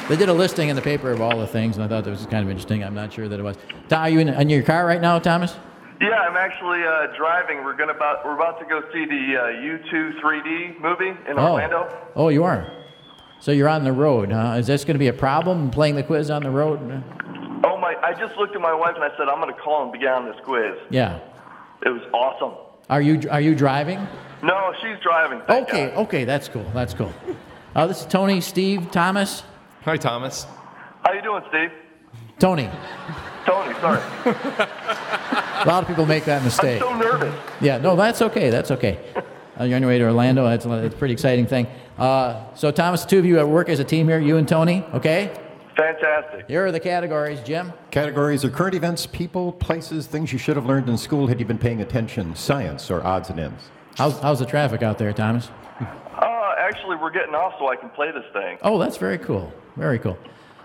They 0.08 0.16
did 0.16 0.30
a 0.30 0.32
listing 0.32 0.70
in 0.70 0.76
the 0.76 0.80
paper 0.80 1.10
of 1.10 1.20
all 1.20 1.38
the 1.38 1.46
things, 1.46 1.76
and 1.76 1.84
I 1.84 1.88
thought 1.88 2.04
that 2.04 2.10
was 2.10 2.24
kind 2.26 2.42
of 2.42 2.48
interesting. 2.48 2.82
I'm 2.82 2.94
not 2.94 3.12
sure 3.12 3.28
that 3.28 3.38
it 3.38 3.42
was. 3.42 3.58
Tom, 3.90 4.00
are 4.02 4.08
you 4.08 4.20
in, 4.20 4.28
in 4.30 4.48
your 4.48 4.62
car 4.62 4.86
right 4.86 5.02
now, 5.02 5.18
Thomas? 5.18 5.54
Yeah, 6.00 6.14
I'm 6.14 6.36
actually 6.36 6.82
uh, 6.82 7.14
driving. 7.14 7.62
We're 7.62 7.76
gonna 7.76 7.92
about 7.92 8.24
we're 8.24 8.34
about 8.34 8.58
to 8.60 8.64
go 8.64 8.80
see 8.90 9.04
the 9.04 9.36
uh, 9.36 9.92
U2 9.92 10.20
3D 10.20 10.80
movie 10.80 11.12
in 11.28 11.38
Orlando. 11.38 11.88
Oh. 11.90 12.08
oh, 12.16 12.28
you 12.28 12.42
are. 12.44 12.72
So 13.40 13.52
you're 13.52 13.68
on 13.68 13.84
the 13.84 13.92
road, 13.92 14.32
huh? 14.32 14.56
Is 14.58 14.66
this 14.66 14.84
going 14.84 14.94
to 14.94 14.98
be 14.98 15.08
a 15.08 15.12
problem 15.12 15.70
playing 15.70 15.94
the 15.96 16.02
quiz 16.02 16.30
on 16.30 16.42
the 16.42 16.50
road? 16.50 16.80
Oh 17.64 17.76
my! 17.76 17.94
I 18.02 18.14
just 18.18 18.36
looked 18.36 18.54
at 18.54 18.60
my 18.60 18.74
wife 18.74 18.94
and 18.94 19.04
I 19.04 19.10
said 19.16 19.28
I'm 19.28 19.40
gonna 19.40 19.52
call 19.52 19.82
and 19.84 19.92
begin 19.92 20.08
on 20.08 20.26
this 20.26 20.36
quiz. 20.44 20.76
Yeah. 20.90 21.18
It 21.84 21.88
was 21.88 22.02
awesome. 22.12 22.56
Are 22.88 23.00
you 23.02 23.28
are 23.30 23.40
you 23.40 23.54
driving? 23.54 23.98
No, 24.42 24.72
she's 24.80 24.96
driving. 25.02 25.40
thank 25.46 25.68
Okay, 25.68 25.86
God. 25.88 25.96
okay, 26.04 26.24
that's 26.24 26.48
cool. 26.48 26.64
That's 26.72 26.94
cool. 26.94 27.12
Uh, 27.74 27.86
this 27.88 28.00
is 28.00 28.06
Tony, 28.06 28.40
Steve, 28.40 28.90
Thomas. 28.92 29.42
Hi, 29.82 29.96
Thomas. 29.96 30.46
How 31.04 31.12
you 31.12 31.22
doing, 31.22 31.42
Steve? 31.48 31.70
Tony. 32.38 32.70
Tony, 33.44 33.74
sorry. 33.80 34.00
A 34.26 35.64
lot 35.66 35.82
of 35.82 35.88
people 35.88 36.06
make 36.06 36.24
that 36.26 36.44
mistake. 36.44 36.80
I'm 36.80 37.00
so 37.02 37.10
nervous. 37.10 37.34
Yeah, 37.60 37.78
no, 37.78 37.96
that's 37.96 38.22
okay. 38.22 38.50
That's 38.50 38.70
okay. 38.70 38.98
Uh, 39.58 39.64
you're 39.64 39.74
on 39.76 39.82
your 39.82 39.90
way 39.90 39.98
to 39.98 40.04
Orlando. 40.04 40.44
That's 40.44 40.64
a, 40.64 40.68
that's 40.68 40.94
a 40.94 40.98
pretty 40.98 41.14
exciting 41.14 41.46
thing. 41.46 41.66
Uh, 41.98 42.54
so, 42.54 42.70
Thomas, 42.70 43.02
the 43.02 43.10
two 43.10 43.18
of 43.18 43.24
you 43.24 43.44
work 43.46 43.68
as 43.68 43.80
a 43.80 43.84
team 43.84 44.08
here, 44.08 44.20
you 44.20 44.36
and 44.36 44.46
Tony, 44.46 44.84
okay? 44.94 45.32
Fantastic. 45.76 46.46
Here 46.48 46.64
are 46.66 46.72
the 46.72 46.80
categories, 46.80 47.40
Jim. 47.40 47.72
Categories 47.90 48.44
are 48.44 48.50
current 48.50 48.74
events, 48.74 49.06
people, 49.06 49.52
places, 49.52 50.06
things 50.06 50.32
you 50.32 50.38
should 50.38 50.56
have 50.56 50.66
learned 50.66 50.88
in 50.88 50.96
school 50.98 51.26
had 51.26 51.38
you 51.38 51.46
been 51.46 51.58
paying 51.58 51.80
attention, 51.80 52.34
science, 52.34 52.90
or 52.90 53.04
odds 53.04 53.30
and 53.30 53.38
ends. 53.38 53.70
How's, 53.96 54.18
how's 54.20 54.38
the 54.38 54.46
traffic 54.46 54.82
out 54.82 54.98
there, 54.98 55.12
Thomas? 55.12 55.50
Uh, 56.18 56.54
actually, 56.58 56.96
we're 56.96 57.12
getting 57.12 57.34
off 57.34 57.52
so 57.60 57.68
I 57.68 57.76
can 57.76 57.90
play 57.90 58.10
this 58.10 58.24
thing. 58.32 58.58
Oh, 58.62 58.76
that's 58.76 58.96
very 58.96 59.18
cool. 59.18 59.52
Very 59.76 60.00
cool. 60.00 60.18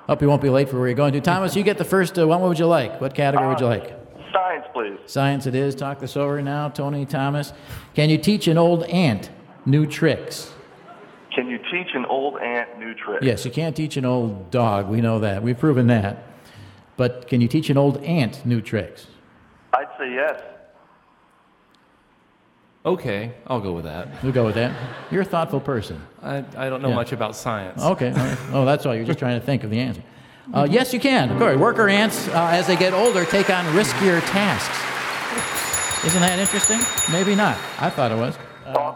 Hope 0.07 0.19
you 0.19 0.27
won't 0.27 0.41
be 0.41 0.49
late 0.49 0.67
for 0.67 0.79
where 0.79 0.87
you're 0.87 0.95
going 0.95 1.13
to. 1.13 1.21
Thomas, 1.21 1.55
you 1.55 1.61
get 1.61 1.77
the 1.77 1.85
first 1.85 2.17
uh, 2.17 2.27
one. 2.27 2.41
What 2.41 2.49
would 2.49 2.57
you 2.57 2.65
like? 2.65 2.99
What 2.99 3.13
category 3.13 3.47
would 3.49 3.59
you 3.59 3.67
like? 3.67 3.93
Science, 4.31 4.65
please. 4.73 4.97
Science 5.05 5.45
it 5.45 5.53
is. 5.53 5.75
Talk 5.75 5.99
this 5.99 6.17
over 6.17 6.41
now, 6.41 6.69
Tony, 6.69 7.05
Thomas. 7.05 7.53
Can 7.93 8.09
you 8.09 8.17
teach 8.17 8.47
an 8.47 8.57
old 8.57 8.83
ant 8.85 9.29
new 9.67 9.85
tricks? 9.85 10.51
Can 11.35 11.49
you 11.49 11.57
teach 11.71 11.95
an 11.95 12.05
old 12.05 12.39
ant 12.39 12.77
new 12.79 12.93
tricks? 12.93 13.25
Yes, 13.25 13.43
you 13.45 13.51
can't 13.51 13.75
teach 13.75 13.97
an 13.97 14.05
old 14.05 14.51
dog. 14.51 14.87
We 14.87 15.01
know 15.01 15.19
that. 15.19 15.41
We've 15.41 15.57
proven 15.57 15.87
that. 15.87 16.23
But 16.95 17.27
can 17.27 17.41
you 17.41 17.47
teach 17.47 17.69
an 17.69 17.77
old 17.77 17.97
ant 18.03 18.45
new 18.45 18.61
tricks? 18.61 19.07
I'd 19.73 19.87
say 19.97 20.13
yes. 20.13 20.39
Okay, 22.85 23.31
I'll 23.47 23.61
go 23.61 23.71
with 23.71 23.85
that. 23.85 24.21
We'll 24.21 24.33
go 24.33 24.45
with 24.45 24.55
that. 24.55 24.75
You're 25.09 25.21
a 25.21 25.25
thoughtful 25.25 25.61
person. 25.61 26.01
I, 26.21 26.43
I 26.57 26.69
don't 26.69 26.81
know 26.81 26.89
Yeah. 26.89 26.95
much 26.95 27.13
about 27.13 27.35
science. 27.35 27.81
Okay. 27.81 28.09
all 28.11 28.15
right. 28.17 28.37
Oh, 28.53 28.65
that's 28.65 28.85
all. 28.85 28.93
You're 28.93 29.05
just 29.05 29.19
trying 29.19 29.39
to 29.39 29.45
think 29.45 29.63
of 29.63 29.69
the 29.69 29.79
answer. 29.79 30.03
Uh, 30.53 30.67
yes, 30.69 30.93
you 30.93 30.99
can. 30.99 31.31
Of 31.31 31.37
course. 31.39 31.57
Worker 31.57 31.87
ants, 31.87 32.27
uh, 32.27 32.47
as 32.51 32.67
they 32.67 32.75
get 32.75 32.93
older, 32.93 33.23
take 33.23 33.49
on 33.49 33.63
riskier 33.73 34.19
tasks. 34.29 34.77
Isn't 36.05 36.19
that 36.19 36.37
interesting? 36.37 36.81
Maybe 37.13 37.33
not. 37.33 37.57
I 37.79 37.89
thought 37.89 38.11
it 38.11 38.17
was. 38.17 38.35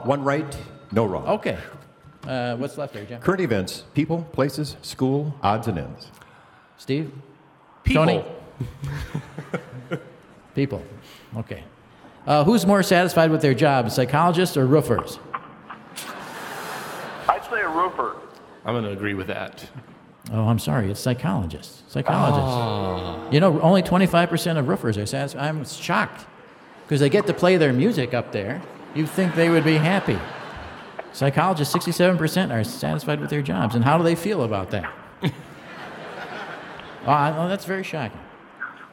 One 0.05 0.21
right, 0.23 0.45
no 0.91 1.05
wrong. 1.05 1.25
Okay. 1.25 1.57
Uh, 2.27 2.57
what's 2.57 2.77
left 2.77 2.93
there, 2.93 3.05
Jim? 3.05 3.21
Current 3.21 3.41
events, 3.41 3.85
people, 3.93 4.23
places, 4.33 4.75
school, 4.81 5.33
odds 5.41 5.67
and 5.67 5.77
ends. 5.77 6.11
Steve? 6.77 7.11
People. 7.83 8.05
Tony? 8.05 8.25
People. 10.55 10.83
Okay. 11.37 11.63
Uh, 12.25 12.43
who's 12.43 12.65
more 12.65 12.83
satisfied 12.83 13.31
with 13.31 13.41
their 13.41 13.53
job, 13.53 13.89
psychologists 13.89 14.57
or 14.57 14.65
roofers? 14.65 15.19
I'd 17.29 17.45
say 17.49 17.61
a 17.61 17.69
roofer. 17.69 18.17
I'm 18.65 18.73
going 18.73 18.83
to 18.83 18.91
agree 18.91 19.13
with 19.13 19.27
that. 19.27 19.63
Oh, 20.33 20.47
I'm 20.47 20.59
sorry. 20.59 20.91
It's 20.91 20.99
psychologists. 20.99 21.83
Psychologists. 21.87 22.43
Ah. 22.43 23.29
You 23.31 23.39
know, 23.39 23.61
only 23.61 23.81
25% 23.81 24.57
of 24.57 24.67
roofers 24.67 24.97
are 24.97 25.05
satisfied. 25.05 25.47
I'm 25.47 25.63
shocked 25.63 26.25
because 26.83 26.99
they 26.99 27.09
get 27.09 27.25
to 27.27 27.33
play 27.33 27.55
their 27.55 27.71
music 27.71 28.13
up 28.13 28.33
there. 28.33 28.61
You'd 28.93 29.09
think 29.09 29.35
they 29.35 29.49
would 29.49 29.63
be 29.63 29.75
happy. 29.75 30.19
Psychologists, 31.17 31.75
67% 31.75 32.53
are 32.53 32.63
satisfied 32.63 33.19
with 33.19 33.31
their 33.31 33.41
jobs. 33.41 33.73
And 33.73 33.83
how 33.83 33.97
do 33.97 34.03
they 34.03 34.13
feel 34.13 34.43
about 34.43 34.69
that? 34.69 34.93
oh, 35.23 35.31
I 37.07 37.31
know 37.31 37.49
that's 37.49 37.65
very 37.65 37.83
shocking. 37.83 38.19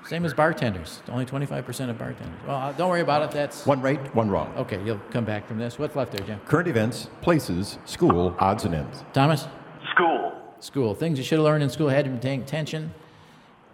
Same 0.06 0.24
as 0.24 0.32
bartenders. 0.32 1.02
Only 1.10 1.26
25% 1.26 1.90
of 1.90 1.98
bartenders. 1.98 2.40
Well, 2.46 2.56
uh, 2.56 2.72
don't 2.72 2.88
worry 2.88 3.02
about 3.02 3.20
it. 3.24 3.30
That's 3.30 3.66
One 3.66 3.82
right, 3.82 4.00
one 4.14 4.30
wrong. 4.30 4.54
okay. 4.56 4.82
You'll 4.86 5.02
come 5.10 5.26
back 5.26 5.46
from 5.46 5.58
this. 5.58 5.78
What's 5.78 5.96
left 5.96 6.12
there, 6.12 6.26
Jim? 6.26 6.40
Current 6.46 6.66
events, 6.66 7.10
places, 7.20 7.76
school, 7.84 8.34
odds 8.38 8.64
and 8.64 8.74
ends. 8.74 9.04
Thomas? 9.12 9.46
School. 9.92 10.32
School. 10.60 10.94
Things 10.94 11.18
you 11.18 11.24
should 11.24 11.36
have 11.40 11.44
learned 11.44 11.62
in 11.62 11.68
school 11.68 11.90
had 11.90 12.06
to 12.06 12.10
be 12.10 12.16
paying 12.16 12.40
attention. 12.40 12.94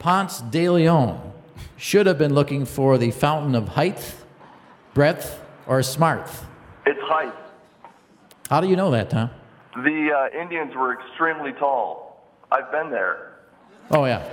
Ponce 0.00 0.40
de 0.40 0.68
Leon 0.68 1.32
should 1.76 2.06
have 2.08 2.18
been 2.18 2.34
looking 2.34 2.64
for 2.64 2.98
the 2.98 3.12
fountain 3.12 3.54
of 3.54 3.68
height, 3.68 4.16
breadth, 4.92 5.40
or 5.68 5.78
smarth. 5.82 6.46
It's 6.84 7.00
height. 7.02 7.32
How 8.50 8.60
do 8.60 8.68
you 8.68 8.74
know 8.74 8.90
that, 8.90 9.10
Tom? 9.10 9.30
The 9.76 10.10
uh, 10.34 10.38
Indians 10.38 10.74
were 10.74 11.00
extremely 11.00 11.52
tall. 11.52 12.26
I've 12.50 12.70
been 12.72 12.90
there. 12.90 13.36
Oh, 13.92 14.04
yeah. 14.04 14.28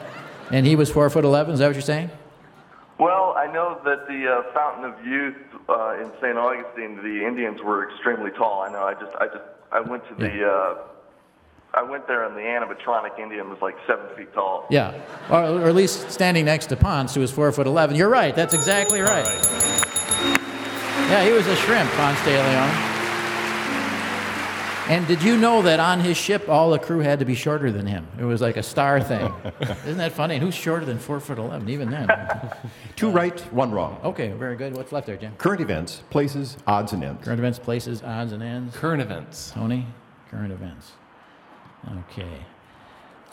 And 0.51 0.65
he 0.65 0.75
was 0.75 0.89
four 0.89 1.07
foot 1.11 1.23
eleven. 1.23 1.53
Is 1.53 1.59
that 1.59 1.67
what 1.67 1.75
you're 1.75 1.83
saying? 1.83 2.09
Well, 2.97 3.35
I 3.37 3.45
know 3.45 3.79
that 3.85 4.07
the 4.07 4.27
uh, 4.27 4.53
Fountain 4.53 4.85
of 4.85 5.05
Youth 5.05 5.35
uh, 5.69 6.01
in 6.01 6.11
St. 6.19 6.35
Augustine, 6.35 6.95
the 6.95 7.27
Indians 7.27 7.61
were 7.61 7.91
extremely 7.91 8.31
tall. 8.31 8.63
I 8.63 8.71
know. 8.71 8.81
I 8.81 8.95
just, 8.95 9.15
I 9.17 9.27
just, 9.27 9.43
I 9.71 9.81
went 9.81 10.07
to 10.07 10.15
the, 10.15 10.47
uh, 10.47 10.77
I 11.75 11.83
went 11.83 12.07
there, 12.07 12.23
and 12.23 12.35
the 12.35 12.41
animatronic 12.41 13.19
Indian 13.19 13.51
was 13.51 13.61
like 13.61 13.75
seven 13.85 14.07
feet 14.15 14.33
tall. 14.33 14.65
Yeah. 14.71 14.99
Or, 15.29 15.43
or 15.43 15.67
at 15.69 15.75
least 15.75 16.09
standing 16.09 16.45
next 16.45 16.67
to 16.67 16.75
Ponce, 16.75 17.13
who 17.13 17.21
was 17.21 17.31
four 17.31 17.51
foot 17.51 17.67
eleven. 17.67 17.95
You're 17.95 18.09
right. 18.09 18.35
That's 18.35 18.55
exactly 18.55 19.01
right. 19.01 19.27
Yeah, 21.07 21.23
he 21.23 21.33
was 21.33 21.45
a 21.45 21.55
shrimp, 21.57 21.91
Ponce 21.91 22.23
de 22.23 22.31
Leon. 22.31 22.96
And 24.89 25.05
did 25.05 25.21
you 25.21 25.35
know 25.35 25.61
that 25.63 25.81
on 25.81 25.99
his 25.99 26.15
ship, 26.15 26.47
all 26.47 26.71
the 26.71 26.79
crew 26.79 26.99
had 26.99 27.19
to 27.19 27.25
be 27.25 27.35
shorter 27.35 27.71
than 27.73 27.85
him? 27.85 28.07
It 28.17 28.23
was 28.23 28.39
like 28.39 28.55
a 28.55 28.63
star 28.63 29.01
thing. 29.01 29.33
Isn't 29.85 29.97
that 29.97 30.13
funny? 30.13 30.35
And 30.35 30.43
who's 30.43 30.55
shorter 30.55 30.85
than 30.85 30.97
four 30.97 31.19
foot 31.19 31.37
eleven? 31.37 31.67
Even 31.67 31.91
then. 31.91 32.07
Two 32.95 33.09
right, 33.09 33.37
one 33.53 33.71
wrong. 33.71 33.99
Okay, 34.05 34.29
very 34.29 34.55
good. 34.55 34.77
What's 34.77 34.93
left 34.93 35.05
there, 35.07 35.17
Jim? 35.17 35.35
Current 35.37 35.59
events, 35.59 36.03
places, 36.09 36.55
odds 36.65 36.93
and 36.93 37.03
ends. 37.03 37.25
Current 37.25 37.39
events, 37.39 37.59
places, 37.59 38.01
odds, 38.01 38.31
and 38.31 38.41
ends. 38.41 38.77
Current 38.77 39.01
events. 39.01 39.51
Tony, 39.51 39.85
current 40.31 40.53
events. 40.53 40.93
Okay. 42.09 42.45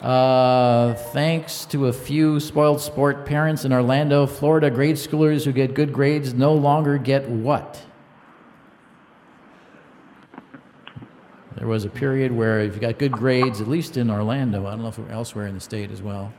Uh, 0.01 0.93
thanks 0.93 1.63
to 1.65 1.87
a 1.87 1.93
few 1.93 2.41
spoiled 2.41 2.81
sport 2.81 3.25
parents 3.25 3.63
in 3.63 3.71
Orlando, 3.71 4.25
Florida, 4.27 4.69
grade 4.69 4.97
schoolers 4.97 5.45
who 5.45 5.53
get 5.53 5.73
good 5.73 5.93
grades 5.93 6.33
no 6.33 6.53
longer 6.53 6.97
get 6.97 7.29
what? 7.29 7.81
There 11.57 11.67
was 11.67 11.85
a 11.85 11.89
period 11.89 12.31
where 12.31 12.59
if 12.59 12.75
you 12.75 12.81
got 12.81 12.97
good 12.97 13.11
grades, 13.13 13.61
at 13.61 13.67
least 13.67 13.95
in 13.97 14.09
Orlando, 14.11 14.65
I 14.67 14.71
don't 14.71 14.81
know 14.81 14.89
if 14.89 14.99
elsewhere 15.09 15.47
in 15.47 15.55
the 15.55 15.61
state 15.61 15.89
as 15.91 16.01
well, 16.01 16.33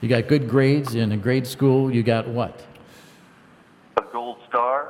you 0.00 0.08
got 0.08 0.28
good 0.28 0.48
grades 0.48 0.94
in 0.94 1.12
a 1.12 1.16
grade 1.16 1.46
school, 1.46 1.90
you 1.94 2.02
got 2.02 2.28
what? 2.28 2.62
A 3.96 4.02
gold 4.12 4.38
star. 4.48 4.88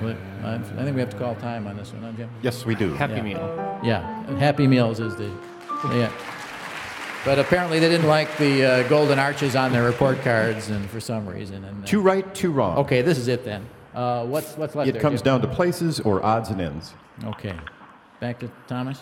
What- 0.00 0.16
I 0.44 0.54
I 0.54 0.58
think 0.84 0.94
we 0.94 1.00
have 1.00 1.10
to 1.10 1.16
call 1.18 1.34
time 1.36 1.66
on 1.66 1.76
this 1.76 1.92
one, 1.92 2.02
huh, 2.02 2.12
Jim? 2.16 2.28
Yes, 2.42 2.64
we 2.66 2.74
do. 2.74 2.92
Happy 2.94 3.14
Yeah. 3.14 3.22
Meal. 3.22 3.80
Yeah, 3.82 4.24
and 4.28 4.38
Happy 4.38 4.66
Meals 4.66 5.00
is 5.00 5.16
the, 5.16 5.30
yeah. 5.92 6.10
But 7.24 7.38
apparently 7.40 7.80
they 7.80 7.88
didn't 7.88 8.06
like 8.06 8.36
the 8.38 8.64
uh, 8.64 8.88
golden 8.88 9.18
arches 9.18 9.56
on 9.56 9.72
their 9.72 9.82
report 9.84 10.22
cards, 10.22 10.68
and 10.70 10.88
for 10.90 11.00
some 11.00 11.26
reason. 11.26 11.64
And, 11.64 11.82
uh, 11.82 11.86
Two 11.86 12.00
right, 12.00 12.32
two 12.34 12.52
wrong. 12.52 12.76
okay, 12.78 13.02
this 13.02 13.18
is 13.18 13.26
it 13.28 13.44
then. 13.44 13.66
Uh, 13.94 14.24
what's 14.26 14.56
what's 14.56 14.74
left 14.76 14.88
It 14.88 14.92
there, 14.92 15.02
comes 15.02 15.22
Jim? 15.22 15.40
down 15.40 15.40
to 15.42 15.48
places 15.48 15.98
or 16.00 16.24
odds 16.24 16.50
and 16.50 16.60
ends. 16.60 16.94
Okay, 17.24 17.54
back 18.20 18.38
to 18.40 18.50
Thomas. 18.66 19.00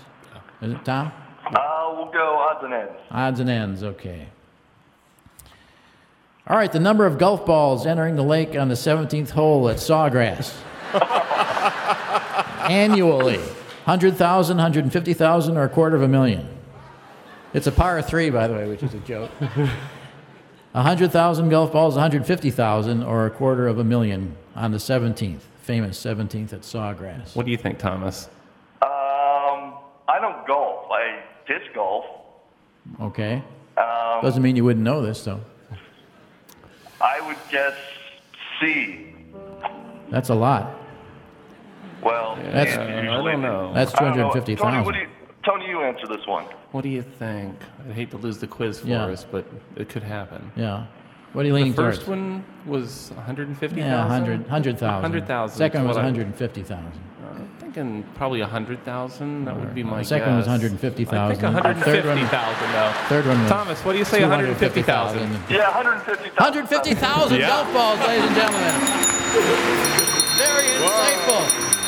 Is 0.61 0.73
it 0.73 0.85
Tom? 0.85 1.13
Uh, 1.47 1.95
we'll 1.97 2.11
go 2.13 2.37
odds 2.37 2.65
and 2.65 2.73
ends. 2.73 2.93
Odds 3.11 3.41
and 3.41 3.51
ends. 3.51 3.83
Okay. 3.83 4.29
All 6.47 6.57
right, 6.57 6.71
the 6.71 6.81
number 6.81 7.07
of 7.07 7.17
golf 7.19 7.47
balls 7.47 7.87
entering 7.87 8.17
the 8.17 8.23
lake 8.23 8.55
on 8.57 8.69
the 8.69 8.75
17th 8.75 9.31
hole 9.31 9.69
at 9.69 9.77
Sawgrass. 9.77 10.55
Annually, 12.71 13.39
100,000, 13.39 14.57
150,000, 14.57 15.57
or 15.57 15.65
a 15.65 15.69
quarter 15.69 15.97
of 15.97 16.03
a 16.03 16.09
million. 16.09 16.47
It's 17.55 17.67
a 17.67 17.73
par 17.73 18.03
three, 18.03 18.31
by 18.31 18.47
the 18.47 18.55
way, 18.55 18.69
which 18.69 18.83
is 18.83 18.93
a 18.93 18.99
joke. 19.01 19.31
100,000 20.73 21.49
golf 21.49 21.73
balls, 21.73 21.95
150,000, 21.95 23.03
or 23.03 23.27
a 23.27 23.31
quarter 23.31 23.67
of 23.67 23.79
a 23.79 23.85
million 23.85 24.37
on 24.55 24.71
the 24.71 24.79
17th, 24.79 25.41
famous 25.63 25.99
17th 26.03 26.53
at 26.53 26.61
Sawgrass. 26.61 27.35
What 27.35 27.47
do 27.47 27.53
you 27.53 27.59
think, 27.59 27.79
Thomas? 27.79 28.29
I 30.09 30.21
don't 30.21 30.47
golf. 30.47 30.87
I 30.91 31.23
disc 31.47 31.73
golf. 31.75 32.05
Okay. 33.01 33.43
Um, 33.77 34.23
Doesn't 34.23 34.43
mean 34.43 34.57
you 34.57 34.65
wouldn't 34.65 34.85
know 34.85 35.01
this, 35.03 35.25
though. 35.25 35.41
I 37.01 37.21
would 37.27 37.37
guess 37.51 37.75
C. 38.61 39.15
That's 40.11 40.29
a 40.29 40.35
lot. 40.35 40.75
Well, 42.03 42.37
That's- 42.37 42.77
yeah, 42.77 43.13
I 43.19 43.23
don't 43.23 43.41
know. 43.43 43.73
That's 43.75 43.95
I 43.95 44.01
don't 44.05 44.17
know. 44.19 44.31
250,000. 44.33 44.85
Tony, 44.85 44.99
you, 45.01 45.07
Tony, 45.45 45.69
you 45.69 45.81
answer 45.83 46.07
this 46.07 46.27
one. 46.27 46.45
What 46.73 46.83
do 46.83 46.89
you 46.91 47.03
think? 47.03 47.55
I'd 47.89 47.95
hate 47.95 48.11
to 48.11 48.19
lose 48.19 48.39
the 48.39 48.47
quiz 48.47 48.81
for 48.81 48.87
Yeah. 48.89 49.05
us, 49.07 49.25
but 49.25 49.45
it 49.77 49.89
could 49.89 50.03
happen. 50.03 50.51
Yeah. 50.57 50.85
What 51.33 51.45
are 51.45 51.49
you 51.49 51.55
leaning 51.55 51.73
The 51.73 51.77
first 51.83 52.03
towards? 52.05 52.21
one 52.21 52.45
was 52.67 53.11
150,000. 53.17 53.79
Yeah, 53.91 54.03
100, 54.03 54.43
100,000. 54.43 55.03
100,000. 55.03 55.57
Second 55.57 55.81
is 55.83 55.89
was 55.89 55.97
150,000. 55.97 56.93
I'm 57.77 58.03
thinking 58.03 58.15
probably 58.15 58.41
100,000. 58.41 59.45
That 59.47 59.59
would 59.59 59.75
be 59.75 59.83
my 59.83 59.99
The 59.99 60.05
second 60.05 60.37
was 60.37 60.45
guess. 60.47 60.63
150,000. 60.63 61.19
I 61.19 61.35
think 61.35 61.43
150,000 61.43 62.73
though. 62.73 62.93
Third 63.09 63.27
one 63.27 63.41
was 63.43 63.51
Thomas, 63.51 63.85
what 63.85 63.93
do 63.95 63.99
you 63.99 64.05
say? 64.05 64.21
150,000. 64.23 65.19
250,000. 65.19 65.51
Yeah, 65.51 65.75
150,000. 65.75 66.39
150,000 66.39 67.41
Yeah. 67.41 67.49
golf 67.49 67.73
balls, 67.75 67.99
ladies 68.07 68.27
and 68.31 68.37
gentlemen. 68.37 68.75
Very 70.39 70.71
insightful. 70.79 71.84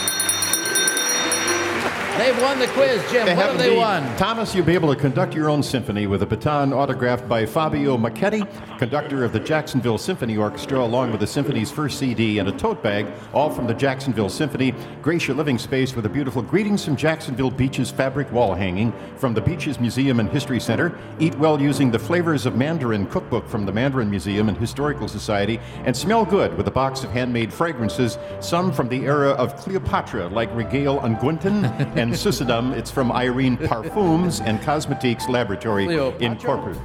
They've 2.19 2.41
won 2.41 2.59
the 2.59 2.67
quiz, 2.69 3.03
Jim. 3.11 3.27
what 3.27 3.37
have 3.37 3.59
they 3.59 3.67
indeed. 3.67 3.79
won? 3.79 4.17
Thomas, 4.17 4.55
you'll 4.55 4.65
be 4.65 4.73
able 4.73 4.93
to 4.95 4.99
conduct 4.99 5.35
your 5.35 5.51
own 5.51 5.63
symphony 5.63 6.07
with 6.07 6.23
a 6.23 6.27
baton 6.27 6.73
autographed 6.73 7.29
by 7.29 7.45
Fabio 7.45 7.99
Mechetti, 7.99 8.47
conductor 8.79 9.23
of 9.23 9.35
the 9.35 9.41
Jacksonville 9.41 9.99
Symphony 9.99 10.39
Orchestra, 10.39 10.79
along 10.83 11.11
with 11.11 11.21
the 11.21 11.27
symphony's 11.27 11.71
first 11.71 11.99
CD 11.99 12.39
and 12.39 12.49
a 12.49 12.53
tote 12.53 12.83
bag, 12.83 13.07
all 13.35 13.51
from 13.51 13.67
the 13.67 13.75
Jacksonville 13.75 14.31
Symphony. 14.31 14.73
Grace 15.03 15.27
your 15.29 15.37
living 15.37 15.59
space 15.59 15.95
with 15.95 16.07
a 16.07 16.09
beautiful 16.09 16.41
Greetings 16.41 16.85
from 16.85 16.97
Jacksonville 16.97 17.51
Beaches 17.51 17.91
fabric 17.91 18.33
wall 18.33 18.55
hanging 18.55 18.95
from 19.19 19.35
the 19.35 19.41
Beaches 19.43 19.79
Museum 19.79 20.19
and 20.19 20.31
History 20.31 20.59
Center. 20.59 20.99
Eat 21.21 21.35
well 21.39 21.61
using 21.61 21.91
the 21.91 21.99
Flavors 21.99 22.47
of 22.47 22.57
Mandarin 22.57 23.07
cookbook 23.07 23.47
from 23.47 23.67
the 23.67 23.73
Mandarin 23.73 24.09
Museum 24.09 24.49
and 24.49 24.57
Historical 24.57 25.07
Society, 25.07 25.61
and 25.85 25.95
smell 25.95 26.25
good 26.25 26.57
with 26.57 26.67
a 26.67 26.71
box 26.71 27.05
of 27.05 27.11
handmade 27.11 27.53
fragrances, 27.53 28.17
some 28.41 28.73
from 28.73 28.89
the 28.89 29.05
era 29.05 29.31
of 29.33 29.55
Cleopatra, 29.57 30.29
like 30.29 30.53
Regale 30.55 30.99
Unguentin 31.01 31.65
and 31.97 32.06
Susadum. 32.13 32.73
It's 32.73 32.91
from 32.91 33.11
Irene 33.13 33.57
Parfums 33.57 34.41
and 34.45 34.61
Cosmetiques 34.63 35.29
Laboratory? 35.29 35.85
Incorporated. 36.21 36.83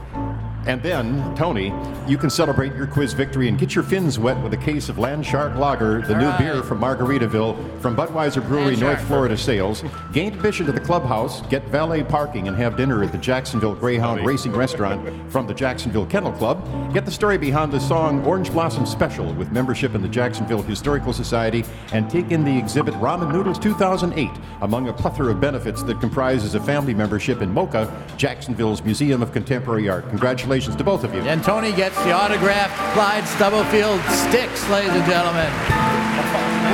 And 0.67 0.81
then, 0.83 1.35
Tony, 1.35 1.73
you 2.07 2.19
can 2.19 2.29
celebrate 2.29 2.75
your 2.75 2.85
quiz 2.85 3.13
victory 3.13 3.47
and 3.47 3.57
get 3.57 3.73
your 3.73 3.83
fins 3.83 4.19
wet 4.19 4.41
with 4.43 4.53
a 4.53 4.57
case 4.57 4.89
of 4.89 4.97
Landshark 4.97 5.57
Lager, 5.57 6.01
the 6.03 6.13
All 6.13 6.19
new 6.19 6.27
right. 6.27 6.37
beer 6.37 6.61
from 6.61 6.79
Margaritaville 6.79 7.79
from 7.81 7.95
Budweiser 7.95 8.47
Brewery, 8.47 8.75
Landshark. 8.75 8.79
North 8.81 9.01
Florida 9.07 9.37
Sales. 9.37 9.83
Gain 10.13 10.33
admission 10.33 10.67
to 10.67 10.71
the 10.71 10.79
clubhouse, 10.79 11.41
get 11.47 11.65
valet 11.69 12.03
parking, 12.03 12.47
and 12.47 12.55
have 12.57 12.77
dinner 12.77 13.03
at 13.03 13.11
the 13.11 13.17
Jacksonville 13.17 13.73
Greyhound 13.73 14.23
Racing 14.23 14.51
Restaurant 14.51 15.31
from 15.31 15.47
the 15.47 15.53
Jacksonville 15.53 16.05
Kennel 16.05 16.31
Club. 16.33 16.63
Get 16.93 17.05
the 17.05 17.11
story 17.11 17.39
behind 17.39 17.71
the 17.71 17.79
song 17.79 18.23
Orange 18.23 18.51
Blossom 18.51 18.85
Special 18.85 19.33
with 19.33 19.51
membership 19.51 19.95
in 19.95 20.03
the 20.03 20.09
Jacksonville 20.09 20.61
Historical 20.61 21.11
Society 21.11 21.65
and 21.91 22.07
take 22.07 22.29
in 22.29 22.43
the 22.43 22.55
exhibit 22.55 22.93
Ramen 22.95 23.33
Noodles 23.33 23.57
2008 23.57 24.29
among 24.61 24.89
a 24.89 24.93
plethora 24.93 25.31
of 25.31 25.41
benefits 25.41 25.81
that 25.83 25.99
comprises 25.99 26.53
a 26.53 26.59
family 26.59 26.93
membership 26.93 27.41
in 27.41 27.51
MoCA, 27.51 27.91
Jacksonville's 28.15 28.83
Museum 28.83 29.23
of 29.23 29.31
Contemporary 29.31 29.89
Art. 29.89 30.07
Congratulations 30.09 30.50
to 30.59 30.83
both 30.83 31.05
of 31.05 31.13
you. 31.15 31.21
And 31.21 31.41
Tony 31.41 31.71
gets 31.71 31.95
the 32.03 32.11
autographed 32.11 32.75
Clyde 32.91 33.25
Stubblefield 33.25 34.01
sticks, 34.27 34.67
ladies 34.69 34.91
and 34.91 35.05
gentlemen. 35.05 35.47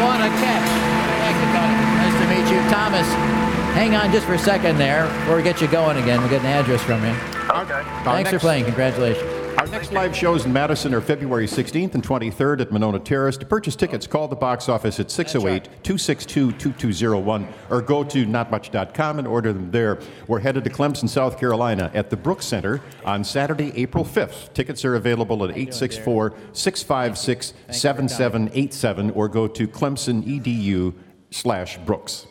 What 0.01 0.19
a 0.19 0.29
catch. 0.41 0.69
Thank 1.21 1.37
you, 1.37 1.47
Tony. 1.53 1.77
Nice 2.01 2.17
to 2.17 2.27
meet 2.27 2.55
you. 2.55 2.69
Thomas, 2.71 3.05
hang 3.75 3.95
on 3.95 4.11
just 4.11 4.25
for 4.25 4.33
a 4.33 4.39
second 4.39 4.79
there 4.79 5.05
before 5.19 5.35
we 5.35 5.43
get 5.43 5.61
you 5.61 5.67
going 5.67 5.97
again. 6.01 6.19
We'll 6.21 6.29
get 6.29 6.41
an 6.41 6.47
address 6.47 6.81
from 6.81 7.03
you. 7.03 7.11
Okay. 7.11 7.83
Thanks 8.03 8.29
for 8.29 8.35
next- 8.35 8.41
playing. 8.41 8.65
Congratulations. 8.65 9.36
Our 9.67 9.73
next 9.73 9.91
live 9.91 10.15
shows 10.15 10.45
in 10.45 10.53
Madison 10.53 10.93
are 10.93 11.01
February 11.01 11.45
16th 11.45 11.93
and 11.93 12.01
23rd 12.01 12.61
at 12.61 12.71
Monona 12.71 12.99
Terrace. 12.99 13.35
To 13.35 13.45
purchase 13.45 13.75
tickets, 13.75 14.07
call 14.07 14.29
the 14.29 14.35
box 14.35 14.69
office 14.69 14.97
at 14.97 15.11
608 15.11 15.65
262 15.83 16.53
2201 16.53 17.45
or 17.69 17.81
go 17.81 18.01
to 18.05 18.25
notmuch.com 18.25 19.19
and 19.19 19.27
order 19.27 19.51
them 19.51 19.69
there. 19.69 19.99
We're 20.25 20.39
headed 20.39 20.63
to 20.63 20.69
Clemson, 20.69 21.09
South 21.09 21.37
Carolina 21.37 21.91
at 21.93 22.09
the 22.09 22.15
Brooks 22.15 22.45
Center 22.45 22.79
on 23.03 23.25
Saturday, 23.25 23.73
April 23.75 24.05
5th. 24.05 24.53
Tickets 24.53 24.85
are 24.85 24.95
available 24.95 25.43
at 25.43 25.49
864 25.49 26.33
656 26.53 27.53
7787 27.69 29.09
or 29.09 29.27
go 29.27 29.49
to 29.49 29.67
clemson.edu 29.67 30.93
slash 31.29 31.77
Brooks. 31.79 32.25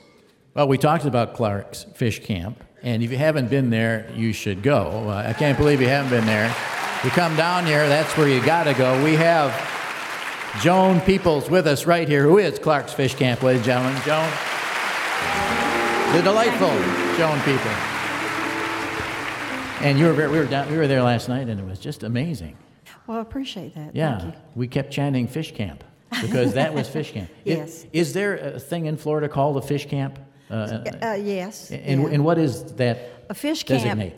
Well, 0.54 0.68
we 0.68 0.78
talked 0.78 1.04
about 1.04 1.34
Clark's 1.34 1.84
Fish 1.92 2.24
Camp, 2.24 2.64
and 2.82 3.02
if 3.02 3.10
you 3.10 3.18
haven't 3.18 3.50
been 3.50 3.68
there, 3.68 4.10
you 4.14 4.32
should 4.32 4.62
go. 4.62 5.10
Uh, 5.10 5.26
I 5.28 5.34
can't 5.34 5.58
believe 5.58 5.82
you 5.82 5.88
haven't 5.88 6.08
been 6.08 6.24
there. 6.24 6.50
You 7.04 7.10
come 7.10 7.36
down 7.36 7.66
here, 7.66 7.88
that's 7.88 8.16
where 8.16 8.28
you 8.28 8.44
got 8.44 8.64
to 8.64 8.74
go. 8.74 9.02
We 9.04 9.14
have 9.14 9.52
Joan 10.60 11.00
Peoples 11.02 11.48
with 11.48 11.66
us 11.66 11.86
right 11.86 12.08
here, 12.08 12.24
who 12.24 12.38
is 12.38 12.58
Clark's 12.58 12.92
Fish 12.92 13.14
Camp, 13.14 13.42
ladies 13.42 13.60
and 13.60 13.66
gentlemen. 13.66 14.02
Joan, 14.04 14.28
the 16.14 16.22
delightful 16.22 16.70
Joan 17.16 17.38
Peoples. 17.42 17.76
And 19.82 19.98
you 19.98 20.06
were, 20.06 20.14
we, 20.30 20.38
were 20.38 20.46
down, 20.46 20.68
we 20.70 20.78
were 20.78 20.88
there 20.88 21.02
last 21.02 21.28
night, 21.28 21.48
and 21.48 21.60
it 21.60 21.66
was 21.66 21.78
just 21.78 22.02
amazing. 22.02 22.56
Well, 23.06 23.18
I 23.18 23.20
appreciate 23.20 23.74
that. 23.76 23.94
Yeah, 23.94 24.18
Thank 24.18 24.34
you. 24.34 24.40
we 24.56 24.66
kept 24.66 24.90
chanting 24.90 25.28
fish 25.28 25.54
camp 25.54 25.84
because 26.22 26.54
that 26.54 26.74
was 26.74 26.88
fish 26.88 27.12
camp. 27.12 27.30
Yes. 27.44 27.86
Is 27.92 28.14
there 28.14 28.36
a 28.36 28.58
thing 28.58 28.86
in 28.86 28.96
Florida 28.96 29.28
called 29.28 29.58
a 29.58 29.62
fish 29.62 29.86
camp? 29.86 30.18
Uh, 30.50 30.82
Uh, 31.02 31.12
yes. 31.12 31.70
and, 31.70 32.02
yeah. 32.02 32.08
and 32.08 32.24
what 32.24 32.38
is 32.38 32.64
that 32.74 32.98
A 33.28 33.34
fish 33.34 33.62
camp. 33.62 33.82
designate? 33.82 34.14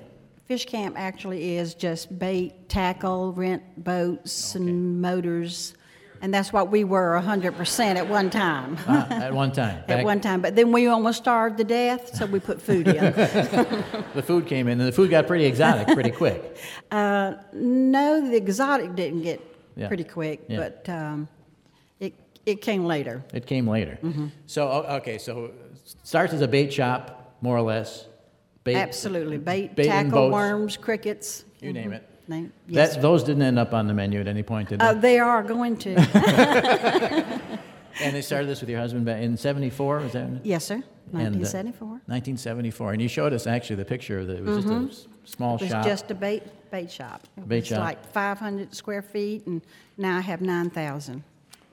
Fish 0.48 0.64
camp 0.64 0.94
actually 0.98 1.56
is 1.58 1.74
just 1.74 2.18
bait, 2.18 2.70
tackle, 2.70 3.34
rent 3.34 3.62
boats 3.84 4.54
and 4.54 4.98
motors, 4.98 5.74
and 6.22 6.32
that's 6.32 6.54
what 6.54 6.70
we 6.70 6.84
were 6.84 7.20
100% 7.22 7.96
at 7.96 8.08
one 8.08 8.30
time. 8.30 8.78
Ah, 8.88 9.06
at 9.24 9.34
one 9.34 9.52
time. 9.52 9.76
at 9.80 9.86
Back- 9.88 10.04
one 10.06 10.22
time, 10.22 10.40
but 10.40 10.56
then 10.56 10.72
we 10.72 10.86
almost 10.86 11.18
starved 11.18 11.58
to 11.58 11.64
death, 11.64 12.16
so 12.16 12.24
we 12.24 12.40
put 12.40 12.62
food 12.62 12.88
in. 12.88 12.94
The 14.14 14.22
food 14.24 14.46
came 14.46 14.68
in, 14.68 14.80
and 14.80 14.88
the 14.88 14.92
food 14.92 15.10
got 15.10 15.26
pretty 15.26 15.44
exotic 15.44 15.88
pretty 15.88 16.10
quick. 16.10 16.56
uh, 16.90 17.34
no, 17.52 18.26
the 18.30 18.34
exotic 18.36 18.94
didn't 18.96 19.20
get 19.24 19.40
Yeah. 19.76 19.88
pretty 19.88 20.04
quick, 20.04 20.44
Yeah. 20.48 20.56
but 20.60 20.88
um, 20.88 21.28
it 22.00 22.14
it 22.46 22.62
came 22.62 22.86
later. 22.86 23.22
It 23.34 23.44
came 23.44 23.68
later. 23.68 23.98
Mhm. 24.02 24.30
So, 24.46 24.66
o- 24.66 24.96
okay, 24.96 25.18
so 25.18 25.44
it 25.44 25.54
starts 26.04 26.32
as 26.32 26.40
a 26.40 26.48
bait 26.48 26.72
shop, 26.72 27.36
more 27.42 27.54
or 27.58 27.60
less. 27.62 28.06
Bait, 28.74 28.76
Absolutely, 28.76 29.38
bait, 29.38 29.74
bait 29.74 29.86
tackle, 29.86 30.10
boats. 30.10 30.32
worms, 30.32 30.76
crickets. 30.76 31.44
You 31.60 31.72
name 31.72 31.92
it. 31.92 32.08
Name, 32.28 32.52
yes. 32.66 32.94
That, 32.94 33.02
those 33.02 33.24
didn't 33.24 33.42
end 33.42 33.58
up 33.58 33.72
on 33.72 33.86
the 33.86 33.94
menu 33.94 34.20
at 34.20 34.28
any 34.28 34.42
point, 34.42 34.68
did 34.68 34.80
they? 34.80 34.84
Uh, 34.86 34.92
they 34.92 35.18
are 35.18 35.42
going 35.42 35.76
to. 35.78 35.94
and 38.00 38.14
they 38.14 38.20
started 38.20 38.48
this 38.48 38.60
with 38.60 38.68
your 38.68 38.80
husband 38.80 39.06
back 39.06 39.22
in 39.22 39.34
74, 39.36 39.98
was 40.00 40.12
that? 40.12 40.44
yes, 40.44 40.66
sir. 40.66 40.74
And, 40.74 40.84
uh, 41.36 41.40
1974. 41.40 41.88
1974. 41.88 42.92
And 42.92 43.00
you 43.00 43.08
showed 43.08 43.32
us 43.32 43.46
actually 43.46 43.76
the 43.76 43.84
picture 43.86 44.18
of 44.18 44.26
the, 44.26 44.36
it 44.36 44.44
was 44.44 44.62
Mhm. 44.66 44.88
just 44.90 44.98
a 45.00 45.02
s- 45.02 45.08
small 45.24 45.56
shop. 45.56 45.62
it 45.62 45.64
was 45.64 45.72
shop. 45.72 45.84
just 45.86 46.10
a 46.10 46.14
bait 46.14 46.42
bait 46.70 46.90
shop. 46.90 47.22
It 47.38 47.48
Bait 47.48 47.60
was 47.60 47.68
shop. 47.68 47.78
like 47.80 48.12
500 48.12 48.74
square 48.74 49.00
feet, 49.00 49.46
and 49.46 49.62
now 49.96 50.18
I 50.18 50.20
have 50.20 50.42
9,000. 50.42 51.22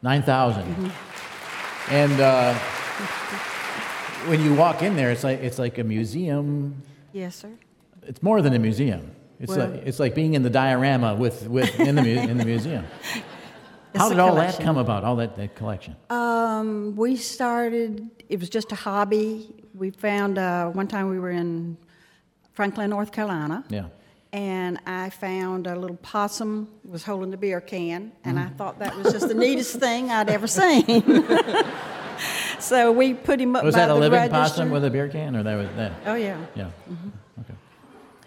9,000. 0.02 0.64
Mm-hmm. 0.64 1.94
And 1.94 2.20
uh, 2.22 2.58
when 4.28 4.42
you 4.42 4.54
walk 4.56 4.82
in 4.82 4.96
there, 4.96 5.12
it's 5.12 5.24
like 5.24 5.40
it's 5.42 5.60
like 5.60 5.78
a 5.78 5.84
museum. 5.84 6.82
Yes, 7.14 7.36
sir. 7.38 7.52
It's 8.04 8.22
more 8.22 8.42
than 8.42 8.54
a 8.54 8.60
museum. 8.60 9.12
It's 9.40 9.56
Well- 9.56 9.70
like 9.70 9.84
it's 9.86 10.00
like 10.00 10.16
being 10.16 10.34
in 10.34 10.44
the 10.44 10.50
diorama 10.50 11.16
with, 11.16 11.48
with 11.48 11.80
in 11.80 11.96
the 11.96 12.02
mu- 12.04 12.10
in 12.32 12.38
the 12.38 12.46
museum. 12.46 12.86
How 13.96 14.10
did 14.10 14.20
all 14.20 14.36
that 14.36 14.60
come 14.60 14.78
about? 14.78 15.06
All 15.06 15.16
that, 15.18 15.38
that 15.38 15.56
collection. 15.56 15.96
Um, 16.10 16.98
we 16.98 17.16
started, 17.16 18.10
it 18.28 18.42
was 18.42 18.50
just 18.50 18.74
a 18.74 18.76
hobby. 18.76 19.56
We 19.74 19.92
found, 19.92 20.38
uh, 20.38 20.68
one 20.70 20.90
time 20.90 21.08
we 21.10 21.18
were 21.18 21.32
in 21.32 21.78
Franklin, 22.52 22.90
North 22.90 23.14
Carolina. 23.14 23.64
Yeah. 23.70 23.86
And 24.34 24.80
I 24.86 25.12
found 25.12 25.66
a 25.66 25.78
little 25.80 25.96
possum 25.96 26.68
was 26.84 27.04
holding 27.06 27.32
the 27.32 27.38
beer 27.38 27.62
can, 27.62 28.12
and 28.26 28.38
Mm-hmm. 28.38 28.48
I 28.48 28.50
thought 28.58 28.80
that 28.80 28.98
was 28.98 29.14
just 29.14 29.30
the 29.30 29.34
neatest 29.34 29.80
thing 29.80 30.12
I'd 30.12 30.30
ever 30.30 30.48
seen. 30.48 30.86
so 32.66 32.92
we 32.92 33.14
put 33.14 33.40
him 33.40 33.56
up 33.56 33.64
Was 33.64 33.76
by 33.76 33.82
that 33.82 33.92
a 33.92 33.94
the 33.94 34.00
living 34.00 34.20
register. 34.20 34.36
possum 34.38 34.70
with 34.72 34.84
a 34.86 34.90
beer 34.90 35.08
can, 35.08 35.36
or 35.36 35.44
that 35.44 35.56
was 35.56 35.68
that? 35.78 35.94
Oh 36.06 36.16
yeah. 36.16 36.38
Yeah. 36.56 36.70
Okay. 37.42 37.54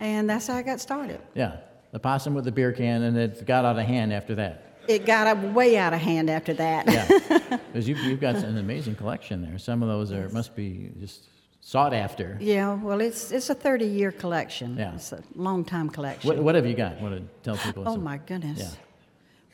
And 0.01 0.29
that's 0.31 0.47
how 0.47 0.55
I 0.55 0.63
got 0.63 0.81
started. 0.81 1.21
Yeah. 1.35 1.57
The 1.93 1.99
possum 1.99 2.35
with 2.35 2.45
the 2.45 2.53
beer 2.53 2.73
can, 2.73 3.03
and 3.03 3.17
it 3.17 3.45
got 3.47 3.65
out 3.65 3.79
of 3.79 3.85
hand 3.87 4.13
after 4.13 4.35
that. 4.37 4.65
It 4.89 5.05
got 5.05 5.37
way 5.53 5.77
out 5.77 5.93
of 5.93 6.01
hand 6.01 6.31
after 6.31 6.55
that. 6.55 6.87
Yeah, 6.87 7.59
because 7.73 7.87
you've, 7.89 7.99
you've 7.99 8.21
got 8.21 8.37
an 8.37 8.57
amazing 8.57 8.95
collection 8.95 9.43
there. 9.43 9.59
Some 9.59 9.83
of 9.83 9.89
those 9.89 10.13
are 10.13 10.29
must 10.31 10.55
be 10.57 10.91
just 10.99 11.25
sought 11.61 11.93
after. 11.93 12.39
yeah. 12.41 12.75
Well, 12.75 13.01
it's 13.01 13.31
it's 13.33 13.51
a 13.51 13.55
30 13.55 13.85
year 13.87 14.13
collection. 14.13 14.77
Yeah. 14.79 14.95
It's 14.95 15.13
a 15.13 15.23
long 15.35 15.65
time 15.65 15.91
collection. 15.91 16.29
What, 16.29 16.39
what 16.39 16.55
have 16.55 16.67
you 16.67 16.75
got? 16.75 17.01
What 17.01 17.11
to 17.11 17.23
tell 17.43 17.57
people? 17.57 17.85
Oh 17.87 17.97
my 17.97 18.19
goodness. 18.19 18.59
Yeah. 18.61 18.71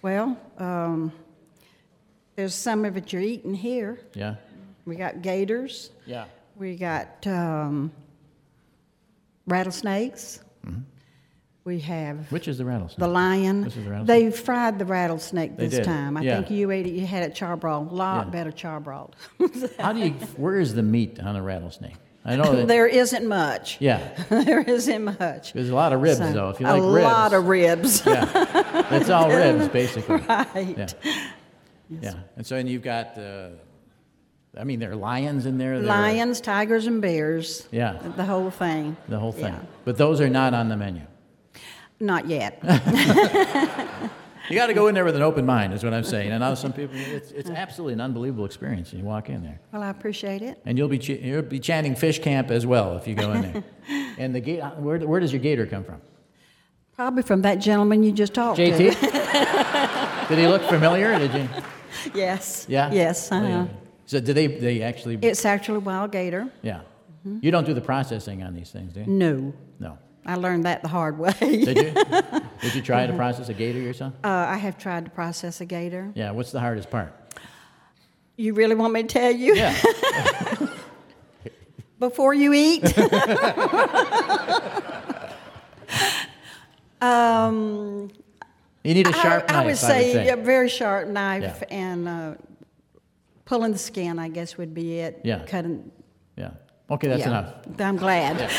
Well, 0.02 0.38
um, 0.58 1.12
there's 2.36 2.54
some 2.54 2.84
of 2.84 2.96
it 2.96 3.12
you're 3.12 3.22
eating 3.22 3.54
here. 3.54 4.00
Yeah. 4.14 4.34
We 4.86 4.96
got 4.96 5.22
gators. 5.22 5.90
Yeah. 6.06 6.26
We 6.56 6.76
got 6.76 7.26
um, 7.26 7.90
rattlesnakes. 9.46 10.40
We 11.64 11.80
have 11.80 12.16
Mm-hmm. 12.16 12.34
Which 12.34 12.46
is 12.46 12.58
the 12.58 12.64
rattlesnake? 12.66 12.98
the 12.98 13.08
lion. 13.08 13.62
This 13.62 13.76
is 13.76 13.84
the 13.84 13.90
rattlesnake? 13.90 14.32
They 14.32 14.36
fried 14.36 14.78
the 14.78 14.84
rattlesnake 14.84 15.56
They 15.56 15.64
this 15.66 15.76
did, 15.78 15.84
time. 15.84 16.16
I 16.18 16.20
yeah. 16.20 16.36
think 16.36 16.50
you 16.50 16.70
ate 16.70 16.86
it. 16.86 16.90
You 16.92 17.06
had 17.06 17.22
it 17.22 17.34
charbroiled. 17.34 17.90
A 17.90 17.94
lot 17.94 18.26
Yeah. 18.26 18.30
better 18.30 18.52
charbroiled. 18.52 19.12
How 19.80 19.94
do 19.94 20.00
you? 20.00 20.10
Where 20.36 20.60
is 20.60 20.74
the 20.74 20.82
meat 20.82 21.18
on 21.20 21.36
a 21.36 21.42
rattlesnake? 21.42 21.94
I 22.22 22.36
know 22.36 22.54
that. 22.54 22.68
there 22.68 22.86
isn't 22.86 23.26
much. 23.26 23.78
Yeah. 23.80 23.98
there 24.28 24.60
isn't 24.60 25.04
much. 25.04 25.54
There's 25.54 25.70
a 25.70 25.74
lot 25.74 25.94
of 25.94 26.02
ribs, 26.02 26.18
So, 26.18 26.32
though. 26.32 26.50
If 26.50 26.60
you 26.60 26.66
a 26.66 26.68
like 26.76 26.82
ribs, 26.82 27.06
A 27.06 27.08
lot 27.08 27.32
of 27.32 27.46
ribs. 27.46 28.02
Yeah. 28.06 28.96
It's 28.96 29.08
all 29.08 29.28
ribs, 29.30 29.68
basically. 29.68 30.16
Right. 30.16 30.76
Yeah. 30.76 30.86
Yeah. 31.88 32.14
And 32.36 32.46
so, 32.46 32.56
and 32.56 32.68
you've 32.68 32.82
got. 32.82 33.16
Uh, 33.16 33.48
I 34.58 34.64
mean, 34.64 34.78
there 34.80 34.92
are 34.92 34.96
lions 34.96 35.46
in 35.46 35.58
there. 35.58 35.80
there 35.80 35.90
are- 35.90 36.00
Lions, 36.00 36.40
tigers, 36.40 36.86
and 36.86 37.00
bears. 37.02 37.66
Yeah. 37.70 37.98
The 38.16 38.24
whole 38.24 38.50
thing. 38.50 38.96
the 39.08 39.18
whole 39.18 39.32
thing. 39.32 39.52
Yeah. 39.54 39.60
But 39.84 39.96
those 39.98 40.20
are 40.20 40.28
not 40.28 40.54
on 40.54 40.68
the 40.68 40.76
menu. 40.76 41.02
Not 42.00 42.28
yet. 42.28 42.62
You 44.50 44.56
got 44.56 44.66
to 44.66 44.74
go 44.74 44.88
in 44.88 44.94
there 44.94 45.06
with 45.06 45.16
an 45.16 45.22
open 45.22 45.46
mind, 45.46 45.72
is 45.72 45.82
what 45.82 45.94
I'm 45.94 46.04
saying. 46.04 46.30
And 46.30 46.40
now 46.40 46.52
some 46.52 46.70
people, 46.72 46.94
it's, 46.96 47.30
it's 47.30 47.48
absolutely 47.48 47.94
an 47.94 48.02
unbelievable 48.02 48.44
experience. 48.44 48.92
when 48.92 49.00
You 49.00 49.06
walk 49.06 49.30
in 49.30 49.42
there, 49.42 49.58
well, 49.72 49.82
I 49.82 49.88
appreciate 49.88 50.42
it. 50.42 50.60
and 50.66 50.76
you'll 50.76 50.88
be 50.88 50.98
ch- 50.98 51.08
you'll 51.20 51.40
be 51.40 51.58
chanting 51.58 51.94
fish 51.94 52.18
camp 52.18 52.50
as 52.50 52.66
well 52.66 52.98
if 52.98 53.08
you 53.08 53.14
go 53.14 53.32
in 53.32 53.40
there. 53.40 53.64
and 54.18 54.34
the 54.34 54.40
gate, 54.40 54.62
where, 54.76 54.98
where 54.98 55.18
does 55.18 55.32
your 55.32 55.40
gator 55.40 55.64
come 55.66 55.82
from? 55.82 55.98
Probably 56.94 57.22
from 57.22 57.40
that 57.42 57.54
gentleman 57.56 58.02
you 58.02 58.12
just 58.12 58.34
talked 58.34 58.58
JT? 58.60 58.76
to. 58.76 58.90
JT. 58.90 60.28
Did 60.28 60.38
he 60.38 60.46
look 60.46 60.62
familiar? 60.64 61.18
Did 61.18 61.32
you? 61.32 61.48
yes. 62.14 62.66
Yeah. 62.68 62.92
Yes. 62.92 63.32
Uh-huh. 63.32 63.66
So 64.06 64.20
do 64.20 64.32
they? 64.32 64.46
They 64.46 64.82
actually? 64.82 65.18
It's 65.22 65.44
actually 65.44 65.78
wild 65.78 66.12
gator. 66.12 66.48
yeah. 66.62 66.80
You 67.40 67.50
don't 67.50 67.64
do 67.64 67.72
the 67.72 67.80
processing 67.80 68.42
on 68.42 68.52
these 68.54 68.70
things, 68.70 68.92
do 68.92 69.00
you? 69.00 69.06
No. 69.06 69.54
No. 69.78 69.96
I 70.26 70.34
learned 70.34 70.66
that 70.66 70.82
the 70.82 70.88
hard 70.88 71.18
way. 71.18 71.32
Did 71.40 71.78
you? 71.78 71.90
Did 72.60 72.74
you 72.74 72.82
try 72.82 73.06
to 73.06 73.14
process 73.14 73.48
a 73.48 73.54
gator 73.54 73.78
yourself? 73.78 74.12
Uh, 74.22 74.28
I 74.28 74.58
have 74.58 74.76
tried 74.76 75.06
to 75.06 75.10
process 75.10 75.62
a 75.62 75.64
gator. 75.64 76.12
Yeah. 76.14 76.32
What's 76.32 76.52
the 76.52 76.60
hardest 76.60 76.90
part? 76.90 77.14
You 78.36 78.52
really 78.52 78.74
want 78.74 78.92
me 78.92 79.02
to 79.04 79.08
tell 79.08 79.30
you? 79.30 79.54
Yeah. 79.54 79.74
Before 81.98 82.34
you 82.34 82.52
eat? 82.52 82.84
um, 87.00 88.10
You 88.82 88.94
need 88.94 89.06
a 89.06 89.10
I- 89.16 89.22
sharp 89.22 89.44
I, 89.48 89.52
knife. 89.52 89.62
I 89.62 89.66
would 89.66 89.76
say, 89.78 90.12
say. 90.12 90.28
a 90.28 90.36
very 90.36 90.68
sharp 90.68 91.08
knife 91.08 91.62
Yeah. 91.62 91.76
and 91.76 92.08
uh, 92.08 92.34
pulling 93.44 93.72
the 93.72 93.78
skin, 93.78 94.18
I 94.18 94.28
guess, 94.28 94.56
would 94.56 94.74
be 94.74 94.98
it. 94.98 95.20
Yeah. 95.24 95.44
Cutting. 95.46 95.90
Yeah. 96.36 96.50
Okay, 96.90 97.08
that's 97.08 97.20
yeah. 97.20 97.28
enough. 97.28 97.54
I'm 97.78 97.96
glad. 97.96 98.50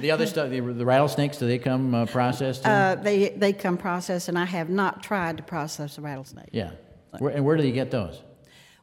The 0.00 0.10
other 0.10 0.26
stuff, 0.26 0.50
the, 0.50 0.60
the 0.60 0.84
rattlesnakes, 0.84 1.36
do 1.36 1.46
they 1.46 1.58
come 1.58 1.94
uh, 1.94 2.06
processed? 2.06 2.66
Uh, 2.66 2.94
they, 2.94 3.30
they 3.30 3.52
come 3.52 3.76
processed, 3.76 4.28
and 4.28 4.38
I 4.38 4.46
have 4.46 4.70
not 4.70 5.02
tried 5.02 5.36
to 5.36 5.42
process 5.42 5.98
a 5.98 6.00
rattlesnake. 6.00 6.48
yeah. 6.52 6.72
Where, 7.18 7.34
and 7.34 7.44
where 7.44 7.56
do 7.56 7.66
you 7.66 7.72
get 7.72 7.90
those? 7.90 8.22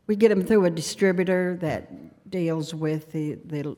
We 0.05 0.15
get 0.15 0.29
them 0.29 0.43
through 0.43 0.65
a 0.65 0.69
distributor 0.69 1.57
that 1.61 2.29
deals 2.29 2.73
with 2.75 3.11
the, 3.13 3.35
the 3.45 3.77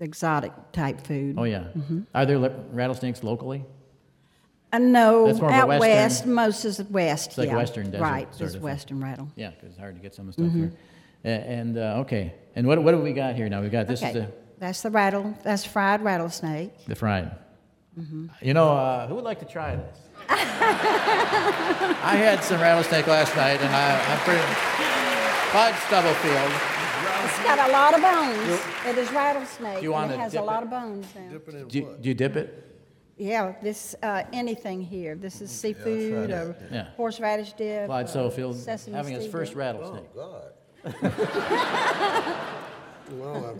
exotic 0.00 0.52
type 0.72 1.06
food. 1.06 1.36
Oh 1.38 1.44
yeah. 1.44 1.68
Mhm. 1.76 2.06
Are 2.14 2.26
there 2.26 2.38
rattlesnakes 2.38 3.22
locally? 3.22 3.64
Uh, 4.72 4.78
no, 4.78 5.26
That's 5.26 5.40
more 5.40 5.50
of 5.50 5.54
a 5.56 5.58
out 5.58 5.68
western- 5.68 5.80
west, 5.90 6.26
most 6.26 6.64
is 6.64 6.82
west. 6.90 7.28
It's 7.30 7.38
like 7.38 7.48
yeah. 7.48 7.56
western 7.56 7.90
desert 7.90 8.02
Right, 8.04 8.28
sort 8.34 8.46
it's 8.46 8.54
of 8.54 8.60
thing. 8.60 8.70
western 8.70 9.02
rattle. 9.02 9.28
Yeah, 9.34 9.50
because 9.50 9.70
it's 9.70 9.78
hard 9.78 9.96
to 9.96 10.00
get 10.00 10.14
some 10.14 10.28
of 10.28 10.36
the 10.36 10.42
stuff 10.42 10.52
Mhm. 10.54 10.58
here. 10.60 10.72
A- 11.24 11.28
And 11.28 11.76
uh, 11.78 12.02
okay, 12.02 12.34
and 12.54 12.66
what 12.66 12.82
what 12.82 12.92
do 12.92 12.98
we 12.98 13.12
got 13.12 13.34
here 13.34 13.48
now? 13.48 13.60
We 13.62 13.68
got 13.68 13.86
this 13.88 14.00
okay. 14.02 14.08
is 14.10 14.14
the 14.14 14.26
That's 14.58 14.82
the 14.82 14.90
rattle. 14.90 15.34
That's 15.42 15.64
fried 15.64 16.02
rattlesnake. 16.02 16.84
the 16.86 16.94
fried. 16.94 17.30
Mhm. 17.98 18.30
You 18.42 18.54
know, 18.54 18.68
uh, 18.76 19.06
who 19.08 19.16
would 19.16 19.24
like 19.24 19.40
to 19.40 19.44
try 19.46 19.74
this? 19.76 19.98
I 20.28 22.14
had 22.16 22.42
some 22.44 22.60
rattlesnake 22.60 23.06
last 23.06 23.34
night, 23.36 23.60
and 23.60 23.74
I, 23.74 23.98
I'm 24.12 24.18
pretty. 24.20 24.42
Clyde 25.50 25.74
Stubblefield. 25.88 26.52
It's 27.24 27.38
got 27.42 27.68
a 27.68 27.72
lot 27.72 27.94
of 27.94 28.00
bones. 28.02 28.60
It 28.86 28.96
is 28.98 29.10
rattlesnake. 29.12 29.82
You 29.82 29.92
and 29.94 30.02
wanna 30.02 30.14
it 30.14 30.18
has 30.20 30.32
dip 30.32 30.40
a 30.42 30.44
lot 30.44 30.62
it? 30.62 30.66
of 30.66 30.70
bones 30.70 31.06
now. 31.14 31.38
Do 31.68 31.78
you, 31.78 31.96
do 32.00 32.08
you 32.08 32.14
dip 32.14 32.36
it? 32.36 32.69
Yeah, 33.20 33.52
this 33.62 33.94
uh, 34.02 34.22
anything 34.32 34.80
here. 34.80 35.14
This 35.14 35.42
is 35.42 35.50
seafood 35.50 36.30
or 36.30 36.56
Yeah. 36.72 36.86
horseradish 36.96 37.52
dip. 37.52 37.84
Clyde 37.86 38.06
uh, 38.06 38.08
Stubblefield 38.08 38.56
sesame 38.56 38.96
having 38.96 39.12
his 39.14 39.24
seed 39.24 39.32
first 39.32 39.50
dip. 39.52 39.58
rattlesnake. 39.58 40.04
Oh, 40.16 40.42
God. 40.82 41.12
Well, 43.12 43.44
uh, 43.44 43.54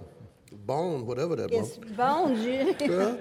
bone, 0.65 1.05
whatever 1.07 1.35
that 1.35 1.51
It's 1.53 1.77
was. 1.77 1.91
bones. 1.91 2.45
You. 2.47 2.73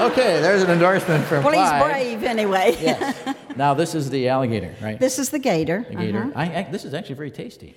Okay, 0.00 0.40
there's 0.40 0.62
an 0.62 0.70
endorsement 0.70 1.24
from 1.26 1.42
well, 1.44 1.52
he's 1.52 1.60
Clyde. 1.68 1.82
brave 1.92 2.22
anyway. 2.24 2.76
Yes. 2.80 3.34
Now 3.56 3.74
this 3.74 3.94
is 3.94 4.08
the 4.10 4.28
alligator, 4.28 4.74
right? 4.80 4.98
This 5.00 5.18
is 5.18 5.28
the 5.30 5.38
gator. 5.38 5.84
The 5.88 5.96
gator. 5.96 6.20
uh-huh. 6.24 6.32
I, 6.36 6.58
I, 6.60 6.62
this 6.70 6.84
is 6.86 6.94
actually 6.94 7.16
very 7.16 7.30
tasty. 7.30 7.74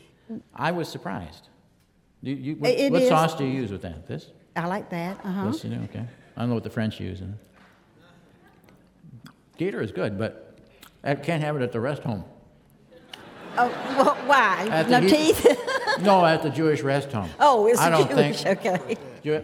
I 0.55 0.71
was 0.71 0.87
surprised. 0.87 1.49
You, 2.21 2.35
you, 2.35 2.55
what 2.55 2.69
It 2.71 2.91
what 2.91 3.01
is. 3.01 3.09
sauce 3.09 3.35
do 3.35 3.43
you 3.45 3.51
use 3.51 3.71
with 3.71 3.81
that? 3.81 4.07
This? 4.07 4.27
I 4.55 4.67
like 4.67 4.89
that. 4.91 5.17
Uh-huh. 5.23 5.47
This, 5.51 5.63
you 5.63 5.71
know, 5.71 5.83
okay. 5.85 6.05
I 6.37 6.39
don't 6.41 6.49
know 6.49 6.55
what 6.55 6.63
the 6.63 6.69
French 6.69 6.99
use. 6.99 7.21
in 7.21 7.29
it. 9.23 9.29
Gator 9.57 9.81
is 9.81 9.91
good, 9.91 10.17
but 10.17 10.57
I 11.03 11.15
can't 11.15 11.43
have 11.43 11.55
it 11.55 11.61
at 11.61 11.71
the 11.71 11.79
rest 11.79 12.03
home. 12.03 12.23
Oh, 13.55 13.67
well, 13.97 14.15
why? 14.27 14.67
At 14.71 14.89
no 14.89 14.99
the- 14.99 15.09
teeth? 15.09 15.59
No, 16.01 16.25
at 16.25 16.41
the 16.41 16.49
Jewish 16.49 16.81
rest 16.81 17.11
home. 17.11 17.29
oh, 17.39 17.67
it's 17.67 17.79
I 17.79 17.91
don't 17.91 18.09
Jewish. 18.09 18.41
think. 18.41 18.65
Okay. 18.65 18.97
Jew- 19.23 19.43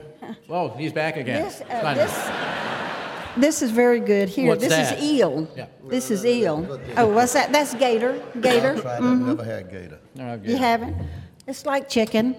oh, 0.49 0.69
he's 0.69 0.91
back 0.91 1.15
again. 1.15 1.43
This, 1.43 1.61
uh, 1.69 1.93
this, 1.93 3.37
this 3.37 3.61
is 3.61 3.69
very 3.69 3.99
good. 3.99 4.29
Here, 4.29 4.47
What's 4.47 4.61
this 4.63 4.71
that? 4.71 4.97
is 4.97 5.03
eel. 5.03 5.47
Yeah. 5.55 5.67
This 5.85 6.09
is 6.09 6.25
eel. 6.25 6.65
Oh, 6.97 7.07
what's 7.13 7.33
that? 7.33 7.51
That's 7.51 7.75
gator. 7.75 8.19
Gator. 8.41 8.73
I've 8.77 8.81
tried 8.81 8.95
that, 8.95 9.01
Mhm. 9.03 9.25
never 9.27 9.43
had 9.43 9.69
gator. 9.69 9.99
No, 10.15 10.41
You 10.43 10.57
haven't? 10.57 10.97
It's 11.45 11.67
like 11.67 11.87
chicken. 11.87 12.35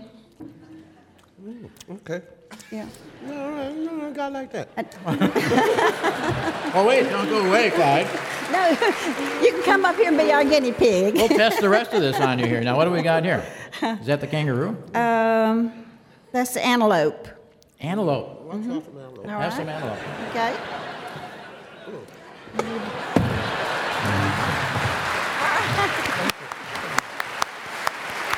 Okay. 1.88 2.22
Yeah. 2.70 2.86
No, 3.26 3.70
no, 3.72 3.96
no, 3.96 4.08
a 4.08 4.12
guy 4.12 4.28
like 4.28 4.52
that. 4.52 4.68
Oh 6.72 6.86
wait, 6.86 7.02
don't 7.10 7.28
go 7.28 7.46
away, 7.48 7.70
Clyde. 7.70 8.06
No, 8.50 8.68
you 9.42 9.52
can 9.52 9.62
come 9.62 9.84
up 9.84 9.94
here 9.94 10.08
and 10.08 10.18
be 10.18 10.32
our 10.32 10.42
guinea 10.42 10.72
pig. 10.72 11.14
We'll 11.14 11.28
test 11.28 11.60
the 11.60 11.68
rest 11.68 11.92
of 11.92 12.00
this 12.00 12.18
on 12.18 12.40
you 12.40 12.46
here. 12.46 12.60
Now, 12.60 12.76
what 12.76 12.84
do 12.84 12.90
we 12.90 13.00
got 13.00 13.22
here? 13.24 13.44
Is 13.80 14.06
that 14.06 14.20
the 14.20 14.26
kangaroo? 14.26 14.76
Um, 14.92 15.86
that's 16.32 16.54
the 16.54 16.66
antelope. 16.66 17.28
Antelope. 17.78 18.48
All 18.50 18.58
Have 18.58 19.40
right. 19.40 19.52
some 19.52 19.68
antelope. 19.68 19.98
Okay. 20.30 20.56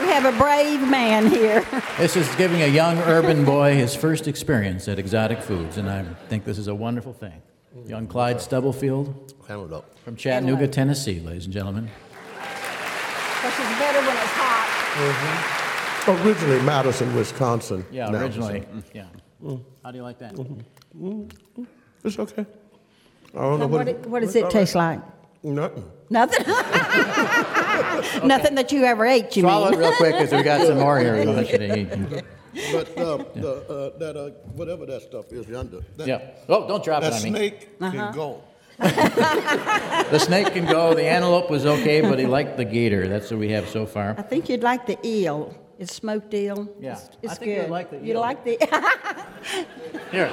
We 0.03 0.09
have 0.09 0.25
a 0.25 0.37
brave 0.39 0.87
man 0.89 1.27
here. 1.29 1.65
This 1.99 2.17
is 2.17 2.29
giving 2.37 2.63
a 2.63 2.67
young 2.67 2.99
urban 3.01 3.45
boy 3.45 3.75
his 3.77 3.95
first 3.95 4.27
experience 4.27 4.89
at 4.89 4.99
exotic 4.99 5.41
foods, 5.41 5.77
and 5.79 5.89
I 5.89 6.03
think 6.29 6.45
this 6.45 6.59
is 6.59 6.67
a 6.69 6.75
wonderful 6.75 7.13
thing. 7.13 7.41
Young 7.87 8.07
Clyde 8.09 8.41
Stubblefield 8.41 9.35
Antelope. 9.49 9.85
from 10.05 10.17
Chattanooga, 10.17 10.67
Tennessee, 10.69 11.21
ladies 11.21 11.45
and 11.45 11.53
gentlemen. 11.55 11.85
Which 11.85 13.59
is 13.61 13.79
better 13.79 14.01
when 14.01 14.17
it's 14.17 14.37
hot. 14.43 14.69
Mhm. 16.07 16.25
Originally 16.27 16.63
Madison, 16.63 17.15
Wisconsin. 17.15 17.85
Yeah, 17.93 18.09
Now, 18.11 18.19
originally. 18.19 18.63
so- 18.63 18.83
Yeah. 18.93 19.05
How 19.85 19.91
do 19.93 19.97
you 19.99 20.03
like 20.03 20.19
that? 20.19 20.35
Mm, 20.35 21.31
It's 22.05 22.19
okay. 22.19 22.45
I 23.35 23.41
don't 23.41 23.61
know 23.61 23.67
what. 23.69 23.79
what 23.79 23.89
it- 23.89 24.07
what 24.09 24.21
does 24.23 24.35
it 24.35 24.51
taste 24.51 24.75
like? 24.75 25.01
Nothing. 25.45 25.85
Nothing? 26.13 26.45
Nothing 28.29 28.55
that 28.57 28.71
you 28.71 28.85
ever 28.85 29.07
ate, 29.07 29.35
you 29.37 29.43
Swallow 29.43 29.71
mean? 29.71 29.81
it 29.81 29.83
real 29.83 29.97
quick 29.97 30.13
because 30.19 30.33
we 30.33 30.43
got 30.43 30.67
some 30.67 30.79
more 30.79 31.01
here 31.01 31.17
we 31.19 31.27
want 31.27 31.51
you 31.51 31.59
to 31.59 31.79
eat. 31.79 31.89
But 32.71 32.99
uh, 32.99 33.17
the, 33.35 33.93
uh, 33.95 33.99
that, 33.99 34.15
uh, 34.17 34.29
whatever 34.55 34.85
that 34.87 35.01
stuff 35.03 35.33
is 35.33 35.49
yonder. 35.49 35.81
that- 35.97 36.07
Yeah. 36.07 36.21
Oh, 36.51 36.69
don't 36.69 36.85
drop 36.85 37.03
it 37.03 37.11
that 37.11 37.15
on 37.15 37.23
me. 37.23 37.31
snake 37.31 37.69
Uh-huh. 37.81 37.91
can 37.93 38.15
go. 38.15 38.43
The 38.79 40.19
snake 40.19 40.53
can 40.53 40.67
go. 40.67 40.93
The 40.95 41.05
antelope 41.05 41.49
was 41.51 41.65
okay, 41.65 42.03
but 42.03 42.19
he 42.19 42.27
liked 42.27 42.57
the 42.59 42.65
gator. 42.67 43.09
That's 43.09 43.31
what 43.31 43.41
we 43.41 43.49
have 43.53 43.69
so 43.69 43.87
far. 43.87 44.15
I 44.19 44.23
think 44.23 44.49
you'd 44.51 44.63
like 44.63 44.87
the 44.87 44.99
eel. 45.07 45.55
It's 45.83 45.95
smoked 45.97 46.33
eel. 46.33 46.69
Yeah. 46.79 46.93
It's, 46.93 47.09
it's 47.23 47.33
I 47.33 47.35
think 47.35 47.51
good. 47.57 47.63
you'd 47.63 47.71
like 47.71 47.91
the 47.91 47.99
You 47.99 48.15
like 48.15 48.45
the. 48.45 48.57
Here. 50.13 50.31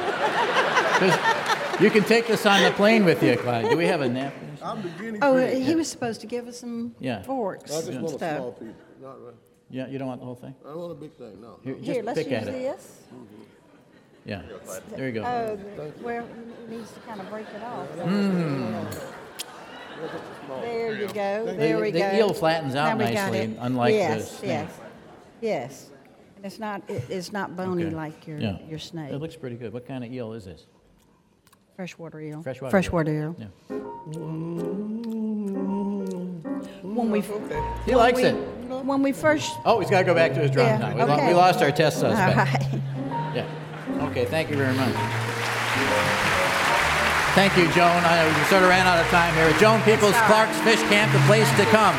You 1.82 1.90
can 1.90 2.04
take 2.04 2.28
this 2.28 2.46
on 2.46 2.62
the 2.62 2.70
plane 2.70 3.04
with 3.04 3.24
you, 3.24 3.36
Clyde. 3.36 3.68
Do 3.68 3.76
we 3.76 3.88
have 3.88 4.02
a 4.02 4.08
napkin? 4.08 4.58
I'm 4.62 4.84
the 4.84 4.90
guinea 4.90 5.18
oh, 5.24 5.34
pig. 5.38 5.64
he 5.64 5.74
was 5.74 5.88
supposed 5.88 6.22
to 6.22 6.28
give 6.28 6.48
us 6.48 6.60
some 6.60 6.94
Yeah. 7.00 7.24
forks 7.24 7.72
I 7.72 7.76
just 7.78 7.90
and 7.90 8.02
want 8.04 8.22
a 8.22 8.36
small 8.36 8.52
piece. 8.52 8.68
Not 9.02 9.26
right. 9.26 9.34
Yeah, 9.72 9.88
you 9.88 9.98
don't 9.98 10.08
want 10.08 10.20
the 10.20 10.26
whole 10.26 10.36
thing? 10.36 10.54
I 10.64 10.68
don't 10.68 10.78
want 10.82 10.92
a 10.92 10.96
big 10.96 11.14
thing, 11.14 11.42
no. 11.42 11.60
Here, 11.64 11.74
just 11.76 11.86
Here, 11.86 12.04
let's 12.04 12.20
pick 12.20 12.30
use 12.30 12.42
at 12.44 12.48
it. 12.50 12.52
this. 12.52 12.98
Yeah. 14.26 14.42
There 14.96 15.08
you 15.08 15.14
go. 15.14 15.24
Oh, 15.24 15.56
the- 15.78 16.04
well, 16.04 16.26
it 16.26 16.70
needs 16.70 16.92
to 16.92 17.00
kind 17.00 17.22
of 17.22 17.30
break 17.32 17.48
it 17.56 17.64
off. 17.64 17.88
Mm. 17.98 18.86
There 20.62 20.94
you 20.94 21.08
go. 21.08 21.46
The- 21.46 21.54
There 21.54 21.80
we 21.80 21.90
the 21.90 22.00
go. 22.00 22.12
eel 22.14 22.34
flattens 22.34 22.76
out 22.76 22.98
Now 23.00 23.08
we 23.08 23.14
got 23.16 23.32
nicely, 23.32 23.58
unlike 23.60 23.94
the 23.94 23.98
yes, 23.98 24.38
snake. 24.38 24.50
Yes, 24.50 24.70
yes. 24.70 24.89
And 25.41 26.45
it's 26.45 26.60
not, 26.60 26.82
it, 26.90 27.03
it's 27.10 27.32
not 27.32 27.56
bony 27.56 27.86
Okay. 27.86 27.95
like 27.95 28.28
your, 28.28 28.40
Yeah. 28.40 28.57
your 28.70 28.80
snake. 28.80 29.11
It 29.11 29.18
looks 29.18 29.36
pretty 29.36 29.56
good. 29.57 29.74
What 29.74 29.88
kind 29.88 30.03
of 30.03 30.11
eel 30.11 30.34
is 30.34 30.45
this? 30.45 30.66
Freshwater 31.76 32.20
eel. 32.20 32.41
Freshwater. 32.41 32.72
Freshwater 32.72 33.11
eel. 33.14 33.36
Yeah. 33.40 33.48
When 36.84 37.11
we, 37.11 37.22
He 37.86 37.95
likes 37.95 38.18
we, 38.18 38.24
it. 38.26 38.34
When 38.86 39.02
we 39.02 39.11
first. 39.11 39.52
Oh, 39.66 39.80
he's 39.80 39.90
got 39.90 39.99
to 39.99 40.06
go 40.06 40.14
back 40.14 40.34
to 40.34 40.40
his 40.40 40.52
drum 40.52 40.68
Yeah, 40.68 40.78
now. 40.78 40.95
We, 40.95 41.03
lo- 41.03 41.14
okay. 41.16 41.28
we 41.28 41.34
lost 41.34 41.61
our 41.61 41.72
test 41.72 42.03
All 42.03 42.11
suspect. 42.11 42.38
right. 42.38 42.82
Yeah. 43.36 43.45
Okay, 44.10 44.26
thank 44.26 44.49
you 44.49 44.57
very 44.57 44.74
much. 44.76 44.91
Thank 47.36 47.56
you, 47.56 47.66
Joan. 47.78 48.02
I 48.03 48.26
we 48.26 48.44
sort 48.49 48.64
of 48.64 48.70
ran 48.70 48.88
out 48.88 48.98
of 48.99 49.06
time 49.11 49.36
here. 49.36 49.53
Joan 49.60 49.82
Peoples, 49.84 50.16
Clark's 50.26 50.57
Fish 50.61 50.82
Camp, 50.90 51.14
the 51.14 51.20
place 51.28 51.48
to 51.57 51.66
come 51.66 51.94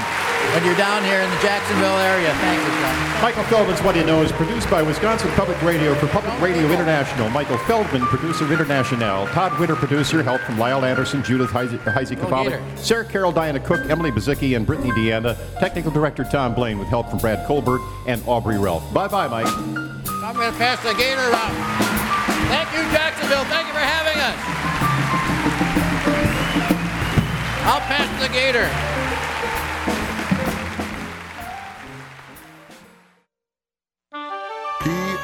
when 0.54 0.64
you're 0.64 0.76
down 0.76 1.04
here 1.04 1.20
in 1.20 1.30
the 1.30 1.40
Jacksonville 1.40 1.98
area. 1.98 2.32
Thank 2.34 2.60
you, 2.60 2.72
Joan. 2.82 3.22
Michael 3.22 3.44
Feldman's 3.44 3.80
Whad'Ya 3.80 4.06
Know 4.06 4.22
is 4.22 4.32
produced 4.32 4.68
by 4.70 4.82
Wisconsin 4.82 5.30
Public 5.32 5.60
Radio 5.62 5.94
for 5.94 6.06
Public 6.08 6.38
Radio 6.40 6.64
International. 6.70 7.28
Michael 7.30 7.58
Feldman, 7.58 8.02
producer 8.02 8.50
international. 8.52 9.26
Todd 9.28 9.58
Winter, 9.60 9.76
producer. 9.76 10.22
Help 10.22 10.40
from 10.40 10.58
Lyle 10.58 10.84
Anderson, 10.84 11.22
Judith 11.22 11.50
Heise 11.50 11.72
uh, 11.74 12.42
Gator. 12.42 12.62
Sarah 12.76 13.04
Carol, 13.04 13.32
Diana 13.32 13.60
Cook, 13.60 13.88
Emily 13.88 14.10
Bazicki, 14.10 14.56
and 14.56 14.66
Brittany 14.66 14.90
Deanda. 14.90 15.36
Technical 15.60 15.90
director 15.90 16.24
Tom 16.24 16.54
Blaine 16.54 16.78
with 16.78 16.88
help 16.88 17.08
from 17.08 17.18
Brad 17.18 17.46
Colbert 17.46 17.80
and 18.06 18.22
Aubrey 18.26 18.58
Ralph. 18.58 18.92
Bye 18.92 19.08
bye, 19.08 19.28
Mike. 19.28 19.46
I'm 19.46 20.34
going 20.34 20.50
to 20.50 20.58
pass 20.58 20.82
the 20.82 20.94
gator 20.94 21.20
around. 21.20 21.54
Thank 22.48 22.72
you, 22.72 22.82
Jacksonville. 22.90 23.44
Thank 23.44 23.68
you 23.68 23.74
for 23.74 23.80
having 23.80 24.18
us. 24.18 24.60
I'll 27.66 27.80
pass 27.86 28.08
the 28.20 28.32
gator. 28.32 29.09